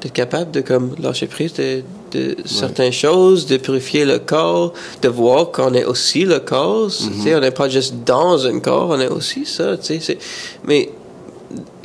d'être 0.00 0.12
capable 0.14 0.50
de 0.50 0.62
comme 0.62 0.96
lâcher 1.00 1.28
prise 1.28 1.52
de, 1.54 1.84
de 2.10 2.36
certaines 2.44 2.90
choses, 2.92 3.46
de 3.46 3.56
purifier 3.56 4.04
le 4.04 4.18
corps, 4.18 4.72
de 5.00 5.08
voir 5.08 5.52
qu'on 5.52 5.72
est 5.74 5.84
aussi 5.84 6.24
le 6.24 6.40
corps. 6.40 6.88
Tu 6.90 7.22
sais, 7.22 7.36
on 7.36 7.40
n'est 7.40 7.52
pas 7.52 7.68
juste 7.68 7.94
dans 8.04 8.44
un 8.44 8.58
corps, 8.58 8.88
on 8.90 8.98
est 8.98 9.06
aussi 9.06 9.46
ça. 9.46 9.76
tu 9.76 9.84
sais, 9.84 10.00
c'est- 10.00 10.18
Mais 10.66 10.90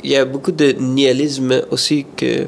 il 0.02 0.10
y 0.10 0.16
a 0.16 0.24
beaucoup 0.24 0.50
de 0.50 0.72
nihilisme 0.72 1.62
aussi 1.70 2.06
que 2.16 2.46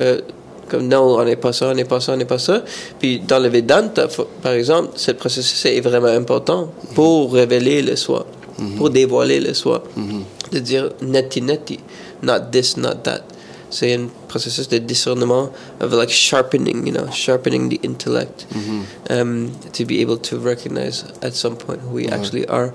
euh, 0.00 0.20
comme 0.68 0.86
non, 0.86 1.18
on 1.18 1.24
n'est 1.24 1.36
pas 1.36 1.52
ça, 1.52 1.68
on 1.68 1.74
n'est 1.74 1.84
pas 1.84 2.00
ça, 2.00 2.12
on 2.12 2.16
n'est 2.16 2.24
pas 2.24 2.38
ça. 2.38 2.62
Puis 2.98 3.20
dans 3.20 3.38
le 3.38 3.48
Vedanta, 3.48 4.06
par 4.42 4.52
exemple, 4.52 4.90
ce 4.96 5.12
processus 5.12 5.64
est 5.66 5.80
vraiment 5.80 6.08
important 6.08 6.70
pour 6.94 7.30
mm-hmm. 7.30 7.36
révéler 7.36 7.82
le 7.82 7.96
soi, 7.96 8.26
mm-hmm. 8.60 8.76
pour 8.76 8.90
dévoiler 8.90 9.40
le 9.40 9.54
soi. 9.54 9.82
Mm-hmm. 9.96 10.52
De 10.52 10.58
dire 10.60 10.90
neti 11.02 11.42
neti, 11.42 11.80
not 12.22 12.50
this, 12.52 12.76
not 12.76 13.02
that. 13.04 13.22
C'est 13.70 13.92
un 13.92 14.08
processus 14.28 14.66
de 14.68 14.78
discernement, 14.78 15.50
of 15.80 15.92
like 15.92 16.08
sharpening, 16.08 16.86
you 16.86 16.92
know, 16.92 17.06
sharpening 17.12 17.68
the 17.68 17.78
intellect 17.82 18.46
um, 19.10 19.50
to 19.74 19.84
be 19.84 20.00
able 20.00 20.16
to 20.16 20.38
recognize 20.38 21.04
at 21.20 21.34
some 21.34 21.54
point 21.54 21.82
who 21.82 21.90
we 21.90 22.08
actually 22.08 22.46
are. 22.46 22.72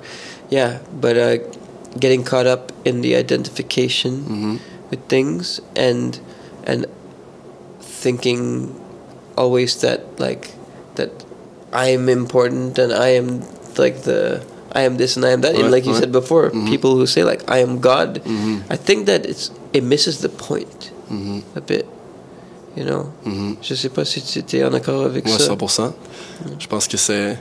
Yeah, 0.51 0.77
but 1.01 1.17
uh, 1.17 1.37
getting 1.99 2.23
caught 2.23 2.45
up 2.45 2.71
in 2.85 3.01
the 3.01 3.15
identification 3.15 4.59
with 4.91 4.99
things 5.07 5.59
and 5.75 6.19
and 6.67 6.85
thinking 8.03 8.69
always 9.35 9.71
that 9.81 9.99
like 10.19 10.49
that 10.95 11.09
I 11.71 11.93
am 11.97 12.09
important 12.09 12.77
and 12.77 12.91
I 12.93 13.15
am 13.17 13.41
like 13.77 14.03
the 14.03 14.41
I 14.75 14.85
am 14.85 14.97
this 14.97 15.15
and 15.17 15.25
I 15.25 15.31
am 15.31 15.41
that. 15.41 15.55
And 15.55 15.69
like 15.71 15.85
you 15.85 15.93
right. 15.93 16.01
said 16.03 16.11
before, 16.11 16.49
people 16.73 16.95
who 16.97 17.05
say 17.05 17.23
like 17.23 17.41
I 17.47 17.59
am 17.61 17.79
God, 17.79 18.21
Mhm. 18.25 18.63
I 18.69 18.77
think 18.77 19.05
that 19.07 19.25
it's 19.25 19.51
it 19.71 19.83
misses 19.83 20.17
the 20.19 20.29
point 20.29 20.91
Mhm. 21.09 21.41
a 21.55 21.61
bit. 21.61 21.85
You 22.75 22.85
know, 22.85 23.05
je 23.61 23.75
sais 23.75 23.89
pas 23.89 24.03
si 24.03 24.19
tu 24.21 24.39
étais 24.39 24.63
en 24.63 24.73
accord 24.73 25.03
avec 25.05 25.25
Ouais, 25.25 25.31
ça. 25.31 25.45
100%. 25.53 25.93
Je 26.59 26.67
pense 26.67 26.87
que 26.87 26.97
c'est. 26.97 27.37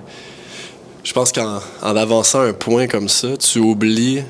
Je 1.03 1.13
pense 1.15 1.33
qu'en 1.33 1.61
en 1.83 1.97
avançant 1.97 2.43
un 2.43 2.53
point 2.53 2.87
comme 2.87 3.09
ça, 3.09 3.29
tu 3.39 3.59
oublies 3.59 4.23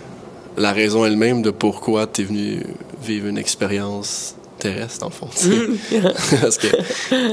la 0.57 0.73
raison 0.73 1.05
elle-même 1.05 1.43
de 1.43 1.51
pourquoi 1.51 2.07
tu 2.07 2.23
es 2.23 2.25
venu 2.25 2.63
vivre 3.03 3.27
une 3.27 3.37
expérience 3.39 4.37
terrestre, 4.63 5.11
fond. 5.13 5.29
sais. 5.35 5.51
Parce 6.41 6.57
que 6.59 6.69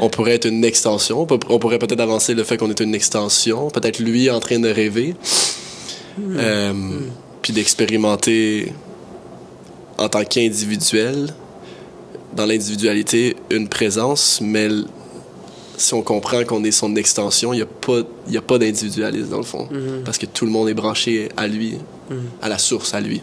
on 0.02 0.10
pourrait 0.10 0.36
être 0.36 0.46
une 0.48 0.64
extension. 0.66 1.26
On 1.50 1.60
pourrait 1.60 1.80
peut-être 1.80 2.00
avancer 2.02 2.34
le 2.34 2.44
fait 2.44 2.58
qu'on 2.58 2.70
est 2.70 2.80
une 2.80 2.96
extension. 2.96 3.70
Peut-être 3.70 4.00
lui 4.00 4.30
en 4.30 4.40
train 4.40 4.60
de 4.60 4.70
rêver. 4.70 5.16
Euh, 6.20 6.74
Puis 7.42 7.54
d'expérimenter 7.54 8.74
en 9.98 10.10
tant 10.10 10.24
qu'individuel, 10.24 11.28
dans 12.36 12.46
l'individualité, 12.46 13.36
une 13.50 13.68
présence, 13.68 14.40
mais 14.42 14.68
si 15.78 15.94
on 15.94 16.02
comprend 16.02 16.44
qu'on 16.44 16.64
est 16.64 16.72
son 16.72 16.96
extension, 16.96 17.54
il 17.54 17.58
n'y 17.58 17.62
a 17.64 17.66
pas, 17.66 18.00
il 18.28 18.34
y 18.34 18.38
a 18.38 18.42
pas 18.42 18.58
d'individualisme 18.58 19.30
dans 19.30 19.38
le 19.38 19.44
fond. 19.44 19.68
Parce 20.06 20.18
que 20.18 20.26
tout 20.26 20.46
le 20.46 20.52
monde 20.52 20.70
est 20.70 20.74
branché 20.74 21.30
à 21.38 21.48
lui, 21.48 21.76
à 22.42 22.50
la 22.50 22.58
source, 22.58 22.94
à 22.94 23.00
lui. 23.02 23.22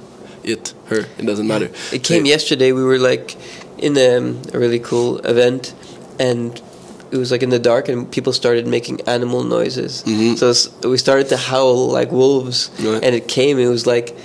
It, 0.49 0.77
her, 0.93 1.01
it 1.19 1.25
doesn't 1.27 1.45
matter. 1.45 1.71
It 1.93 2.03
came 2.03 2.23
Mais- 2.23 2.29
yesterday. 2.29 2.71
We 2.71 2.85
were 2.85 2.99
like 3.01 3.37
in 3.79 3.97
um, 3.99 4.41
a 4.55 4.59
really 4.59 4.79
cool 4.79 5.19
event, 5.19 5.75
and 6.19 6.61
it 7.11 7.17
was 7.19 7.31
like 7.31 7.43
in 7.43 7.51
the 7.51 7.59
dark, 7.59 7.89
and 7.89 8.11
people 8.11 8.33
started 8.33 8.67
making 8.67 9.01
animal 9.03 9.45
noises. 9.45 10.03
Mhm. 10.07 10.37
So 10.37 10.89
we 10.89 10.99
started 10.99 11.29
to 11.29 11.37
howl 11.37 11.89
like 11.89 12.11
wolves, 12.11 12.71
Ouais. 12.81 13.01
and 13.03 13.15
it 13.15 13.29
came. 13.29 13.59
It 13.59 13.69
was 13.69 13.87
like, 13.87 14.17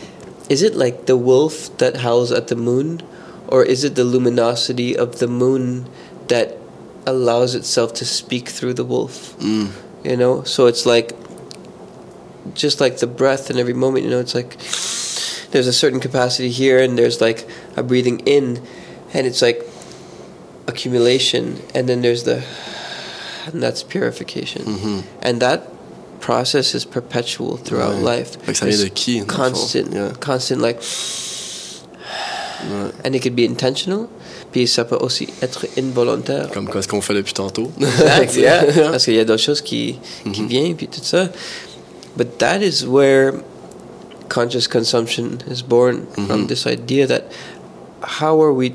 is 0.49 0.61
it 0.63 0.75
like 0.75 1.05
the 1.05 1.15
wolf 1.17 1.75
that 1.77 1.97
howls 1.97 2.31
at 2.31 2.47
the 2.47 2.55
moon, 2.55 3.01
or 3.47 3.63
is 3.63 3.83
it 3.83 3.95
the 3.95 4.03
luminosity 4.03 4.95
of 4.97 5.19
the 5.19 5.27
moon 5.27 5.85
that 6.27 6.57
allows 7.05 7.55
itself 7.55 7.93
to 7.95 8.05
speak 8.05 8.49
through 8.49 8.73
the 8.73 8.85
wolf? 8.85 9.35
Mm. 9.39 9.69
You 10.03 10.17
know, 10.17 10.43
so 10.43 10.65
it's 10.65 10.85
like 10.85 11.13
just 12.55 12.81
like 12.81 12.97
the 12.97 13.07
breath 13.07 13.49
in 13.51 13.57
every 13.59 13.73
moment. 13.73 14.03
You 14.05 14.11
know, 14.11 14.19
it's 14.19 14.33
like 14.33 14.57
there's 15.51 15.67
a 15.67 15.73
certain 15.73 15.99
capacity 15.99 16.49
here 16.49 16.79
and 16.79 16.97
there's 16.97 17.21
like 17.21 17.47
a 17.75 17.83
breathing 17.83 18.19
in 18.25 18.61
and 19.13 19.25
it's 19.25 19.41
like 19.41 19.65
accumulation 20.67 21.61
and 21.73 21.87
then 21.87 22.01
there's 22.01 22.23
the 22.23 22.43
and 23.47 23.61
that's 23.61 23.83
purification. 23.83 24.63
Mm-hmm. 24.63 24.99
And 25.21 25.41
that 25.41 25.67
process 26.19 26.75
is 26.75 26.85
perpetual 26.85 27.57
throughout 27.57 27.95
Ouais. 27.95 28.17
life. 28.17 28.37
Fait 28.43 28.53
que 28.53 28.57
ça 28.57 28.65
vient 28.65 28.77
de 28.77 28.85
It's 28.85 29.07
le 29.07 29.19
fond? 29.19 29.27
Constant, 29.27 29.93
Yeah. 29.93 30.13
constant, 30.19 30.61
like, 30.61 30.79
and 33.03 33.15
it 33.15 33.21
could 33.23 33.35
be 33.35 33.43
intentional, 33.43 34.07
puis 34.51 34.67
ça 34.67 34.85
peut 34.85 34.97
aussi 34.97 35.27
être 35.41 35.65
involontaire. 35.77 36.49
Comme 36.51 36.67
quoi, 36.67 36.81
ce 36.81 36.87
qu'on 36.87 37.01
fait 37.01 37.15
depuis 37.15 37.33
tantôt. 37.33 37.71
Exact, 38.21 38.35
yeah. 38.75 38.91
Parce 38.91 39.05
qu'il 39.05 39.15
y 39.15 39.19
a 39.19 39.25
d'autres 39.25 39.41
choses 39.41 39.61
qui, 39.61 39.97
qui 40.23 40.29
mm-hmm. 40.41 40.47
viennent, 40.47 40.75
puis 40.75 40.87
tout 40.87 41.03
ça. 41.03 41.29
But 42.15 42.37
that 42.37 42.61
is 42.61 42.85
where 42.85 43.33
conscious 44.29 44.67
consumption 44.67 45.39
is 45.49 45.63
born 45.63 46.05
from 46.13 46.25
mm-hmm. 46.27 46.47
this 46.47 46.65
idea 46.65 47.07
that 47.07 47.23
how 48.01 48.41
are 48.41 48.53
we 48.53 48.73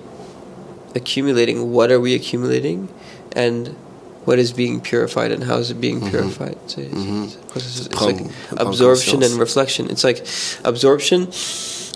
accumulating? 0.97 1.73
What 1.73 1.93
are 1.93 2.01
we 2.01 2.15
accumulating? 2.15 2.89
And 3.33 3.77
what 4.25 4.39
is 4.39 4.53
being 4.53 4.81
purified 4.81 5.31
and 5.31 5.45
how 5.45 5.59
is 5.59 5.71
it 5.71 5.81
being 5.81 6.01
mm-hmm. 6.01 6.11
purified? 6.11 6.59
So 6.67 6.81
it's, 6.81 6.95
mm-hmm. 6.95 7.25
it's 7.25 7.35
a 7.37 7.39
process. 7.53 7.87
It's 7.87 7.89
Prendre- 7.89 8.25
like 8.25 8.61
absorption 8.61 9.23
and 9.23 9.35
reflection. 9.35 9.89
It's 9.91 10.03
like 10.03 10.27
absorption 10.65 11.29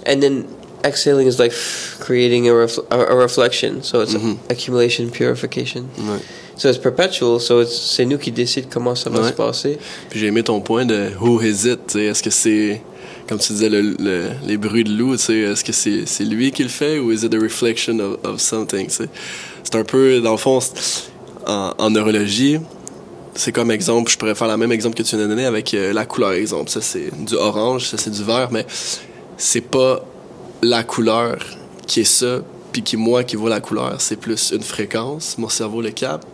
and 0.07 0.23
then 0.23 0.49
exhaling 0.85 1.27
is 1.27 1.39
like 1.39 1.53
creating 1.99 2.49
a, 2.49 2.55
ref- 2.55 2.79
a, 2.91 2.99
a 3.07 3.17
reflection. 3.17 3.83
So 3.83 4.01
it's 4.01 4.15
mm-hmm. 4.15 4.51
accumulation, 4.51 5.11
purification. 5.11 5.91
Ouais. 5.99 6.23
So 6.57 6.69
it's 6.69 6.79
perpetual, 6.79 7.41
so 7.41 7.61
it's, 7.61 7.75
c'est 7.75 8.05
nous 8.05 8.19
qui 8.19 8.31
décide 8.33 8.69
comment 8.69 8.95
ça 8.95 9.09
va 9.09 9.27
se 9.27 9.33
passer. 9.33 9.79
Puis 10.11 10.21
j'ai 10.21 10.27
aimé 10.27 10.43
ton 10.43 10.61
point 10.61 10.85
de 10.85 11.11
who 11.19 11.41
is 11.41 11.67
it, 11.67 11.97
est-ce 11.97 12.23
que 12.23 12.29
c'est 12.29 12.83
comme 13.31 13.39
tu 13.39 13.53
disais 13.53 13.69
le, 13.69 13.95
le- 14.01 14.31
les 14.45 14.57
bruits 14.57 14.83
de 14.83 14.91
loup, 14.91 15.15
est-ce 15.15 15.63
que 15.63 15.73
c'est 15.73 16.05
c'est 16.05 16.25
lui 16.25 16.51
qui 16.51 16.65
le 16.65 16.69
fait 16.69 16.99
ou 16.99 17.13
is 17.13 17.25
it 17.25 17.33
a 17.33 17.39
reflection 17.39 18.01
of, 18.01 18.19
of 18.25 18.41
something. 18.41 18.89
C'est 18.91 19.77
un 19.77 19.85
peu 19.85 20.21
dans 20.21 20.33
le 20.33 20.37
fond 20.37 20.59
en, 21.47 21.91
neurologie, 21.91 22.59
c'est 23.37 23.53
comme 23.53 23.71
exemple, 23.71 24.11
je 24.11 24.19
pourrais 24.19 24.35
faire 24.35 24.49
le 24.49 24.57
même 24.57 24.73
exemple 24.73 24.97
que 24.97 25.05
tu 25.05 25.15
viens 25.15 25.25
de 25.25 25.31
donner 25.31 25.47
avec 25.47 25.73
euh, 25.75 25.93
la 25.93 26.07
couleur 26.07 26.33
exemple. 26.33 26.71
Ça 26.71 26.81
c'est 26.81 27.09
du 27.25 27.35
orange, 27.35 27.87
ça 27.87 27.99
c'est 27.99 28.11
du 28.11 28.25
vert, 28.25 28.49
mais 28.51 28.67
c'est 29.37 29.61
pas 29.61 30.05
la 30.61 30.83
couleur 30.83 31.39
qui 31.87 32.01
est 32.01 32.05
ça, 32.05 32.41
puis 32.73 32.83
qui 32.83 32.97
moi 32.97 33.23
qui 33.23 33.37
vois 33.37 33.51
la 33.51 33.61
couleur, 33.61 33.95
c'est 34.01 34.17
plus 34.17 34.51
une 34.51 34.63
fréquence, 34.63 35.39
mon 35.39 35.49
cerveau 35.49 35.83
le 35.83 35.91
capte. 35.93 36.27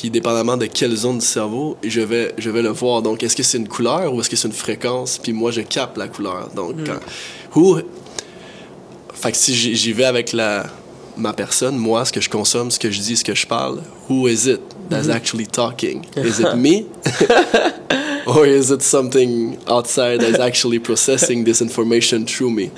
Puis 0.00 0.08
dépendamment 0.08 0.56
de 0.56 0.64
quelle 0.64 0.96
zone 0.96 1.18
du 1.18 1.26
cerveau, 1.26 1.76
je 1.84 2.00
vais, 2.00 2.32
je 2.38 2.48
vais 2.48 2.62
le 2.62 2.70
voir. 2.70 3.02
Donc, 3.02 3.22
est-ce 3.22 3.36
que 3.36 3.42
c'est 3.42 3.58
une 3.58 3.68
couleur 3.68 4.14
ou 4.14 4.20
est-ce 4.22 4.30
que 4.30 4.36
c'est 4.36 4.48
une 4.48 4.54
fréquence? 4.54 5.18
Puis 5.22 5.34
moi, 5.34 5.50
je 5.50 5.60
capte 5.60 5.98
la 5.98 6.08
couleur. 6.08 6.48
Donc, 6.56 6.76
quand... 6.86 6.98
Who... 7.54 7.80
Fait 9.12 9.30
que 9.30 9.36
si 9.36 9.54
j'y 9.54 9.92
vais 9.92 10.06
avec 10.06 10.32
la, 10.32 10.64
ma 11.18 11.34
personne, 11.34 11.76
moi, 11.76 12.06
ce 12.06 12.12
que 12.12 12.20
je 12.22 12.30
consomme, 12.30 12.70
ce 12.70 12.78
que 12.78 12.90
je 12.90 12.98
dis, 12.98 13.14
ce 13.18 13.24
que 13.24 13.34
je 13.34 13.46
parle, 13.46 13.82
who 14.08 14.26
is 14.26 14.48
it 14.48 14.62
that's 14.88 15.10
actually 15.10 15.46
talking? 15.46 16.00
Is 16.16 16.40
it 16.40 16.54
me? 16.56 16.86
Or 18.26 18.46
is 18.46 18.70
it 18.70 18.80
something 18.80 19.58
outside 19.68 20.20
that's 20.22 20.40
actually 20.40 20.78
processing 20.78 21.44
this 21.44 21.60
information 21.60 22.24
through 22.24 22.52
me? 22.54 22.70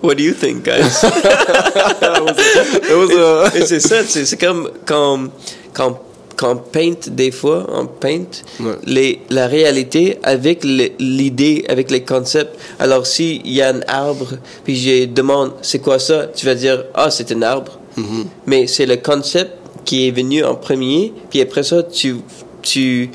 What 0.00 0.14
do 0.16 0.22
you 0.22 0.32
think, 0.32 0.64
guys? 0.64 1.04
It 1.04 2.96
was 2.96 3.10
a- 3.10 3.50
Mais 3.52 3.66
c'est 3.66 3.80
ça, 3.80 4.02
c'est 4.06 4.24
c'est 4.24 4.38
comme 4.38 4.70
quand, 4.86 5.28
quand, 5.74 6.00
on 6.42 6.56
paint 6.56 6.94
des 7.10 7.30
fois, 7.30 7.66
on 7.72 7.86
paint 7.86 8.24
Ouais. 8.60 8.74
les, 8.86 9.20
la 9.30 9.46
réalité 9.46 10.18
avec 10.22 10.64
l'idée, 10.64 11.64
avec 11.68 11.90
les 11.90 12.02
concepts. 12.04 12.56
Alors, 12.78 13.06
s'il 13.06 13.46
y 13.50 13.62
a 13.62 13.68
un 13.70 13.80
arbre, 13.88 14.28
puis 14.64 14.76
je 14.76 15.06
demande 15.06 15.52
c'est 15.62 15.78
quoi 15.80 15.98
ça, 15.98 16.26
tu 16.34 16.46
vas 16.46 16.54
dire 16.54 16.84
ah, 16.94 17.10
c'est 17.10 17.30
un 17.32 17.42
arbre. 17.42 17.78
Mm-hmm. 17.98 18.24
Mais 18.46 18.66
c'est 18.66 18.86
le 18.86 18.96
concept 18.96 19.52
qui 19.84 20.06
est 20.06 20.10
venu 20.10 20.44
en 20.44 20.54
premier, 20.54 21.12
puis 21.30 21.40
après 21.40 21.62
ça, 21.62 21.82
tu, 21.82 22.16
tu 22.62 23.10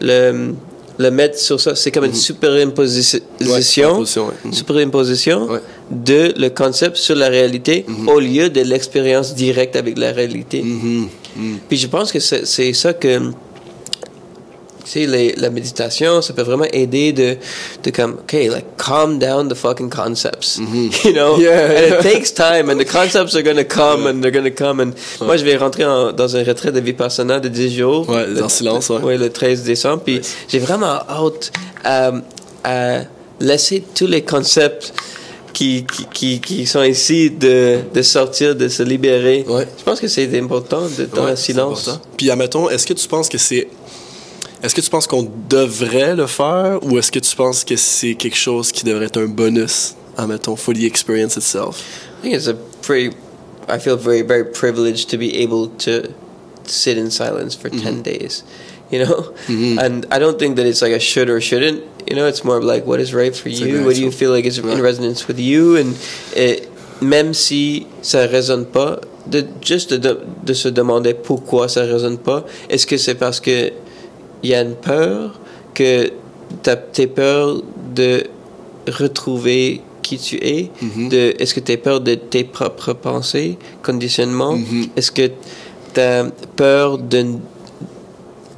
le, 0.00 0.52
le 0.98 1.10
mets 1.10 1.32
sur 1.36 1.60
ça. 1.60 1.74
C'est 1.76 1.90
comme 1.92 2.04
une 2.04 2.14
superimposition, 2.14 3.20
Mm-hmm. 3.40 3.50
Ouais, 3.52 3.62
superimposition, 3.62 4.26
ouais. 4.26 4.52
Superimposition 4.52 5.48
Ouais. 5.48 5.60
de 5.90 6.34
le 6.36 6.48
concept 6.50 6.96
sur 6.96 7.14
la 7.14 7.28
réalité 7.28 7.86
au 8.06 8.18
lieu 8.20 8.50
de 8.50 8.60
l'expérience 8.62 9.34
directe 9.34 9.76
avec 9.76 9.96
la 9.96 10.12
réalité. 10.12 10.62
Puis 11.68 11.78
je 11.78 11.86
pense 11.86 12.10
que 12.12 12.18
c'est 12.20 12.72
ça 12.72 12.92
que 12.92 13.18
tu 14.84 14.92
sais, 15.00 15.06
les- 15.06 15.34
la 15.36 15.50
méditation, 15.50 16.22
ça 16.22 16.32
peut 16.32 16.40
vraiment 16.42 16.64
aider 16.72 17.12
de, 17.12 17.36
de 17.84 17.90
comme, 17.90 18.12
OK, 18.22 18.32
like, 18.32 18.64
calm 18.78 19.18
down 19.18 19.46
the 19.46 19.54
fucking 19.54 19.90
concepts. 19.90 20.58
You 21.04 21.12
know? 21.12 21.38
Yeah, 21.38 21.66
and 21.66 21.72
yeah. 21.72 21.98
it 21.98 22.02
takes 22.02 22.32
time, 22.32 22.70
and 22.70 22.78
the 22.78 22.86
concepts 22.90 23.34
are 23.36 23.42
going 23.42 23.56
to 23.58 23.64
come, 23.66 24.06
and 24.06 24.22
they're 24.22 24.30
going 24.32 24.50
to 24.50 24.50
come. 24.50 24.80
And 24.80 24.92
moi, 25.20 25.36
je 25.36 25.44
vais 25.44 25.56
rentrer 25.58 25.84
en- 25.84 26.12
dans 26.12 26.34
un 26.36 26.42
retrait 26.42 26.72
de 26.72 26.80
vipassana 26.80 27.38
de 27.38 27.48
10 27.50 27.76
jours. 27.76 28.08
Ouais, 28.08 28.26
Le- 28.28 28.42
en 28.42 28.48
silence, 28.48 28.88
ouais. 28.88 29.02
Ouais, 29.02 29.18
le 29.18 29.28
13 29.28 29.62
décembre. 29.62 30.02
Puis 30.06 30.22
j'ai 30.48 30.58
vraiment 30.58 31.00
hâte 31.06 31.52
à, 31.84 32.12
à 32.64 33.00
laisser 33.40 33.84
tous 33.94 34.06
les 34.06 34.22
concepts 34.22 34.94
qui, 35.58 35.84
qui, 36.12 36.40
qui, 36.40 36.66
sont 36.66 36.82
ici 36.84 37.30
de, 37.30 37.78
de 37.92 38.02
sortir, 38.02 38.54
de 38.54 38.68
se 38.68 38.82
libérer. 38.82 39.44
Ouais. 39.48 39.66
Je 39.76 39.82
pense 39.82 39.98
que 40.00 40.06
c'est 40.06 40.38
important 40.38 40.86
d'être 40.86 41.14
dans 41.14 41.24
Ouais, 41.24 41.30
le 41.30 41.36
c'est 41.36 41.52
silence. 41.52 41.90
Puis, 42.16 42.30
admettons, 42.30 42.68
est-ce 42.68 42.86
que 42.86 42.92
tu 42.94 43.08
penses 43.08 43.28
que 43.28 43.38
c'est. 43.38 43.66
Est-ce 44.62 44.74
que 44.74 44.80
tu 44.80 44.90
penses 44.90 45.06
qu'on 45.06 45.28
devrait 45.48 46.14
le 46.14 46.26
faire 46.26 46.78
ou 46.82 46.98
est-ce 46.98 47.10
que 47.10 47.18
tu 47.18 47.34
penses 47.34 47.64
que 47.64 47.76
c'est 47.76 48.14
quelque 48.14 48.36
chose 48.36 48.70
qui 48.72 48.84
devrait 48.84 49.06
être 49.06 49.20
un 49.20 49.26
bonus, 49.26 49.94
admettons, 50.16 50.56
for 50.56 50.74
the 50.74 50.84
experience 50.84 51.36
itself? 51.36 51.82
I 52.18 52.22
think 52.22 52.34
it's 52.34 52.48
a 52.48 52.54
pretty. 52.82 53.14
I 53.68 53.78
feel 53.78 53.96
very, 53.96 54.22
very 54.22 54.44
privileged 54.44 55.10
to 55.10 55.16
be 55.18 55.42
able 55.42 55.68
to 55.84 56.08
sit 56.64 56.96
in 56.98 57.10
silence 57.10 57.54
for 57.56 57.68
Mm-hmm. 57.68 58.02
10 58.02 58.02
days, 58.02 58.44
you 58.92 59.04
know? 59.04 59.32
And 59.78 60.06
I 60.10 60.18
don't 60.18 60.38
think 60.38 60.56
that 60.56 60.66
it's 60.66 60.80
like 60.82 60.92
a 60.92 61.00
should 61.00 61.28
or 61.28 61.40
shouldn't, 61.40 61.82
you 62.08 62.16
know? 62.16 62.26
It's 62.26 62.42
more 62.44 62.56
of 62.56 62.64
like 62.64 62.86
what 62.86 63.00
is 63.00 63.12
right 63.14 63.34
for 63.34 63.50
C'est 63.50 63.68
you, 63.68 63.84
what 63.84 63.94
do 63.94 64.00
you 64.00 64.10
feel 64.10 64.30
like 64.30 64.46
is 64.46 64.58
in 64.58 64.64
Ouais. 64.64 64.80
resonance 64.80 65.28
with 65.28 65.38
you, 65.38 65.76
and 65.76 65.94
eh, 66.36 66.62
même 67.02 67.34
si 67.34 67.86
ça 68.02 68.26
résonne 68.26 68.64
pas, 68.66 69.00
de, 69.26 69.44
juste 69.62 69.92
de, 69.92 69.98
de, 69.98 70.18
de 70.46 70.52
se 70.54 70.68
demander 70.68 71.12
pourquoi 71.14 71.68
ça 71.68 71.82
résonne 71.82 72.16
pas. 72.18 72.44
Est-ce 72.70 72.86
que 72.86 72.96
c'est 72.96 73.14
parce 73.14 73.40
que 73.40 73.70
il 74.42 74.50
y 74.50 74.54
a 74.54 74.62
une 74.62 74.74
peur, 74.74 75.38
que 75.74 76.10
t'as 76.62 76.76
t'es 76.76 77.06
peur 77.06 77.60
de 77.94 78.24
retrouver 78.88 79.82
qui 80.02 80.16
tu 80.18 80.36
es, 80.36 80.70
Mhm. 80.80 81.08
de 81.10 81.34
est-ce 81.38 81.54
que 81.54 81.60
tu 81.60 81.72
as 81.72 81.76
peur 81.76 82.00
de 82.00 82.14
tes 82.14 82.44
propres 82.44 82.94
pensées, 82.94 83.58
conditionnements, 83.82 84.56
Mhm. 84.56 84.86
est-ce 84.96 85.10
que 85.12 85.28
tu 85.94 86.00
as 86.00 86.24
peur 86.56 86.96
d'une 86.98 87.40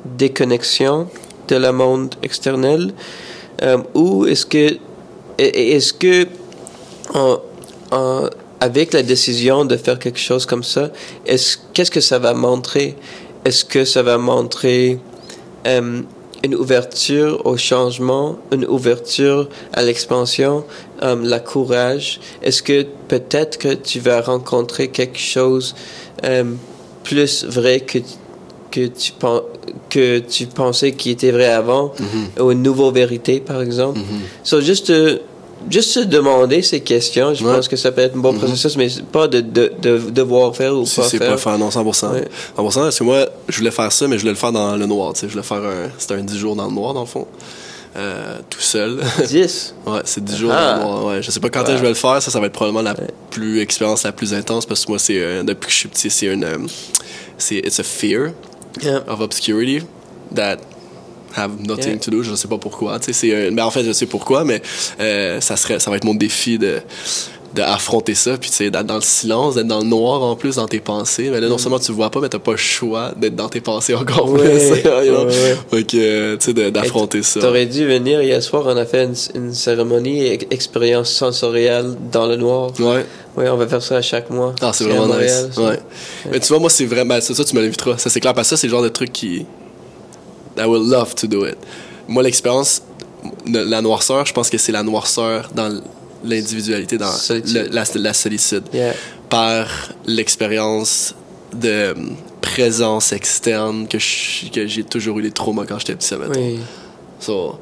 déconnexion 0.05 1.09
de 1.49 1.57
le 1.57 1.73
monde 1.73 2.15
externel, 2.23 2.93
Euh, 3.63 3.77
ou 3.95 4.25
est-ce 4.25 4.47
que 4.47 4.79
est- 5.37 5.73
est-ce 5.77 5.93
que 5.93 6.27
avec 8.61 8.93
la 8.93 9.03
décision 9.03 9.65
de 9.65 9.77
faire 9.77 9.99
quelque 9.99 10.19
chose 10.19 10.47
comme 10.47 10.63
ça, 10.63 10.91
est-ce 11.27 11.57
qu'est-ce 11.73 11.91
que 11.91 12.01
ça 12.01 12.19
va 12.19 12.35
montrer? 12.35 12.97
Est-ce 13.45 13.65
que 13.65 13.85
ça 13.85 14.03
va 14.03 14.19
montrer 14.19 14.99
euh, 15.67 16.01
une 16.43 16.55
ouverture 16.55 17.45
au 17.45 17.57
changement, 17.57 18.39
une 18.53 18.65
ouverture 18.67 19.49
à 19.73 19.83
l'expansion, 19.83 20.65
euh, 21.03 21.17
la 21.23 21.41
courage? 21.41 22.21
Est-ce 22.43 22.63
que 22.63 22.87
peut-être 23.09 23.59
que 23.59 23.75
tu 23.75 23.99
vas 24.01 24.21
rencontrer 24.21 24.89
quelque 24.89 25.19
chose 25.19 25.75
plus 27.05 27.45
vrai 27.45 27.81
que 27.81 27.99
que 28.71 28.87
tu 28.87 29.13
pen- 29.13 29.43
que 29.91 30.21
tu 30.21 30.47
pensais 30.47 30.93
qui 30.93 31.11
était 31.11 31.31
vrai 31.33 31.47
avant 31.49 31.93
ou 32.41 32.51
une 32.53 32.63
nouvelle 32.63 32.95
vérité 32.95 33.41
par 33.41 33.61
exemple. 33.61 34.01
So 34.45 34.61
juste 34.61 34.91
euh, 34.91 35.19
juste 35.69 35.91
se 35.91 36.01
demander 36.01 36.63
ces 36.63 36.81
questions, 36.81 37.35
je 37.35 37.45
Ouais. 37.45 37.55
pense 37.55 37.69
que 37.69 37.77
ça 37.77 37.93
peut 37.93 38.01
être 38.01 38.17
un 38.17 38.21
bon 38.21 38.33
processus, 38.33 38.77
mais 38.79 38.89
pas 39.13 39.29
de, 39.29 39.41
de, 39.41 39.71
de 39.83 39.99
devoir 40.11 40.57
faire 40.57 40.75
ou 40.75 40.87
Si 40.87 40.97
pas 41.01 41.03
c'est 41.09 41.19
faire. 41.19 41.33
pas 41.33 41.37
faire, 41.37 41.59
non, 41.59 41.69
100%. 41.69 42.13
Ouais. 42.13 42.25
100%, 42.57 42.75
parce 42.75 42.99
que 42.99 43.05
moi, 43.05 43.27
je 43.49 43.59
voulais 43.59 43.71
faire 43.71 43.93
ça, 43.93 44.09
mais 44.09 44.17
je 44.17 44.23
voulais 44.23 44.33
le 44.33 44.39
faire 44.39 44.53
dans 44.53 44.77
le 44.77 44.87
noir, 44.87 45.13
tu 45.13 45.21
sais. 45.21 45.27
Je 45.27 45.33
voulais 45.33 45.45
faire 45.45 45.59
un. 45.59 45.91
C'était 45.99 46.15
un 46.15 46.23
10 46.23 46.39
jours 46.39 46.57
dans 46.57 46.67
le 46.69 46.73
noir, 46.73 46.95
dans 46.95 47.01
le 47.03 47.07
fond. 47.07 47.27
Euh, 47.97 48.39
tout 48.49 48.61
seul. 48.61 49.01
10. 49.27 49.75
ouais, 49.87 50.01
c'est 50.05 50.25
10 50.25 50.37
jours 50.39 50.53
Ah. 50.55 50.79
dans 50.79 50.79
le 50.79 50.83
noir. 50.85 51.07
Ouais, 51.09 51.23
je 51.23 51.31
sais 51.31 51.41
pas 51.41 51.51
quand 51.51 51.65
que 51.65 51.73
je 51.77 51.83
vais 51.83 51.89
le 51.89 51.95
faire. 51.95 52.23
Ça, 52.23 52.31
ça 52.31 52.41
va 52.41 52.47
être 52.47 52.53
probablement 52.53 52.83
la 52.83 52.95
plus 53.31 53.61
expérience 53.61 54.05
la 54.05 54.13
plus 54.13 54.33
intense 54.33 54.65
parce 54.65 54.85
que 54.87 54.93
moi, 54.93 54.99
c'est. 54.99 55.19
euh, 55.21 55.43
depuis 55.43 55.67
que 55.67 55.73
je 55.73 55.79
suis 55.79 55.89
petit, 55.89 56.09
c'est 56.11 56.27
une. 56.27 56.45
euh, 56.45 56.57
c'est. 57.37 57.57
It's 57.57 57.81
a 57.81 57.83
fear 57.83 58.31
Yeah. 58.83 59.03
of 59.09 59.21
obscurity 59.21 59.83
that 60.35 60.59
have 61.37 61.61
nothing 61.61 61.95
Yeah. 61.95 61.99
to 62.01 62.11
do. 62.11 62.23
Je 62.23 62.35
sais 62.35 62.49
pas 62.49 62.59
pourquoi. 62.59 62.99
Tu 62.99 63.13
sais, 63.13 63.13
c'est. 63.13 63.51
mais 63.51 63.63
en 63.63 63.71
fait, 63.71 63.85
je 63.85 63.93
sais 63.93 64.07
pourquoi, 64.07 64.45
mais 64.45 64.63
euh, 65.01 65.41
ça 65.41 65.57
serait, 65.57 65.79
ça 65.81 65.91
va 65.91 65.97
être 65.97 66.05
mon 66.05 66.15
défi 66.15 66.59
de 66.59 66.81
d'affronter 67.55 68.15
ça 68.15 68.39
puis 68.39 68.49
tu 68.49 68.57
sais 68.57 68.71
d'être 68.71 68.87
dans 68.87 68.95
le 68.95 69.01
silence 69.01 69.57
d'être 69.57 69.67
dans 69.67 69.81
le 69.81 69.85
noir 69.87 70.23
en 70.23 70.37
plus 70.37 70.57
dans 70.57 70.69
tes 70.69 70.79
pensées 70.79 71.31
mais 71.31 71.41
là 71.41 71.49
non 71.49 71.59
seulement 71.59 71.81
tu 71.81 71.91
vois 71.91 72.09
pas 72.11 72.21
mais 72.21 72.29
t'as 72.29 72.39
pas 72.39 72.53
le 72.53 72.57
choix 72.57 73.13
d'être 73.17 73.35
dans 73.35 73.49
tes 73.49 73.61
pensées 73.61 73.95
encore 73.95 74.29
Mm. 74.29 74.33
Ouais, 74.35 74.41
plus 74.41 74.79
you 75.07 75.13
know? 75.13 75.25
ouais, 75.25 75.27
ouais. 75.27 75.57
Fait 75.71 75.85
que, 75.85 75.97
euh, 75.97 76.37
tu 76.37 76.53
sais 76.55 76.71
d'affronter 76.71 77.23
ça 77.25 77.41
T'aurais 77.41 77.67
dû 77.67 77.85
venir 77.87 78.23
hier 78.23 78.41
soir, 78.43 78.63
on 78.67 78.77
a 78.77 78.85
fait 78.85 79.05
une, 79.05 79.15
une 79.35 79.53
cérémonie 79.55 80.27
expérience 80.51 81.11
sensorielle 81.11 81.95
dans 82.13 82.27
le 82.27 82.37
noir. 82.37 82.71
ouais 82.79 83.05
Oui, 83.37 83.45
on 83.49 83.57
va 83.57 83.67
faire 83.67 83.83
ça 83.83 83.97
à 83.97 84.03
chaque 84.03 84.31
mois. 84.31 84.55
ah, 84.61 84.71
c'est 84.73 84.85
vraiment 84.85 85.07
Montréal, 85.09 85.47
nice 85.49 85.57
ouais. 85.59 85.79
mais 86.31 86.39
tu 86.41 86.47
vois 86.49 86.59
moi 86.61 86.71
c'est 86.71 86.85
vraiment 86.87 87.19
c'est 87.21 87.35
ça 87.35 87.43
tu 87.45 87.57
me 87.57 87.63
l'inviteras 87.63 87.99
ça 87.99 88.11
c'est 88.11 88.21
clair 88.21 88.35
parce 88.35 88.49
que 88.49 88.57
ça 88.57 88.61
c'est 88.61 88.67
le 88.69 88.73
genre 88.73 88.83
de 88.83 88.89
truc 88.89 89.13
qui 89.13 89.45
I 90.59 90.65
would 90.67 90.87
love 90.89 91.15
to 91.15 91.27
do 91.27 91.47
it. 91.47 91.57
Moi, 92.09 92.23
l'expérience, 92.25 92.83
la 93.47 93.81
noirceur, 93.81 94.27
je 94.27 94.33
pense 94.33 94.51
que 94.51 94.59
c'est 94.59 94.73
la 94.73 94.83
noirceur 94.83 95.49
dans 95.55 95.81
l'individualité, 96.25 96.99
dans 96.99 97.11
le- 97.31 97.69
la, 97.73 97.85
la 97.95 98.13
solitude. 98.15 98.65
Yeah. 98.73 98.95
Par 99.29 99.67
l'expérience 100.07 101.15
de 101.55 101.95
présence 102.41 103.13
externe 103.13 103.87
que 103.89 103.99
j'ai 103.99 104.85
toujours 104.85 105.19
eu 105.19 105.23
des 105.23 105.31
traumas 105.31 105.65
quand 105.67 105.79
j'étais 105.79 105.95
petit, 105.95 106.15
mettons. 106.17 106.41
Oui. 106.41 106.59
So, 107.21 107.59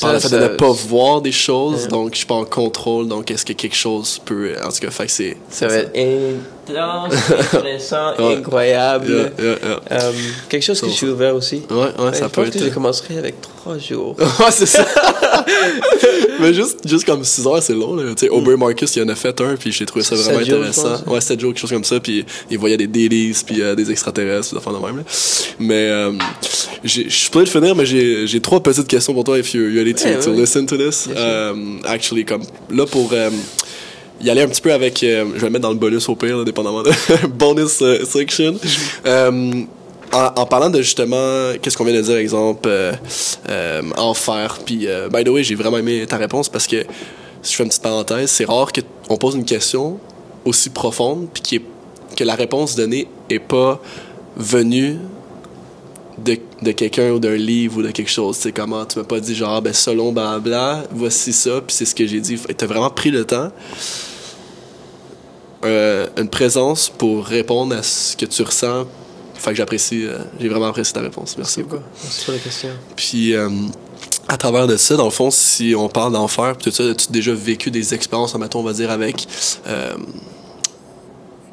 par 0.00 0.12
le 0.14 0.18
fait 0.20 0.28
ça- 0.28 0.38
de 0.38 0.42
ne 0.44 0.48
pas 0.56 0.70
voir 0.72 1.20
des 1.22 1.32
choses, 1.32 1.86
donc 1.88 2.12
je 2.12 2.18
suis 2.18 2.26
pas 2.26 2.34
en 2.34 2.44
contrôle, 2.44 3.06
donc 3.08 3.30
est-ce 3.30 3.44
que 3.44 3.52
quelque 3.52 3.76
chose 3.76 4.20
peut. 4.24 4.54
En 4.64 4.70
tout 4.70 4.80
cas, 4.80 4.90
fait 4.90 5.06
que 5.06 5.12
c'est. 5.12 5.36
Ça 5.50 5.66
va 5.68 5.74
être 5.76 5.90
intense, 6.70 7.14
intéressant, 7.54 8.14
Ouais. 8.18 8.36
incroyable. 8.36 9.06
Yeah, 9.08 9.44
yeah, 9.44 9.56
yeah. 9.62 9.80
Euh, 9.92 10.12
quelque 10.48 10.62
chose 10.62 10.80
que 10.80 10.88
je 10.88 10.92
suis 10.92 11.08
ouvert 11.08 11.34
aussi. 11.34 11.62
Ouais, 11.70 11.76
ouais, 11.76 12.04
Ouais, 12.06 12.12
ça 12.12 12.24
je 12.24 12.28
peut 12.30 12.42
pense 12.42 12.50
que 12.50 12.58
je 12.58 12.64
être. 12.66 12.74
commencerai 12.74 13.18
avec 13.18 13.34
trois 13.40 13.78
jours. 13.78 14.16
ouais, 14.40 14.50
c'est 14.50 14.66
ça. 14.66 14.84
Mais 16.40 16.52
juste, 16.52 16.78
juste 16.86 17.04
comme 17.04 17.24
6 17.24 17.46
heures, 17.46 17.62
c'est 17.62 17.72
long. 17.74 17.96
Tu 17.96 18.12
sais, 18.16 18.28
Aubrey 18.28 18.56
Marcus, 18.56 18.94
il 18.96 19.02
en 19.02 19.08
a 19.08 19.14
fait 19.14 19.38
un, 19.40 19.56
puis 19.56 19.72
j'ai 19.72 19.86
trouvé 19.86 20.04
ça 20.04 20.16
Sept 20.16 20.24
vraiment 20.26 20.40
intéressant. 20.40 20.96
Ouais, 21.06 21.20
7 21.20 21.40
jours, 21.40 21.52
quelque 21.52 21.60
chose 21.60 21.70
comme 21.70 21.84
ça, 21.84 22.00
puis 22.00 22.24
il 22.50 22.58
voyait 22.58 22.76
des 22.76 22.86
dailies, 22.86 23.36
puis 23.46 23.62
euh, 23.62 23.74
des 23.74 23.90
extraterrestres, 23.90 24.48
puis 24.48 24.56
des 24.56 24.58
affaires 24.58 24.72
de 24.80 24.84
même. 24.86 24.96
Là. 24.98 25.02
Mais 25.58 25.88
euh, 25.88 26.12
j'ai- 26.82 27.04
je 27.08 27.14
suis 27.16 27.30
prêt 27.30 27.44
de 27.44 27.48
finir, 27.48 27.74
mais 27.76 27.86
j'ai 27.86 28.26
j'ai 28.26 28.40
trois 28.40 28.60
petites 28.62 28.88
questions 28.88 29.14
pour 29.14 29.24
toi, 29.24 29.38
if 29.38 29.54
you're 29.54 29.72
ready 29.74 29.94
to, 29.94 30.32
listen 30.32 30.66
to 30.66 30.76
this. 30.76 31.08
Um, 31.16 31.80
actually, 31.84 32.24
comme 32.24 32.42
là, 32.70 32.86
pour 32.86 33.12
y 34.20 34.30
aller 34.30 34.42
un 34.42 34.48
petit 34.48 34.60
peu 34.60 34.72
avec. 34.72 35.02
euh, 35.02 35.24
je 35.34 35.40
vais 35.40 35.46
le 35.46 35.50
mettre 35.50 35.62
dans 35.62 35.70
le 35.70 35.76
bonus 35.76 36.08
au 36.08 36.14
pire, 36.16 36.38
là, 36.38 36.44
dépendamment 36.44 36.82
de 36.82 36.90
bonus 37.28 37.82
euh, 37.82 38.04
section. 38.04 38.54
Euh, 39.06 39.62
en, 40.12 40.30
en 40.36 40.46
parlant 40.46 40.70
de 40.70 40.80
justement, 40.80 41.52
qu'est-ce 41.60 41.76
qu'on 41.76 41.84
vient 41.84 41.94
de 41.94 42.00
dire, 42.02 42.16
exemple, 42.16 42.68
enfer, 43.96 44.58
puis 44.64 44.86
by 45.12 45.24
the 45.24 45.28
way, 45.28 45.42
j'ai 45.42 45.56
vraiment 45.56 45.78
aimé 45.78 46.06
ta 46.06 46.16
réponse 46.16 46.48
parce 46.48 46.66
que, 46.66 46.84
si 47.42 47.52
je 47.52 47.56
fais 47.56 47.62
une 47.64 47.68
petite 47.68 47.82
parenthèse, 47.82 48.30
c'est 48.30 48.44
rare 48.44 48.70
qu'on 48.72 49.16
pose 49.16 49.34
une 49.34 49.44
question 49.44 49.98
aussi 50.44 50.70
profonde, 50.70 51.26
puis 51.34 51.60
que 52.16 52.22
la 52.22 52.36
réponse 52.36 52.76
donnée 52.76 53.08
est 53.28 53.40
pas 53.40 53.80
venue 54.36 54.98
de, 56.18 56.38
de 56.64 56.72
quelqu'un 56.72 57.10
ou 57.10 57.18
d'un 57.18 57.36
livre 57.36 57.78
ou 57.78 57.82
de 57.82 57.90
quelque 57.90 58.10
chose. 58.10 58.36
Tu 58.36 58.42
sais, 58.44 58.52
comment 58.52 58.84
tu 58.84 58.98
m'as 58.98 59.04
pas 59.04 59.20
dit 59.20 59.34
genre, 59.34 59.62
ben 59.62 59.72
selon 59.72 60.12
blabla, 60.12 60.84
voici 60.90 61.32
ça, 61.32 61.60
puis 61.60 61.74
c'est 61.76 61.84
ce 61.84 61.94
que 61.94 62.06
j'ai 62.06 62.20
dit. 62.20 62.36
Tu 62.36 62.64
as 62.64 62.66
vraiment 62.66 62.90
pris 62.90 63.10
le 63.10 63.24
temps, 63.24 63.52
euh, 65.64 66.06
une 66.16 66.28
présence 66.28 66.90
pour 66.90 67.24
répondre 67.24 67.74
à 67.76 67.82
ce 67.82 68.16
que 68.16 68.26
tu 68.26 68.42
ressens. 68.42 68.86
Fait 69.34 69.50
que 69.50 69.56
j'apprécie, 69.56 70.06
euh, 70.06 70.18
j'ai 70.40 70.48
vraiment 70.48 70.66
apprécié 70.66 70.92
ta 70.94 71.00
réponse. 71.00 71.36
Merci 71.36 71.62
beaucoup. 71.62 71.82
Merci 72.02 72.24
pour 72.24 72.34
la 72.34 72.40
question. 72.40 72.70
Puis, 72.96 73.34
euh, 73.34 73.48
à 74.28 74.36
travers 74.36 74.66
de 74.66 74.76
ça, 74.76 74.96
dans 74.96 75.04
le 75.04 75.10
fond, 75.10 75.30
si 75.30 75.74
on 75.76 75.88
parle 75.88 76.12
d'enfer, 76.12 76.56
tout 76.56 76.70
ça, 76.70 76.84
as-tu 76.84 77.12
déjà 77.12 77.34
vécu 77.34 77.70
des 77.70 77.94
expériences, 77.94 78.34
mettons, 78.36 78.60
on 78.60 78.64
va 78.64 78.72
dire, 78.72 78.90
avec 78.90 79.26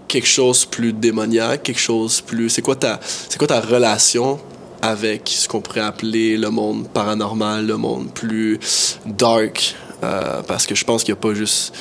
quelque 0.07 0.27
chose 0.27 0.65
plus 0.65 0.93
démoniaque, 0.93 1.63
quelque 1.63 1.79
chose 1.79 2.21
plus... 2.21 2.49
C'est 2.49 2.61
quoi 2.61 2.75
ta, 2.75 2.99
c'est 3.01 3.37
quoi 3.37 3.47
ta 3.47 3.61
relation 3.61 4.39
avec 4.81 5.29
ce 5.29 5.47
qu'on 5.47 5.61
pourrait 5.61 5.81
appeler 5.81 6.37
le 6.37 6.49
monde 6.49 6.87
paranormal, 6.89 7.65
le 7.65 7.77
monde 7.77 8.11
plus 8.13 8.59
dark? 9.05 9.75
Euh, 10.03 10.41
parce 10.47 10.65
que 10.65 10.75
je 10.75 10.83
pense 10.83 11.03
qu'il 11.03 11.13
n'y 11.13 11.19
a 11.19 11.21
pas 11.21 11.33
juste 11.33 11.73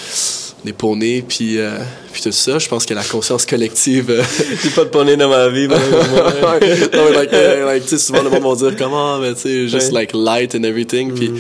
des 0.63 0.75
poneys, 0.75 1.25
puis, 1.27 1.59
euh, 1.59 1.79
puis 2.13 2.21
tout 2.21 2.33
ça. 2.33 2.59
Je 2.59 2.69
pense 2.69 2.85
que 2.85 2.93
la 2.93 3.03
conscience 3.03 3.47
collective... 3.47 4.11
euh, 4.11 4.23
J'ai 4.63 4.69
pas 4.69 4.85
de 4.85 4.91
poney 4.91 5.17
dans 5.17 5.31
ma 5.31 5.49
vie, 5.49 5.67
non, 5.69 5.77
mais 5.79 7.13
like, 7.17 7.33
euh, 7.33 7.65
like, 7.65 7.83
tu 7.85 7.89
sais, 7.91 7.99
souvent 7.99 8.23
le 8.23 8.29
monde 8.29 8.59
va 8.59 8.69
dire 8.69 8.77
comment, 8.79 9.19
mais 9.19 9.33
tu 9.35 9.41
sais, 9.41 9.69
juste 9.69 9.93
like 9.93 10.11
light 10.13 10.55
and 10.55 10.63
everything. 10.65 11.13
Puis 11.15 11.31
Mm. 11.31 11.37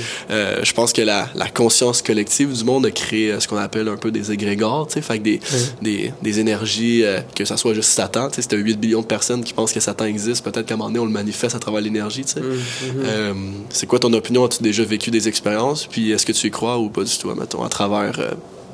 je 0.62 0.72
pense 0.72 0.92
que 0.92 1.02
la, 1.02 1.28
la 1.34 1.48
conscience 1.48 2.00
collective 2.02 2.52
du 2.52 2.64
monde 2.64 2.86
a 2.86 2.90
créé 2.90 3.34
ce 3.40 3.46
qu'on 3.48 3.56
appelle 3.58 3.88
un 3.88 3.96
peu 3.96 4.10
des 4.10 4.32
égrégores, 4.32 4.86
tu 4.86 4.94
sais, 4.94 5.02
fait 5.02 5.18
que 5.18 5.24
des, 5.24 5.40
des, 5.82 6.12
des 6.22 6.40
énergies, 6.40 7.04
que 7.36 7.44
ça 7.44 7.56
soit 7.58 7.74
juste 7.74 7.90
Satan, 7.90 8.28
tu 8.28 8.36
sais, 8.36 8.42
c'était 8.42 8.56
8 8.56 8.76
billions 8.80 9.00
de 9.02 9.06
personnes 9.06 9.44
qui 9.44 9.52
pensent 9.52 9.72
que 9.72 9.80
Satan 9.80 10.06
existe, 10.06 10.42
peut-être 10.44 10.64
qu'à 10.66 10.74
un 10.74 10.76
moment 10.78 10.88
donné, 10.88 11.00
on 11.00 11.04
le 11.04 11.10
manifeste 11.12 11.54
à 11.54 11.58
travers 11.58 11.80
l'énergie, 11.82 12.24
tu 12.24 12.32
sais. 12.34 12.40
Mm. 12.40 12.54
Euh, 13.04 13.32
c'est 13.70 13.86
quoi 13.86 13.98
ton 13.98 14.12
opinion? 14.14 14.46
As-tu 14.46 14.62
déjà 14.62 14.82
vécu 14.84 15.10
des 15.10 15.28
expériences? 15.28 15.86
Puis 15.86 16.12
est-ce 16.12 16.24
que 16.24 16.32
tu 16.32 16.46
y 16.46 16.50
crois? 16.50 16.69
Ou 16.78 16.88
pas 16.88 17.04
du 17.04 17.16
tout, 17.16 17.32
mettons, 17.34 17.62
à 17.62 17.68
travers 17.68 18.18
euh, 18.18 18.30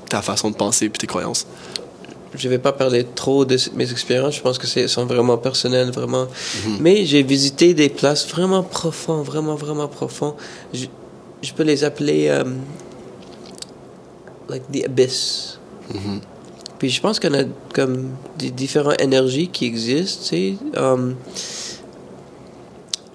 ta 0.09 0.23
façon 0.23 0.51
de 0.51 0.57
penser 0.57 0.89
puis 0.89 0.99
tes 0.99 1.07
croyances? 1.07 1.47
je 2.39 2.49
vais 2.49 2.59
pas 2.59 2.73
parler 2.73 3.07
trop 3.15 3.45
de 3.45 3.57
mes 3.75 3.91
expériences. 3.91 4.37
Je 4.37 4.43
pense 4.43 4.59
que 4.59 4.67
c'est 4.67 4.89
sont 4.89 5.07
vraiment 5.07 5.39
personnelles, 5.39 5.91
vraiment. 5.91 6.27
Mais 6.81 7.05
j'ai 7.07 7.23
visité 7.23 7.75
des 7.75 7.89
places 7.89 8.29
vraiment 8.29 8.63
profondes, 8.63 9.25
vraiment, 9.25 9.55
vraiment 9.55 9.89
profondes. 9.89 10.35
Je, 10.73 10.87
je 11.43 11.53
peux 11.53 11.63
les 11.63 11.85
appeler 11.85 12.29
euh, 12.29 12.45
like 14.49 14.63
the 14.71 14.85
abyss. 14.85 15.59
Puis 16.79 16.91
je 16.91 17.01
pense 17.01 17.19
qu'on 17.19 17.33
a 17.33 17.45
comme 17.73 18.11
des 18.39 18.51
différentes 18.51 19.01
énergies 19.01 19.49
qui 19.49 19.65
existent, 19.65 20.25
tu 20.25 20.29
sais. 20.29 20.55
Um, 20.77 21.15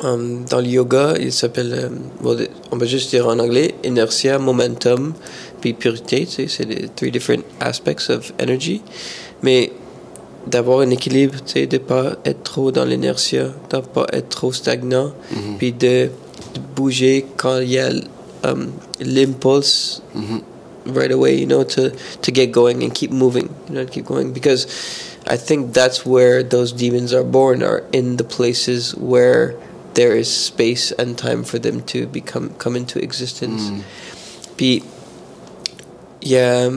um, 0.04 0.46
dans 0.50 0.60
le 0.60 0.68
yoga, 0.68 1.14
il 1.20 1.32
s'appelle, 1.32 1.92
euh, 2.26 2.46
on 2.72 2.78
va 2.78 2.86
juste 2.86 3.10
dire 3.10 3.28
en 3.28 3.40
anglais, 3.40 3.76
inertia, 3.84 4.40
momentum, 4.40 5.14
puis 5.60 5.74
pureté, 5.74 6.26
tu 6.26 6.32
sais, 6.32 6.48
c'est 6.48 6.66
les 6.66 6.90
three 6.90 7.12
different 7.12 7.44
aspects 7.60 8.10
of 8.10 8.34
energy. 8.40 8.82
Mais 9.44 9.72
d'avoir 10.48 10.80
un 10.80 10.90
équilibre, 10.90 11.36
tu 11.46 11.54
sais, 11.54 11.68
de 11.68 11.78
pas 11.78 12.18
être 12.26 12.44
trop 12.44 12.72
dans 12.72 12.86
l'inertia, 12.86 13.54
de 13.70 13.80
pas 13.80 14.08
être 14.12 14.30
trop 14.30 14.52
stagnant, 14.52 15.14
puis 15.58 15.72
de, 15.72 16.10
de 16.54 16.60
bouger 16.76 17.26
quand 17.38 17.60
il 17.60 17.72
y 17.72 17.80
a 17.80 17.90
um, 18.44 18.72
l'impulse 19.00 20.02
right 20.88 21.12
away, 21.12 21.36
you 21.36 21.46
know, 21.46 21.64
to, 21.64 21.92
to 22.22 22.32
get 22.32 22.48
going 22.52 22.84
and 22.84 22.94
keep 22.94 23.12
moving, 23.12 23.50
you 23.70 23.76
know, 23.76 23.86
keep 23.86 24.06
going. 24.06 24.34
Because 24.34 24.66
I 25.28 25.38
think 25.38 25.74
that's 25.74 26.06
where 26.06 26.42
those 26.42 26.72
demons 26.72 27.14
are 27.14 27.24
born, 27.24 27.62
are 27.62 27.84
in 27.94 28.18
the 28.18 28.24
places 28.24 28.96
where 28.96 29.56
there 29.94 30.18
is 30.18 30.26
space 30.26 30.94
and 30.98 31.16
time 31.16 31.44
for 31.44 31.60
them 31.60 31.82
to 31.82 32.06
become 32.08 32.50
come 32.58 32.76
into 32.78 33.00
existence. 33.00 33.72
Puis, 34.58 34.84
il 36.22 36.32
y 36.32 36.38
a, 36.38 36.70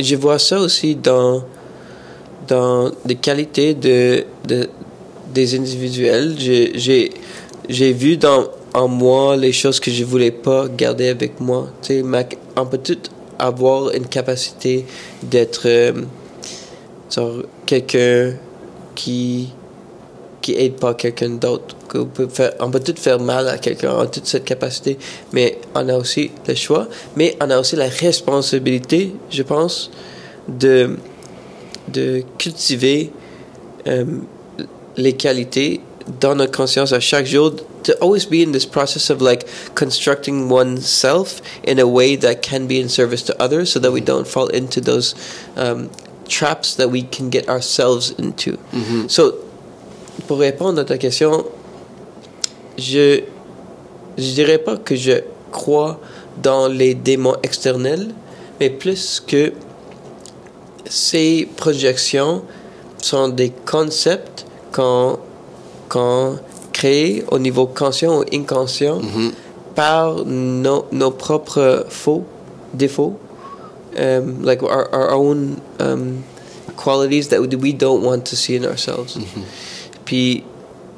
je 0.00 0.16
vois 0.16 0.38
ça 0.38 0.58
aussi 0.60 0.96
dans, 0.96 1.44
dans 2.48 2.90
les 3.06 3.14
qualités 3.16 3.74
de, 3.74 4.24
de, 4.46 4.68
des 5.32 5.54
individuels. 5.54 6.34
J'ai- 6.38 7.10
J'ai 7.68 7.92
vu 7.92 8.16
dans, 8.16 8.48
en 8.74 8.88
moi 8.88 9.36
les 9.36 9.52
choses 9.52 9.78
que 9.78 9.90
je 9.90 10.02
voulais 10.04 10.32
pas 10.32 10.66
garder 10.68 11.08
avec 11.08 11.38
moi. 11.40 11.68
Tu 11.80 12.00
sais, 12.00 12.04
on 12.56 12.66
peut 12.66 12.78
tout 12.82 12.98
avoir 13.38 13.92
une 13.94 14.06
capacité 14.08 14.84
d'être 15.22 15.62
euh, 15.66 15.92
quelqu'un 17.66 18.34
qui 18.96 19.50
qui 20.42 20.52
aide 20.54 20.74
pas 20.74 20.94
quelqu'un 20.94 21.30
d'autre. 21.30 21.74
qu'on 21.88 22.06
peut 22.06 22.28
faire- 22.28 22.52
On 22.60 22.70
peut 22.70 22.80
tout 22.80 22.94
faire 22.96 23.20
mal 23.20 23.48
à 23.48 23.58
quelqu'un, 23.58 23.92
on 23.94 24.00
a 24.00 24.06
toute 24.06 24.26
cette 24.26 24.44
capacité, 24.44 24.98
mais 25.32 25.58
on 25.74 25.88
a 25.88 25.94
aussi 25.96 26.30
le 26.48 26.54
choix, 26.54 26.88
mais 27.16 27.36
on 27.40 27.48
a 27.50 27.58
aussi 27.58 27.76
la 27.76 27.88
responsabilité, 27.88 29.14
je 29.30 29.42
pense, 29.42 29.90
de, 30.48 30.96
de 31.88 32.22
cultiver 32.38 33.10
euh, 33.86 34.04
les 34.96 35.12
qualités 35.14 35.80
dans 36.20 36.34
notre 36.34 36.52
conscience 36.56 36.92
à 36.92 37.00
chaque 37.00 37.26
jour, 37.26 37.52
to 37.84 37.92
always 38.00 38.26
be 38.26 38.42
in 38.46 38.52
this 38.52 38.64
process 38.66 39.10
of 39.10 39.20
like 39.20 39.44
constructing 39.74 40.48
oneself 40.50 41.40
in 41.66 41.78
a 41.78 41.86
way 41.86 42.16
that 42.16 42.36
can 42.42 42.66
be 42.66 42.80
in 42.80 42.88
service 42.88 43.22
to 43.24 43.34
others 43.40 43.66
so 43.70 43.78
that 43.80 43.90
we 43.92 44.00
don't 44.00 44.26
fall 44.26 44.48
into 44.48 44.80
those 44.80 45.14
um, 45.56 45.88
traps 46.28 46.74
that 46.76 46.88
we 46.90 47.02
can 47.02 47.28
get 47.28 47.48
ourselves 47.48 48.14
into. 48.18 48.56
So, 49.08 49.34
pour 50.26 50.38
répondre 50.38 50.80
à 50.80 50.84
ta 50.84 50.98
question, 50.98 51.44
je 52.78 53.20
je 54.18 54.32
dirais 54.34 54.58
pas 54.58 54.76
que 54.76 54.94
je 54.94 55.22
crois 55.50 55.98
dans 56.42 56.68
les 56.68 56.94
démons 56.94 57.36
externels, 57.42 58.14
mais 58.60 58.70
plus 58.70 59.20
que 59.26 59.52
ces 60.84 61.48
projections 61.56 62.42
sont 62.98 63.28
des 63.28 63.50
concepts 63.64 64.46
qu'on 64.72 65.18
qu'on 65.88 66.38
crée 66.72 67.24
au 67.30 67.38
niveau 67.38 67.66
conscient 67.66 68.20
ou 68.20 68.24
inconscient 68.32 69.00
par 69.74 70.24
nos, 70.24 70.86
nos 70.92 71.10
propres 71.10 71.86
faux 71.88 72.24
défauts, 72.74 73.18
um, 73.98 74.42
like 74.42 74.62
our, 74.62 74.88
our 74.92 75.12
own 75.14 75.56
um, 75.80 76.24
qualities 76.76 77.28
that 77.28 77.40
we 77.40 77.72
don't 77.72 78.02
want 78.02 78.24
to 78.26 78.36
see 78.36 78.56
in 78.56 78.64
ourselves. 78.64 79.18
Puis 80.12 80.44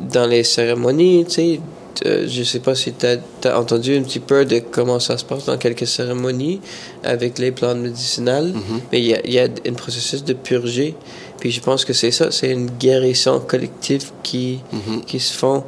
dans 0.00 0.26
les 0.26 0.42
cérémonies, 0.42 1.24
tu 1.26 1.30
sais, 1.30 1.60
euh, 2.04 2.24
je 2.26 2.42
sais 2.42 2.58
pas 2.58 2.74
si 2.74 2.92
tu 2.94 3.06
as, 3.06 3.56
entendu 3.56 3.96
un 3.96 4.02
petit 4.02 4.18
peu 4.18 4.44
de 4.44 4.58
comment 4.58 4.98
ça 4.98 5.16
se 5.16 5.24
passe 5.24 5.44
dans 5.44 5.56
quelques 5.56 5.86
cérémonies 5.86 6.60
avec 7.04 7.38
les 7.38 7.52
plantes 7.52 7.78
médicinales, 7.78 8.52
mais 8.90 8.98
il 9.00 9.06
y 9.06 9.14
a, 9.14 9.24
il 9.24 9.32
y 9.32 9.38
a 9.38 9.44
un 9.44 9.72
processus 9.74 10.24
de 10.24 10.32
purger. 10.32 10.96
Puis 11.38 11.52
je 11.52 11.60
pense 11.60 11.84
que 11.84 11.92
c'est 11.92 12.10
ça, 12.10 12.32
c'est 12.32 12.50
une 12.50 12.66
guérison 12.70 13.38
collective 13.38 14.10
qui, 14.24 14.58
qui 15.06 15.20
se 15.20 15.32
font. 15.32 15.62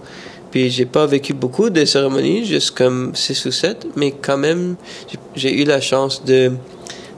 Puis 0.50 0.68
j'ai 0.70 0.86
pas 0.86 1.06
vécu 1.06 1.32
beaucoup 1.32 1.70
de 1.70 1.84
cérémonies, 1.84 2.44
juste 2.46 2.72
comme 2.72 3.14
6 3.14 3.44
ou 3.46 3.52
7, 3.52 3.86
mais 3.94 4.10
quand 4.10 4.38
même, 4.38 4.74
j'ai- 5.08 5.18
j'ai 5.36 5.62
eu 5.62 5.64
la 5.64 5.80
chance 5.80 6.24
de, 6.24 6.50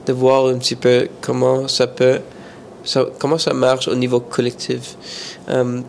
de 0.05 0.13
voir 0.13 0.45
un 0.45 0.59
petit 0.59 0.75
peu 0.75 1.07
comment 1.21 1.67
ça 1.67 1.87
peut, 1.87 2.19
ça, 2.83 3.03
comment 3.17 3.39
ça 3.39 3.53
marche 3.55 3.87
au 3.87 3.95
niveau 3.95 4.19
collectif. 4.19 4.95
Um, 5.51 5.83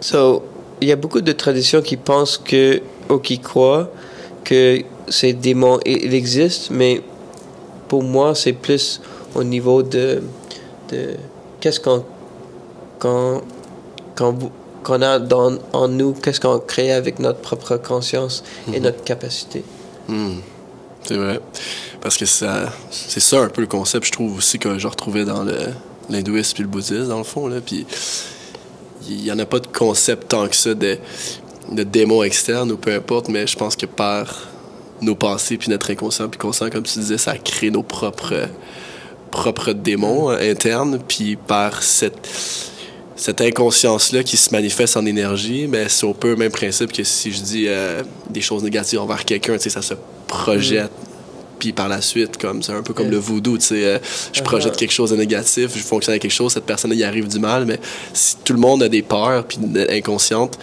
so, 0.00 0.42
il 0.80 0.88
y 0.88 0.92
a 0.92 0.96
beaucoup 0.96 1.20
de 1.20 1.32
traditions 1.32 1.82
qui 1.82 1.96
pensent 1.96 2.38
que, 2.38 2.80
ou 3.08 3.18
qui 3.18 3.38
croient 3.38 3.88
que 4.44 4.82
ces 5.08 5.32
démons, 5.32 5.78
il 5.86 6.04
il 6.04 6.14
existe, 6.14 6.70
mais 6.70 7.02
pour 7.88 8.02
moi, 8.02 8.34
c'est 8.34 8.52
plus 8.52 9.00
au 9.34 9.44
niveau 9.44 9.82
de, 9.82 10.22
de 10.90 11.14
qu'est-ce 11.60 11.80
qu'on 11.80 12.04
vous- 14.32 14.50
qu'on 14.82 15.02
a 15.02 15.18
dans, 15.18 15.58
en 15.72 15.88
nous, 15.88 16.12
qu'est-ce 16.12 16.40
qu'on 16.40 16.58
crée 16.60 16.92
avec 16.92 17.18
notre 17.18 17.40
propre 17.40 17.76
conscience 17.76 18.44
et 18.72 18.78
notre 18.78 19.02
capacité. 19.02 19.64
Hmm. 20.08 20.36
C'est 21.02 21.16
vrai. 21.16 21.40
Parce 22.00 22.16
que 22.16 22.24
ça, 22.26 22.72
c'est 22.90 23.20
ça 23.20 23.40
un 23.40 23.48
peu 23.48 23.62
le 23.62 23.66
concept, 23.66 24.06
je 24.06 24.12
trouve 24.12 24.36
aussi, 24.38 24.58
que 24.58 24.78
je 24.78 24.86
retrouvais 24.86 25.24
dans 25.24 25.42
le, 25.42 25.56
l'hindouisme 26.08 26.54
puis 26.54 26.62
le 26.62 26.68
bouddhisme, 26.68 27.08
dans 27.08 27.18
le 27.18 27.24
fond. 27.24 27.48
Là. 27.48 27.56
Puis 27.64 27.84
il 29.08 29.22
n'y 29.22 29.32
en 29.32 29.38
a 29.38 29.46
pas 29.46 29.60
de 29.60 29.66
concept 29.66 30.28
tant 30.28 30.48
que 30.48 30.56
ça 30.56 30.74
de, 30.74 30.98
de 31.72 31.82
démons 31.82 32.22
externes 32.22 32.70
ou 32.72 32.76
peu 32.76 32.94
importe, 32.94 33.28
mais 33.28 33.46
je 33.46 33.56
pense 33.56 33.76
que 33.76 33.86
par 33.86 34.48
nos 35.02 35.14
pensées 35.14 35.56
puis 35.56 35.70
notre 35.70 35.90
inconscient 35.90 36.28
puis 36.28 36.38
conscient, 36.38 36.70
comme 36.70 36.84
tu 36.84 36.98
disais, 36.98 37.18
ça 37.18 37.36
crée 37.36 37.70
nos 37.70 37.82
propres, 37.82 38.48
propres 39.30 39.72
démons 39.72 40.30
euh, 40.30 40.50
internes. 40.50 41.00
Puis 41.06 41.36
par 41.36 41.82
cette 41.82 42.28
cette 43.18 43.40
inconscience-là 43.40 44.22
qui 44.22 44.36
se 44.36 44.50
manifeste 44.50 44.96
en 44.96 45.06
énergie, 45.06 45.66
ben, 45.66 45.88
c'est 45.88 46.06
un 46.06 46.12
peu 46.12 46.30
le 46.30 46.36
même 46.36 46.52
principe 46.52 46.92
que 46.92 47.02
si 47.02 47.32
je 47.32 47.40
dis 47.40 47.64
euh, 47.66 48.02
des 48.28 48.42
choses 48.42 48.62
négatives 48.62 49.00
envers 49.00 49.24
quelqu'un, 49.24 49.56
ça 49.58 49.80
se 49.80 49.94
projette. 50.26 50.90
Puis 51.58 51.72
par 51.72 51.88
la 51.88 52.00
suite, 52.02 52.36
comme 52.36 52.62
c'est 52.62 52.72
un 52.72 52.82
peu 52.82 52.92
comme 52.92 53.10
le 53.10 53.16
voodoo, 53.16 53.56
tu 53.58 53.64
sais, 53.66 53.84
euh, 53.84 53.98
je 54.32 54.40
Uh-huh. 54.40 54.44
projette 54.44 54.76
quelque 54.76 54.92
chose 54.92 55.10
de 55.10 55.16
négatif, 55.16 55.70
je 55.74 55.82
fonctionne 55.82 56.12
avec 56.12 56.22
quelque 56.22 56.30
chose, 56.30 56.52
cette 56.52 56.64
personne 56.66 56.92
y 56.92 57.02
arrive 57.04 57.28
du 57.28 57.38
mal, 57.38 57.64
mais 57.64 57.78
si 58.12 58.36
tout 58.44 58.52
le 58.52 58.58
monde 58.58 58.82
a 58.82 58.88
des 58.88 59.02
peurs 59.02 59.44
puis 59.46 59.58
inconscientes, 59.90 60.58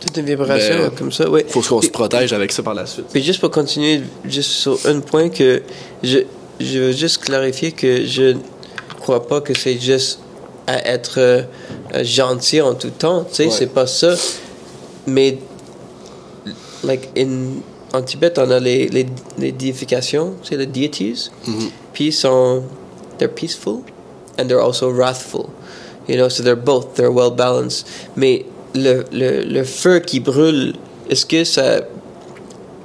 Toute 0.00 0.16
une 0.16 0.26
vibration 0.26 0.76
Ben, 0.78 0.90
comme 0.96 1.10
ça, 1.12 1.28
oui. 1.30 1.40
faut 1.48 1.60
qu'on 1.62 1.82
se 1.82 1.88
protège 1.90 2.32
avec 2.32 2.52
ça 2.52 2.62
par 2.62 2.74
la 2.74 2.86
suite. 2.86 3.06
Puis 3.12 3.22
juste 3.22 3.40
pour 3.40 3.50
continuer, 3.50 4.02
juste 4.24 4.50
sur 4.50 4.78
un 4.86 5.00
point 5.00 5.28
que 5.28 5.62
je, 6.02 6.18
je 6.60 6.78
veux 6.78 6.92
juste 6.92 7.18
clarifier 7.18 7.72
que 7.72 8.04
je 8.04 8.22
ne 8.34 8.38
crois 9.00 9.26
pas 9.26 9.40
que 9.40 9.54
c'est 9.54 9.80
juste 9.80 10.20
à 10.68 10.86
être 10.88 11.18
euh, 11.18 11.42
gentil 12.04 12.60
en 12.60 12.74
tout 12.74 12.90
temps, 12.90 13.24
tu 13.24 13.34
sais, 13.36 13.44
Ouais. 13.46 13.50
c'est 13.50 13.72
pas 13.72 13.86
ça. 13.86 14.14
Mais, 15.06 15.38
like, 16.84 17.08
in, 17.16 17.60
en 17.92 18.02
Tibet, 18.02 18.38
on 18.38 18.50
a 18.50 18.58
les, 18.60 18.88
les, 18.88 19.06
les 19.38 19.52
déifications, 19.52 20.34
sais, 20.42 20.56
les 20.56 20.66
deities, 20.66 21.30
Mhm. 21.46 21.70
puis 21.92 22.06
ils 22.06 22.12
sont, 22.12 22.62
they're 23.18 23.32
peaceful 23.32 23.80
and 24.38 24.46
they're 24.46 24.60
also 24.62 24.90
wrathful. 24.92 25.46
You 26.08 26.16
know, 26.16 26.28
so 26.28 26.42
they're 26.42 26.56
both, 26.56 26.94
they're 26.94 27.12
well 27.12 27.30
balanced. 27.30 27.86
Mais 28.16 28.44
le, 28.74 29.04
le, 29.12 29.42
le 29.42 29.64
feu 29.64 30.00
qui 30.00 30.20
brûle, 30.20 30.74
est-ce 31.10 31.26
que 31.26 31.44
ça 31.44 31.80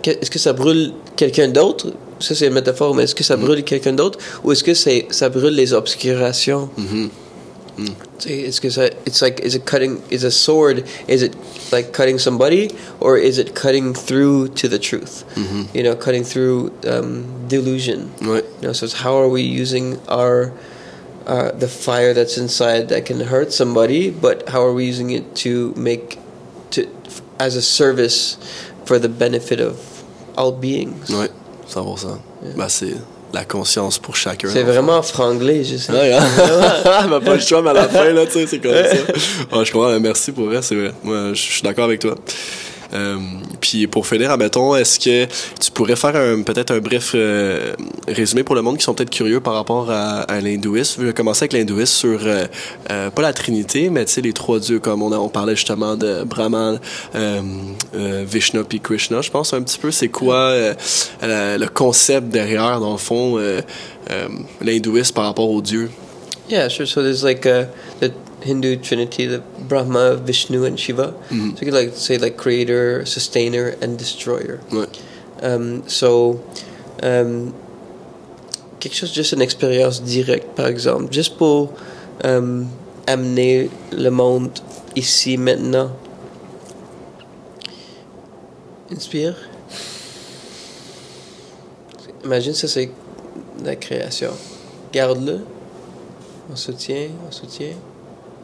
est-ce 0.06 0.30
que 0.30 0.40
ça 0.40 0.52
brûle 0.54 0.92
quelqu'un 1.16 1.48
d'autre? 1.48 1.94
Ça, 2.20 2.36
c'est 2.36 2.48
une 2.48 2.54
métaphore, 2.54 2.94
mais 2.96 3.04
est-ce 3.04 3.16
que 3.16 3.24
ça 3.24 3.38
brûle 3.38 3.64
quelqu'un 3.64 3.94
d'autre? 3.94 4.20
Ou 4.44 4.52
est-ce 4.52 4.64
que 4.64 4.74
c'est, 4.74 5.08
ça 5.12 5.30
brûle 5.30 5.54
les 5.56 5.74
obscurations? 5.74 6.70
Mhm. 6.78 7.10
Tu 7.76 7.86
sais, 8.20 8.44
Est-ce 8.48 8.62
que 8.62 8.68
it's 9.06 9.22
like, 9.22 9.40
is 9.40 9.56
it 9.56 9.66
cutting, 9.66 10.02
is 10.10 10.24
a 10.24 10.32
sword, 10.32 10.86
is 11.08 11.24
it 11.24 11.36
like 11.72 11.92
cutting 11.92 12.20
somebody 12.20 12.70
or 13.00 13.18
is 13.18 13.38
it 13.38 13.56
cutting 13.56 13.94
through 13.94 14.50
to 14.50 14.68
the 14.68 14.80
truth? 14.80 15.24
You 15.74 15.84
know, 15.84 15.96
cutting 15.96 16.24
through 16.24 16.72
um, 16.88 17.48
delusion. 17.48 18.12
Right. 18.22 18.46
You 18.62 18.68
know, 18.68 18.74
so 18.74 18.86
it's 18.86 19.02
how 19.02 19.18
are 19.18 19.28
we 19.28 19.42
using 19.42 20.00
our 20.08 20.54
uh, 21.26 21.52
the 21.52 21.68
fire 21.68 22.14
that's 22.14 22.38
inside 22.38 22.90
that 22.90 23.06
can 23.06 23.20
hurt 23.22 23.54
somebody, 23.54 24.12
but 24.12 24.50
how 24.50 24.62
are 24.62 24.74
we 24.74 24.86
using 24.86 25.12
it 25.12 25.36
to 25.38 25.74
make 25.76 26.20
to 26.72 26.88
as 27.40 27.56
a 27.56 27.62
service 27.62 28.38
for 28.86 29.00
the 29.00 29.10
benefit 29.10 29.60
of 29.60 30.04
all 30.38 30.52
beings? 30.52 31.10
Ouais, 31.10 31.30
100%. 31.68 32.20
Ben, 32.56 32.70
c'est 32.70 32.98
la 33.34 33.46
conscience 33.46 33.98
pour 33.98 34.16
chacun. 34.16 34.48
C'est 34.52 34.64
vraiment 34.64 35.02
franglais, 35.02 35.64
je 35.64 35.78
sais. 35.78 35.92
Ouais? 35.92 36.18
Ben, 37.10 37.20
pas 37.26 37.34
le 37.34 37.40
choix, 37.40 37.62
mais 37.62 37.72
à 37.72 37.74
la 37.74 37.90
fin, 37.90 38.12
là, 38.12 38.26
tu 38.26 38.34
sais, 38.34 38.48
c'est 38.48 38.60
comme 38.60 38.74
ça. 38.74 39.58
Ouais, 39.58 39.66
je 39.66 39.72
comprends. 39.72 40.00
Merci 40.00 40.32
pour 40.32 40.46
vrai, 40.46 40.62
c'est 40.62 40.76
vrai. 40.76 40.92
Moi, 41.04 41.34
je 41.34 41.42
suis 41.42 41.62
d'accord 41.64 41.86
avec 41.86 42.00
toi. 42.00 42.16
Euh, 42.94 43.18
puis 43.60 43.88
pour 43.88 44.06
finir, 44.08 44.32
admettons, 44.32 44.76
est-ce 44.76 45.00
que 45.00 45.26
tu 45.60 45.72
pourrais 45.72 45.96
faire 45.96 46.14
peut-être 46.46 46.72
un 46.72 46.80
bref 46.80 47.12
euh, 47.16 47.74
résumé 48.08 48.44
pour 48.44 48.56
le 48.56 48.62
monde 48.62 48.78
qui 48.78 48.84
sont 48.84 48.94
peut-être 48.94 49.10
curieux 49.10 49.40
par 49.40 49.54
rapport 49.54 49.90
à, 49.90 50.22
à 50.22 50.40
l'hindouisme? 50.42 51.02
Je 51.02 51.08
vais 51.08 51.14
commencer 51.14 51.44
avec 51.44 51.54
l'hindouisme 51.54 51.94
sur, 51.94 52.20
euh, 52.24 53.10
pas 53.10 53.22
la 53.22 53.34
Trinité, 53.34 53.90
mais 53.90 54.06
tu 54.06 54.14
sais, 54.14 54.22
les 54.22 54.34
trois 54.34 54.60
dieux, 54.60 54.80
comme 54.80 55.02
on, 55.02 55.12
on 55.12 55.30
parlait 55.30 55.56
justement 55.56 55.96
de 55.96 56.24
Brahman, 56.24 56.80
Vishnu 57.94 58.64
puis 58.64 58.80
Krishna. 58.80 59.22
Je 59.22 59.32
pense 59.32 59.54
un 59.54 59.62
petit 59.62 59.80
peu, 59.80 59.92
c'est 59.92 60.10
quoi 60.10 60.54
le 61.22 61.68
concept 61.68 62.28
derrière, 62.30 62.80
dans 62.80 62.92
le 62.92 62.98
fond, 62.98 63.40
l'hindouisme 64.62 65.14
par 65.14 65.26
rapport 65.26 65.50
aux 65.50 65.62
dieux? 65.62 65.90
Yeah, 66.48 66.68
sure. 66.68 66.86
So 66.86 67.04
there's 67.04 67.24
like 67.24 67.46
uh, 67.46 67.68
the 68.00 68.14
Hindu 68.42 68.78
trinity, 68.78 69.26
the 69.26 69.40
Brahma, 69.40 70.16
Vishnu, 70.16 70.66
and 70.66 70.80
Shiva. 70.80 71.14
So 71.30 71.36
you 71.36 71.54
could 71.54 71.74
like 71.74 71.94
say 71.94 72.18
like 72.18 72.38
creator, 72.38 73.06
sustainer, 73.06 73.76
and 73.82 73.98
destroyer. 73.98 74.60
Ouais. 74.72 74.88
Um, 75.42 75.88
so, 75.90 76.42
um, 77.02 77.54
quelque 78.80 78.94
chose, 78.96 79.14
juste 79.14 79.34
une 79.34 79.42
expérience 79.42 80.02
directe, 80.02 80.56
par 80.56 80.68
exemple, 80.68 81.12
juste 81.12 81.38
pour 81.38 81.74
um, 82.24 82.68
amener 83.08 83.70
le 83.92 84.10
monde 84.10 84.52
ici, 84.96 85.38
maintenant. 85.38 85.92
Inspire. 88.92 89.36
Imagine 92.24 92.54
ça, 92.54 92.68
c'est 92.68 92.90
la 93.64 93.76
création. 93.76 94.32
Garde-le. 94.94 95.42
On 96.52 96.56
soutient, 96.56 97.08
on 97.28 97.32
soutient. 97.32 97.74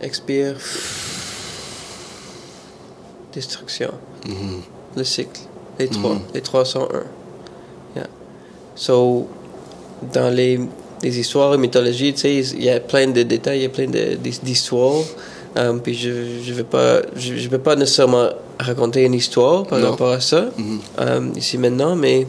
Expire. 0.01 0.55
Destruction. 3.34 3.91
Mhm. 4.27 4.61
Le 4.97 5.03
cycle. 5.03 5.41
Les 5.77 5.88
trois. 5.88 6.13
Mhm. 6.15 6.21
Les 6.34 6.41
trois 6.41 6.65
sont 6.65 6.88
un. 6.93 7.03
Yeah. 7.95 8.07
So, 8.76 9.27
dans 10.13 10.34
les, 10.34 10.59
les 11.03 11.19
histoires 11.19 11.53
et 11.53 11.57
mythologies, 11.57 12.13
tu 12.13 12.19
sais, 12.21 12.35
il 12.55 12.63
y 12.63 12.69
a 12.69 12.80
plein 12.80 13.07
de 13.07 13.23
détails, 13.23 13.59
il 13.59 13.63
y 13.63 13.65
a 13.65 13.69
plein 13.69 13.88
d'histoires. 13.88 15.03
Um, 15.57 15.81
puis 15.81 15.95
je 15.95 16.11
je 16.43 16.53
vais 16.53 16.63
pas 16.63 17.01
je, 17.15 17.35
je 17.35 17.49
vais 17.49 17.57
pas 17.57 17.76
nécessairement 17.76 18.30
raconter 18.59 19.03
une 19.05 19.15
histoire 19.15 19.65
par 19.65 19.80
Non. 19.80 19.89
rapport 19.91 20.11
à 20.11 20.19
ça 20.21 20.45
Mhm. 20.57 20.80
um, 20.99 21.34
ici 21.35 21.57
maintenant, 21.57 21.95
mais 21.95 22.27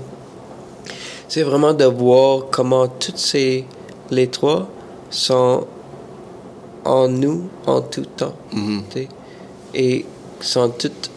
c'est 1.28 1.42
vraiment 1.42 1.74
de 1.74 1.84
voir 1.84 2.46
comment 2.50 2.88
toutes 2.88 3.18
ces 3.18 3.66
les 4.10 4.26
trois 4.28 4.68
sont 5.10 5.66
en 6.84 7.08
nous 7.08 7.48
en 7.66 7.82
tout 7.82 8.06
temps 8.16 8.34
tu 8.50 8.82
sais, 8.92 9.08
et 9.74 10.04
sont 10.40 10.70
toutes 10.70 11.10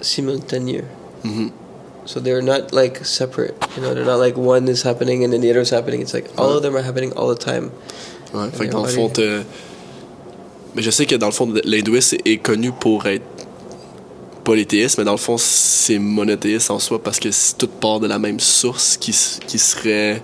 simultanées. 0.00 0.82
Mhm. 1.24 1.50
So 2.04 2.20
they're 2.20 2.42
not 2.42 2.72
like 2.72 3.04
separate. 3.04 3.54
You 3.76 3.82
know, 3.82 3.94
they're 3.94 4.04
not 4.04 4.18
like 4.20 4.36
one 4.36 4.68
is 4.68 4.82
happening 4.84 5.24
and 5.24 5.32
then 5.32 5.40
the 5.40 5.50
other 5.50 5.62
is 5.62 5.70
happening. 5.70 6.00
It's 6.02 6.12
like 6.14 6.28
all 6.36 6.56
of 6.56 6.62
them 6.62 6.76
are 6.76 6.82
happening 6.84 7.12
all 7.16 7.34
the 7.34 7.38
time. 7.38 7.70
Ouais, 8.32 8.48
fait 8.52 8.60
Ouais, 8.60 8.66
que 8.68 8.72
dans 8.72 8.82
le 8.82 8.88
ouais. 8.88 8.94
fond, 8.94 9.12
mais 10.76 10.82
je 10.82 10.90
sais 10.90 11.06
que 11.06 11.14
dans 11.16 11.26
le 11.26 11.32
fond, 11.32 11.52
l'hindouisme 11.64 12.18
est 12.24 12.36
connu 12.36 12.70
pour 12.70 13.06
être 13.06 13.24
polythéiste, 14.44 14.98
mais 14.98 15.04
dans 15.04 15.12
le 15.12 15.16
fond, 15.18 15.36
c'est 15.38 15.98
monothéiste 15.98 16.70
en 16.70 16.78
soi 16.78 17.02
parce 17.02 17.18
que 17.18 17.30
c'est 17.32 17.56
toute 17.58 17.72
part 17.80 17.98
de 17.98 18.06
la 18.06 18.18
même 18.18 18.38
source 18.38 18.96
qui, 18.96 19.12
qui 19.46 19.58
serait 19.58 20.22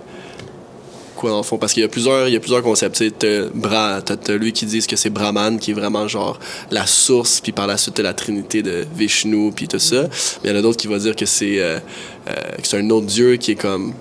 quoi 1.23 1.31
dans 1.31 1.37
le 1.37 1.43
fond 1.43 1.57
parce 1.57 1.71
qu'il 1.73 1.81
y 1.81 1.85
a 1.85 1.89
plusieurs 1.89 2.27
il 2.27 2.33
y 2.33 2.37
a 2.37 2.39
plusieurs 2.41 2.61
concepts 2.61 2.97
tu 2.97 3.11
t'as 3.11 4.01
t'as, 4.01 4.33
lui 4.35 4.51
qui 4.51 4.65
dit 4.65 4.85
que 4.85 4.97
c'est 4.97 5.09
Brahman 5.09 5.57
qui 5.57 5.71
est 5.71 5.73
vraiment 5.73 6.05
genre 6.07 6.37
la 6.69 6.85
source 6.85 7.39
puis 7.39 7.53
par 7.53 7.65
la 7.65 7.77
suite 7.77 7.95
t'as 7.95 8.03
la 8.03 8.13
trinité 8.13 8.61
de 8.61 8.85
Vishnu 8.95 9.51
puis 9.55 9.67
tout 9.69 9.79
ça 9.79 10.03
mais 10.43 10.49
il 10.49 10.51
y 10.51 10.53
en 10.53 10.59
a 10.59 10.61
d'autres 10.61 10.77
qui 10.77 10.87
vont 10.87 10.97
dire 10.97 11.15
que 11.15 11.25
c'est 11.25 11.59
euh, 11.59 11.79
euh, 12.27 12.33
que 12.61 12.67
c'est 12.67 12.77
un 12.77 12.89
autre 12.89 13.05
dieu 13.07 13.37
qui 13.37 13.51
est 13.51 13.55
comme 13.55 13.93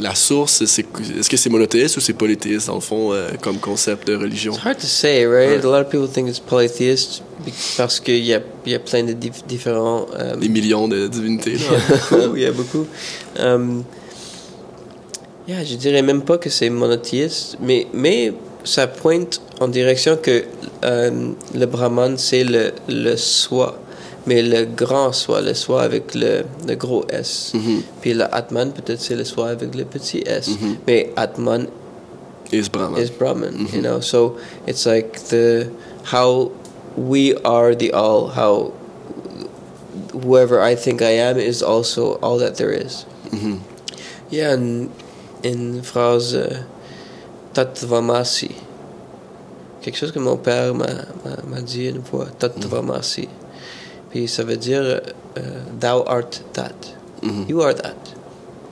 la 0.00 0.14
source 0.14 0.64
c'est 0.64 0.86
est-ce 1.18 1.28
que 1.28 1.36
c'est 1.36 1.50
monothéiste 1.50 1.98
ou 1.98 2.00
c'est 2.00 2.14
polythéiste 2.14 2.66
dans 2.68 2.76
le 2.76 2.80
fond 2.80 3.12
euh, 3.12 3.28
comme 3.42 3.58
concept 3.58 4.08
de 4.08 4.16
religion? 4.16 4.52
It's 4.54 4.64
hard 4.64 4.78
to 4.78 4.86
say, 4.86 5.26
right? 5.26 5.62
Ouais. 5.62 5.68
A 5.68 5.70
lot 5.70 5.82
of 5.84 5.90
people 5.90 6.08
think 6.08 6.28
it's 6.28 6.40
polytheist 6.40 7.22
be- 7.46 7.52
parce 7.76 8.00
qu'il 8.00 8.24
y 8.24 8.34
a, 8.34 8.40
y 8.66 8.74
a 8.74 8.80
plein 8.80 9.04
de 9.04 9.12
dif- 9.12 9.46
différents. 9.46 10.06
um, 10.18 10.40
des 10.40 10.48
millions 10.48 10.88
de 10.88 11.06
divinités 11.06 11.58
là. 11.58 12.18
il 12.34 12.42
y 12.42 12.46
a 12.46 12.50
beaucoup. 12.52 12.86
Um, 13.38 13.84
yeah, 15.48 15.64
je 15.64 15.76
dirais 15.76 16.02
même 16.02 16.22
pas 16.22 16.38
que 16.38 16.50
c'est 16.50 16.70
monothéiste, 16.70 17.56
mais, 17.60 17.86
mais 17.92 18.32
ça 18.64 18.86
pointe 18.86 19.40
en 19.60 19.68
direction 19.68 20.16
que 20.16 20.44
um, 20.82 21.34
le 21.54 21.66
Brahman, 21.66 22.16
c'est 22.18 22.44
le, 22.44 22.72
le 22.88 23.16
soi. 23.16 23.78
mais 24.26 24.40
le 24.40 24.64
grand 24.64 25.12
soi, 25.12 25.42
le 25.42 25.52
soi 25.52 25.82
avec 25.82 26.14
le, 26.14 26.44
le 26.66 26.74
gros 26.76 27.04
S. 27.10 27.52
Mhm. 27.54 27.82
Puis 28.00 28.14
le 28.14 28.24
Atman, 28.34 28.72
peut-être 28.72 29.00
c'est 29.02 29.16
le 29.16 29.24
soi 29.24 29.50
avec 29.50 29.74
le 29.74 29.84
petit 29.84 30.22
S. 30.24 30.48
Mais 30.86 31.12
Atman 31.14 31.66
Is 32.50 32.70
Brahman. 32.70 32.98
is 33.02 33.10
Brahman, 33.10 33.66
you 33.74 33.82
know? 33.82 34.00
So 34.00 34.36
it's 34.66 34.86
like 34.86 35.28
the 35.28 35.68
how 36.04 36.52
we 36.96 37.34
are 37.44 37.74
the 37.74 37.92
all, 37.92 38.28
how 38.28 38.72
whoever 40.14 40.58
I 40.60 40.74
think 40.74 41.02
I 41.02 41.18
am 41.20 41.36
is 41.38 41.62
also 41.62 42.18
all 42.22 42.38
that 42.38 42.54
there 42.56 42.72
is. 42.72 43.04
Mhm. 43.30 43.58
Il 44.32 44.38
y 44.38 44.40
a 44.40 44.56
une, 45.44 45.82
phrase 45.82 46.34
euh, 46.34 46.48
Tatvamasi. 47.52 48.50
Quelque 49.80 49.96
chose 49.96 50.12
que 50.12 50.18
mon 50.18 50.36
père 50.36 50.74
m'a 50.74 51.60
dit 51.60 51.88
une 51.88 52.02
fois, 52.02 52.26
Tatvamasi. 52.38 53.28
Puis 54.10 54.28
ça 54.28 54.44
veut 54.44 54.56
dire 54.56 54.82
euh, 54.82 55.00
Thou 55.80 56.04
art 56.06 56.30
that. 56.52 56.70
Mhm. 57.22 57.46
You 57.48 57.60
are 57.62 57.74
that. 57.74 57.96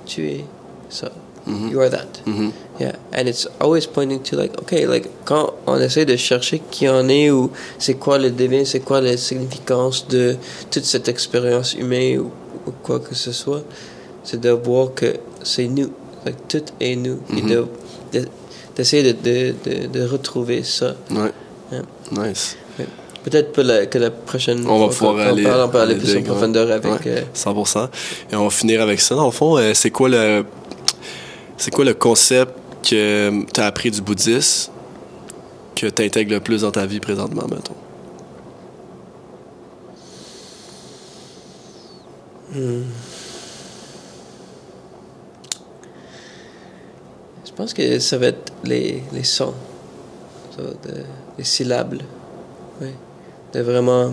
Tu 0.07 0.29
es 0.29 0.45
ça. 0.89 1.11
Mhm. 1.47 1.71
You 1.73 1.81
are 1.81 1.91
that. 1.91 2.23
Mhm. 2.27 2.53
Yeah, 2.79 2.97
and 3.13 3.29
it's 3.29 3.49
always 3.61 3.87
pointing 3.87 4.23
to 4.23 4.37
like, 4.37 4.59
okay, 4.63 4.87
like 4.87 5.09
quand 5.25 5.53
on 5.67 5.79
essaie 5.81 6.05
de 6.05 6.17
chercher 6.17 6.61
qui 6.71 6.89
en 6.89 7.09
est 7.09 7.31
ou 7.31 7.51
c'est 7.79 7.95
quoi 7.95 8.19
le 8.19 8.31
devin, 8.31 8.65
c'est 8.65 8.81
quoi 8.81 9.01
la 9.01 9.17
significance 9.17 10.07
de 10.09 10.37
toute 10.71 10.85
cette 10.85 11.09
expérience 11.09 11.75
humaine 11.75 12.21
ou, 12.21 12.31
ou 12.67 12.73
quoi 12.83 13.01
que 13.01 13.15
ce 13.15 13.33
soit, 13.33 13.63
c'est 14.25 14.41
de 14.41 14.51
voir 14.51 14.95
que 14.95 15.17
c'est 15.43 15.67
nous, 15.67 15.91
tout 16.49 16.63
est 16.81 16.97
nous, 16.97 17.19
et 17.37 17.41
de- 17.43 17.67
d'essayer 18.77 19.13
de, 19.13 19.13
de, 19.13 19.55
de, 19.65 19.87
de 19.87 20.07
retrouver 20.07 20.63
ça. 20.63 20.95
Ouais. 21.11 21.31
Yeah. 21.71 21.83
Nice. 22.29 22.57
Ouais. 22.79 22.87
Peut-être 23.25 23.53
pour 23.53 23.63
la, 23.65 23.87
que 23.87 23.99
la 23.99 24.11
prochaine 24.11 24.67
On 24.67 24.87
va 24.87 24.93
fois 24.93 25.09
pouvoir 25.11 25.27
qu'on 25.29 25.33
aller, 25.35 25.43
parle, 25.45 25.61
on 25.63 25.69
peut 25.69 25.79
aller 25.81 25.93
aller 25.95 26.01
plus 26.03 26.17
en 26.17 26.23
profondeur 26.23 26.71
avec. 26.71 26.85
Ouais, 26.85 26.99
euh, 27.07 27.23
100%. 27.35 27.89
Et 28.33 28.37
on 28.37 28.45
va 28.45 28.51
finir 28.51 28.81
avec 28.83 29.01
ça. 29.01 29.15
Dans 29.15 29.27
le 29.27 29.31
fond, 29.31 29.57
euh, 29.59 29.73
c'est 29.75 29.91
quoi 29.91 30.09
le 30.09 30.45
c'est 31.57 31.71
quoi 31.71 31.85
le 31.85 31.95
concept 31.95 32.53
que 32.83 33.45
tu 33.53 33.61
as 33.61 33.67
appris 33.67 33.91
du 33.91 34.01
bouddhisme 34.03 34.73
que 35.77 35.87
tu 35.87 36.03
intègres 36.03 36.33
le 36.33 36.41
plus 36.41 36.63
dans 36.63 36.71
ta 36.73 36.85
vie 36.87 36.99
présentement, 37.01 37.45
mettons? 37.49 37.75
Je 47.53 47.57
pense 47.57 47.75
que 47.75 47.99
ça 47.99 48.17
va 48.17 48.29
être 48.29 48.53
les, 48.65 49.03
les 49.13 49.25
sons, 49.25 49.53
ça 50.57 50.63
va 50.63 50.71
être, 50.71 50.87
euh, 50.89 51.03
les 51.37 51.45
syllabes. 51.45 51.99
Oui. 52.81 52.89
De 53.53 53.61
vraiment 53.61 54.13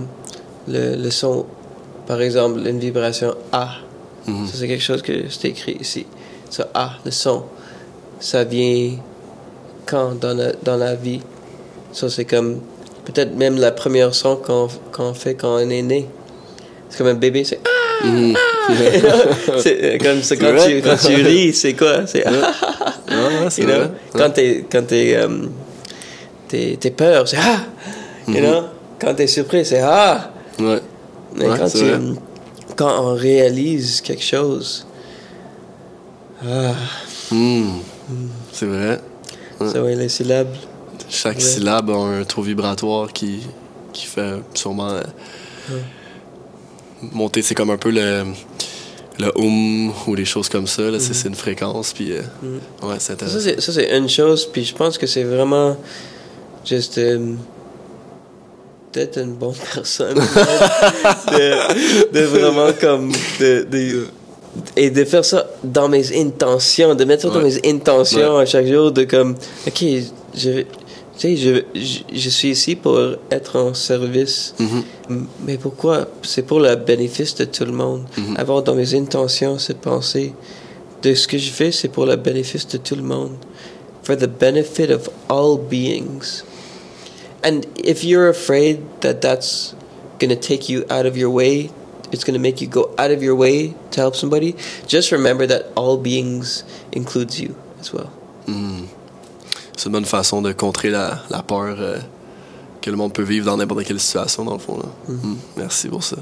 le, 0.68 0.96
le 0.98 1.10
son, 1.10 1.46
par 2.06 2.22
exemple, 2.22 2.60
une 2.68 2.80
vibration 2.80 3.34
A. 3.54 3.76
Mhm. 4.28 4.46
Ça, 4.46 4.54
c'est 4.58 4.68
quelque 4.68 4.84
chose 4.84 5.02
que 5.02 5.30
c'est 5.30 5.48
écrit 5.48 5.78
ici. 5.80 6.06
Ça, 6.50 6.68
A, 6.74 6.92
le 7.06 7.12
son, 7.12 7.46
ça 8.20 8.44
vient 8.44 8.98
quand 9.86 10.20
dans 10.20 10.34
la, 10.36 10.52
dans 10.62 10.76
la 10.76 10.96
vie. 10.96 11.22
Ça, 11.94 12.10
c'est 12.10 12.26
comme 12.26 12.60
peut-être 13.06 13.34
même 13.36 13.58
la 13.58 13.72
première 13.72 14.14
son 14.14 14.36
qu'on 14.36 14.68
qu'on 14.92 15.14
fait 15.14 15.36
quand 15.36 15.56
on 15.56 15.70
est 15.70 15.82
né. 15.82 16.10
C'est 16.90 16.98
comme 16.98 17.08
un 17.08 17.14
bébé, 17.14 17.46
c'est 17.46 17.62
Ah! 17.66 17.79
Mhm. 18.04 18.36
c'est 19.62 19.98
comme 20.04 20.22
ça, 20.24 20.36
quand, 20.38 20.56
tu, 20.66 20.82
quand 20.82 20.96
tu 20.98 21.16
ris, 21.22 21.54
c'est 21.54 21.74
quoi? 21.74 22.06
C'est 22.08 22.24
Ah! 22.26 22.32
Ouais, 23.10 23.16
ouais, 23.16 23.50
You 23.58 23.66
know? 23.66 23.88
Quand 24.16 24.30
t'es 24.30 24.66
quand 24.72 24.86
t'es 24.86 25.16
euh, 25.16 25.28
t'es 26.48 26.78
t'es 26.80 26.92
peur, 26.92 27.28
c'est 27.28 27.38
ah. 27.38 27.60
You 28.28 28.36
Mhm. 28.36 28.42
know? 28.42 28.62
Quand 29.02 29.16
t'es 29.16 29.26
surpris, 29.28 29.66
c'est 29.66 29.82
ah. 29.82 30.32
Ouais. 30.60 30.80
Mais 31.36 31.48
Ouais, 31.50 31.58
quand 31.58 31.68
c'est 31.68 31.80
tu 31.80 31.86
vrai. 31.86 32.00
quand 32.76 33.04
on 33.04 33.16
réalise 33.16 34.02
quelque 34.02 34.24
chose, 34.24 34.86
ah, 36.46 36.74
Hmm. 37.32 37.80
C'est 38.54 38.66
vrai. 38.66 39.00
ça 39.60 39.82
va 39.82 39.90
les 39.90 40.10
syllabes. 40.10 40.54
Chaque 41.10 41.38
Ouais. 41.38 41.42
syllabe 41.42 41.90
a 41.90 41.96
un 41.96 42.24
taux 42.24 42.42
vibratoire 42.44 43.12
qui, 43.12 43.42
qui 43.94 44.06
fait 44.06 44.36
sûrement 44.54 44.90
euh, 44.92 45.02
monter. 47.02 47.42
C'est 47.42 47.56
comme 47.56 47.70
un 47.70 47.78
peu 47.78 47.90
le, 47.92 48.24
le 49.20 49.32
hum 49.38 49.92
ou 50.08 50.16
des 50.16 50.26
choses 50.26 50.50
comme 50.50 50.68
ça. 50.68 50.84
là. 50.84 51.00
C'est- 51.00 51.14
C'est 51.14 51.28
une 51.30 51.36
fréquence. 51.36 51.94
Puis, 51.94 52.12
euh, 52.14 52.22
ouais, 52.84 52.96
c'est 53.00 53.08
Ça 53.08 53.14
intéressant. 53.14 53.40
c'est 53.42 53.62
ça 53.62 53.72
c'est 53.74 53.98
une 53.98 54.10
chose, 54.10 54.46
puis 54.52 54.64
je 54.66 54.74
pense 54.74 54.98
que 54.98 55.08
c'est 55.08 55.24
vraiment 55.24 55.76
juste 56.66 56.98
euh, 56.98 57.34
d'être 58.94 59.18
une 59.20 59.34
bonne 59.34 59.54
personne, 59.74 60.16
de, 60.18 62.12
de 62.14 62.20
vraiment 62.26 62.72
comme 62.80 63.12
de, 63.40 63.64
de- 63.70 64.08
et 64.76 64.90
de 64.90 65.06
faire 65.06 65.24
ça 65.24 65.46
dans 65.64 65.88
mes 65.88 66.20
intentions, 66.20 66.96
de 66.96 67.06
mettre 67.06 67.22
ça 67.24 67.28
dans 67.30 67.36
Ouais. 67.44 67.44
mes 67.64 67.70
intentions 67.70 68.38
à 68.38 68.46
chaque 68.46 68.66
jour, 68.66 68.92
de 68.92 69.04
comme, 69.04 69.36
ok, 69.68 69.84
je, 70.36 70.62
tu 70.62 70.66
sais, 71.20 71.36
je, 71.38 71.64
je, 71.76 72.00
je 72.14 72.30
suis 72.30 72.50
ici 72.50 72.76
pour 72.76 73.00
être 73.32 73.58
en 73.60 73.74
service. 73.74 74.54
Mhm. 74.60 74.84
M- 75.10 75.28
Mais 75.46 75.58
pourquoi? 75.58 76.08
C'est 76.24 76.44
pour 76.44 76.60
le 76.60 76.76
bénéfice 76.76 77.36
de 77.36 77.46
tout 77.46 77.66
le 77.66 77.72
monde. 77.74 78.04
Mhm. 78.18 78.36
Avoir 78.38 78.64
dans 78.64 78.76
mes 78.76 78.94
intentions 78.96 79.58
cette 79.60 79.80
pensée 79.82 80.34
de 81.02 81.14
ce 81.14 81.28
que 81.28 81.38
je 81.38 81.50
fais, 81.52 81.72
c'est 81.72 81.90
pour 81.90 82.06
le 82.06 82.16
bénéfice 82.16 82.68
de 82.68 82.78
tout 82.78 82.96
le 82.96 83.04
monde. 83.04 83.36
For 84.04 84.16
the 84.18 84.28
benefit 84.28 84.90
of 84.92 85.10
all 85.30 85.58
beings. 85.58 86.44
And 87.44 87.62
if 87.84 88.04
you're 88.04 88.28
afraid 88.30 88.80
that 89.02 89.22
that's 89.22 89.74
going 90.20 90.30
to 90.30 90.36
take 90.36 90.68
you 90.70 90.84
out 90.90 91.06
of 91.06 91.16
your 91.16 91.30
way, 91.32 91.70
it's 92.12 92.24
going 92.26 92.34
to 92.34 92.42
make 92.42 92.60
you 92.60 92.68
go 92.68 92.90
out 92.98 93.12
of 93.12 93.22
your 93.24 93.36
way 93.36 93.74
to 93.92 94.02
help 94.02 94.16
somebody, 94.16 94.56
just 94.88 95.12
remember 95.12 95.46
that 95.48 95.68
all 95.76 95.96
beings 95.98 96.64
includes 96.92 97.40
you 97.40 97.56
as 97.80 97.94
well. 97.94 98.10
Hmm. 98.48 98.86
C'est 99.80 99.86
une 99.86 99.94
bonne 99.94 100.04
façon 100.04 100.42
de 100.42 100.52
contrer 100.52 100.90
la, 100.90 101.20
la 101.30 101.42
peur 101.42 101.78
euh, 101.80 101.98
que 102.82 102.90
le 102.90 102.98
monde 102.98 103.14
peut 103.14 103.24
vivre 103.24 103.46
dans 103.46 103.56
n'importe 103.56 103.86
quelle 103.86 104.02
situation, 104.02 104.44
dans 104.44 104.56
le 104.56 104.60
fond. 104.60 104.78
là. 104.78 104.90
Hmm. 105.08 105.38
Merci 105.56 105.88
pour 105.88 106.04
ça. 106.04 106.18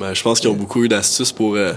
Ben, 0.00 0.14
je 0.14 0.22
pense 0.22 0.40
qu'ils 0.40 0.48
ont 0.48 0.54
beaucoup 0.54 0.82
eu 0.82 0.88
d'astuces 0.88 1.30
pour 1.30 1.56
euh, 1.56 1.74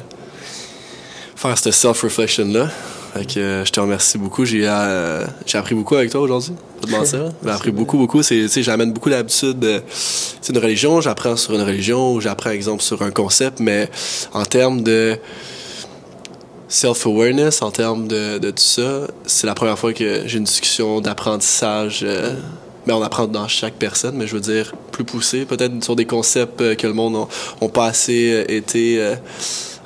faire 1.35 1.57
cette 1.57 1.73
self-reflection-là. 1.73 2.69
Fait 3.13 3.25
que, 3.25 3.37
euh, 3.37 3.65
je 3.65 3.71
te 3.73 3.81
remercie 3.81 4.17
beaucoup. 4.17 4.45
J'ai 4.45 4.65
euh, 4.65 5.25
j'ai 5.45 5.57
appris 5.57 5.75
beaucoup 5.75 5.95
avec 5.95 6.09
toi 6.09 6.21
aujourd'hui. 6.21 6.53
Pas 6.79 6.87
de 6.87 6.91
mentir. 6.93 7.31
J'ai 7.43 7.49
appris 7.49 7.71
beaucoup, 7.71 7.97
beaucoup. 7.97 8.21
J'amène 8.23 8.93
beaucoup 8.93 9.09
d'habitude 9.09 9.59
de 9.59 9.79
tu 9.79 9.83
sais, 9.89 10.53
une 10.53 10.57
religion. 10.57 11.01
J'apprends 11.01 11.35
sur 11.35 11.53
une 11.53 11.63
religion 11.63 12.13
ou 12.13 12.21
j'apprends, 12.21 12.51
exemple, 12.51 12.81
sur 12.81 13.01
un 13.01 13.11
concept. 13.11 13.59
Mais 13.59 13.89
en 14.31 14.45
termes 14.45 14.83
de 14.83 15.17
self-awareness, 16.73 17.61
en 17.61 17.71
termes 17.71 18.07
de, 18.07 18.39
de 18.39 18.49
tout 18.49 18.57
ça, 18.57 19.07
c'est 19.25 19.45
la 19.45 19.53
première 19.53 19.77
fois 19.77 19.93
que 19.93 20.23
j'ai 20.25 20.37
une 20.39 20.43
discussion 20.43 21.01
d'apprentissage. 21.01 22.01
euh, 22.03 22.33
ben, 22.85 22.95
on 22.95 23.01
apprend 23.01 23.27
dans 23.27 23.47
chaque 23.47 23.75
personne, 23.75 24.17
mais 24.17 24.27
je 24.27 24.33
veux 24.33 24.41
dire 24.41 24.73
plus 24.91 25.05
poussé, 25.05 25.45
peut-être 25.45 25.83
sur 25.83 25.95
des 25.95 26.05
concepts 26.05 26.59
euh, 26.61 26.75
que 26.75 26.85
le 26.85 26.93
monde 26.93 27.27
n'a 27.61 27.69
pas 27.69 27.85
assez 27.85 28.33
euh, 28.33 28.51
été 28.51 29.01
euh, 29.01 29.15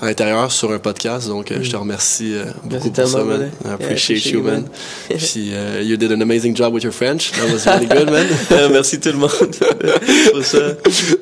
à 0.02 0.06
l'intérieur 0.06 0.52
sur 0.52 0.72
un 0.72 0.80
podcast. 0.80 1.28
Donc, 1.28 1.52
euh, 1.52 1.60
je 1.61 1.72
te 1.72 1.76
remercie 1.76 2.34
euh, 2.36 2.45
beaucoup 2.64 2.90
pour 2.91 3.07
ça, 3.07 3.24
man. 3.24 3.41
I 3.41 3.68
Yeah, 3.68 3.74
appreciate 3.74 4.18
appreciate 4.18 4.34
you, 4.34 4.41
man. 4.41 4.61
man. 4.61 5.18
Puis, 5.18 5.49
euh, 5.53 5.82
you 5.84 5.98
did 5.98 6.11
an 6.11 6.22
amazing 6.22 6.56
job 6.56 6.74
with 6.74 6.84
your 6.84 6.94
French. 6.94 7.32
That 7.32 7.52
was 7.52 7.65
really 7.65 7.88
good, 7.88 8.10
man. 8.11 8.28
Merci 8.72 8.99
tout 8.99 9.10
le 9.10 9.18
monde 9.18 9.30
pour 10.32 10.44
ça. 10.44 10.60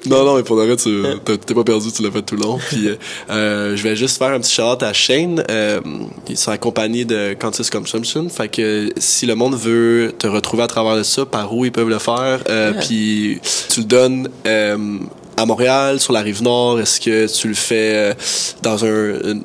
Non, 0.06 0.26
non, 0.26 0.36
mais 0.38 0.44
pour 0.44 0.56
le 0.58 0.64
reste, 0.64 0.84
tu 0.86 1.38
t'es 1.46 1.54
pas 1.54 1.64
perdu, 1.64 1.92
tu 1.92 2.04
l'as 2.04 2.12
fait 2.12 2.22
tout 2.22 2.36
le 2.36 2.42
long. 2.44 2.58
Puis, 2.70 2.88
euh, 2.90 2.96
euh, 3.30 3.76
je 3.76 3.84
vais 3.84 3.96
juste 3.96 4.18
faire 4.18 4.30
un 4.30 4.40
petit 4.40 4.54
shout 4.54 4.82
à 4.84 4.94
Shane. 4.94 5.44
Euh, 5.50 5.80
ils 6.30 6.38
sont 6.38 6.52
accompagnés 6.52 7.06
de 7.06 7.34
Quantus 7.40 7.70
Consumption. 7.70 8.28
Fait 8.30 8.48
que 8.50 8.92
si 8.98 9.26
le 9.26 9.36
monde 9.36 9.56
veut 9.56 10.14
te 10.18 10.28
retrouver 10.28 10.64
à 10.64 10.68
travers 10.68 10.96
de 10.98 11.04
ça, 11.04 11.26
par 11.26 11.54
où 11.54 11.66
ils 11.66 11.72
peuvent 11.72 11.90
le 11.90 12.00
faire? 12.00 12.40
Euh, 12.50 12.66
Yeah. 12.66 12.82
Puis, 12.82 13.40
tu 13.70 13.82
le 13.82 13.86
donnes 13.86 14.30
à 15.38 15.46
Montréal, 15.46 16.00
sur 16.00 16.14
la 16.14 16.22
rive 16.22 16.42
nord. 16.44 16.80
Est-ce 16.80 17.00
que 17.00 17.28
tu 17.28 17.48
le 17.48 17.54
fais 17.56 17.96
euh, 17.96 18.14
dans 18.62 18.84
un. 18.86 19.42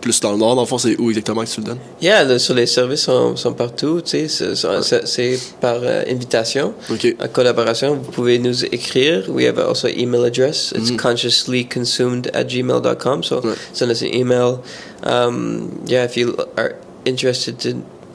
plus 0.00 0.18
dans 0.20 0.32
le 0.32 0.38
nord, 0.38 0.54
dans 0.54 0.62
le 0.62 0.66
fond, 0.66 0.78
c'est 0.78 0.98
où 0.98 1.10
exactement 1.10 1.42
que 1.44 1.48
tu 1.50 1.60
le 1.60 1.66
donnes? 1.66 1.78
Yeah, 2.00 2.24
le- 2.24 2.38
sur 2.38 2.54
les 2.54 2.64
services 2.66 3.02
sont, 3.02 3.36
sont 3.36 3.52
partout, 3.52 4.00
tu 4.00 4.28
sais, 4.28 4.54
c'est- 4.54 5.52
par 5.60 5.76
euh, 5.82 6.02
invitation, 6.08 6.72
en 6.90 7.28
collaboration. 7.28 7.96
Vous 8.02 8.10
pouvez 8.10 8.38
nous 8.38 8.64
écrire. 8.64 9.24
We 9.28 9.46
have 9.46 9.58
also 9.58 9.88
email 9.88 10.24
address. 10.24 10.72
It's 10.74 10.90
consciouslyconsumed 10.92 12.30
at 12.32 12.44
gmail.com. 12.44 13.22
So 13.24 13.40
Ouais. 13.40 13.54
send 13.74 13.90
us 13.90 14.02
an 14.02 14.14
email. 14.14 14.60
Um, 15.04 15.68
yeah, 15.86 16.04
if 16.04 16.16
you 16.16 16.34
are 16.56 16.72
interested 17.04 17.58
to 17.58 17.74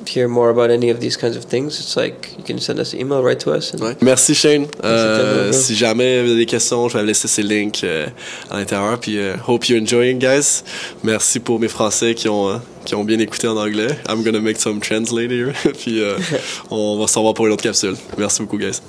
hear 0.09 0.27
more 0.27 0.49
about 0.49 0.69
any 0.69 0.89
of 0.91 0.99
these 0.99 1.17
kinds 1.17 1.35
of 1.37 1.45
things, 1.45 1.79
it's 1.79 1.95
like 1.95 2.35
you 2.37 2.43
can 2.43 2.59
send 2.59 2.79
us 2.79 2.93
an 2.93 2.99
email 2.99 3.21
right 3.21 3.39
to 3.39 3.51
us. 3.51 3.73
and- 3.73 3.81
Ouais. 3.81 3.95
Merci 4.01 4.33
Shane. 4.35 4.67
Euh, 4.83 5.51
si 5.51 5.75
jamais 5.75 6.21
vous 6.23 6.31
avez 6.31 6.39
des 6.39 6.45
questions, 6.45 6.87
je 6.89 6.97
vais 6.97 7.03
laisser 7.03 7.27
ces 7.27 7.43
links 7.43 7.83
euh, 7.83 8.07
à 8.49 8.57
l'intérieur. 8.59 8.99
Puis 8.99 9.17
euh, 9.17 9.35
hope 9.47 9.67
you're 9.67 9.81
enjoying, 9.81 10.17
guys. 10.19 10.63
Merci 11.03 11.39
pour 11.39 11.59
mes 11.59 11.67
Français 11.67 12.15
qui 12.15 12.27
ont 12.29 12.49
euh, 12.49 12.57
qui 12.85 12.95
ont 12.95 13.03
bien 13.03 13.19
écouté 13.19 13.47
en 13.47 13.57
anglais. 13.57 13.87
I'm 14.09 14.23
gonna 14.23 14.39
make 14.39 14.59
some 14.59 14.79
translate 14.79 15.31
here. 15.31 15.53
puis 15.79 16.01
euh, 16.01 16.17
on 16.71 16.99
va 16.99 17.07
se 17.07 17.17
revoir 17.17 17.33
pour 17.33 17.47
une 17.47 17.53
autre 17.53 17.63
capsule. 17.63 17.95
Merci 18.17 18.41
beaucoup, 18.41 18.57
guys. 18.57 18.81